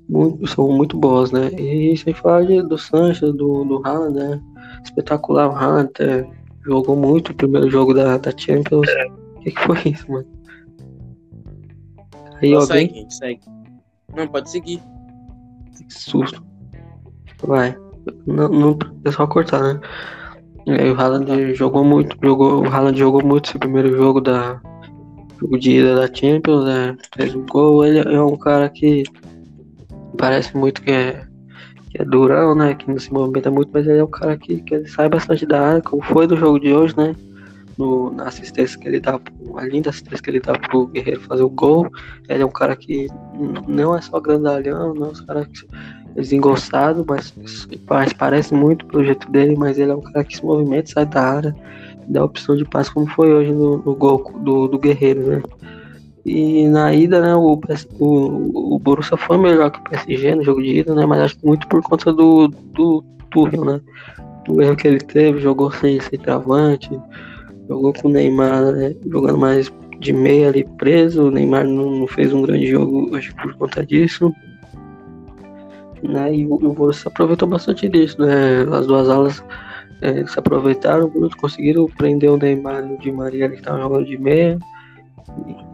muito, 0.09 0.47
são 0.47 0.69
muito 0.69 0.97
boas, 0.97 1.31
né? 1.31 1.49
E 1.49 1.97
sem 1.97 2.15
falar 2.15 2.45
de, 2.45 2.63
do 2.63 2.79
Sancho, 2.79 3.33
do, 3.33 3.65
do 3.65 3.83
Haaland, 3.87 4.19
né? 4.19 4.41
Espetacular. 4.85 5.49
O 5.49 5.57
Haaland 5.57 5.93
é, 6.01 6.27
jogou 6.65 6.97
muito 6.97 7.33
o 7.33 7.35
primeiro 7.35 7.71
jogo 7.71 7.95
da, 7.95 8.19
da 8.19 8.33
Champions. 8.37 8.87
O 9.37 9.41
que, 9.41 9.51
que 9.51 9.61
foi 9.61 9.79
isso, 9.87 10.11
mano? 10.11 10.27
Aí 12.43 12.53
Não, 12.53 12.61
alguém? 12.61 12.89
Segue, 12.89 13.15
segue. 13.15 13.41
Não, 14.17 14.27
pode 14.29 14.51
seguir. 14.51 14.83
Que 15.77 15.95
susto. 15.95 16.43
Vai. 17.43 17.77
Não, 18.27 18.49
não 18.49 18.79
é 19.05 19.13
só 19.13 19.27
cortar, 19.27 19.63
né? 19.63 19.81
E 20.67 20.73
aí 20.73 20.91
o 20.91 21.01
Haaland 21.01 21.55
jogou 21.55 21.83
muito, 21.83 22.17
jogou, 22.23 22.63
o 22.63 22.69
Haaland 22.69 22.99
jogou 22.99 23.25
muito 23.25 23.49
esse 23.49 23.59
primeiro 23.59 23.97
jogo 23.97 24.21
da, 24.21 24.61
jogo 25.41 25.59
de 25.59 25.79
ida 25.79 25.95
da 25.95 26.13
Champions, 26.13 26.65
né? 26.65 26.97
Fez 27.15 27.35
um 27.35 27.45
gol. 27.47 27.85
Ele 27.85 27.99
é 27.99 28.21
um 28.21 28.37
cara 28.37 28.69
que 28.69 29.05
parece 30.17 30.57
muito 30.57 30.83
que 30.83 30.91
é, 30.91 31.25
que 31.91 32.03
é 32.03 32.05
durão, 32.05 32.55
né? 32.55 32.75
Que 32.75 32.91
não 32.91 32.99
se 32.99 33.13
movimenta 33.13 33.51
muito, 33.51 33.71
mas 33.73 33.87
ele 33.87 33.99
é 33.99 34.05
um 34.05 34.11
cara 34.11 34.37
que, 34.37 34.61
que 34.63 34.75
ele 34.75 34.89
sai 34.89 35.09
bastante 35.09 35.47
da 35.47 35.61
área, 35.61 35.83
como 35.83 36.03
foi 36.03 36.27
do 36.27 36.37
jogo 36.37 36.59
de 36.59 36.73
hoje, 36.73 36.97
né? 36.97 37.15
No, 37.77 38.11
na 38.11 38.25
assistência 38.25 38.77
que 38.77 38.89
ele 38.89 38.99
dá, 38.99 39.21
a 39.57 39.65
linda 39.65 39.91
assistência 39.91 40.21
que 40.21 40.31
ele 40.31 40.41
dá 40.41 40.59
pro 40.59 40.89
Guerreiro 40.89 41.21
fazer 41.21 41.45
o 41.45 41.51
gol. 41.51 41.89
Ele 42.29 42.43
é 42.43 42.47
um 42.47 42.51
cara 42.51 42.75
que 42.75 43.07
não 43.69 43.97
é 43.97 44.01
só 44.01 44.19
grandalhão, 44.19 44.95
não 44.95 45.07
é 45.07 45.11
um 45.11 45.27
cara 45.27 45.45
que 45.45 45.65
desengonçado, 46.15 47.05
mas, 47.07 47.33
mas 47.89 48.13
parece 48.13 48.53
muito 48.53 48.83
o 48.83 48.89
projeto 48.89 49.31
dele, 49.31 49.55
mas 49.57 49.79
ele 49.79 49.93
é 49.93 49.95
um 49.95 50.01
cara 50.01 50.25
que 50.25 50.37
se 50.37 50.45
movimenta, 50.45 50.91
sai 50.91 51.07
da 51.07 51.23
área, 51.23 51.57
dá 52.09 52.25
opção 52.25 52.57
de 52.57 52.65
passe, 52.65 52.93
como 52.93 53.07
foi 53.07 53.33
hoje 53.33 53.53
no, 53.53 53.79
no 53.79 53.95
gol 53.95 54.33
do, 54.41 54.69
do 54.69 54.79
Guerreiro, 54.79 55.27
né? 55.27 55.43
E 56.25 56.69
na 56.69 56.93
ida, 56.93 57.21
né, 57.23 57.35
o, 57.35 57.59
o, 57.99 58.75
o 58.75 58.79
Borussia 58.79 59.17
foi 59.17 59.39
melhor 59.39 59.71
que 59.71 59.79
o 59.79 59.85
PSG 59.85 60.35
no 60.35 60.45
jogo 60.45 60.63
de 60.63 60.81
ida, 60.81 60.95
né? 60.95 61.07
Mas 61.07 61.23
acho 61.23 61.39
que 61.39 61.47
muito 61.47 61.67
por 61.69 61.83
conta 61.83 62.13
do, 62.13 62.49
do 62.49 63.03
Tuchel, 63.31 63.65
né? 63.65 63.81
Do 64.47 64.61
erro 64.61 64.77
que 64.77 64.89
ele 64.89 64.99
teve, 64.99 65.41
jogou 65.41 65.71
sem, 65.71 66.01
sem 66.01 66.19
travante, 66.19 66.91
jogou 67.69 67.93
com 67.93 68.09
o 68.09 68.11
Neymar 68.11 68.73
né, 68.73 68.95
jogando 69.07 69.39
mais 69.39 69.73
de 70.01 70.13
meia 70.13 70.49
ali 70.49 70.65
preso. 70.77 71.29
O 71.29 71.31
Neymar 71.31 71.67
não, 71.67 72.01
não 72.01 72.07
fez 72.07 72.33
um 72.33 72.43
grande 72.43 72.67
jogo, 72.67 73.11
que 73.19 73.35
por 73.35 73.55
conta 73.55 73.85
disso. 73.85 74.33
Né, 76.03 76.35
e 76.35 76.47
o, 76.47 76.55
o 76.55 76.73
Borussia 76.73 77.09
aproveitou 77.09 77.49
bastante 77.49 77.89
disso, 77.89 78.21
né? 78.21 78.67
As 78.71 78.87
duas 78.87 79.09
alas 79.09 79.43
é, 80.01 80.27
se 80.27 80.39
aproveitaram, 80.39 81.11
conseguiram 81.41 81.87
prender 81.87 82.31
o 82.31 82.37
Neymar 82.37 82.85
e 82.89 82.95
o 82.95 82.99
Di 82.99 83.13
Maria 83.13 83.49
que 83.49 83.57
estavam 83.57 83.83
jogando 83.83 84.07
de 84.07 84.19
meia. 84.19 84.59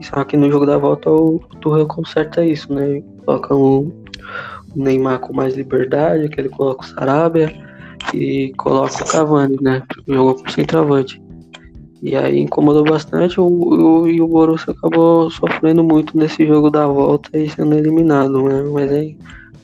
Só 0.01 0.25
que 0.25 0.37
no 0.37 0.51
jogo 0.51 0.67
da 0.67 0.79
volta 0.79 1.11
o 1.11 1.39
Tuchel 1.61 1.87
conserta 1.87 2.45
isso, 2.45 2.73
né? 2.73 3.03
Coloca 3.25 3.55
o, 3.55 3.93
o 4.75 4.83
Neymar 4.83 5.21
com 5.21 5.33
mais 5.33 5.55
liberdade, 5.55 6.29
que 6.29 6.41
ele 6.41 6.49
coloca 6.49 6.83
o 6.83 6.87
Sarabia 6.87 7.53
e 8.13 8.53
coloca 8.57 9.03
o 9.03 9.07
Cavani, 9.07 9.57
né? 9.61 9.83
Jogou 10.07 10.35
com 10.35 10.51
centroavante. 10.51 11.23
E 12.03 12.15
aí 12.17 12.39
incomodou 12.41 12.85
bastante 12.85 13.41
o, 13.41 13.47
o, 13.47 14.09
e 14.09 14.21
o 14.21 14.29
Borussia 14.29 14.75
acabou 14.75 15.31
sofrendo 15.31 15.83
muito 15.83 16.17
nesse 16.17 16.47
jogo 16.47 16.71
da 16.71 16.87
volta 16.87 17.31
e 17.39 17.49
sendo 17.49 17.75
eliminado, 17.75 18.43
né? 18.43 18.63
Mas 18.71 18.93
aí 18.93 19.17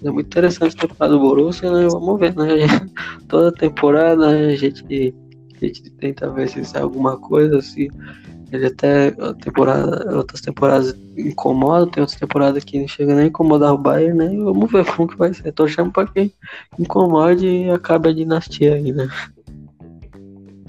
é 0.05 0.11
muito 0.11 0.27
interessante 0.27 0.77
a 0.77 0.81
temporada 0.81 1.15
do 1.15 1.21
Borussia, 1.21 1.71
né? 1.71 1.87
Vamos 1.89 2.19
ver, 2.19 2.35
né? 2.35 2.47
Toda 3.29 3.53
temporada 3.53 4.29
a 4.29 4.57
gente, 4.57 5.15
a 5.61 5.65
gente 5.65 5.91
tenta 5.91 6.31
ver 6.31 6.49
se 6.49 6.65
sai 6.65 6.83
alguma 6.83 7.19
coisa, 7.19 7.61
se 7.61 7.91
ele 8.53 8.67
até 8.67 9.13
temporada, 9.43 10.17
outras 10.17 10.41
temporadas 10.41 10.97
incomoda, 11.17 11.91
tem 11.91 12.01
outras 12.01 12.19
temporadas 12.19 12.65
que 12.65 12.81
não 12.81 12.89
chega 12.89 13.15
nem 13.15 13.25
a 13.25 13.29
incomodar 13.29 13.73
o 13.73 13.79
Bayern, 13.79 14.19
né? 14.19 14.29
Vamos 14.43 14.71
ver 14.73 14.85
como 14.85 15.09
que 15.09 15.17
vai 15.17 15.33
ser. 15.33 15.53
Tô 15.53 15.65
achando 15.65 15.93
pra 15.93 16.07
quem 16.07 16.33
incomode 16.79 17.47
e 17.47 17.71
acabe 17.71 18.09
a 18.09 18.13
dinastia 18.13 18.75
aí, 18.75 18.93
né? 18.93 19.09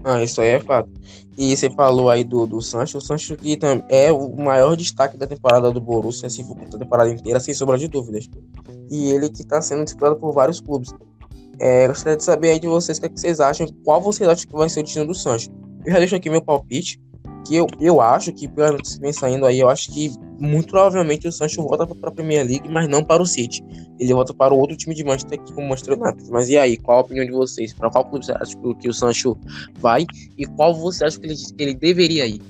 Ah, 0.04 0.24
isso 0.24 0.42
aí 0.42 0.50
é 0.50 0.60
fato. 0.60 0.90
E 1.38 1.56
você 1.56 1.70
falou 1.70 2.10
aí 2.10 2.24
do, 2.24 2.46
do 2.46 2.62
Sancho, 2.62 2.98
o 2.98 3.02
Sancho 3.02 3.36
que 3.36 3.58
é 3.90 4.12
o 4.12 4.36
maior 4.36 4.76
destaque 4.76 5.18
da 5.18 5.26
temporada 5.26 5.72
do 5.72 5.80
Borussia, 5.80 6.30
for 6.30 6.58
a 6.76 6.78
temporada 6.78 7.10
inteira, 7.10 7.40
sem 7.40 7.54
sombra 7.54 7.78
de 7.78 7.88
dúvidas. 7.88 8.30
E 8.92 9.10
ele 9.10 9.30
que 9.30 9.42
está 9.42 9.62
sendo 9.62 9.84
disputado 9.84 10.18
por 10.18 10.34
vários 10.34 10.60
clubes. 10.60 10.94
É, 11.60 11.88
gostaria 11.88 12.18
de 12.18 12.24
saber 12.24 12.52
aí 12.52 12.60
de 12.60 12.68
vocês 12.68 12.98
o 12.98 13.02
que, 13.02 13.08
é 13.08 13.10
que 13.10 13.20
vocês 13.20 13.40
acham, 13.40 13.68
qual 13.84 14.02
vocês 14.02 14.30
acham 14.30 14.48
que 14.48 14.56
vai 14.56 14.70
ser 14.70 14.82
o 14.82 14.84
destino 14.84 15.08
do 15.08 15.16
Sancho. 15.16 15.50
Eu 15.86 15.94
já 15.94 16.00
deixo 16.00 16.16
aqui 16.16 16.30
meu 16.30 16.42
palpite 16.42 17.00
que 17.48 17.56
eu, 17.56 17.68
eu 17.80 18.02
acho 18.02 18.32
que, 18.32 18.48
notícia 18.48 18.98
que 18.98 19.02
vem 19.02 19.14
saindo 19.14 19.46
aí, 19.46 19.60
eu 19.60 19.70
acho 19.70 19.92
que 19.92 20.12
muito 20.40 20.70
provavelmente 20.70 21.28
o 21.28 21.32
Sancho 21.32 21.62
volta 21.62 21.86
para 21.88 22.10
a 22.10 22.12
Premier 22.12 22.46
League, 22.46 22.68
mas 22.70 22.88
não 22.88 23.04
para 23.04 23.22
o 23.22 23.26
City. 23.26 23.64
Ele 24.00 24.14
volta 24.14 24.34
para 24.34 24.54
o 24.54 24.58
outro 24.58 24.76
time 24.76 24.96
de 24.96 25.04
Manchester, 25.04 25.40
aqui 25.40 25.54
como 25.54 25.68
Manchester 25.68 26.00
United. 26.00 26.32
Mas 26.32 26.50
e 26.50 26.58
aí, 26.58 26.78
qual 26.78 27.00
a 27.00 27.02
opinião 27.02 27.26
de 27.26 27.32
vocês? 27.32 27.74
Para 27.74 27.90
qual 27.90 28.06
clube 28.06 28.26
você 28.26 28.32
acha 28.32 28.56
que 28.80 28.90
o 28.90 28.94
Sancho 28.94 29.38
vai 29.80 30.06
e 30.38 30.46
qual 30.46 30.74
você 30.74 31.06
acha 31.06 31.20
que 31.20 31.28
ele, 31.28 31.36
que 31.36 31.64
ele 31.64 31.74
deveria 31.76 32.26
ir? 32.26 32.42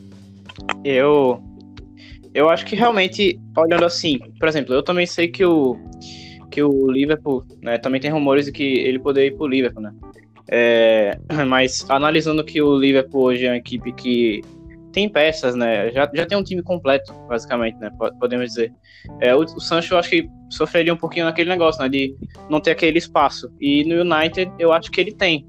Eu, 0.83 1.41
eu 2.33 2.49
acho 2.49 2.65
que 2.65 2.75
realmente, 2.75 3.39
olhando 3.57 3.85
assim, 3.85 4.19
por 4.39 4.47
exemplo, 4.47 4.73
eu 4.73 4.83
também 4.83 5.05
sei 5.05 5.27
que 5.27 5.43
o, 5.43 5.77
que 6.51 6.61
o 6.61 6.91
Liverpool, 6.91 7.43
né, 7.61 7.77
também 7.77 7.99
tem 7.99 8.11
rumores 8.11 8.45
de 8.45 8.51
que 8.51 8.63
ele 8.63 8.99
poderia 8.99 9.29
ir 9.29 9.35
para 9.35 9.43
o 9.43 9.47
Liverpool, 9.47 9.81
né? 9.81 9.93
É, 10.49 11.17
mas 11.47 11.89
analisando 11.89 12.43
que 12.43 12.61
o 12.61 12.77
Liverpool 12.77 13.23
hoje 13.23 13.45
é 13.45 13.49
uma 13.49 13.57
equipe 13.57 13.91
que 13.93 14.41
tem 14.91 15.09
peças, 15.09 15.55
né? 15.55 15.89
Já, 15.91 16.09
já 16.13 16.25
tem 16.25 16.37
um 16.37 16.43
time 16.43 16.61
completo, 16.61 17.13
basicamente, 17.27 17.77
né? 17.79 17.89
Podemos 18.19 18.47
dizer. 18.47 18.73
É, 19.19 19.33
o, 19.35 19.39
o 19.39 19.59
Sancho, 19.59 19.93
eu 19.93 19.97
acho 19.97 20.09
que 20.09 20.29
sofreria 20.49 20.93
um 20.93 20.97
pouquinho 20.97 21.25
naquele 21.25 21.49
negócio, 21.49 21.81
né? 21.81 21.89
De 21.89 22.15
não 22.49 22.59
ter 22.59 22.71
aquele 22.71 22.97
espaço. 22.97 23.51
E 23.59 23.85
no 23.85 24.01
United, 24.01 24.51
eu 24.59 24.71
acho 24.71 24.91
que 24.91 24.99
ele 24.99 25.13
tem. 25.13 25.47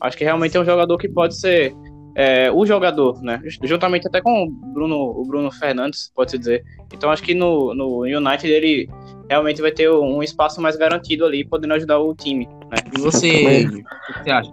Acho 0.00 0.16
que 0.16 0.24
realmente 0.24 0.56
é 0.56 0.60
um 0.60 0.64
jogador 0.64 0.98
que 0.98 1.08
pode 1.08 1.38
ser 1.38 1.74
é, 2.14 2.50
o 2.50 2.66
jogador, 2.66 3.22
né? 3.22 3.40
Juntamente 3.62 4.06
até 4.06 4.20
com 4.20 4.44
o 4.44 4.50
Bruno, 4.50 4.96
o 4.96 5.24
Bruno 5.24 5.50
Fernandes, 5.50 6.12
pode-se 6.14 6.38
dizer. 6.38 6.64
Então 6.92 7.10
acho 7.10 7.22
que 7.22 7.34
no, 7.34 7.74
no 7.74 8.00
United 8.00 8.50
ele 8.50 8.88
realmente 9.28 9.62
vai 9.62 9.70
ter 9.70 9.90
um 9.90 10.22
espaço 10.22 10.60
mais 10.60 10.76
garantido 10.76 11.24
ali, 11.24 11.44
podendo 11.44 11.74
ajudar 11.74 11.98
o 11.98 12.14
time. 12.14 12.46
Né? 12.70 12.78
E 12.96 13.00
você, 13.00 13.64
o 13.64 13.70
que 13.70 14.24
você 14.24 14.30
acha? 14.30 14.50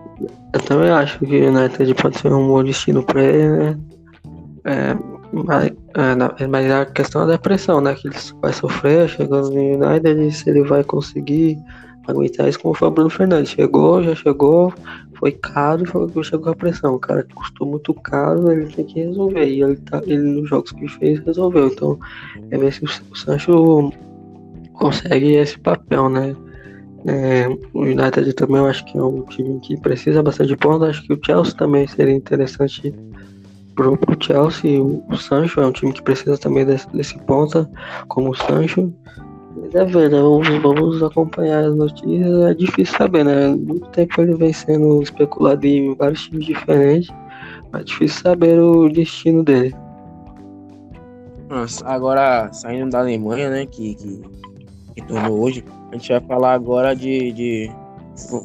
Eu 0.54 0.60
também 0.62 0.90
acho 0.90 1.20
que 1.20 1.26
o 1.26 1.50
United 1.50 1.94
pode 1.96 2.18
ser 2.18 2.32
um 2.32 2.48
bom 2.48 2.64
destino 2.64 3.04
para 3.04 3.24
ele, 3.24 3.50
né? 3.50 3.80
É, 4.66 4.96
mas, 5.32 5.72
é, 6.40 6.48
mas 6.48 6.72
a 6.72 6.86
questão 6.86 7.24
é 7.24 7.28
da 7.28 7.38
pressão, 7.38 7.82
né? 7.82 7.94
Que 7.96 8.08
ele 8.08 8.16
vai 8.42 8.54
sofrer 8.54 9.10
chegando 9.10 9.50
no 9.50 9.60
United, 9.60 10.32
se 10.32 10.50
ele 10.50 10.64
vai 10.64 10.84
conseguir 10.84 11.58
aguentar 12.10 12.48
isso 12.48 12.60
como 12.60 12.74
foi 12.74 12.88
o 12.88 12.92
Bruno 12.92 13.10
Fernandes. 13.10 13.52
Chegou, 13.52 14.04
já 14.04 14.16
chegou, 14.16 14.74
foi 15.16 15.32
caro 15.32 15.84
e 15.84 16.24
chegou 16.24 16.52
a 16.52 16.56
pressão. 16.56 16.96
O 16.96 17.00
cara 17.00 17.24
que 17.24 17.34
custou 17.34 17.68
muito 17.68 17.94
caro, 17.94 18.52
ele 18.52 18.68
tem 18.68 18.86
que 18.86 19.00
resolver. 19.00 19.46
E 19.46 19.62
ele, 19.62 19.76
tá, 19.78 20.02
ele 20.06 20.24
nos 20.24 20.50
jogos 20.50 20.72
que 20.72 20.88
fez, 20.88 21.20
resolveu. 21.20 21.68
Então, 21.68 22.00
é 22.52 22.58
ver 22.58 22.74
se 22.74 22.84
o, 22.84 22.88
o 23.12 23.16
Sancho 23.16 23.92
consegue 24.74 25.34
esse 25.34 25.60
papel, 25.60 26.10
né? 26.10 26.36
É, 27.06 27.48
o 27.74 27.82
United 27.82 28.34
também 28.34 28.58
eu 28.58 28.66
acho 28.66 28.84
que 28.86 28.98
é 28.98 29.02
um 29.02 29.24
time 29.24 29.60
que 29.62 29.80
precisa 29.80 30.22
bastante 30.22 30.50
de 30.50 30.58
pontos. 30.58 30.90
Acho 30.90 31.04
que 31.04 31.14
o 31.14 31.20
Chelsea 31.24 31.56
também 31.56 31.88
seria 31.88 32.14
interessante 32.14 32.94
pro, 33.80 33.98
pro 33.98 34.18
Chelsea, 34.22 34.84
o, 34.84 35.16
Sancho 35.16 35.62
é 35.62 35.66
um 35.66 35.72
time 35.72 35.94
que 35.94 36.02
precisa 36.02 36.38
também 36.38 36.66
desse, 36.66 36.90
desse 36.90 37.18
ponta, 37.20 37.70
como 38.10 38.32
o 38.32 38.36
Sancho. 38.36 38.94
É 39.74 39.86
ver, 39.86 40.10
né? 40.10 40.20
Vamos, 40.20 40.48
vamos 40.62 41.04
acompanhar 41.04 41.66
as 41.66 41.76
notícias. 41.76 42.42
É 42.44 42.54
difícil 42.54 42.98
saber, 42.98 43.24
né? 43.24 43.48
Muito 43.50 43.88
tempo 43.90 44.22
ele 44.22 44.36
vem 44.36 44.52
sendo 44.52 45.02
especulado 45.02 45.66
em 45.66 45.96
vários 45.96 46.24
times 46.24 46.46
diferentes. 46.46 47.10
Mas 47.72 47.82
é 47.82 47.86
difícil 47.86 48.22
saber 48.22 48.60
o 48.60 48.90
destino 48.90 49.44
dele. 49.44 49.76
Nossa, 51.50 51.88
agora 51.88 52.52
saindo 52.52 52.90
da 52.90 53.00
Alemanha, 53.00 53.50
né? 53.50 53.66
Que, 53.66 53.96
que, 53.96 54.22
que 54.96 55.02
tornou 55.08 55.40
hoje, 55.40 55.64
a 55.92 55.96
gente 55.96 56.12
vai 56.12 56.22
falar 56.22 56.54
agora 56.54 56.96
de, 56.96 57.32
de. 57.32 57.72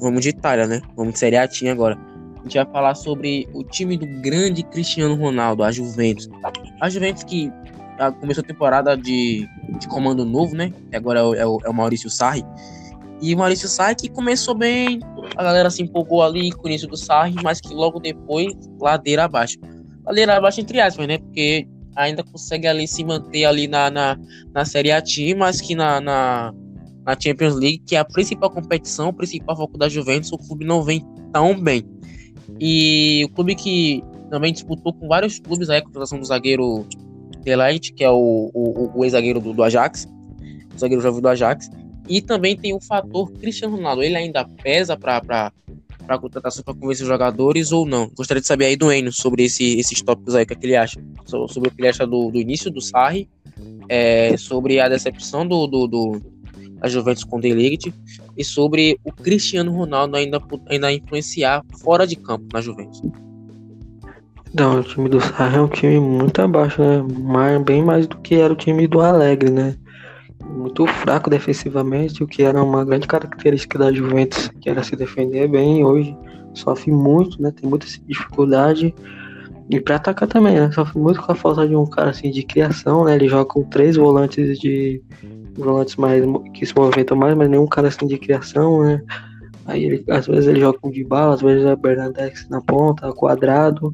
Vamos 0.01 0.21
de 0.21 0.29
Itália, 0.29 0.67
né? 0.67 0.81
Vamos 0.97 1.15
de 1.15 1.19
Série 1.19 1.37
A 1.37 1.49
agora 1.71 1.99
a 2.45 2.47
gente 2.47 2.59
vai 2.59 2.67
falar 2.67 2.95
sobre 2.95 3.49
o 3.55 3.65
time 3.65 3.97
do 3.97 4.07
grande 4.21 4.63
Cristiano 4.65 5.15
Ronaldo, 5.15 5.65
a 5.65 5.73
Juventus. 5.73 6.29
A 6.79 6.91
Juventus 6.91 7.25
que 7.25 7.51
começou 8.21 8.43
a 8.43 8.47
temporada 8.47 8.97
de, 8.97 9.49
de 9.79 9.89
comando 9.89 10.25
novo, 10.25 10.55
né? 10.55 10.73
Agora 10.93 11.21
é 11.21 11.23
o, 11.23 11.35
é 11.35 11.47
o, 11.47 11.61
é 11.65 11.69
o 11.69 11.75
Maurício 11.75 12.11
Sarri. 12.11 12.45
E 13.21 13.35
o 13.35 13.39
Maurício 13.39 13.69
Sarri 13.69 13.95
que 13.95 14.09
começou 14.09 14.55
bem, 14.55 15.01
a 15.37 15.43
galera 15.43 15.71
se 15.71 15.83
empolgou 15.83 16.23
ali 16.23 16.51
com 16.53 16.65
o 16.65 16.69
início 16.69 16.89
do 16.89 16.97
Sarri, 16.97 17.37
mas 17.43 17.61
que 17.61 17.73
logo 17.73 17.99
depois, 18.01 18.53
ladeira 18.81 19.25
abaixo. 19.25 19.59
Ladeira 20.05 20.37
abaixo 20.37 20.61
entre 20.61 20.81
aspas, 20.81 21.07
né? 21.07 21.19
Porque 21.19 21.67
ainda 21.97 22.23
consegue 22.25 22.67
ali 22.67 22.87
se 22.87 23.05
manter 23.05 23.45
ali 23.45 23.69
na, 23.69 23.91
na, 23.91 24.19
na 24.53 24.65
Série 24.65 24.91
A 24.91 25.01
Team, 25.01 25.39
mas 25.39 25.61
que 25.61 25.75
na, 25.75 26.01
na, 26.01 26.53
na 27.05 27.17
Champions 27.19 27.55
League, 27.55 27.83
que 27.87 27.97
é 27.97 27.99
a 27.99 28.05
principal 28.05 28.51
competição, 28.51 29.09
o 29.09 29.13
principal 29.13 29.57
foco 29.57 29.79
da 29.79 29.89
Juventus, 29.89 30.33
o 30.33 30.39
clube 30.39 30.65
não 30.65 30.83
vem 30.83 31.05
tão 31.33 31.59
bem. 31.59 31.85
E 32.61 33.25
o 33.25 33.29
clube 33.31 33.55
que 33.55 34.03
também 34.31 34.53
disputou 34.53 34.93
com 34.93 35.09
vários 35.09 35.39
clubes 35.39 35.71
a 35.71 35.81
contratação 35.81 36.19
do 36.19 36.27
zagueiro 36.27 36.87
Delight, 37.45 37.93
que 37.93 38.03
é 38.03 38.11
o, 38.11 38.51
o, 38.53 38.91
o 38.95 39.05
ex-zagueiro 39.05 39.41
do, 39.41 39.53
do, 39.53 39.63
Ajax, 39.63 40.09
o 40.75 40.79
zagueiro 40.79 41.03
jovem 41.03 41.21
do 41.21 41.29
Ajax. 41.29 41.71
E 42.09 42.21
também 42.21 42.57
tem 42.57 42.75
o 42.75 42.81
fator 42.81 43.31
Cristiano 43.33 43.77
Ronaldo. 43.77 44.03
Ele 44.03 44.17
ainda 44.17 44.45
pesa 44.45 44.97
para 44.97 45.53
para 46.07 46.19
contratação 46.19 46.63
para 46.63 46.75
convencer 46.75 47.05
os 47.05 47.09
jogadores 47.09 47.73
ou 47.73 47.87
não? 47.87 48.11
Gostaria 48.15 48.41
de 48.41 48.47
saber 48.47 48.67
aí 48.67 48.77
do 48.77 48.93
Enio 48.93 49.11
sobre 49.11 49.45
esse, 49.45 49.79
esses 49.79 50.03
tópicos 50.03 50.35
aí, 50.35 50.45
o 50.45 50.47
que, 50.47 50.53
é 50.53 50.57
que 50.57 50.67
ele 50.67 50.77
acha. 50.77 51.03
Sobre 51.25 51.71
o 51.71 51.73
que 51.73 51.81
ele 51.81 51.89
acha 51.89 52.07
do, 52.07 52.31
do 52.31 52.39
início 52.39 52.71
do 52.71 52.81
Sarri, 52.81 53.27
é, 53.89 54.37
sobre 54.37 54.81
a 54.81 54.89
decepção 54.89 55.47
do, 55.47 55.67
do, 55.67 55.87
do 55.87 56.23
a 56.81 56.89
Juventus 56.89 57.25
com 57.25 57.39
o 57.39 57.41
Delict 57.41 57.95
e 58.37 58.45
sobre 58.45 58.99
o 59.03 59.11
Cristiano 59.11 59.73
Ronaldo 59.73 60.17
ainda, 60.17 60.39
ainda 60.69 60.93
influenciar 60.93 61.65
fora 61.83 62.07
de 62.07 62.17
campo 62.17 62.47
na 62.53 62.61
Juventus. 62.61 63.01
Não, 64.57 64.79
o 64.79 64.85
time 64.85 65.09
do 65.09 65.21
Sarri 65.21 65.57
é 65.57 65.61
um 65.61 65.69
time 65.69 65.99
muito 65.99 66.41
abaixo, 66.41 66.81
né? 66.81 67.05
Mais, 67.19 67.61
bem 67.63 67.83
mais 67.83 68.07
do 68.07 68.17
que 68.19 68.37
era 68.37 68.53
o 68.53 68.57
time 68.57 68.87
do 68.87 69.01
Alegre, 69.01 69.51
né? 69.51 69.77
Muito 70.49 70.87
fraco 70.87 71.29
defensivamente, 71.29 72.23
o 72.23 72.27
que 72.27 72.45
era 72.45 72.63
uma 72.63 72.85
grande 72.85 73.09
característica 73.09 73.77
da 73.77 73.93
Juventus, 73.93 74.53
que 74.61 74.71
era 74.71 74.85
se 74.85 74.95
defender 74.95 75.49
bem. 75.49 75.85
Hoje 75.85 76.17
sofre 76.53 76.93
muito, 76.93 77.43
né? 77.43 77.51
Tem 77.51 77.69
muita 77.69 77.87
dificuldade. 78.07 78.95
E 79.69 79.81
para 79.81 79.97
atacar 79.97 80.29
também, 80.29 80.55
né? 80.55 80.71
Sofre 80.71 81.01
muito 81.01 81.21
com 81.21 81.33
a 81.33 81.35
falta 81.35 81.67
de 81.67 81.75
um 81.75 81.87
cara 81.87 82.11
assim 82.11 82.31
de 82.31 82.45
criação, 82.45 83.05
né? 83.05 83.17
Ele 83.17 83.29
joga 83.29 83.47
com 83.47 83.65
três 83.65 83.97
volantes 83.97 84.57
de 84.61 85.03
volantes 85.57 85.97
mais 85.97 86.23
que 86.53 86.65
se 86.65 86.77
movimentam 86.77 87.17
mais, 87.17 87.37
mas 87.37 87.51
nenhum 87.51 87.67
cara 87.67 87.89
assim 87.89 88.07
de 88.07 88.19
criação, 88.19 88.85
né? 88.85 89.03
Aí 89.67 89.85
ele, 89.85 90.05
às 90.11 90.29
vezes 90.29 90.47
ele 90.47 90.61
joga 90.61 90.79
com 90.79 90.93
de 90.93 91.03
bala, 91.03 91.35
às 91.35 91.41
vezes 91.41 91.65
é 91.65 91.75
Bernadette 91.75 92.49
na 92.49 92.61
ponta, 92.61 93.13
quadrado. 93.13 93.93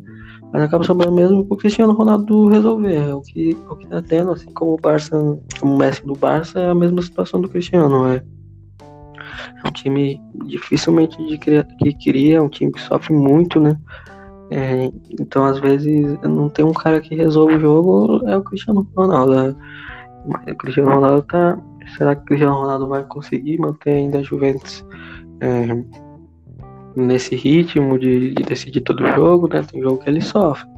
Mas 0.52 0.62
acaba 0.62 0.82
sobrando 0.84 1.12
mesmo 1.12 1.44
pro 1.44 1.56
Cristiano 1.56 1.92
Ronaldo 1.92 2.48
resolver. 2.48 2.96
É 2.96 3.14
o 3.14 3.20
que, 3.20 3.52
é 3.52 3.72
o 3.72 3.76
que 3.76 3.86
tá 3.86 4.02
tendo, 4.02 4.32
assim 4.32 4.50
como 4.52 4.74
o 4.74 4.80
Barça, 4.80 5.16
como 5.60 5.74
o 5.74 5.78
Messi 5.78 6.04
do 6.04 6.14
Barça, 6.14 6.58
é 6.58 6.70
a 6.70 6.74
mesma 6.74 7.00
situação 7.02 7.40
do 7.40 7.48
Cristiano, 7.48 8.08
é. 8.08 8.22
É 9.64 9.68
um 9.68 9.72
time 9.72 10.20
dificilmente 10.46 11.16
de 11.26 11.38
criar, 11.38 11.64
que 11.64 11.94
cria, 11.94 12.38
é 12.38 12.40
um 12.40 12.48
time 12.48 12.72
que 12.72 12.80
sofre 12.80 13.12
muito, 13.12 13.60
né? 13.60 13.78
É, 14.50 14.90
então, 15.20 15.44
às 15.44 15.60
vezes, 15.60 16.18
não 16.22 16.48
tem 16.48 16.64
um 16.64 16.72
cara 16.72 17.00
que 17.00 17.14
resolve 17.14 17.54
o 17.54 17.60
jogo, 17.60 18.28
é 18.28 18.36
o 18.36 18.42
Cristiano 18.42 18.86
Ronaldo. 18.96 19.34
É. 19.34 19.54
Mas 20.26 20.52
o 20.52 20.56
Cristiano 20.56 20.90
Ronaldo 20.90 21.22
tá. 21.22 21.58
Será 21.96 22.14
que 22.14 22.22
o 22.22 22.24
Cristiano 22.24 22.56
Ronaldo 22.56 22.88
vai 22.88 23.04
conseguir 23.04 23.58
manter 23.58 23.90
ainda 23.90 24.18
a 24.18 24.22
Juventus 24.22 24.84
é, 25.40 25.82
nesse 26.96 27.34
ritmo 27.36 27.98
de, 27.98 28.34
de, 28.34 28.42
decidir 28.42 28.80
todo 28.80 29.06
jogo, 29.06 29.48
né? 29.48 29.62
Tem 29.62 29.80
jogo 29.80 29.98
que 29.98 30.10
ele 30.10 30.20
sofre. 30.20 30.68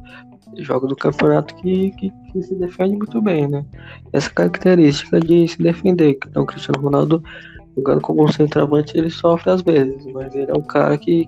Jogo 0.57 0.87
do 0.87 0.95
campeonato 0.95 1.55
que, 1.55 1.91
que, 1.91 2.11
que, 2.31 2.43
se 2.43 2.53
defende 2.55 2.95
muito 2.95 3.21
bem, 3.21 3.47
né? 3.47 3.65
Essa 4.11 4.29
característica 4.29 5.19
de 5.19 5.47
se 5.47 5.61
defender. 5.61 6.17
Então, 6.27 6.43
o 6.43 6.45
Cristiano 6.45 6.81
Ronaldo 6.81 7.23
jogando 7.75 8.01
como 8.01 8.23
um 8.23 8.31
centroavante, 8.31 8.97
ele 8.97 9.09
sofre 9.09 9.51
às 9.51 9.61
vezes, 9.61 10.05
mas 10.13 10.33
ele 10.35 10.51
é 10.51 10.53
um 10.53 10.61
cara 10.61 10.97
que, 10.97 11.27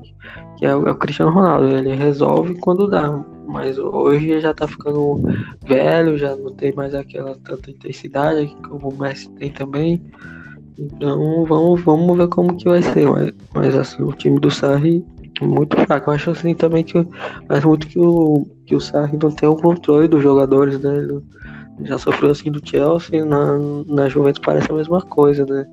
que 0.58 0.66
é, 0.66 0.76
o, 0.76 0.88
é 0.88 0.92
o 0.92 0.96
Cristiano 0.96 1.32
Ronaldo, 1.32 1.68
ele 1.68 1.96
resolve 1.96 2.56
quando 2.60 2.88
dá. 2.88 3.24
Mas 3.48 3.78
hoje 3.78 4.40
já 4.40 4.54
tá 4.54 4.68
ficando 4.68 5.22
velho, 5.66 6.18
já 6.18 6.36
não 6.36 6.52
tem 6.54 6.74
mais 6.74 6.94
aquela 6.94 7.36
tanta 7.44 7.72
intensidade 7.72 8.56
como 8.68 8.90
o 8.90 8.98
Messi 8.98 9.30
tem 9.32 9.52
também. 9.52 10.02
Então 10.78 11.46
vamos, 11.46 11.82
vamos 11.82 12.18
ver 12.18 12.28
como 12.28 12.56
que 12.56 12.66
vai 12.66 12.82
ser. 12.82 13.10
Mas, 13.10 13.34
mas 13.54 13.76
assim, 13.76 14.04
o 14.04 14.12
time 14.12 14.40
do 14.40 14.52
Sarri 14.52 15.06
é 15.42 15.46
muito 15.46 15.76
fraco. 15.78 16.10
Eu 16.10 16.16
acho 16.16 16.32
assim 16.32 16.54
também 16.54 16.84
que 16.84 17.06
mas 17.48 17.64
muito 17.64 17.88
que 17.88 18.00
o, 18.00 18.46
que 18.66 18.76
o 18.76 18.80
Sarri 18.80 19.18
não 19.22 19.32
tem 19.32 19.48
o 19.48 19.56
controle 19.56 20.08
dos 20.08 20.22
jogadores, 20.22 20.80
né? 20.80 20.98
Ele 20.98 21.22
já 21.84 21.98
sofreu 21.98 22.32
assim 22.32 22.52
do 22.52 22.62
Chelsea, 22.64 23.26
na, 23.26 23.58
na 23.88 24.08
Juventus 24.08 24.42
parece 24.44 24.72
a 24.72 24.76
mesma 24.76 25.02
coisa, 25.02 25.46
né? 25.46 25.66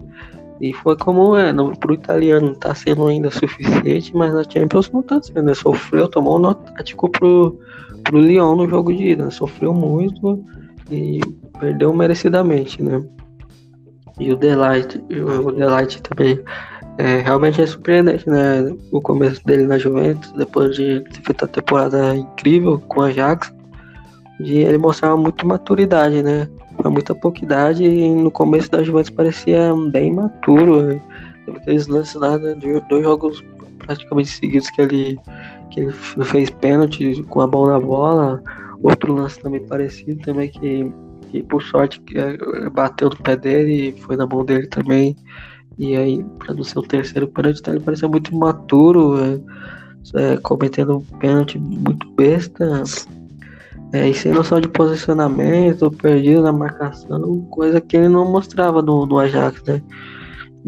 E 0.61 0.73
foi 0.73 0.97
como 0.97 1.37
é, 1.37 1.53
no, 1.53 1.77
pro 1.77 1.95
italiano 1.95 2.49
não 2.49 2.55
tá 2.55 2.73
sendo 2.73 3.07
ainda 3.09 3.31
suficiente, 3.31 4.15
mas 4.15 4.33
na 4.33 4.45
Champions 4.45 4.91
não 4.93 5.03
tá 5.03 5.21
sendo. 5.21 5.43
Né? 5.43 5.55
Sofreu, 5.55 6.07
tomou 6.07 6.37
um 6.37 6.39
nó 6.39 6.55
tático 6.55 7.11
pro, 7.11 7.59
pro 8.05 8.21
Lyon 8.21 8.55
no 8.55 8.69
jogo 8.69 8.93
de 8.93 9.09
ida. 9.09 9.25
Né? 9.25 9.31
Sofreu 9.31 9.75
muito 9.75 10.45
e 10.89 11.21
perdeu 11.59 11.93
merecidamente, 11.93 12.81
né? 12.81 13.03
E 14.19 14.33
o 14.33 14.37
Delight, 14.37 15.03
o 15.11 15.53
Delight 15.53 16.03
também 16.03 16.41
é, 16.99 17.19
realmente 17.19 17.61
é 17.61 17.67
surpreendente, 17.67 18.29
né? 18.29 18.75
O 18.91 19.01
começo 19.01 19.45
dele 19.45 19.65
na 19.65 19.79
Juventus, 19.79 20.33
depois 20.33 20.77
de 20.77 21.01
ter 21.01 21.23
feito 21.23 21.45
a 21.45 21.49
temporada 21.49 22.15
incrível 22.15 22.79
com 22.89 23.03
a 23.03 23.07
Ajax, 23.07 23.53
de 24.39 24.59
ele 24.59 24.79
mostrar 24.79 25.17
muito 25.17 25.47
maturidade, 25.47 26.23
né? 26.23 26.49
muita 26.91 27.15
pouca 27.15 27.45
idade 27.45 27.85
e 27.85 28.09
no 28.09 28.31
começo 28.31 28.71
da 28.71 28.83
Juventus 28.83 29.11
parecia 29.11 29.73
bem 29.91 30.13
maturo. 30.13 30.83
Né? 30.83 31.01
Aqueles 31.57 31.87
lances 31.87 32.15
lá, 32.15 32.39
né, 32.39 32.55
dois 32.89 33.05
jogos 33.05 33.45
praticamente 33.79 34.31
seguidos 34.31 34.71
que 34.71 34.81
ele, 34.81 35.19
que 35.71 35.81
ele 35.81 35.93
fez 35.93 36.51
pênalti 36.51 37.23
com 37.25 37.41
a 37.41 37.47
bola 37.47 37.75
na 37.75 37.81
bola. 37.81 38.43
Outro 38.83 39.15
lance 39.15 39.41
também 39.41 39.65
parecido 39.67 40.21
também 40.23 40.49
que 40.49 40.93
e 41.33 41.43
por 41.43 41.63
sorte 41.63 42.03
é, 42.15 42.69
bateu 42.71 43.09
no 43.09 43.17
pé 43.17 43.37
dele 43.37 43.89
e 43.89 44.01
foi 44.03 44.17
na 44.17 44.27
mão 44.27 44.45
dele 44.45 44.67
também. 44.67 45.17
E 45.79 45.97
aí, 45.97 46.25
para 46.39 46.55
não 46.55 46.63
ser 46.63 46.83
terceiro 46.83 47.27
pênalti, 47.29 47.61
então 47.61 47.75
ele 47.75 47.83
parecia 47.83 48.09
muito 48.09 48.33
imaturo, 48.33 49.17
é, 49.19 49.41
é, 50.15 50.37
cometendo 50.39 50.99
um 50.99 51.19
pênalti 51.19 51.59
muito 51.59 52.09
besta. 52.13 52.83
É, 53.93 54.09
e 54.09 54.15
sem 54.15 54.33
noção 54.33 54.61
de 54.61 54.69
posicionamento, 54.69 55.91
perdido 55.91 56.43
na 56.43 56.53
marcação, 56.53 57.43
coisa 57.51 57.81
que 57.81 57.97
ele 57.97 58.09
não 58.09 58.31
mostrava 58.31 58.81
no, 58.81 59.05
no 59.05 59.19
Ajax, 59.19 59.63
né? 59.65 59.83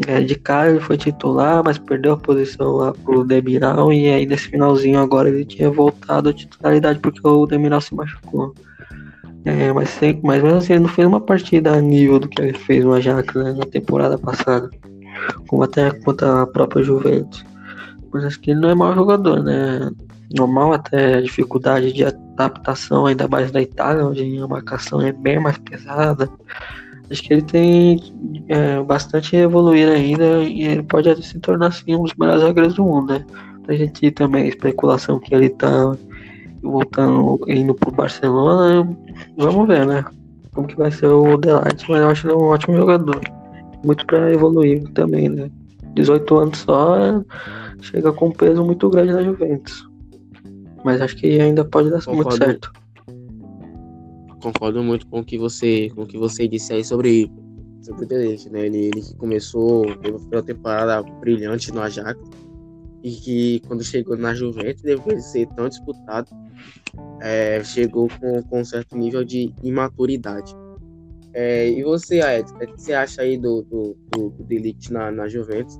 É, 0.07 0.21
de 0.21 0.35
cara 0.35 0.71
ele 0.71 0.81
foi 0.81 0.97
titular, 0.97 1.63
mas 1.63 1.77
perdeu 1.77 2.13
a 2.13 2.17
posição 2.17 2.73
lá 2.73 2.93
pro 2.93 3.23
Demiral 3.23 3.93
e 3.93 4.09
aí 4.09 4.25
nesse 4.25 4.49
finalzinho 4.49 4.99
agora 4.99 5.29
ele 5.29 5.45
tinha 5.45 5.71
voltado 5.71 6.29
à 6.29 6.33
titularidade 6.33 6.99
porque 6.99 7.25
o 7.25 7.45
Demiral 7.45 7.79
se 7.79 7.95
machucou. 7.95 8.53
É, 9.45 9.71
mas, 9.71 9.99
mas 10.23 10.41
mesmo 10.41 10.57
assim 10.57 10.73
ele 10.73 10.83
não 10.83 10.89
fez 10.89 11.07
uma 11.07 11.21
partida 11.21 11.71
a 11.71 11.79
nível 11.79 12.19
do 12.19 12.27
que 12.27 12.41
ele 12.41 12.53
fez 12.53 12.83
no 12.83 12.93
Ajax 12.93 13.33
né, 13.35 13.53
na 13.53 13.65
temporada 13.65 14.17
passada, 14.17 14.71
como 15.47 15.61
até 15.61 15.91
contra 15.91 16.41
a 16.41 16.47
própria 16.47 16.83
Juventus. 16.83 17.45
Mas 18.11 18.25
acho 18.25 18.39
que 18.39 18.51
ele 18.51 18.59
não 18.59 18.69
é 18.69 18.75
mau 18.75 18.93
jogador, 18.95 19.43
né? 19.43 19.91
Normal 20.35 20.73
até 20.73 21.15
a 21.15 21.21
dificuldade 21.21 21.93
de 21.93 22.03
adaptação, 22.03 23.05
ainda 23.05 23.27
mais 23.27 23.51
na 23.51 23.61
Itália, 23.61 24.05
onde 24.05 24.39
a 24.39 24.47
marcação 24.47 24.99
é 24.99 25.11
bem 25.11 25.39
mais 25.39 25.59
pesada. 25.59 26.27
Acho 27.11 27.21
que 27.21 27.33
ele 27.33 27.43
tem 27.43 28.01
é, 28.47 28.81
bastante 28.81 29.35
a 29.35 29.41
evoluir 29.41 29.87
ainda 29.87 30.39
e 30.39 30.63
ele 30.63 30.81
pode 30.81 31.23
se 31.23 31.39
tornar 31.39 31.67
assim, 31.67 31.95
um 31.95 32.03
dos 32.03 32.15
melhores 32.15 32.41
zagueiros 32.41 32.73
do 32.73 32.83
mundo, 32.83 33.13
né? 33.13 33.25
A 33.67 33.73
gente 33.73 34.09
também 34.11 34.47
especulação 34.47 35.19
que 35.19 35.33
ele 35.35 35.49
tá 35.49 35.95
voltando, 36.69 37.39
indo 37.47 37.73
pro 37.73 37.91
Barcelona, 37.91 38.87
vamos 39.37 39.67
ver, 39.67 39.85
né? 39.85 40.03
Como 40.53 40.67
que 40.67 40.77
vai 40.77 40.91
ser 40.91 41.07
o 41.07 41.37
Delight, 41.37 41.89
mas 41.89 42.01
eu 42.01 42.09
acho 42.09 42.27
ele 42.27 42.35
um 42.35 42.45
ótimo 42.45 42.77
jogador. 42.77 43.21
Muito 43.83 44.05
para 44.05 44.31
evoluir 44.31 44.83
também, 44.93 45.29
né? 45.29 45.49
18 45.93 46.37
anos 46.37 46.59
só, 46.59 47.23
chega 47.81 48.11
com 48.11 48.27
um 48.27 48.31
peso 48.31 48.63
muito 48.63 48.89
grande 48.89 49.13
na 49.13 49.23
Juventus. 49.23 49.87
Mas 50.83 51.01
acho 51.01 51.15
que 51.17 51.39
ainda 51.39 51.63
pode 51.65 51.89
dar 51.89 52.03
Concordo. 52.03 52.29
muito 52.29 52.37
certo. 52.37 52.71
Concordo 54.41 54.83
muito 54.83 55.07
com 55.07 55.21
o 55.21 55.25
que 55.25 55.37
você, 55.37 55.89
com 55.95 56.03
o 56.03 56.07
que 56.07 56.17
você 56.17 56.47
disse 56.47 56.73
aí 56.73 56.83
sobre, 56.83 57.31
sobre 57.81 58.05
o 58.05 58.07
Delight, 58.07 58.49
né? 58.49 58.65
Ele, 58.67 58.77
ele 58.77 59.01
que 59.01 59.15
começou, 59.15 59.85
teve 59.97 60.17
uma 60.31 60.43
temporada 60.43 61.01
brilhante 61.19 61.73
no 61.73 61.81
Ajax 61.81 62.19
e 63.05 63.11
que 63.11 63.59
quando 63.67 63.83
chegou 63.83 64.17
na 64.17 64.33
Juventus, 64.33 64.81
depois 64.81 65.17
de 65.17 65.29
ser 65.29 65.47
tão 65.49 65.69
disputado, 65.69 66.27
é, 67.21 67.63
chegou 67.63 68.09
com, 68.19 68.41
com 68.41 68.61
um 68.61 68.65
certo 68.65 68.97
nível 68.97 69.23
de 69.23 69.53
imaturidade. 69.61 70.51
É, 71.31 71.69
e 71.69 71.83
você, 71.83 72.19
Aed, 72.19 72.49
o 72.51 72.57
que 72.57 72.81
você 72.81 72.93
acha 72.93 73.21
aí 73.21 73.37
do, 73.37 73.61
do, 73.61 73.95
do, 74.09 74.29
do 74.31 74.45
na, 74.89 75.11
na 75.11 75.27
Juventus 75.27 75.79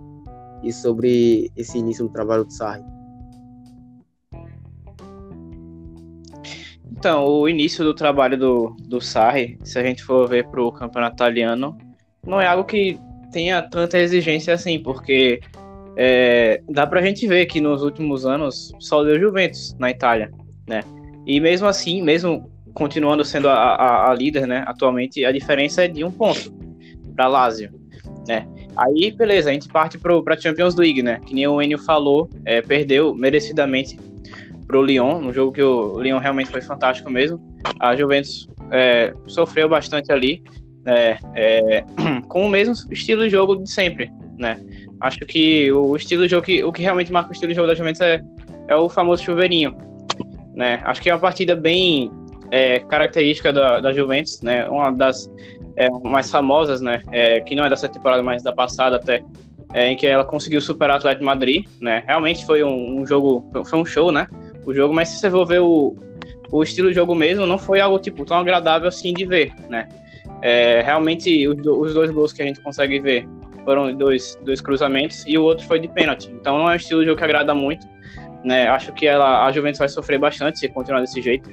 e 0.61 0.71
sobre 0.71 1.49
esse 1.57 1.79
início 1.79 2.05
do 2.05 2.13
trabalho 2.13 2.45
do 2.45 2.53
Sarri? 2.53 2.83
Então, 6.91 7.25
o 7.25 7.49
início 7.49 7.83
do 7.83 7.95
trabalho 7.95 8.37
do, 8.37 8.75
do 8.87 9.01
Sarri, 9.01 9.57
se 9.63 9.79
a 9.79 9.83
gente 9.83 10.03
for 10.03 10.29
ver 10.29 10.47
para 10.49 10.61
o 10.61 10.71
campeonato 10.71 11.15
italiano, 11.15 11.75
não 12.23 12.39
é 12.39 12.45
algo 12.45 12.65
que 12.65 12.99
tenha 13.31 13.63
tanta 13.63 13.97
exigência 13.97 14.53
assim, 14.53 14.77
porque 14.79 15.41
é, 15.97 16.61
dá 16.69 16.85
pra 16.85 17.01
gente 17.01 17.25
ver 17.27 17.45
que 17.45 17.61
nos 17.61 17.83
últimos 17.83 18.25
anos 18.25 18.71
só 18.79 19.03
deu 19.03 19.19
Juventus 19.19 19.75
na 19.79 19.91
Itália, 19.91 20.31
né? 20.67 20.81
E 21.25 21.39
mesmo 21.39 21.67
assim, 21.67 22.01
mesmo 22.01 22.49
continuando 22.73 23.23
sendo 23.23 23.47
a, 23.47 23.53
a, 23.53 24.11
a 24.11 24.13
líder, 24.13 24.45
né, 24.45 24.63
atualmente, 24.67 25.23
a 25.23 25.31
diferença 25.31 25.85
é 25.85 25.87
de 25.87 26.03
um 26.03 26.11
ponto 26.11 26.53
para 27.15 27.27
Lazio, 27.27 27.71
né? 28.27 28.45
Aí, 28.75 29.11
beleza, 29.11 29.49
a 29.49 29.53
gente 29.53 29.69
parte 29.69 29.97
para 29.97 30.37
Champions 30.37 30.75
League, 30.75 31.01
né? 31.01 31.21
Que 31.25 31.33
nem 31.33 31.47
o 31.47 31.61
Enio 31.61 31.79
falou, 31.79 32.29
é, 32.43 32.61
perdeu 32.61 33.15
merecidamente 33.15 33.97
pro 34.67 34.83
Lyon, 34.83 35.21
no 35.21 35.31
jogo 35.31 35.53
que 35.53 35.63
o 35.63 35.99
Lyon 35.99 36.19
realmente 36.19 36.51
foi 36.51 36.61
fantástico 36.61 37.09
mesmo. 37.09 37.39
A 37.79 37.95
Juventus 37.95 38.49
é, 38.71 39.13
sofreu 39.27 39.69
bastante 39.69 40.11
ali, 40.11 40.43
né, 40.83 41.17
é, 41.33 41.85
com 42.27 42.45
o 42.45 42.49
mesmo 42.49 42.73
estilo 42.91 43.23
de 43.23 43.29
jogo 43.29 43.55
de 43.55 43.71
sempre, 43.71 44.11
né? 44.37 44.59
Acho 45.01 45.19
que 45.19 45.71
o 45.71 45.95
estilo 45.95 46.23
de 46.23 46.29
jogo, 46.29 46.45
que, 46.45 46.63
o 46.63 46.71
que 46.71 46.81
realmente 46.81 47.11
marca 47.11 47.29
o 47.29 47.33
estilo 47.33 47.51
de 47.51 47.55
jogo 47.55 47.67
da 47.67 47.75
Juventus 47.75 48.01
é, 48.01 48.21
é 48.67 48.75
o 48.75 48.89
famoso 48.89 49.23
chuveirinho, 49.23 49.75
né? 50.53 50.81
Acho 50.85 51.01
que 51.01 51.09
é 51.09 51.13
uma 51.13 51.19
partida 51.19 51.55
bem 51.55 52.11
é, 52.51 52.79
característica 52.79 53.51
da, 53.51 53.79
da 53.79 53.91
Juventus, 53.91 54.41
né? 54.41 54.67
Uma 54.69 54.91
das 54.91 55.29
é, 55.75 55.89
mais 55.89 56.29
famosas, 56.31 56.81
né? 56.81 57.01
É, 57.11 57.41
que 57.41 57.55
não 57.55 57.65
é 57.65 57.69
dessa 57.69 57.89
temporada, 57.89 58.23
mas 58.23 58.43
da 58.43 58.53
passada 58.53 58.95
até, 58.95 59.23
é, 59.73 59.89
em 59.89 59.95
que 59.95 60.07
ela 60.07 60.23
conseguiu 60.23 60.61
superar 60.61 60.95
o 60.95 60.97
Atlético 60.97 61.21
de 61.21 61.25
Madrid, 61.25 61.65
né? 61.81 62.03
Realmente 62.05 62.45
foi 62.45 62.63
um, 62.63 63.01
um, 63.01 63.05
jogo, 63.05 63.49
foi 63.65 63.79
um 63.79 63.85
show, 63.85 64.11
né? 64.11 64.27
O 64.65 64.73
jogo, 64.73 64.93
mas 64.93 65.09
se 65.09 65.19
você 65.19 65.29
for 65.29 65.45
ver 65.45 65.59
o, 65.59 65.95
o 66.51 66.63
estilo 66.63 66.89
de 66.89 66.95
jogo 66.95 67.13
mesmo 67.13 67.45
não 67.45 67.57
foi 67.57 67.79
algo 67.79 67.99
tipo 67.99 68.25
tão 68.25 68.37
agradável 68.37 68.87
assim 68.87 69.13
de 69.13 69.25
ver, 69.25 69.53
né? 69.69 69.87
É, 70.41 70.81
realmente 70.81 71.47
os, 71.47 71.93
dois 71.93 72.11
gols 72.11 72.33
que 72.33 72.41
a 72.41 72.45
gente 72.45 72.61
consegue 72.61 72.99
ver 72.99 73.27
foram 73.65 73.93
dois, 73.93 74.39
dois 74.45 74.61
cruzamentos 74.61 75.25
e 75.27 75.37
o 75.37 75.43
outro 75.43 75.65
foi 75.65 75.79
de 75.79 75.87
pênalti. 75.87 76.31
Então 76.31 76.57
não 76.57 76.69
é 76.69 76.73
um 76.73 76.75
estilo 76.75 77.01
de 77.01 77.07
jogo 77.07 77.17
que 77.17 77.23
agrada 77.23 77.53
muito, 77.53 77.85
né? 78.43 78.67
Acho 78.67 78.93
que 78.93 79.07
ela, 79.07 79.45
a 79.45 79.51
Juventus 79.51 79.79
vai 79.79 79.89
sofrer 79.89 80.19
bastante 80.19 80.59
se 80.59 80.69
continuar 80.69 81.01
desse 81.01 81.21
jeito, 81.21 81.49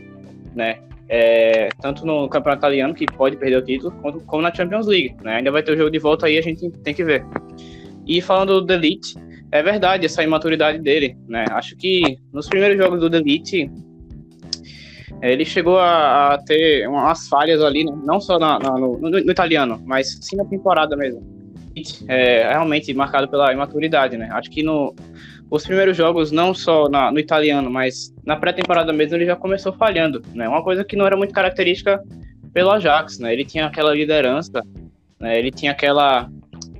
né? 0.54 0.78
É, 1.08 1.68
tanto 1.80 2.06
no 2.06 2.28
campeonato 2.28 2.60
italiano 2.60 2.94
que 2.94 3.06
pode 3.06 3.36
perder 3.36 3.56
o 3.56 3.62
título, 3.62 3.90
como, 4.00 4.20
como 4.22 4.42
na 4.42 4.54
Champions 4.54 4.86
League, 4.86 5.16
né? 5.22 5.36
Ainda 5.36 5.50
vai 5.50 5.62
ter 5.62 5.72
o 5.72 5.76
jogo 5.76 5.90
de 5.90 5.98
volta 5.98 6.26
aí, 6.26 6.38
a 6.38 6.42
gente 6.42 6.70
tem 6.70 6.94
que 6.94 7.02
ver. 7.02 7.24
E 8.06 8.20
falando 8.20 8.60
do 8.60 8.72
Elite, 8.72 9.16
é 9.50 9.62
verdade 9.62 10.06
essa 10.06 10.22
imaturidade 10.22 10.78
dele, 10.78 11.16
né? 11.26 11.44
Acho 11.50 11.76
que 11.76 12.18
nos 12.32 12.48
primeiros 12.48 12.78
jogos 12.78 13.00
do 13.00 13.16
Elite 13.16 13.70
ele 15.22 15.44
chegou 15.44 15.78
a, 15.78 16.34
a, 16.34 16.38
ter 16.38 16.88
umas 16.88 17.28
falhas 17.28 17.62
ali, 17.62 17.84
né? 17.84 17.96
não 18.04 18.20
só 18.20 18.38
na, 18.38 18.58
na, 18.58 18.72
no, 18.72 18.98
no, 18.98 19.18
italiano, 19.30 19.80
mas 19.86 20.18
sim 20.20 20.36
na 20.36 20.44
temporada 20.44 20.96
mesmo. 20.96 21.22
É 22.08 22.48
realmente 22.50 22.92
marcado 22.94 23.28
pela 23.28 23.52
imaturidade, 23.52 24.16
né? 24.16 24.28
Acho 24.32 24.50
que 24.50 24.62
no, 24.62 24.94
os 25.50 25.64
primeiros 25.64 25.96
jogos, 25.96 26.30
não 26.30 26.54
só 26.54 26.88
na, 26.88 27.10
no 27.10 27.18
italiano, 27.18 27.70
mas 27.70 28.14
na 28.24 28.36
pré-temporada 28.36 28.92
mesmo, 28.92 29.16
ele 29.16 29.26
já 29.26 29.36
começou 29.36 29.72
falhando, 29.72 30.22
né? 30.34 30.48
Uma 30.48 30.62
coisa 30.62 30.84
que 30.84 30.96
não 30.96 31.06
era 31.06 31.16
muito 31.16 31.34
característica 31.34 32.02
pelo 32.52 32.70
Ajax, 32.70 33.18
né? 33.18 33.32
Ele 33.32 33.44
tinha 33.44 33.66
aquela 33.66 33.94
liderança, 33.94 34.62
né? 35.20 35.38
Ele 35.38 35.50
tinha 35.50 35.72
aquela... 35.72 36.30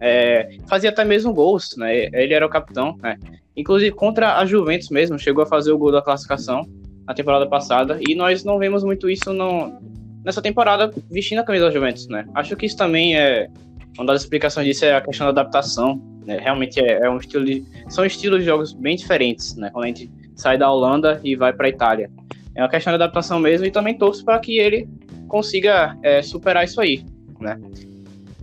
É, 0.01 0.57
fazia 0.69 0.91
até 0.91 1.05
mesmo 1.05 1.33
gols, 1.33 1.77
né? 1.77 2.09
Ele 2.13 2.35
era 2.35 2.45
o 2.45 2.49
capitão, 2.49 2.97
né? 3.03 3.19
Inclusive 3.57 3.93
contra 3.93 4.39
a 4.39 4.47
Juventus 4.47 4.89
mesmo, 4.89 5.19
chegou 5.19 5.45
a 5.45 5.47
fazer 5.47 5.73
o 5.73 5.79
gol 5.79 5.93
da 5.93 6.03
classificação, 6.03 6.67
na 7.07 7.15
temporada 7.15 7.47
passada, 7.47 7.99
e 8.09 8.15
nós 8.15 8.45
não 8.45 8.59
vemos 8.59 8.85
muito 8.85 9.11
isso 9.11 9.33
no, 9.33 9.79
nessa 10.25 10.41
temporada 10.41 10.91
vestindo 11.11 11.41
a 11.41 11.45
camisa 11.45 11.67
da 11.67 11.71
Juventus, 11.71 12.09
né? 12.09 12.27
Acho 12.35 12.57
que 12.57 12.67
isso 12.67 12.77
também 12.77 13.17
é 13.17 13.49
uma 13.97 14.07
das 14.07 14.23
explicações 14.23 14.67
disso 14.67 14.85
é 14.85 14.95
a 14.95 15.01
questão 15.01 15.27
da 15.27 15.41
adaptação. 15.41 16.01
Né? 16.27 16.39
Realmente 16.39 16.81
é, 16.81 17.05
é, 17.05 17.11
um 17.11 17.19
estilo 17.19 17.45
de, 17.45 17.65
são 17.89 18.05
estilos 18.05 18.41
de 18.41 18.47
jogos 18.47 18.73
bem 18.73 18.97
diferentes, 18.97 19.57
né? 19.57 19.71
Quando 19.73 19.85
a 19.85 19.89
gente 19.89 20.11
sai 20.37 20.57
da 20.57 20.71
Holanda 20.71 21.21
e 21.23 21.37
vai 21.37 21.53
para 21.53 21.67
a 21.67 21.71
Itália, 21.71 22.11
é 22.55 22.63
uma 22.63 22.69
questão 22.69 22.93
de 22.93 22.95
adaptação 22.95 23.39
mesmo 23.39 23.67
e 23.67 23.71
também 23.71 23.97
torço 23.97 24.25
para 24.25 24.39
que 24.39 24.59
ele 24.59 24.89
consiga 25.29 25.97
é, 26.03 26.23
superar 26.23 26.65
isso 26.65 26.81
aí, 26.81 27.05
né? 27.41 27.59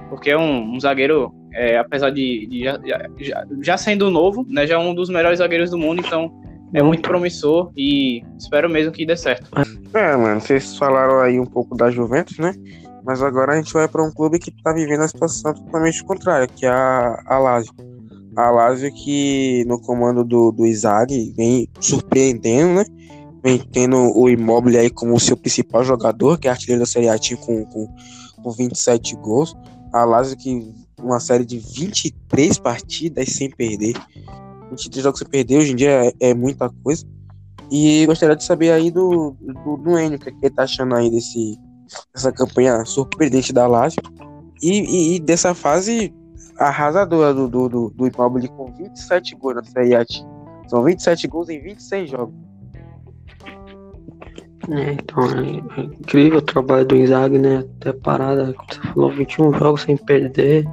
Porque 0.09 0.35
um, 0.35 0.75
um 0.75 0.79
zagueiro, 0.79 1.33
é, 1.53 1.77
apesar 1.77 2.09
de, 2.09 2.47
de 2.47 2.63
já, 2.63 2.79
já, 3.19 3.45
já, 3.61 3.77
sendo 3.77 4.09
novo, 4.09 4.45
né? 4.49 4.65
Já 4.67 4.75
é 4.75 4.77
um 4.77 4.93
dos 4.93 5.09
melhores 5.09 5.39
zagueiros 5.39 5.69
do 5.69 5.77
mundo, 5.77 6.01
então 6.05 6.31
é 6.73 6.83
muito 6.83 7.01
promissor 7.01 7.71
e 7.77 8.23
espero 8.37 8.69
mesmo 8.69 8.91
que 8.91 9.05
dê 9.05 9.15
certo. 9.15 9.49
É, 9.93 10.15
mano, 10.15 10.41
vocês 10.41 10.77
falaram 10.77 11.19
aí 11.19 11.39
um 11.39 11.45
pouco 11.45 11.75
da 11.75 11.89
Juventus, 11.89 12.37
né? 12.37 12.53
Mas 13.03 13.21
agora 13.21 13.53
a 13.53 13.55
gente 13.55 13.73
vai 13.73 13.87
para 13.87 14.03
um 14.03 14.11
clube 14.11 14.39
que 14.39 14.51
tá 14.63 14.73
vivendo 14.73 15.01
a 15.01 15.07
situação 15.07 15.53
totalmente 15.53 16.03
contrária, 16.03 16.47
que 16.47 16.65
é 16.65 16.69
a, 16.69 17.21
a 17.25 17.39
Lazio. 17.39 17.73
A 18.35 18.49
Lazio 18.49 18.91
que 18.93 19.63
no 19.65 19.79
comando 19.81 20.23
do, 20.23 20.51
do 20.51 20.63
vem 20.63 21.67
surpreendendo, 21.79 22.75
né? 22.75 22.85
Vem 23.43 23.57
tendo 23.57 23.97
o 24.17 24.29
Immobile 24.29 24.77
aí 24.77 24.89
como 24.89 25.19
seu 25.19 25.37
principal 25.37 25.83
jogador, 25.83 26.37
que 26.37 26.47
é 26.47 26.51
artilheiro 26.51 26.81
da 26.81 26.85
Série 26.85 27.07
A 27.09 27.17
com, 27.37 27.65
com, 27.65 27.87
com 28.43 28.51
27 28.51 29.15
gols. 29.15 29.55
A 29.93 30.03
Lazio 30.03 30.37
que 30.37 30.73
uma 31.01 31.19
série 31.19 31.45
de 31.45 31.57
23 31.57 32.59
partidas 32.59 33.29
sem 33.29 33.49
perder. 33.49 33.95
23 34.69 35.03
jogos 35.03 35.19
sem 35.19 35.27
perder, 35.27 35.57
hoje 35.57 35.71
em 35.71 35.75
dia 35.75 36.05
é, 36.05 36.29
é 36.29 36.33
muita 36.33 36.69
coisa. 36.83 37.05
E 37.71 38.05
gostaria 38.05 38.35
de 38.35 38.43
saber 38.43 38.71
aí 38.71 38.91
do, 38.91 39.35
do, 39.63 39.77
do 39.77 39.99
Enio, 39.99 40.17
o 40.17 40.19
que 40.19 40.29
ele 40.29 40.49
tá 40.49 40.63
achando 40.63 40.95
aí 40.95 41.09
desse, 41.09 41.57
dessa 42.13 42.31
campanha 42.31 42.85
surpreendente 42.85 43.53
da 43.53 43.67
Lazio. 43.67 44.01
E, 44.61 44.81
e, 44.81 45.15
e, 45.15 45.19
dessa 45.19 45.53
fase 45.53 46.13
arrasadora 46.57 47.33
do, 47.33 47.47
do, 47.47 47.69
do, 47.69 47.89
do 47.91 48.07
Immobile 48.07 48.49
com 48.49 48.73
27 48.73 49.35
gols 49.35 49.55
na 49.55 49.63
Série 49.63 49.95
A. 49.95 50.05
São 50.67 50.83
27 50.83 51.27
gols 51.27 51.49
em 51.49 51.61
26 51.61 52.09
jogos. 52.09 52.35
É, 54.69 54.91
então, 54.91 55.23
é, 55.23 55.81
é 55.81 55.83
incrível 55.83 56.39
o 56.39 56.41
trabalho 56.41 56.85
do 56.85 56.95
Inzaghi, 56.95 57.39
né? 57.39 57.65
Até 57.79 57.93
parada, 57.93 58.53
como 58.53 58.67
você 58.71 58.93
falou, 58.93 59.11
21 59.11 59.53
jogos 59.53 59.81
sem 59.81 59.97
perder 59.97 60.67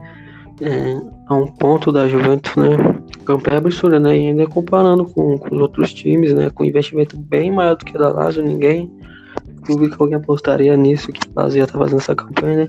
é, 0.60 1.00
a 1.28 1.34
um 1.34 1.46
ponto 1.46 1.92
da 1.92 2.08
Juventus, 2.08 2.54
né? 2.56 2.76
O 3.20 3.24
campo 3.24 3.48
é 3.48 3.56
absurdo, 3.56 3.98
né? 3.98 4.16
E 4.16 4.28
ainda 4.28 4.46
comparando 4.46 5.04
com, 5.06 5.38
com 5.38 5.54
os 5.54 5.62
outros 5.62 5.94
times, 5.94 6.34
né? 6.34 6.50
Com 6.50 6.64
investimento 6.64 7.16
bem 7.16 7.50
maior 7.50 7.76
do 7.76 7.84
que 7.84 7.96
a 7.96 8.00
da 8.00 8.08
Lazio, 8.10 8.42
ninguém 8.42 8.90
clube 9.66 9.90
que 9.90 9.96
alguém 10.00 10.16
apostaria 10.16 10.76
nisso, 10.76 11.12
que 11.12 11.20
a 11.34 11.42
Lazio 11.42 11.66
tá 11.66 11.78
fazendo 11.78 11.98
essa 11.98 12.14
campanha, 12.14 12.56
né? 12.56 12.68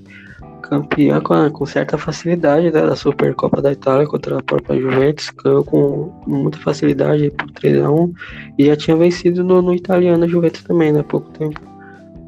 Campeã 0.62 1.22
com, 1.22 1.50
com 1.52 1.66
certa 1.66 1.98
facilidade 1.98 2.72
né, 2.72 2.82
da 2.82 2.96
Supercopa 2.96 3.62
da 3.62 3.72
Itália 3.72 4.06
contra 4.06 4.40
a 4.40 4.44
própria 4.44 4.82
Juventus, 4.82 5.30
ganhou 5.30 5.64
com, 5.64 6.12
muita 6.28 6.58
facilidade 6.58 7.32
por 7.32 7.48
3x1 7.52 8.12
e 8.58 8.66
já 8.66 8.76
tinha 8.76 8.98
vencido 8.98 9.44
no, 9.44 9.62
no 9.62 9.74
italiano 9.74 10.26
a 10.26 10.28
Juventus 10.28 10.64
também, 10.64 10.92
né? 10.92 11.00
Há 11.00 11.04
pouco 11.04 11.30
tempo. 11.32 11.62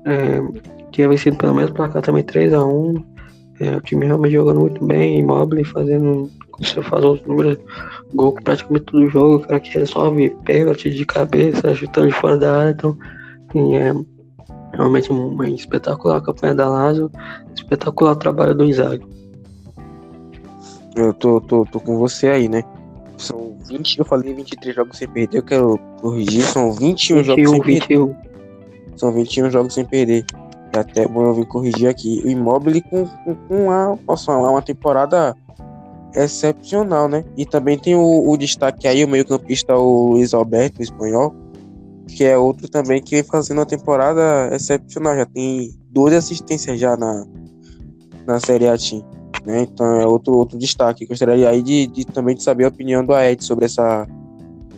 É, 0.05 0.41
tinha 0.91 1.09
vencido 1.09 1.37
pelo 1.37 1.55
menos 1.55 1.71
placar 1.71 2.01
também 2.01 2.23
3x1 2.23 3.03
é, 3.59 3.75
o 3.75 3.81
time 3.81 4.05
realmente 4.05 4.33
jogando 4.33 4.61
muito 4.61 4.85
bem, 4.85 5.19
imóvel, 5.19 5.63
fazendo, 5.65 6.31
você 6.57 6.81
falou, 6.81 7.15
os 7.15 7.21
números, 7.23 7.57
gol 8.13 8.33
praticamente 8.33 8.85
todo 8.85 9.03
o 9.03 9.09
jogo, 9.09 9.39
cara 9.45 9.59
que 9.59 9.77
resolve 9.77 10.29
pênalti 10.45 10.89
de 10.89 11.05
cabeça, 11.05 11.75
chutando 11.75 12.07
de 12.07 12.13
fora 12.13 12.37
da 12.37 12.57
área, 12.57 12.71
então 12.71 12.97
assim, 13.49 13.75
é 13.75 13.93
realmente 14.73 15.11
uma 15.11 15.49
espetacular 15.49 16.21
campanha 16.21 16.55
da 16.55 16.69
Lazio, 16.69 17.11
espetacular 17.55 18.15
trabalho 18.15 18.55
do 18.55 18.65
Inzaghi. 18.65 19.05
Eu 20.95 21.13
tô, 21.13 21.39
tô, 21.41 21.65
tô 21.65 21.79
com 21.79 21.97
você 21.97 22.27
aí, 22.27 22.49
né? 22.49 22.63
São 23.17 23.57
20, 23.67 23.99
eu 23.99 24.05
falei 24.05 24.33
23 24.33 24.75
jogos 24.75 24.97
sem 24.97 25.07
perder, 25.07 25.37
eu 25.37 25.43
quero 25.43 25.79
corrigir, 26.01 26.43
são 26.43 26.71
21 26.71 27.17
21, 27.17 27.23
jogos 27.23 27.49
sem 27.49 27.61
21. 27.61 28.07
perder. 28.07 28.29
São 28.95 29.13
21 29.13 29.51
jogos 29.51 29.73
sem 29.73 29.85
perder. 29.85 30.25
É 30.73 30.79
até 30.79 31.07
bom 31.07 31.23
eu 31.23 31.33
vir 31.33 31.45
corrigir 31.45 31.87
aqui. 31.87 32.21
O 32.23 32.29
Immobile 32.29 32.81
com, 32.81 33.05
com, 33.05 33.35
com 33.35 33.65
uma, 33.65 33.97
posso 34.05 34.25
falar, 34.25 34.51
uma 34.51 34.61
temporada 34.61 35.35
excepcional, 36.15 37.07
né? 37.07 37.23
E 37.37 37.45
também 37.45 37.77
tem 37.77 37.95
o, 37.95 38.29
o 38.29 38.37
destaque 38.37 38.87
aí, 38.87 39.03
o 39.03 39.07
meio-campista, 39.07 39.75
o 39.75 40.13
Luiz 40.13 40.33
Alberto, 40.33 40.79
o 40.79 40.83
espanhol, 40.83 41.35
que 42.15 42.23
é 42.23 42.37
outro 42.37 42.67
também 42.69 43.01
que 43.01 43.15
vem 43.15 43.23
fazendo 43.23 43.59
uma 43.59 43.65
temporada 43.65 44.49
excepcional. 44.53 45.15
Já 45.15 45.25
tem 45.25 45.71
12 45.91 46.15
assistências 46.15 46.79
já 46.79 46.95
na, 46.97 47.25
na 48.25 48.39
Série 48.39 48.67
A 48.67 48.77
Team. 48.77 49.03
Né? 49.45 49.61
Então 49.61 49.99
é 49.99 50.05
outro, 50.05 50.33
outro 50.33 50.57
destaque. 50.57 51.05
Gostaria 51.05 51.49
aí 51.49 51.61
de, 51.61 51.87
de 51.87 52.05
também 52.05 52.35
de 52.35 52.43
saber 52.43 52.65
a 52.65 52.69
opinião 52.69 53.05
do 53.05 53.13
Aed 53.13 53.43
sobre 53.43 53.65
essa, 53.65 54.07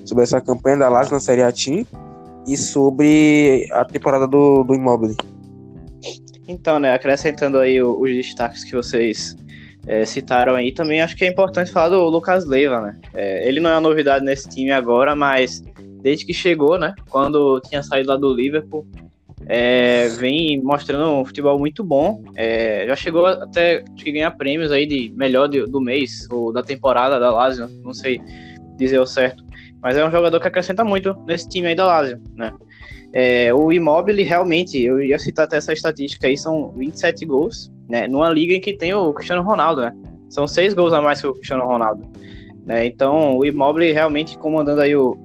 sobre 0.05 0.23
essa 0.23 0.39
campanha 0.39 0.77
da 0.77 0.89
Lazio 0.89 1.13
na 1.13 1.19
Série 1.19 1.41
A 1.41 1.51
Team 1.51 1.85
e 2.47 2.57
sobre 2.57 3.67
a 3.71 3.85
temporada 3.85 4.27
do, 4.27 4.63
do 4.63 4.73
Immobile. 4.73 5.15
Então, 6.47 6.79
né, 6.79 6.93
acrescentando 6.93 7.59
aí 7.59 7.81
os 7.81 8.09
destaques 8.09 8.63
que 8.63 8.73
vocês 8.73 9.35
é, 9.87 10.05
citaram 10.05 10.55
aí, 10.55 10.71
também 10.71 11.01
acho 11.01 11.15
que 11.15 11.23
é 11.23 11.27
importante 11.27 11.71
falar 11.71 11.89
do 11.89 12.03
Lucas 12.03 12.45
Leiva, 12.45 12.81
né? 12.81 12.97
É, 13.13 13.47
ele 13.47 13.59
não 13.59 13.69
é 13.69 13.73
uma 13.73 13.81
novidade 13.81 14.23
nesse 14.23 14.47
time 14.49 14.71
agora, 14.71 15.15
mas 15.15 15.63
desde 16.01 16.25
que 16.25 16.33
chegou, 16.33 16.77
né, 16.77 16.93
quando 17.09 17.59
tinha 17.61 17.83
saído 17.83 18.09
lá 18.09 18.17
do 18.17 18.33
Liverpool, 18.33 18.85
é, 19.47 20.07
vem 20.09 20.61
mostrando 20.61 21.09
um 21.11 21.25
futebol 21.25 21.57
muito 21.57 21.83
bom. 21.83 22.23
É, 22.35 22.85
já 22.87 22.95
chegou 22.95 23.25
até 23.25 23.83
que 23.95 24.11
ganhar 24.11 24.31
prêmios 24.31 24.71
aí 24.71 24.85
de 24.85 25.11
melhor 25.15 25.47
de, 25.47 25.65
do 25.65 25.81
mês 25.81 26.27
ou 26.29 26.53
da 26.53 26.61
temporada 26.61 27.19
da 27.19 27.31
Lazio, 27.31 27.67
não 27.83 27.93
sei 27.93 28.21
dizer 28.77 28.99
o 28.99 29.05
certo. 29.05 29.43
Mas 29.81 29.97
é 29.97 30.05
um 30.05 30.11
jogador 30.11 30.39
que 30.39 30.47
acrescenta 30.47 30.83
muito 30.83 31.15
nesse 31.25 31.49
time 31.49 31.67
aí 31.67 31.75
da 31.75 31.87
Lazio, 31.87 32.21
né? 32.35 32.53
É, 33.13 33.53
o 33.53 33.73
Immobile, 33.73 34.23
realmente, 34.23 34.81
eu 34.81 35.01
ia 35.01 35.19
citar 35.19 35.45
até 35.45 35.57
essa 35.57 35.73
estatística 35.73 36.27
aí, 36.27 36.37
são 36.37 36.71
27 36.71 37.25
gols, 37.25 37.71
né? 37.89 38.07
Numa 38.07 38.29
liga 38.29 38.53
em 38.53 38.61
que 38.61 38.73
tem 38.73 38.93
o 38.93 39.11
Cristiano 39.13 39.41
Ronaldo, 39.41 39.81
né? 39.81 39.93
São 40.29 40.47
seis 40.47 40.73
gols 40.73 40.93
a 40.93 41.01
mais 41.01 41.19
que 41.19 41.27
o 41.27 41.33
Cristiano 41.33 41.65
Ronaldo. 41.65 42.09
Né? 42.65 42.85
Então, 42.85 43.37
o 43.37 43.45
Immobile 43.45 43.91
realmente 43.91 44.37
comandando 44.37 44.81
aí 44.81 44.95
o, 44.95 45.17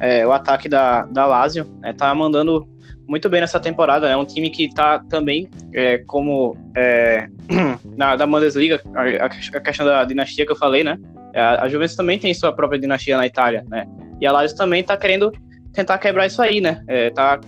é, 0.00 0.26
o 0.26 0.32
ataque 0.32 0.68
da, 0.68 1.02
da 1.06 1.26
Lazio, 1.26 1.66
né? 1.80 1.92
Tá 1.92 2.14
mandando 2.14 2.68
muito 3.06 3.28
bem 3.28 3.40
nessa 3.40 3.58
temporada, 3.58 4.06
é 4.06 4.10
né? 4.10 4.16
um 4.16 4.24
time 4.24 4.50
que 4.50 4.72
tá 4.72 4.98
também 5.08 5.48
é, 5.74 5.98
como 5.98 6.56
é, 6.76 7.26
na 7.96 8.14
da 8.14 8.26
Bundesliga, 8.26 8.80
a, 8.94 9.24
a, 9.24 9.60
questão 9.60 9.86
da 9.86 10.04
dinastia 10.04 10.44
que 10.44 10.52
eu 10.52 10.56
falei, 10.56 10.84
né? 10.84 10.98
É, 11.32 11.40
a, 11.40 11.62
a 11.62 11.68
Juventus 11.68 11.96
também 11.96 12.18
tem 12.18 12.32
sua 12.34 12.52
própria 12.52 12.78
dinastia 12.78 13.16
na 13.16 13.26
Itália, 13.26 13.64
né? 13.68 13.86
E 14.20 14.26
a 14.26 14.32
Lazio 14.32 14.56
também 14.56 14.84
tá 14.84 14.96
querendo 14.96 15.32
tentar 15.72 15.98
quebrar 15.98 16.26
isso 16.26 16.42
aí, 16.42 16.60
né? 16.60 16.82
É, 16.86 17.10
tá 17.10 17.40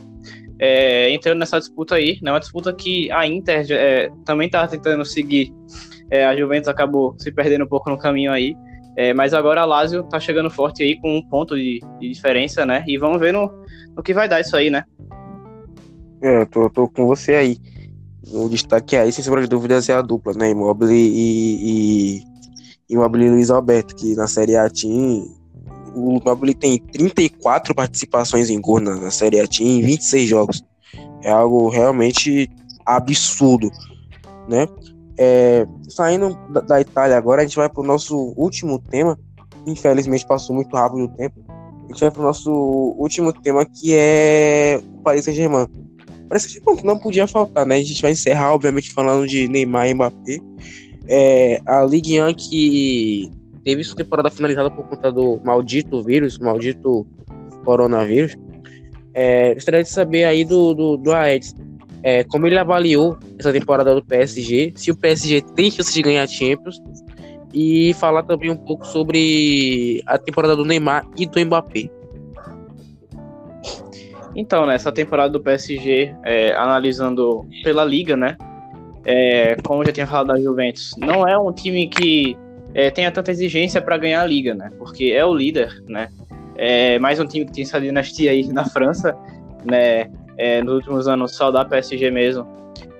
é, 0.59 1.11
entrando 1.11 1.39
nessa 1.39 1.59
disputa 1.59 1.94
aí, 1.94 2.19
né? 2.23 2.31
Uma 2.31 2.40
disputa 2.40 2.73
que 2.73 3.11
a 3.11 3.27
Inter 3.27 3.66
é, 3.70 4.11
também 4.24 4.48
tá 4.48 4.66
tentando 4.66 5.05
seguir. 5.05 5.52
É, 6.11 6.27
a 6.27 6.36
Juventus 6.36 6.69
acabou 6.69 7.15
se 7.19 7.31
perdendo 7.31 7.65
um 7.65 7.69
pouco 7.69 7.89
no 7.90 7.98
caminho 7.98 8.32
aí. 8.32 8.55
É, 9.01 9.14
mas 9.14 9.32
agora 9.32 9.62
a 9.62 9.64
Lazio 9.64 10.02
tá 10.02 10.20
chegando 10.20 10.51
forte 10.51 10.82
aí 10.82 11.01
com 11.01 11.16
um 11.16 11.22
ponto 11.22 11.56
de, 11.56 11.81
de, 11.98 12.12
diferença, 12.12 12.66
né? 12.66 12.85
E 12.86 12.98
vamos 12.98 13.18
ver 13.18 13.32
no, 13.32 13.51
no 13.97 14.02
que 14.02 14.12
vai 14.12 14.28
dar 14.28 14.43
isso 14.43 14.55
aí, 14.55 14.68
né? 14.68 14.85
É, 16.20 16.43
eu 16.43 16.47
tô, 16.47 16.68
tô 16.68 16.86
com 16.86 17.06
você 17.06 17.32
aí. 17.32 17.56
O 18.31 18.47
destaque 18.51 18.98
aí, 18.98 19.10
sem 19.10 19.24
sombra 19.24 19.40
de 19.40 19.48
dúvidas, 19.48 19.89
é 19.89 19.94
a 19.94 20.02
dupla, 20.02 20.35
né? 20.35 20.51
Immobile 20.51 20.93
e, 20.93 22.18
e 22.90 22.94
Immobile 22.94 23.24
e 23.24 23.31
Luiz 23.31 23.51
Alberto, 23.51 23.97
que 23.97 24.14
na 24.14 24.27
Série 24.27 24.55
A 24.55 24.68
tinha. 24.68 25.24
O 25.94 26.18
Immobile 26.18 26.52
tem 26.52 26.77
34 26.78 27.74
participações 27.74 28.51
em 28.51 28.60
gol 28.60 28.81
na, 28.81 28.97
na 28.97 29.10
Série 29.10 29.40
A 29.40 29.44
em 29.62 29.81
26 29.81 30.28
jogos. 30.28 30.62
É 31.22 31.31
algo 31.31 31.70
realmente 31.70 32.51
absurdo, 32.85 33.70
né? 34.47 34.68
É, 35.23 35.67
saindo 35.87 36.35
da, 36.49 36.63
da, 36.63 36.81
Itália 36.81 37.19
agora, 37.19 37.43
a 37.43 37.45
gente 37.45 37.57
vai 37.57 37.69
para 37.69 37.83
o 37.83 37.87
nosso 37.87 38.33
último 38.39 38.79
tema. 38.79 39.19
Infelizmente 39.67 40.27
passou 40.27 40.57
muito 40.57 40.75
rápido 40.75 41.05
o 41.05 41.09
tempo. 41.09 41.45
A 41.49 41.89
gente 41.89 42.01
vai 42.01 42.11
para 42.11 42.23
o 42.23 42.25
nosso 42.25 42.51
último 42.99 43.31
tema, 43.31 43.67
que 43.67 43.95
é 43.95 44.81
o 44.83 45.03
Paris 45.03 45.27
Saint-Germain. 45.27 45.67
Parece 46.27 46.59
que 46.59 46.87
não 46.87 46.99
podia 46.99 47.27
faltar, 47.27 47.67
né? 47.67 47.77
A 47.77 47.83
gente 47.83 48.01
vai 48.01 48.13
encerrar, 48.13 48.55
obviamente, 48.55 48.95
falando 48.95 49.27
de 49.27 49.47
Neymar 49.47 49.89
e 49.89 49.95
Mbappé. 49.95 50.39
É, 51.07 51.61
a 51.67 51.85
Ligue 51.85 52.23
1 52.23 52.33
que 52.35 53.31
teve 53.63 53.85
sua 53.85 53.97
temporada 53.97 54.31
finalizada 54.31 54.71
por 54.71 54.89
conta 54.89 55.13
do 55.13 55.39
maldito 55.45 56.03
vírus, 56.03 56.39
maldito 56.39 57.07
coronavírus. 57.63 58.39
É, 59.13 59.53
gostaria 59.53 59.83
de 59.83 59.91
saber 59.91 60.25
aí 60.25 60.47
do, 60.47 60.73
do, 60.73 60.97
do 60.97 61.13
Aedes, 61.13 61.55
é, 62.02 62.24
como 62.24 62.47
ele 62.47 62.59
avaliou 62.59 63.18
essa 63.39 63.52
temporada 63.52 63.94
do 63.94 64.05
PSG, 64.05 64.72
se 64.74 64.90
o 64.90 64.97
PSG 64.97 65.43
tem 65.55 65.70
chance 65.70 65.93
de 65.93 66.02
ganhar 66.02 66.27
Champions, 66.27 66.81
e 67.52 67.93
falar 67.94 68.22
também 68.22 68.51
um 68.51 68.56
pouco 68.56 68.86
sobre 68.86 70.02
a 70.06 70.16
temporada 70.16 70.55
do 70.55 70.64
Neymar 70.64 71.06
e 71.16 71.27
do 71.27 71.44
Mbappé. 71.44 71.90
Então, 74.35 74.64
nessa 74.66 74.90
né, 74.90 74.94
temporada 74.94 75.31
do 75.31 75.40
PSG, 75.40 76.14
é, 76.24 76.55
analisando 76.55 77.47
pela 77.64 77.85
liga, 77.85 78.16
né? 78.16 78.36
É, 79.05 79.56
como 79.64 79.82
eu 79.82 79.86
já 79.86 79.93
tinha 79.93 80.06
falado 80.06 80.28
da 80.28 80.40
Juventus, 80.40 80.94
não 80.98 81.27
é 81.27 81.36
um 81.36 81.52
time 81.52 81.89
que 81.89 82.36
é, 82.74 82.90
tenha 82.90 83.10
tanta 83.10 83.31
exigência 83.31 83.81
para 83.81 83.97
ganhar 83.97 84.22
a 84.22 84.27
liga, 84.27 84.55
né? 84.55 84.70
Porque 84.78 85.06
é 85.06 85.24
o 85.24 85.35
líder, 85.35 85.82
né? 85.89 86.09
É 86.56 86.98
mais 86.98 87.18
um 87.18 87.27
time 87.27 87.44
que 87.47 87.52
tem 87.52 87.64
essa 87.64 87.81
dinastia 87.81 88.31
aí 88.31 88.47
na 88.47 88.64
França, 88.64 89.16
né? 89.64 90.10
É, 90.41 90.62
nos 90.62 90.77
últimos 90.77 91.07
anos 91.07 91.37
só 91.37 91.51
da 91.51 91.65
PSG 91.65 92.11
mesmo 92.11 92.47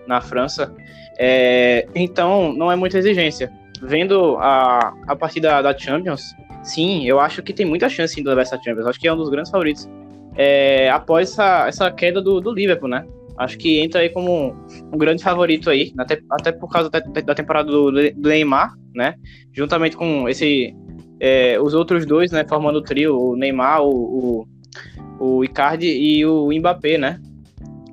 na 0.07 0.21
França. 0.21 0.75
É, 1.19 1.87
então, 1.95 2.53
não 2.53 2.71
é 2.71 2.77
muita 2.77 2.99
exigência. 2.99 3.51
Vendo 3.83 4.37
a, 4.39 4.93
a 5.07 5.17
partida 5.17 5.63
da 5.63 5.77
Champions, 5.77 6.35
sim, 6.63 7.07
eu 7.07 7.19
acho 7.19 7.43
que 7.43 7.55
tem 7.55 7.65
muita 7.65 7.89
chance 7.89 8.15
de 8.15 8.23
levar 8.23 8.43
essa 8.43 8.61
Champions. 8.63 8.87
Acho 8.87 9.01
que 9.01 9.09
é 9.09 9.13
um 9.13 9.17
dos 9.17 9.31
grandes 9.31 9.51
favoritos 9.51 9.89
é, 10.37 10.91
após 10.91 11.31
essa, 11.31 11.69
essa 11.69 11.91
queda 11.91 12.21
do, 12.21 12.41
do 12.41 12.53
Liverpool, 12.53 12.89
né? 12.89 13.07
Acho 13.39 13.57
que 13.57 13.81
entra 13.81 14.03
aí 14.03 14.11
como 14.11 14.55
um, 14.93 14.99
grande 14.99 15.23
favorito 15.23 15.71
aí, 15.71 15.93
até, 15.97 16.21
até 16.31 16.53
por 16.53 16.69
causa 16.69 16.91
da, 16.91 17.01
da 17.01 17.35
temporada 17.35 17.71
do, 17.71 17.91
do, 17.91 18.29
Neymar, 18.29 18.75
né? 18.95 19.15
Juntamente 19.53 19.97
com 19.97 20.29
esse 20.29 20.75
é, 21.19 21.59
os 21.59 21.73
outros 21.73 22.05
dois, 22.05 22.31
né? 22.31 22.45
Formando 22.47 22.77
o 22.77 22.83
trio, 22.83 23.19
o 23.19 23.37
Neymar, 23.37 23.83
o, 23.83 24.47
o, 25.19 25.37
o 25.39 25.45
Icardi 25.45 25.89
e 25.89 26.27
o 26.27 26.51
Mbappé, 26.53 26.99
né? 26.99 27.19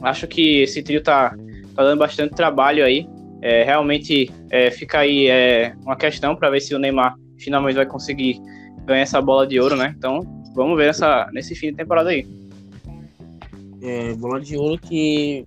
Acho 0.02 0.28
que 0.28 0.62
esse 0.62 0.82
trio 0.82 1.02
tá, 1.02 1.36
tá 1.76 1.84
dando 1.84 2.00
bastante 2.00 2.36
trabalho 2.36 2.84
aí. 2.84 3.08
É, 3.42 3.64
realmente 3.64 4.32
é, 4.50 4.72
fica 4.72 5.00
aí 5.00 5.28
é, 5.28 5.74
uma 5.84 5.96
questão 5.96 6.36
para 6.36 6.50
ver 6.50 6.60
se 6.60 6.74
o 6.74 6.80
Neymar 6.80 7.16
finalmente 7.38 7.76
vai 7.76 7.86
conseguir 7.86 8.42
ganhar 8.86 9.02
essa 9.02 9.22
bola 9.22 9.46
de 9.46 9.60
ouro, 9.60 9.76
né? 9.76 9.94
Então 9.98 10.22
vamos 10.56 10.76
ver 10.78 10.90
essa, 10.90 11.30
nesse 11.32 11.56
fim 11.56 11.68
de 11.68 11.78
temporada 11.78 12.10
aí. 12.10 12.26
É, 13.82 14.14
bola 14.16 14.42
de 14.42 14.58
ouro 14.58 14.80
que 14.80 15.46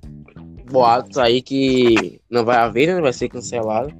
boatos 0.70 1.18
aí 1.18 1.43
que 1.43 2.20
não 2.31 2.44
vai 2.44 2.59
haver, 2.59 2.94
né? 2.94 3.01
Vai 3.01 3.12
ser 3.12 3.28
cancelado. 3.28 3.93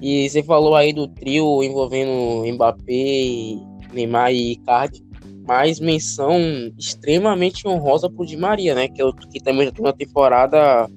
E 0.00 0.28
você 0.28 0.42
falou 0.42 0.74
aí 0.74 0.92
do 0.92 1.06
trio 1.06 1.62
envolvendo 1.62 2.44
Mbappé, 2.52 3.56
Neymar 3.92 4.32
e 4.32 4.52
Icardi. 4.52 5.04
Mais 5.46 5.80
menção 5.80 6.38
extremamente 6.78 7.66
honrosa 7.66 8.08
pro 8.08 8.26
Di 8.26 8.36
Maria, 8.36 8.74
né? 8.74 8.88
Que, 8.88 9.02
é 9.02 9.04
o, 9.04 9.12
que 9.12 9.42
também 9.42 9.66
já 9.66 9.72
tem 9.72 9.84
uma 9.84 9.92
temporada 9.92 10.88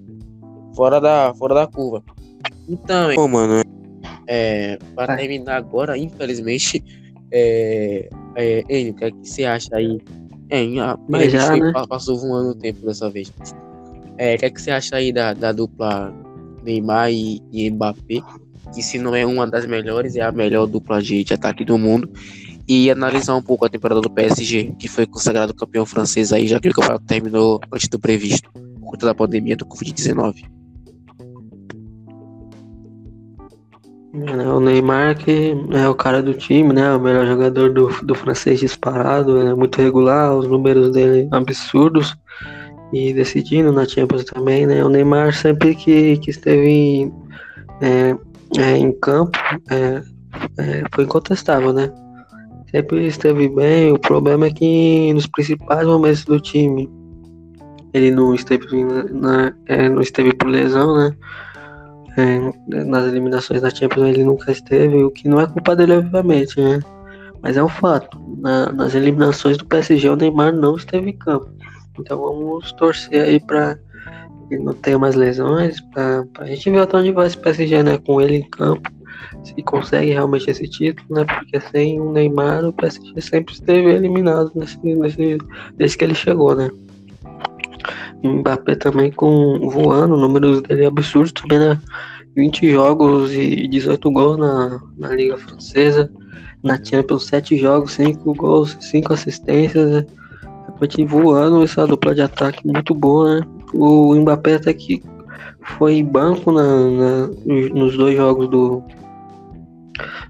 fora 0.76 1.00
da, 1.00 1.34
fora 1.36 1.56
da 1.56 1.68
curva. 1.68 2.04
Então, 2.68 3.14
Pô, 3.16 3.28
mano, 3.28 3.64
é, 4.28 4.78
para 4.96 5.16
terminar 5.18 5.58
agora, 5.58 5.98
infelizmente, 5.98 6.84
é, 7.32 8.10
é, 8.36 8.64
Enio, 8.70 8.94
o 8.94 8.96
que, 8.96 9.06
é 9.06 9.12
que 9.12 9.30
você 9.30 9.46
acha 9.46 9.76
aí? 9.76 10.00
É, 10.50 10.64
Mas 11.10 11.32
já, 11.32 11.56
né? 11.56 11.74
passou 11.88 12.18
voando 12.18 12.52
o 12.52 12.56
tempo 12.56 12.86
dessa 12.86 13.10
vez. 13.10 13.32
É, 14.18 14.36
o 14.36 14.38
que, 14.38 14.46
é 14.46 14.50
que 14.50 14.62
você 14.62 14.72
acha 14.72 14.96
aí 14.96 15.12
da, 15.12 15.34
da 15.34 15.52
dupla 15.52 16.14
Neymar 16.64 17.12
e, 17.12 17.42
e 17.52 17.70
Mbappé? 17.70 18.22
Que 18.74 18.82
se 18.82 18.98
não 18.98 19.16
é 19.16 19.26
uma 19.26 19.48
das 19.48 19.66
melhores, 19.66 20.16
é 20.16 20.22
a 20.22 20.32
melhor 20.32 20.66
dupla 20.68 21.02
de, 21.02 21.24
de 21.24 21.34
ataque 21.34 21.64
do 21.64 21.78
mundo. 21.78 22.10
E 22.68 22.90
analisar 22.90 23.36
um 23.36 23.42
pouco 23.42 23.66
a 23.66 23.70
temporada 23.70 24.02
do 24.02 24.10
PSG, 24.10 24.74
que 24.80 24.88
foi 24.88 25.06
consagrado 25.06 25.54
campeão 25.54 25.86
francês 25.86 26.34
aí, 26.34 26.48
já 26.48 26.60
que 26.60 26.70
o 26.70 26.74
campeonato 26.74 27.06
terminou 27.06 27.60
antes 27.72 27.88
do 27.88 28.00
previsto, 28.00 28.50
por 28.52 28.92
conta 28.92 29.06
da 29.06 29.14
pandemia 29.14 29.56
do 29.56 29.66
Covid-19. 29.66 30.56
É, 34.24 34.48
o 34.48 34.62
Neymar 34.62 35.18
que 35.18 35.54
é 35.72 35.90
o 35.90 35.94
cara 35.94 36.24
do 36.24 36.34
time, 36.34 36.72
né? 36.72 36.94
O 36.94 37.00
melhor 37.00 37.26
jogador 37.28 37.74
do, 37.74 37.90
do 38.04 38.16
francês 38.16 38.60
disparado, 38.62 39.42
é 39.42 39.54
muito 39.54 39.82
regular, 39.82 40.34
os 40.34 40.48
números 40.48 40.92
dele 40.92 41.28
absurdos 41.32 42.16
e 42.94 43.14
decidindo 43.14 43.74
na 43.74 43.86
Champions 43.86 44.24
também, 44.24 44.66
né? 44.66 44.84
O 44.86 44.90
Neymar 44.90 45.34
sempre 45.34 45.76
que, 45.76 46.18
que 46.18 46.30
esteve 46.30 46.70
em, 46.70 47.14
é, 47.82 48.16
é, 48.58 48.78
em 48.78 48.92
campo 48.94 49.38
é, 49.70 50.02
é, 50.58 50.84
foi 50.94 51.04
incontestável, 51.04 51.74
né? 51.74 51.92
Sempre 52.76 53.08
esteve 53.08 53.48
bem. 53.48 53.94
O 53.94 53.98
problema 53.98 54.48
é 54.48 54.52
que 54.52 55.14
nos 55.14 55.28
principais 55.28 55.88
momentos 55.88 56.26
do 56.26 56.42
time 56.42 56.90
ele 57.94 58.12
não 58.12 58.36
esteve, 58.36 58.84
na, 59.14 59.54
é, 59.68 59.88
não 59.88 60.02
esteve 60.02 60.34
por 60.34 60.50
lesão, 60.50 60.98
né? 60.98 61.16
é, 62.18 62.84
nas 62.84 63.06
eliminações 63.06 63.62
da 63.62 63.70
Champions 63.70 64.10
ele 64.10 64.26
nunca 64.26 64.52
esteve, 64.52 65.04
o 65.04 65.12
que 65.12 65.30
não 65.30 65.40
é 65.40 65.48
culpa 65.48 65.74
dele, 65.74 65.94
obviamente, 65.94 66.60
né? 66.60 66.82
Mas 67.42 67.56
é 67.56 67.64
um 67.64 67.70
fato. 67.70 68.20
Na, 68.40 68.74
nas 68.74 68.94
eliminações 68.94 69.58
do 69.58 69.66
PSG, 69.66 70.10
o 70.10 70.18
Neymar 70.18 70.54
não 70.54 70.76
esteve 70.76 71.12
em 71.12 71.18
campo. 71.18 71.50
Então 71.98 72.20
vamos 72.20 72.74
torcer 72.74 73.22
aí 73.22 73.40
para 73.40 73.78
ele 74.52 74.64
não 74.64 74.74
tenha 74.74 75.00
mais 75.00 75.16
lesões, 75.16 75.80
para 75.94 76.26
a 76.40 76.46
gente 76.46 76.70
ver 76.70 76.80
até 76.80 76.98
onde 76.98 77.12
vai 77.14 77.26
esse 77.26 77.38
PSG, 77.38 77.84
né? 77.84 77.98
Com 78.00 78.20
ele 78.20 78.36
em 78.36 78.50
campo, 78.50 78.92
se 79.44 79.62
consegue 79.64 80.12
realmente 80.12 80.50
esse 80.50 80.68
título, 80.68 81.08
né? 81.10 81.26
Porque 81.26 81.60
sem 81.72 82.00
o 82.00 82.12
Neymar, 82.12 82.66
o 82.66 82.74
PSG 82.74 83.22
sempre 83.22 83.54
esteve 83.54 83.92
eliminado 83.92 84.52
nesse, 84.56 84.78
nesse, 84.84 85.38
desde 85.76 85.98
que 85.98 86.04
ele 86.04 86.16
chegou, 86.16 86.56
né? 86.56 86.70
Mbappé 88.24 88.76
também 88.76 89.12
com 89.12 89.70
voando, 89.70 90.18
números 90.18 90.62
dele 90.62 90.86
absurdos 90.86 91.32
também, 91.32 91.60
né? 91.60 91.80
20 92.36 92.72
jogos 92.72 93.32
e 93.32 93.68
18 93.68 94.12
gols 94.12 94.38
na, 94.38 94.82
na 94.98 95.16
Liga 95.16 95.38
Francesa. 95.38 96.12
Na 96.62 96.84
Champions, 96.84 97.28
7 97.28 97.58
jogos, 97.58 97.94
5 97.94 98.34
gols, 98.34 98.76
5 98.80 99.14
assistências. 99.14 99.90
Né? 99.90 100.06
Voando 101.08 101.64
essa 101.64 101.88
dupla 101.88 102.14
de 102.14 102.22
ataque 102.22 102.68
muito 102.68 102.94
boa, 102.94 103.40
né? 103.40 103.48
O 103.74 104.14
Mbappé 104.16 104.56
até 104.56 104.74
que 104.74 105.02
foi 105.78 106.04
banco 106.04 106.52
na, 106.52 106.64
na 106.64 107.28
nos 107.46 107.96
dois 107.96 108.16
jogos 108.16 108.50
do. 108.50 108.84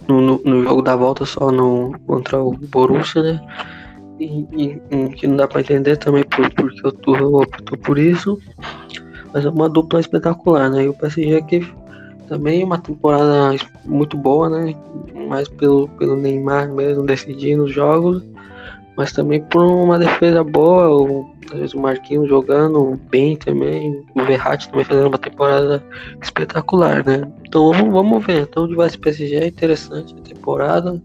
No, 0.08 0.22
no, 0.44 0.64
jogo 0.64 0.82
da 0.82 0.96
volta 0.96 1.26
só 1.26 1.52
no, 1.52 1.98
contra 2.06 2.42
o 2.42 2.52
Borussia, 2.52 3.24
né? 3.24 3.42
e, 4.20 4.82
e, 4.92 5.10
que 5.10 5.28
não 5.28 5.36
dá 5.36 5.48
para 5.48 5.62
entender 5.62 5.98
também 5.98 6.24
por, 6.24 6.50
porque 6.54 6.88
o 6.88 6.92
Tuchel 6.92 7.36
optou 7.36 7.78
por 7.78 7.98
isso. 7.98 8.40
Mas 9.34 9.46
é 9.46 9.50
uma 9.50 9.68
dupla 9.68 10.00
espetacular, 10.00 10.70
né? 10.70 10.84
E 10.84 10.88
o 10.88 10.94
PSG 10.94 11.36
aqui 11.36 11.74
também 12.28 12.64
uma 12.64 12.78
temporada 12.78 13.56
muito 13.84 14.18
boa, 14.18 14.50
né? 14.50 14.76
Mais 15.28 15.48
pelo, 15.50 15.88
pelo 15.90 16.16
Neymar 16.16 16.72
mesmo 16.72 17.04
decidindo 17.04 17.66
os 17.66 17.74
jogos, 17.74 18.24
mas 18.98 19.12
também 19.12 19.42
por 19.44 19.62
uma 19.64 20.00
defesa 20.00 20.44
boa, 20.44 20.90
o, 20.90 21.30
às 21.52 21.60
vezes 21.60 21.74
o 21.74 21.80
Marquinhos 21.80 22.30
jogando 22.30 23.00
bem 23.10 23.36
também, 23.36 24.04
o 24.16 24.24
Verratti 24.24 24.70
também 24.70 24.86
fazendo 24.86 25.08
uma 25.08 25.18
temporada 25.18 25.84
espetacular, 26.22 27.06
né? 27.06 27.30
Então 27.46 27.72
vamos, 27.72 27.94
vamos 27.94 28.26
ver, 28.26 28.44
então 28.44 28.74
vai 28.76 28.88
esse 28.88 28.98
PSG 28.98 29.36
é 29.36 29.48
interessante 29.48 30.16
a 30.18 30.22
temporada. 30.22 31.02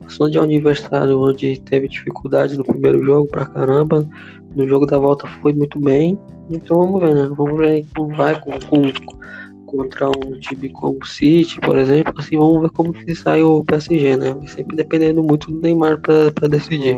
Passou 0.00 0.28
de 0.28 0.38
um 0.38 0.42
adversário 0.42 1.20
onde 1.20 1.60
teve 1.60 1.88
dificuldade 1.88 2.56
no 2.56 2.64
primeiro 2.64 3.04
jogo 3.04 3.28
pra 3.28 3.46
caramba. 3.46 4.08
No 4.54 4.66
jogo 4.66 4.86
da 4.86 4.98
volta 4.98 5.26
foi 5.40 5.52
muito 5.52 5.78
bem. 5.78 6.18
Então 6.50 6.78
vamos 6.78 7.00
ver, 7.00 7.14
né? 7.14 7.30
Vamos 7.36 7.58
ver 7.58 7.84
como 7.94 8.16
vai 8.16 8.40
com, 8.40 8.52
com, 8.52 8.82
contra 9.70 10.08
um 10.08 10.38
time 10.40 10.68
como 10.70 10.98
o 11.00 11.06
City, 11.06 11.60
por 11.60 11.78
exemplo. 11.78 12.14
Assim, 12.18 12.36
vamos 12.36 12.62
ver 12.62 12.70
como 12.70 12.92
que 12.92 13.14
sai 13.14 13.42
o 13.42 13.64
PSG, 13.64 14.16
né? 14.16 14.36
Sempre 14.48 14.76
dependendo 14.76 15.22
muito 15.22 15.50
do 15.50 15.60
Neymar 15.60 16.00
pra, 16.00 16.30
pra 16.32 16.48
decidir. 16.48 16.96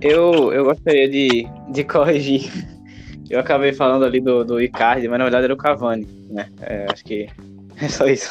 Eu, 0.00 0.52
eu 0.52 0.64
gostaria 0.64 1.08
de, 1.08 1.46
de 1.72 1.84
corrigir 1.84 2.50
eu 3.30 3.38
acabei 3.38 3.72
falando 3.72 4.04
ali 4.04 4.20
do, 4.20 4.44
do 4.44 4.60
Icardi, 4.60 5.06
mas 5.06 5.18
na 5.18 5.24
verdade 5.24 5.44
era 5.44 5.54
o 5.54 5.56
Cavani, 5.56 6.06
né? 6.28 6.48
É, 6.60 6.86
acho 6.92 7.04
que 7.04 7.28
é 7.80 7.88
só 7.88 8.06
isso. 8.06 8.28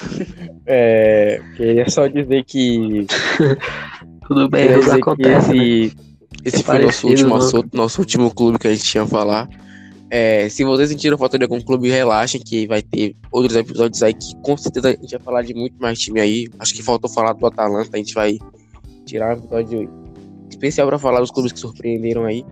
É, 0.66 1.42
queria 1.56 1.90
só 1.90 2.06
dizer 2.08 2.44
que. 2.44 3.08
Tudo 4.28 4.50
bem, 4.50 4.68
acontece. 4.74 5.54
né? 5.54 5.64
esse, 5.66 5.98
esse 6.46 6.58
É 6.58 6.64
foi 6.64 6.80
nosso 6.80 7.02
parecido, 7.02 7.08
último 7.08 7.30
né? 7.30 7.36
assunto, 7.38 7.70
nosso 7.78 8.02
último 8.02 8.32
clube 8.36 8.60
que 8.60 8.68
a 8.68 8.72
gente 8.72 8.84
tinha 8.84 9.04
a 9.04 9.08
falar. 9.08 9.50
É, 10.12 10.50
se 10.50 10.64
vocês 10.64 10.90
sentiram 10.90 11.18
falta 11.18 11.38
de 11.38 11.44
algum 11.44 11.62
clube, 11.62 11.90
relaxem 11.90 12.42
que 12.42 12.66
vai 12.66 12.82
ter 12.82 13.16
outros 13.32 13.56
episódios 13.56 14.02
aí 14.02 14.14
que 14.14 14.36
com 14.42 14.58
certeza 14.58 14.90
a 14.90 14.92
gente 14.94 15.12
vai 15.12 15.20
falar 15.20 15.42
de 15.44 15.54
muito 15.54 15.76
mais 15.80 16.00
time 16.00 16.20
aí. 16.20 16.48
Acho 16.58 16.74
que 16.74 16.82
faltou 16.82 17.10
falar 17.10 17.34
do 17.34 17.46
Atalanta, 17.46 17.90
a 17.94 17.98
gente 17.98 18.14
vai 18.14 18.38
tirar 19.06 19.36
um 19.36 19.40
episódio 19.40 19.90
especial 20.50 20.88
para 20.88 20.98
falar 20.98 21.20
dos 21.20 21.32
clubes 21.32 21.52
que 21.52 21.60
surpreenderam 21.60 22.26
aí. 22.26 22.44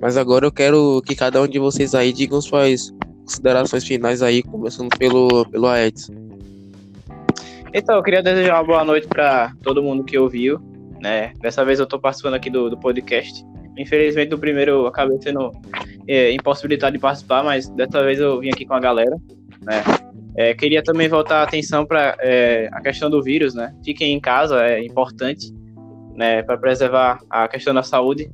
Mas 0.00 0.16
agora 0.16 0.46
eu 0.46 0.52
quero 0.52 1.02
que 1.06 1.14
cada 1.14 1.40
um 1.40 1.46
de 1.46 1.58
vocês 1.58 1.94
aí 1.94 2.12
digam 2.12 2.40
suas 2.40 2.92
considerações 3.24 3.84
finais 3.84 4.22
aí, 4.22 4.42
começando 4.42 4.88
pelo, 4.98 5.46
pelo 5.50 5.68
Aedes. 5.68 6.10
Então, 7.74 7.96
eu 7.96 8.02
queria 8.02 8.22
desejar 8.22 8.56
uma 8.56 8.64
boa 8.64 8.84
noite 8.84 9.06
para 9.06 9.52
todo 9.62 9.82
mundo 9.82 10.04
que 10.04 10.18
ouviu, 10.18 10.60
né? 11.00 11.32
Dessa 11.40 11.64
vez 11.64 11.78
eu 11.78 11.86
tô 11.86 11.98
participando 11.98 12.34
aqui 12.34 12.50
do, 12.50 12.68
do 12.68 12.76
podcast. 12.76 13.44
Infelizmente, 13.78 14.30
no 14.30 14.38
primeiro 14.38 14.72
eu 14.72 14.86
acabei 14.86 15.18
sendo 15.22 15.52
é, 16.06 16.32
impossibilitado 16.32 16.92
de 16.92 16.98
participar, 16.98 17.42
mas 17.42 17.68
dessa 17.70 18.02
vez 18.02 18.18
eu 18.20 18.40
vim 18.40 18.50
aqui 18.50 18.64
com 18.66 18.74
a 18.74 18.80
galera, 18.80 19.16
né? 19.62 19.82
É, 20.36 20.54
queria 20.54 20.82
também 20.82 21.08
voltar 21.08 21.40
a 21.40 21.42
atenção 21.42 21.84
para 21.84 22.16
a 22.72 22.80
questão 22.80 23.10
do 23.10 23.22
vírus, 23.22 23.54
né? 23.54 23.74
Fiquem 23.84 24.14
em 24.14 24.20
casa, 24.20 24.62
é 24.64 24.82
importante, 24.84 25.52
né? 26.14 26.42
Para 26.42 26.56
preservar 26.56 27.18
a 27.28 27.46
questão 27.48 27.74
da 27.74 27.82
saúde. 27.82 28.30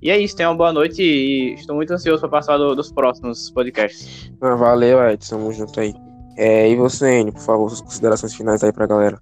E 0.00 0.10
é 0.10 0.18
isso, 0.18 0.34
tenham 0.34 0.50
uma 0.52 0.56
boa 0.58 0.72
noite 0.72 1.00
e 1.02 1.54
estou 1.54 1.76
muito 1.76 1.92
ansioso 1.92 2.20
para 2.20 2.30
participar 2.30 2.56
do- 2.58 2.74
dos 2.74 2.90
próximos 2.90 3.50
podcasts. 3.50 4.32
Valeu, 4.40 4.98
Aedes, 4.98 5.28
tamo 5.28 5.52
junto 5.52 5.78
aí. 5.78 5.94
É, 6.36 6.68
e 6.68 6.74
você, 6.74 7.20
Enio, 7.20 7.32
por 7.34 7.42
favor, 7.42 7.68
suas 7.68 7.82
considerações 7.82 8.34
finais 8.34 8.64
aí 8.64 8.72
pra 8.72 8.86
galera. 8.86 9.20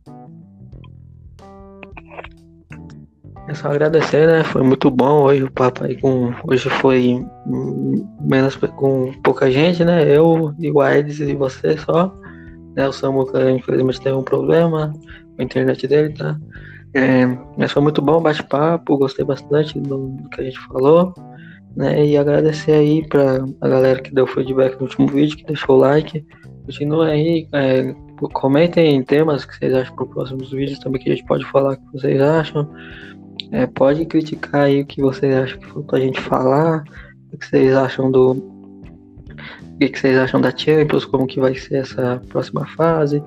É 3.51 3.55
só 3.55 3.67
agradecer, 3.67 4.29
né? 4.29 4.45
Foi 4.45 4.63
muito 4.63 4.89
bom 4.89 5.25
hoje 5.25 5.43
o 5.43 5.51
papo 5.51 5.83
aí 5.83 6.01
com. 6.01 6.33
Hoje 6.47 6.71
foi 6.71 7.27
menos 8.21 8.55
com 8.55 9.13
pouca 9.25 9.51
gente, 9.51 9.85
né? 9.85 10.05
Eu 10.09 10.55
e 10.61 10.71
o 10.71 10.81
Aedes 10.81 11.19
e 11.19 11.35
você 11.35 11.77
só. 11.77 12.15
Né? 12.77 12.87
O 12.87 12.93
Samuca 12.93 13.51
infelizmente 13.51 14.01
teve 14.01 14.15
um 14.15 14.23
problema 14.23 14.93
a 15.37 15.43
internet 15.43 15.89
dele, 15.89 16.15
tá? 16.15 16.39
É, 16.95 17.27
mas 17.59 17.73
foi 17.73 17.83
muito 17.83 18.01
bom 18.01 18.19
o 18.19 18.21
bate-papo, 18.21 18.97
gostei 18.97 19.25
bastante 19.25 19.81
do, 19.81 20.17
que 20.33 20.43
a 20.43 20.45
gente 20.45 20.61
falou. 20.69 21.13
Né? 21.75 22.07
E 22.07 22.17
agradecer 22.17 22.71
aí 22.71 23.05
pra 23.09 23.45
a 23.61 23.69
galera 23.69 24.01
que 24.01 24.15
deu 24.15 24.29
feedback 24.29 24.77
no 24.77 24.83
último 24.83 25.09
vídeo, 25.09 25.37
que 25.37 25.45
deixou 25.45 25.75
o 25.75 25.81
like. 25.81 26.25
Continue 26.67 27.11
aí, 27.11 27.49
é, 27.53 27.97
comentem 28.33 29.03
temas 29.03 29.45
que 29.45 29.57
vocês 29.57 29.75
acham 29.75 29.97
para 29.97 30.05
os 30.05 30.11
próximos 30.13 30.53
vídeos 30.53 30.79
também 30.79 31.03
que 31.03 31.11
a 31.11 31.17
gente 31.17 31.27
pode 31.27 31.45
falar 31.47 31.73
o 31.73 31.77
que 31.77 31.93
vocês 31.95 32.21
acham. 32.21 32.71
É, 33.53 33.67
pode 33.67 34.05
criticar 34.07 34.63
aí 34.63 34.83
o 34.83 34.87
que 34.87 35.01
vocês 35.01 35.35
acham 35.35 35.59
que 35.59 35.67
faltou 35.67 35.97
a 35.99 36.01
gente 36.01 36.21
falar, 36.21 36.85
o 37.33 37.39
que 37.39 37.47
vocês 37.47 37.75
acham 37.75 38.11
do. 38.11 38.33
O 38.33 39.79
que 39.79 39.99
vocês 39.99 40.19
acham 40.19 40.41
da 40.41 40.55
Champions, 40.55 41.05
como 41.05 41.27
que 41.27 41.41
vai 41.41 41.55
ser 41.55 41.77
essa 41.77 42.21
próxima 42.29 42.67
fase. 42.67 43.23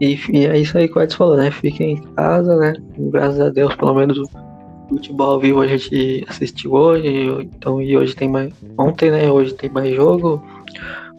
E, 0.00 0.18
e 0.30 0.46
é 0.46 0.58
isso 0.58 0.76
aí 0.76 0.88
que 0.88 0.98
o 0.98 1.02
Edson 1.02 1.16
falou, 1.16 1.36
né? 1.36 1.50
Fiquem 1.50 1.92
em 1.92 2.02
casa, 2.14 2.56
né? 2.56 2.74
Graças 2.98 3.40
a 3.40 3.48
Deus, 3.48 3.74
pelo 3.76 3.94
menos 3.94 4.18
o 4.18 4.28
futebol 4.88 5.40
vivo 5.40 5.62
a 5.62 5.66
gente 5.66 6.24
assistiu 6.28 6.72
hoje. 6.72 7.08
Então, 7.56 7.80
e 7.80 7.96
hoje 7.96 8.14
tem 8.14 8.28
mais. 8.28 8.52
Ontem, 8.78 9.10
né? 9.10 9.30
Hoje 9.30 9.54
tem 9.54 9.70
mais 9.70 9.94
jogo. 9.94 10.42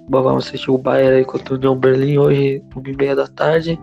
Vamos 0.09 0.47
assistir 0.47 0.71
o 0.71 0.77
Bayern 0.77 1.17
aí 1.17 1.25
contra 1.25 1.53
o 1.53 1.57
União 1.57 1.75
Berlim 1.75 2.17
hoje, 2.17 2.63
1h30 2.75 3.15
da 3.15 3.27
tarde. 3.27 3.79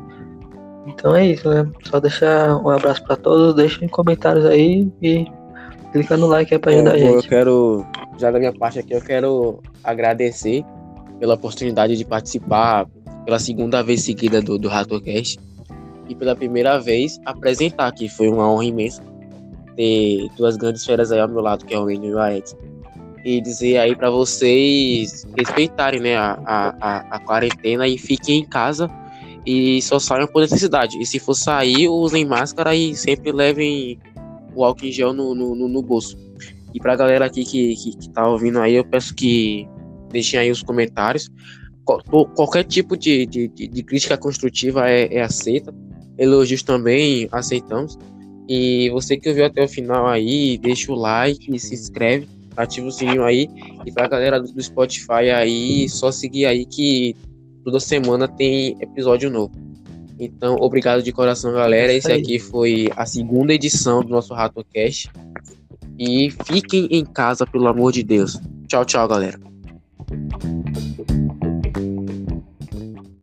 Então 0.87 1.15
é 1.15 1.27
isso, 1.27 1.49
né? 1.49 1.67
Só 1.85 1.99
deixar 2.01 2.57
um 2.57 2.69
abraço 2.69 3.03
pra 3.05 3.17
todos, 3.17 3.55
deixem 3.55 3.89
comentários 3.89 4.45
aí 4.45 4.91
e 5.01 5.27
clica 5.93 6.17
no 6.17 6.27
like 6.27 6.53
aí 6.53 6.59
pra 6.61 6.73
ajudar 6.73 6.93
a 6.93 6.99
É, 6.99 7.09
eu 7.09 7.13
gente. 7.15 7.29
quero, 7.29 7.87
já 8.19 8.31
da 8.31 8.39
minha 8.39 8.53
parte 8.53 8.79
aqui, 8.79 8.93
eu 8.93 9.01
quero 9.01 9.61
agradecer 9.83 10.65
pela 11.19 11.35
oportunidade 11.35 11.97
de 11.97 12.05
participar 12.05 12.87
pela 13.25 13.39
segunda 13.39 13.83
vez 13.83 14.03
seguida 14.03 14.43
do, 14.43 14.59
do 14.59 14.69
RatoCast 14.69 15.39
e 16.09 16.15
pela 16.15 16.37
primeira 16.37 16.79
vez 16.79 17.19
apresentar 17.25 17.87
aqui. 17.87 18.09
Foi 18.09 18.29
uma 18.29 18.51
honra 18.51 18.65
imensa 18.67 19.03
ter 19.77 20.29
duas 20.37 20.57
grandes 20.57 20.85
feras 20.85 21.11
aí 21.11 21.19
ao 21.21 21.29
meu 21.29 21.41
lado, 21.41 21.65
que 21.65 21.75
é 21.75 21.79
o 21.79 21.91
Enio 21.91 22.11
e 22.11 22.15
o 22.15 22.19
Aed. 22.19 22.45
E 23.25 23.41
dizer 23.41 23.79
aí 23.79 23.97
pra 23.97 24.11
vocês 24.11 25.27
respeitarem 25.37 25.99
né, 26.01 26.15
a, 26.17 26.39
a, 26.45 26.75
a, 26.79 26.99
a 27.17 27.19
quarentena 27.21 27.89
e 27.89 27.97
fiquem 27.97 28.41
em 28.41 28.45
casa 28.45 28.91
e 29.47 29.81
só 29.83 29.99
saiam 29.99 30.27
por 30.27 30.41
necessidade. 30.41 31.01
E 31.01 31.07
se 31.07 31.19
for 31.19 31.35
sair, 31.35 31.89
usem 31.89 32.25
máscara 32.25 32.75
e 32.75 32.95
sempre 32.95 33.33
levem 33.33 33.99
o 34.55 34.65
álcool 34.65 34.87
em 34.87 34.93
gel 34.93 35.13
no, 35.13 35.35
no, 35.35 35.55
no, 35.55 35.69
no 35.69 35.83
bolso. 35.83 36.17
E 36.73 36.81
pra 36.81 36.97
galera 36.97 37.27
aqui 37.27 37.45
que, 37.45 37.77
que, 37.77 37.97
que 37.97 38.09
tá 38.11 38.27
ouvindo 38.29 38.59
aí, 38.59 38.75
eu 38.75 38.85
peço 38.85 39.15
que 39.15 39.69
deixem 40.11 40.41
aí 40.41 40.51
os 40.51 40.63
comentários. 40.63 41.31
Qualquer 42.35 42.65
tipo 42.65 42.97
de, 42.97 43.27
de, 43.27 43.49
de, 43.49 43.83
crítica 43.83 44.17
construtiva 44.17 44.89
é, 44.89 45.15
é 45.15 45.23
aceita. 45.23 45.75
Elogios 46.17 46.63
também 46.63 47.29
aceitamos. 47.31 47.99
E 48.49 48.89
você 48.91 49.17
que 49.17 49.29
ouviu 49.29 49.45
até 49.45 49.65
o 49.65 49.69
final 49.69 50.07
aí, 50.07 50.57
deixa 50.59 50.91
o 50.91 50.95
like, 50.95 51.59
se 51.59 51.75
inscreve, 51.75 52.27
ativa 52.57 52.87
o 52.87 52.93
sininho 52.93 53.25
aí. 53.25 53.49
E 53.85 53.93
pra 53.93 54.09
galera 54.09 54.41
do 54.41 54.63
Spotify 54.63 55.31
aí, 55.35 55.89
só 55.89 56.11
seguir 56.11 56.47
aí 56.47 56.65
que 56.65 57.15
toda 57.65 57.81
semana 57.81 58.29
tem 58.29 58.77
episódio 58.81 59.31
novo. 59.31 59.53
Então, 60.19 60.57
obrigado 60.61 61.03
de 61.03 61.13
coração, 61.13 61.53
galera. 61.53 61.93
Esse 61.93 62.13
aqui 62.13 62.39
foi 62.39 62.89
a 62.95 63.05
segunda 63.05 63.53
edição 63.53 64.03
do 64.03 64.11
nosso 64.11 64.33
RatoCast. 64.33 65.11
E 65.99 66.31
fiquem 66.45 66.87
em 66.91 67.05
casa, 67.05 67.47
pelo 67.47 67.67
amor 67.67 67.93
de 67.93 68.03
Deus. 68.03 68.39
Tchau, 68.69 68.85
tchau, 68.85 69.09
galera. 69.09 69.39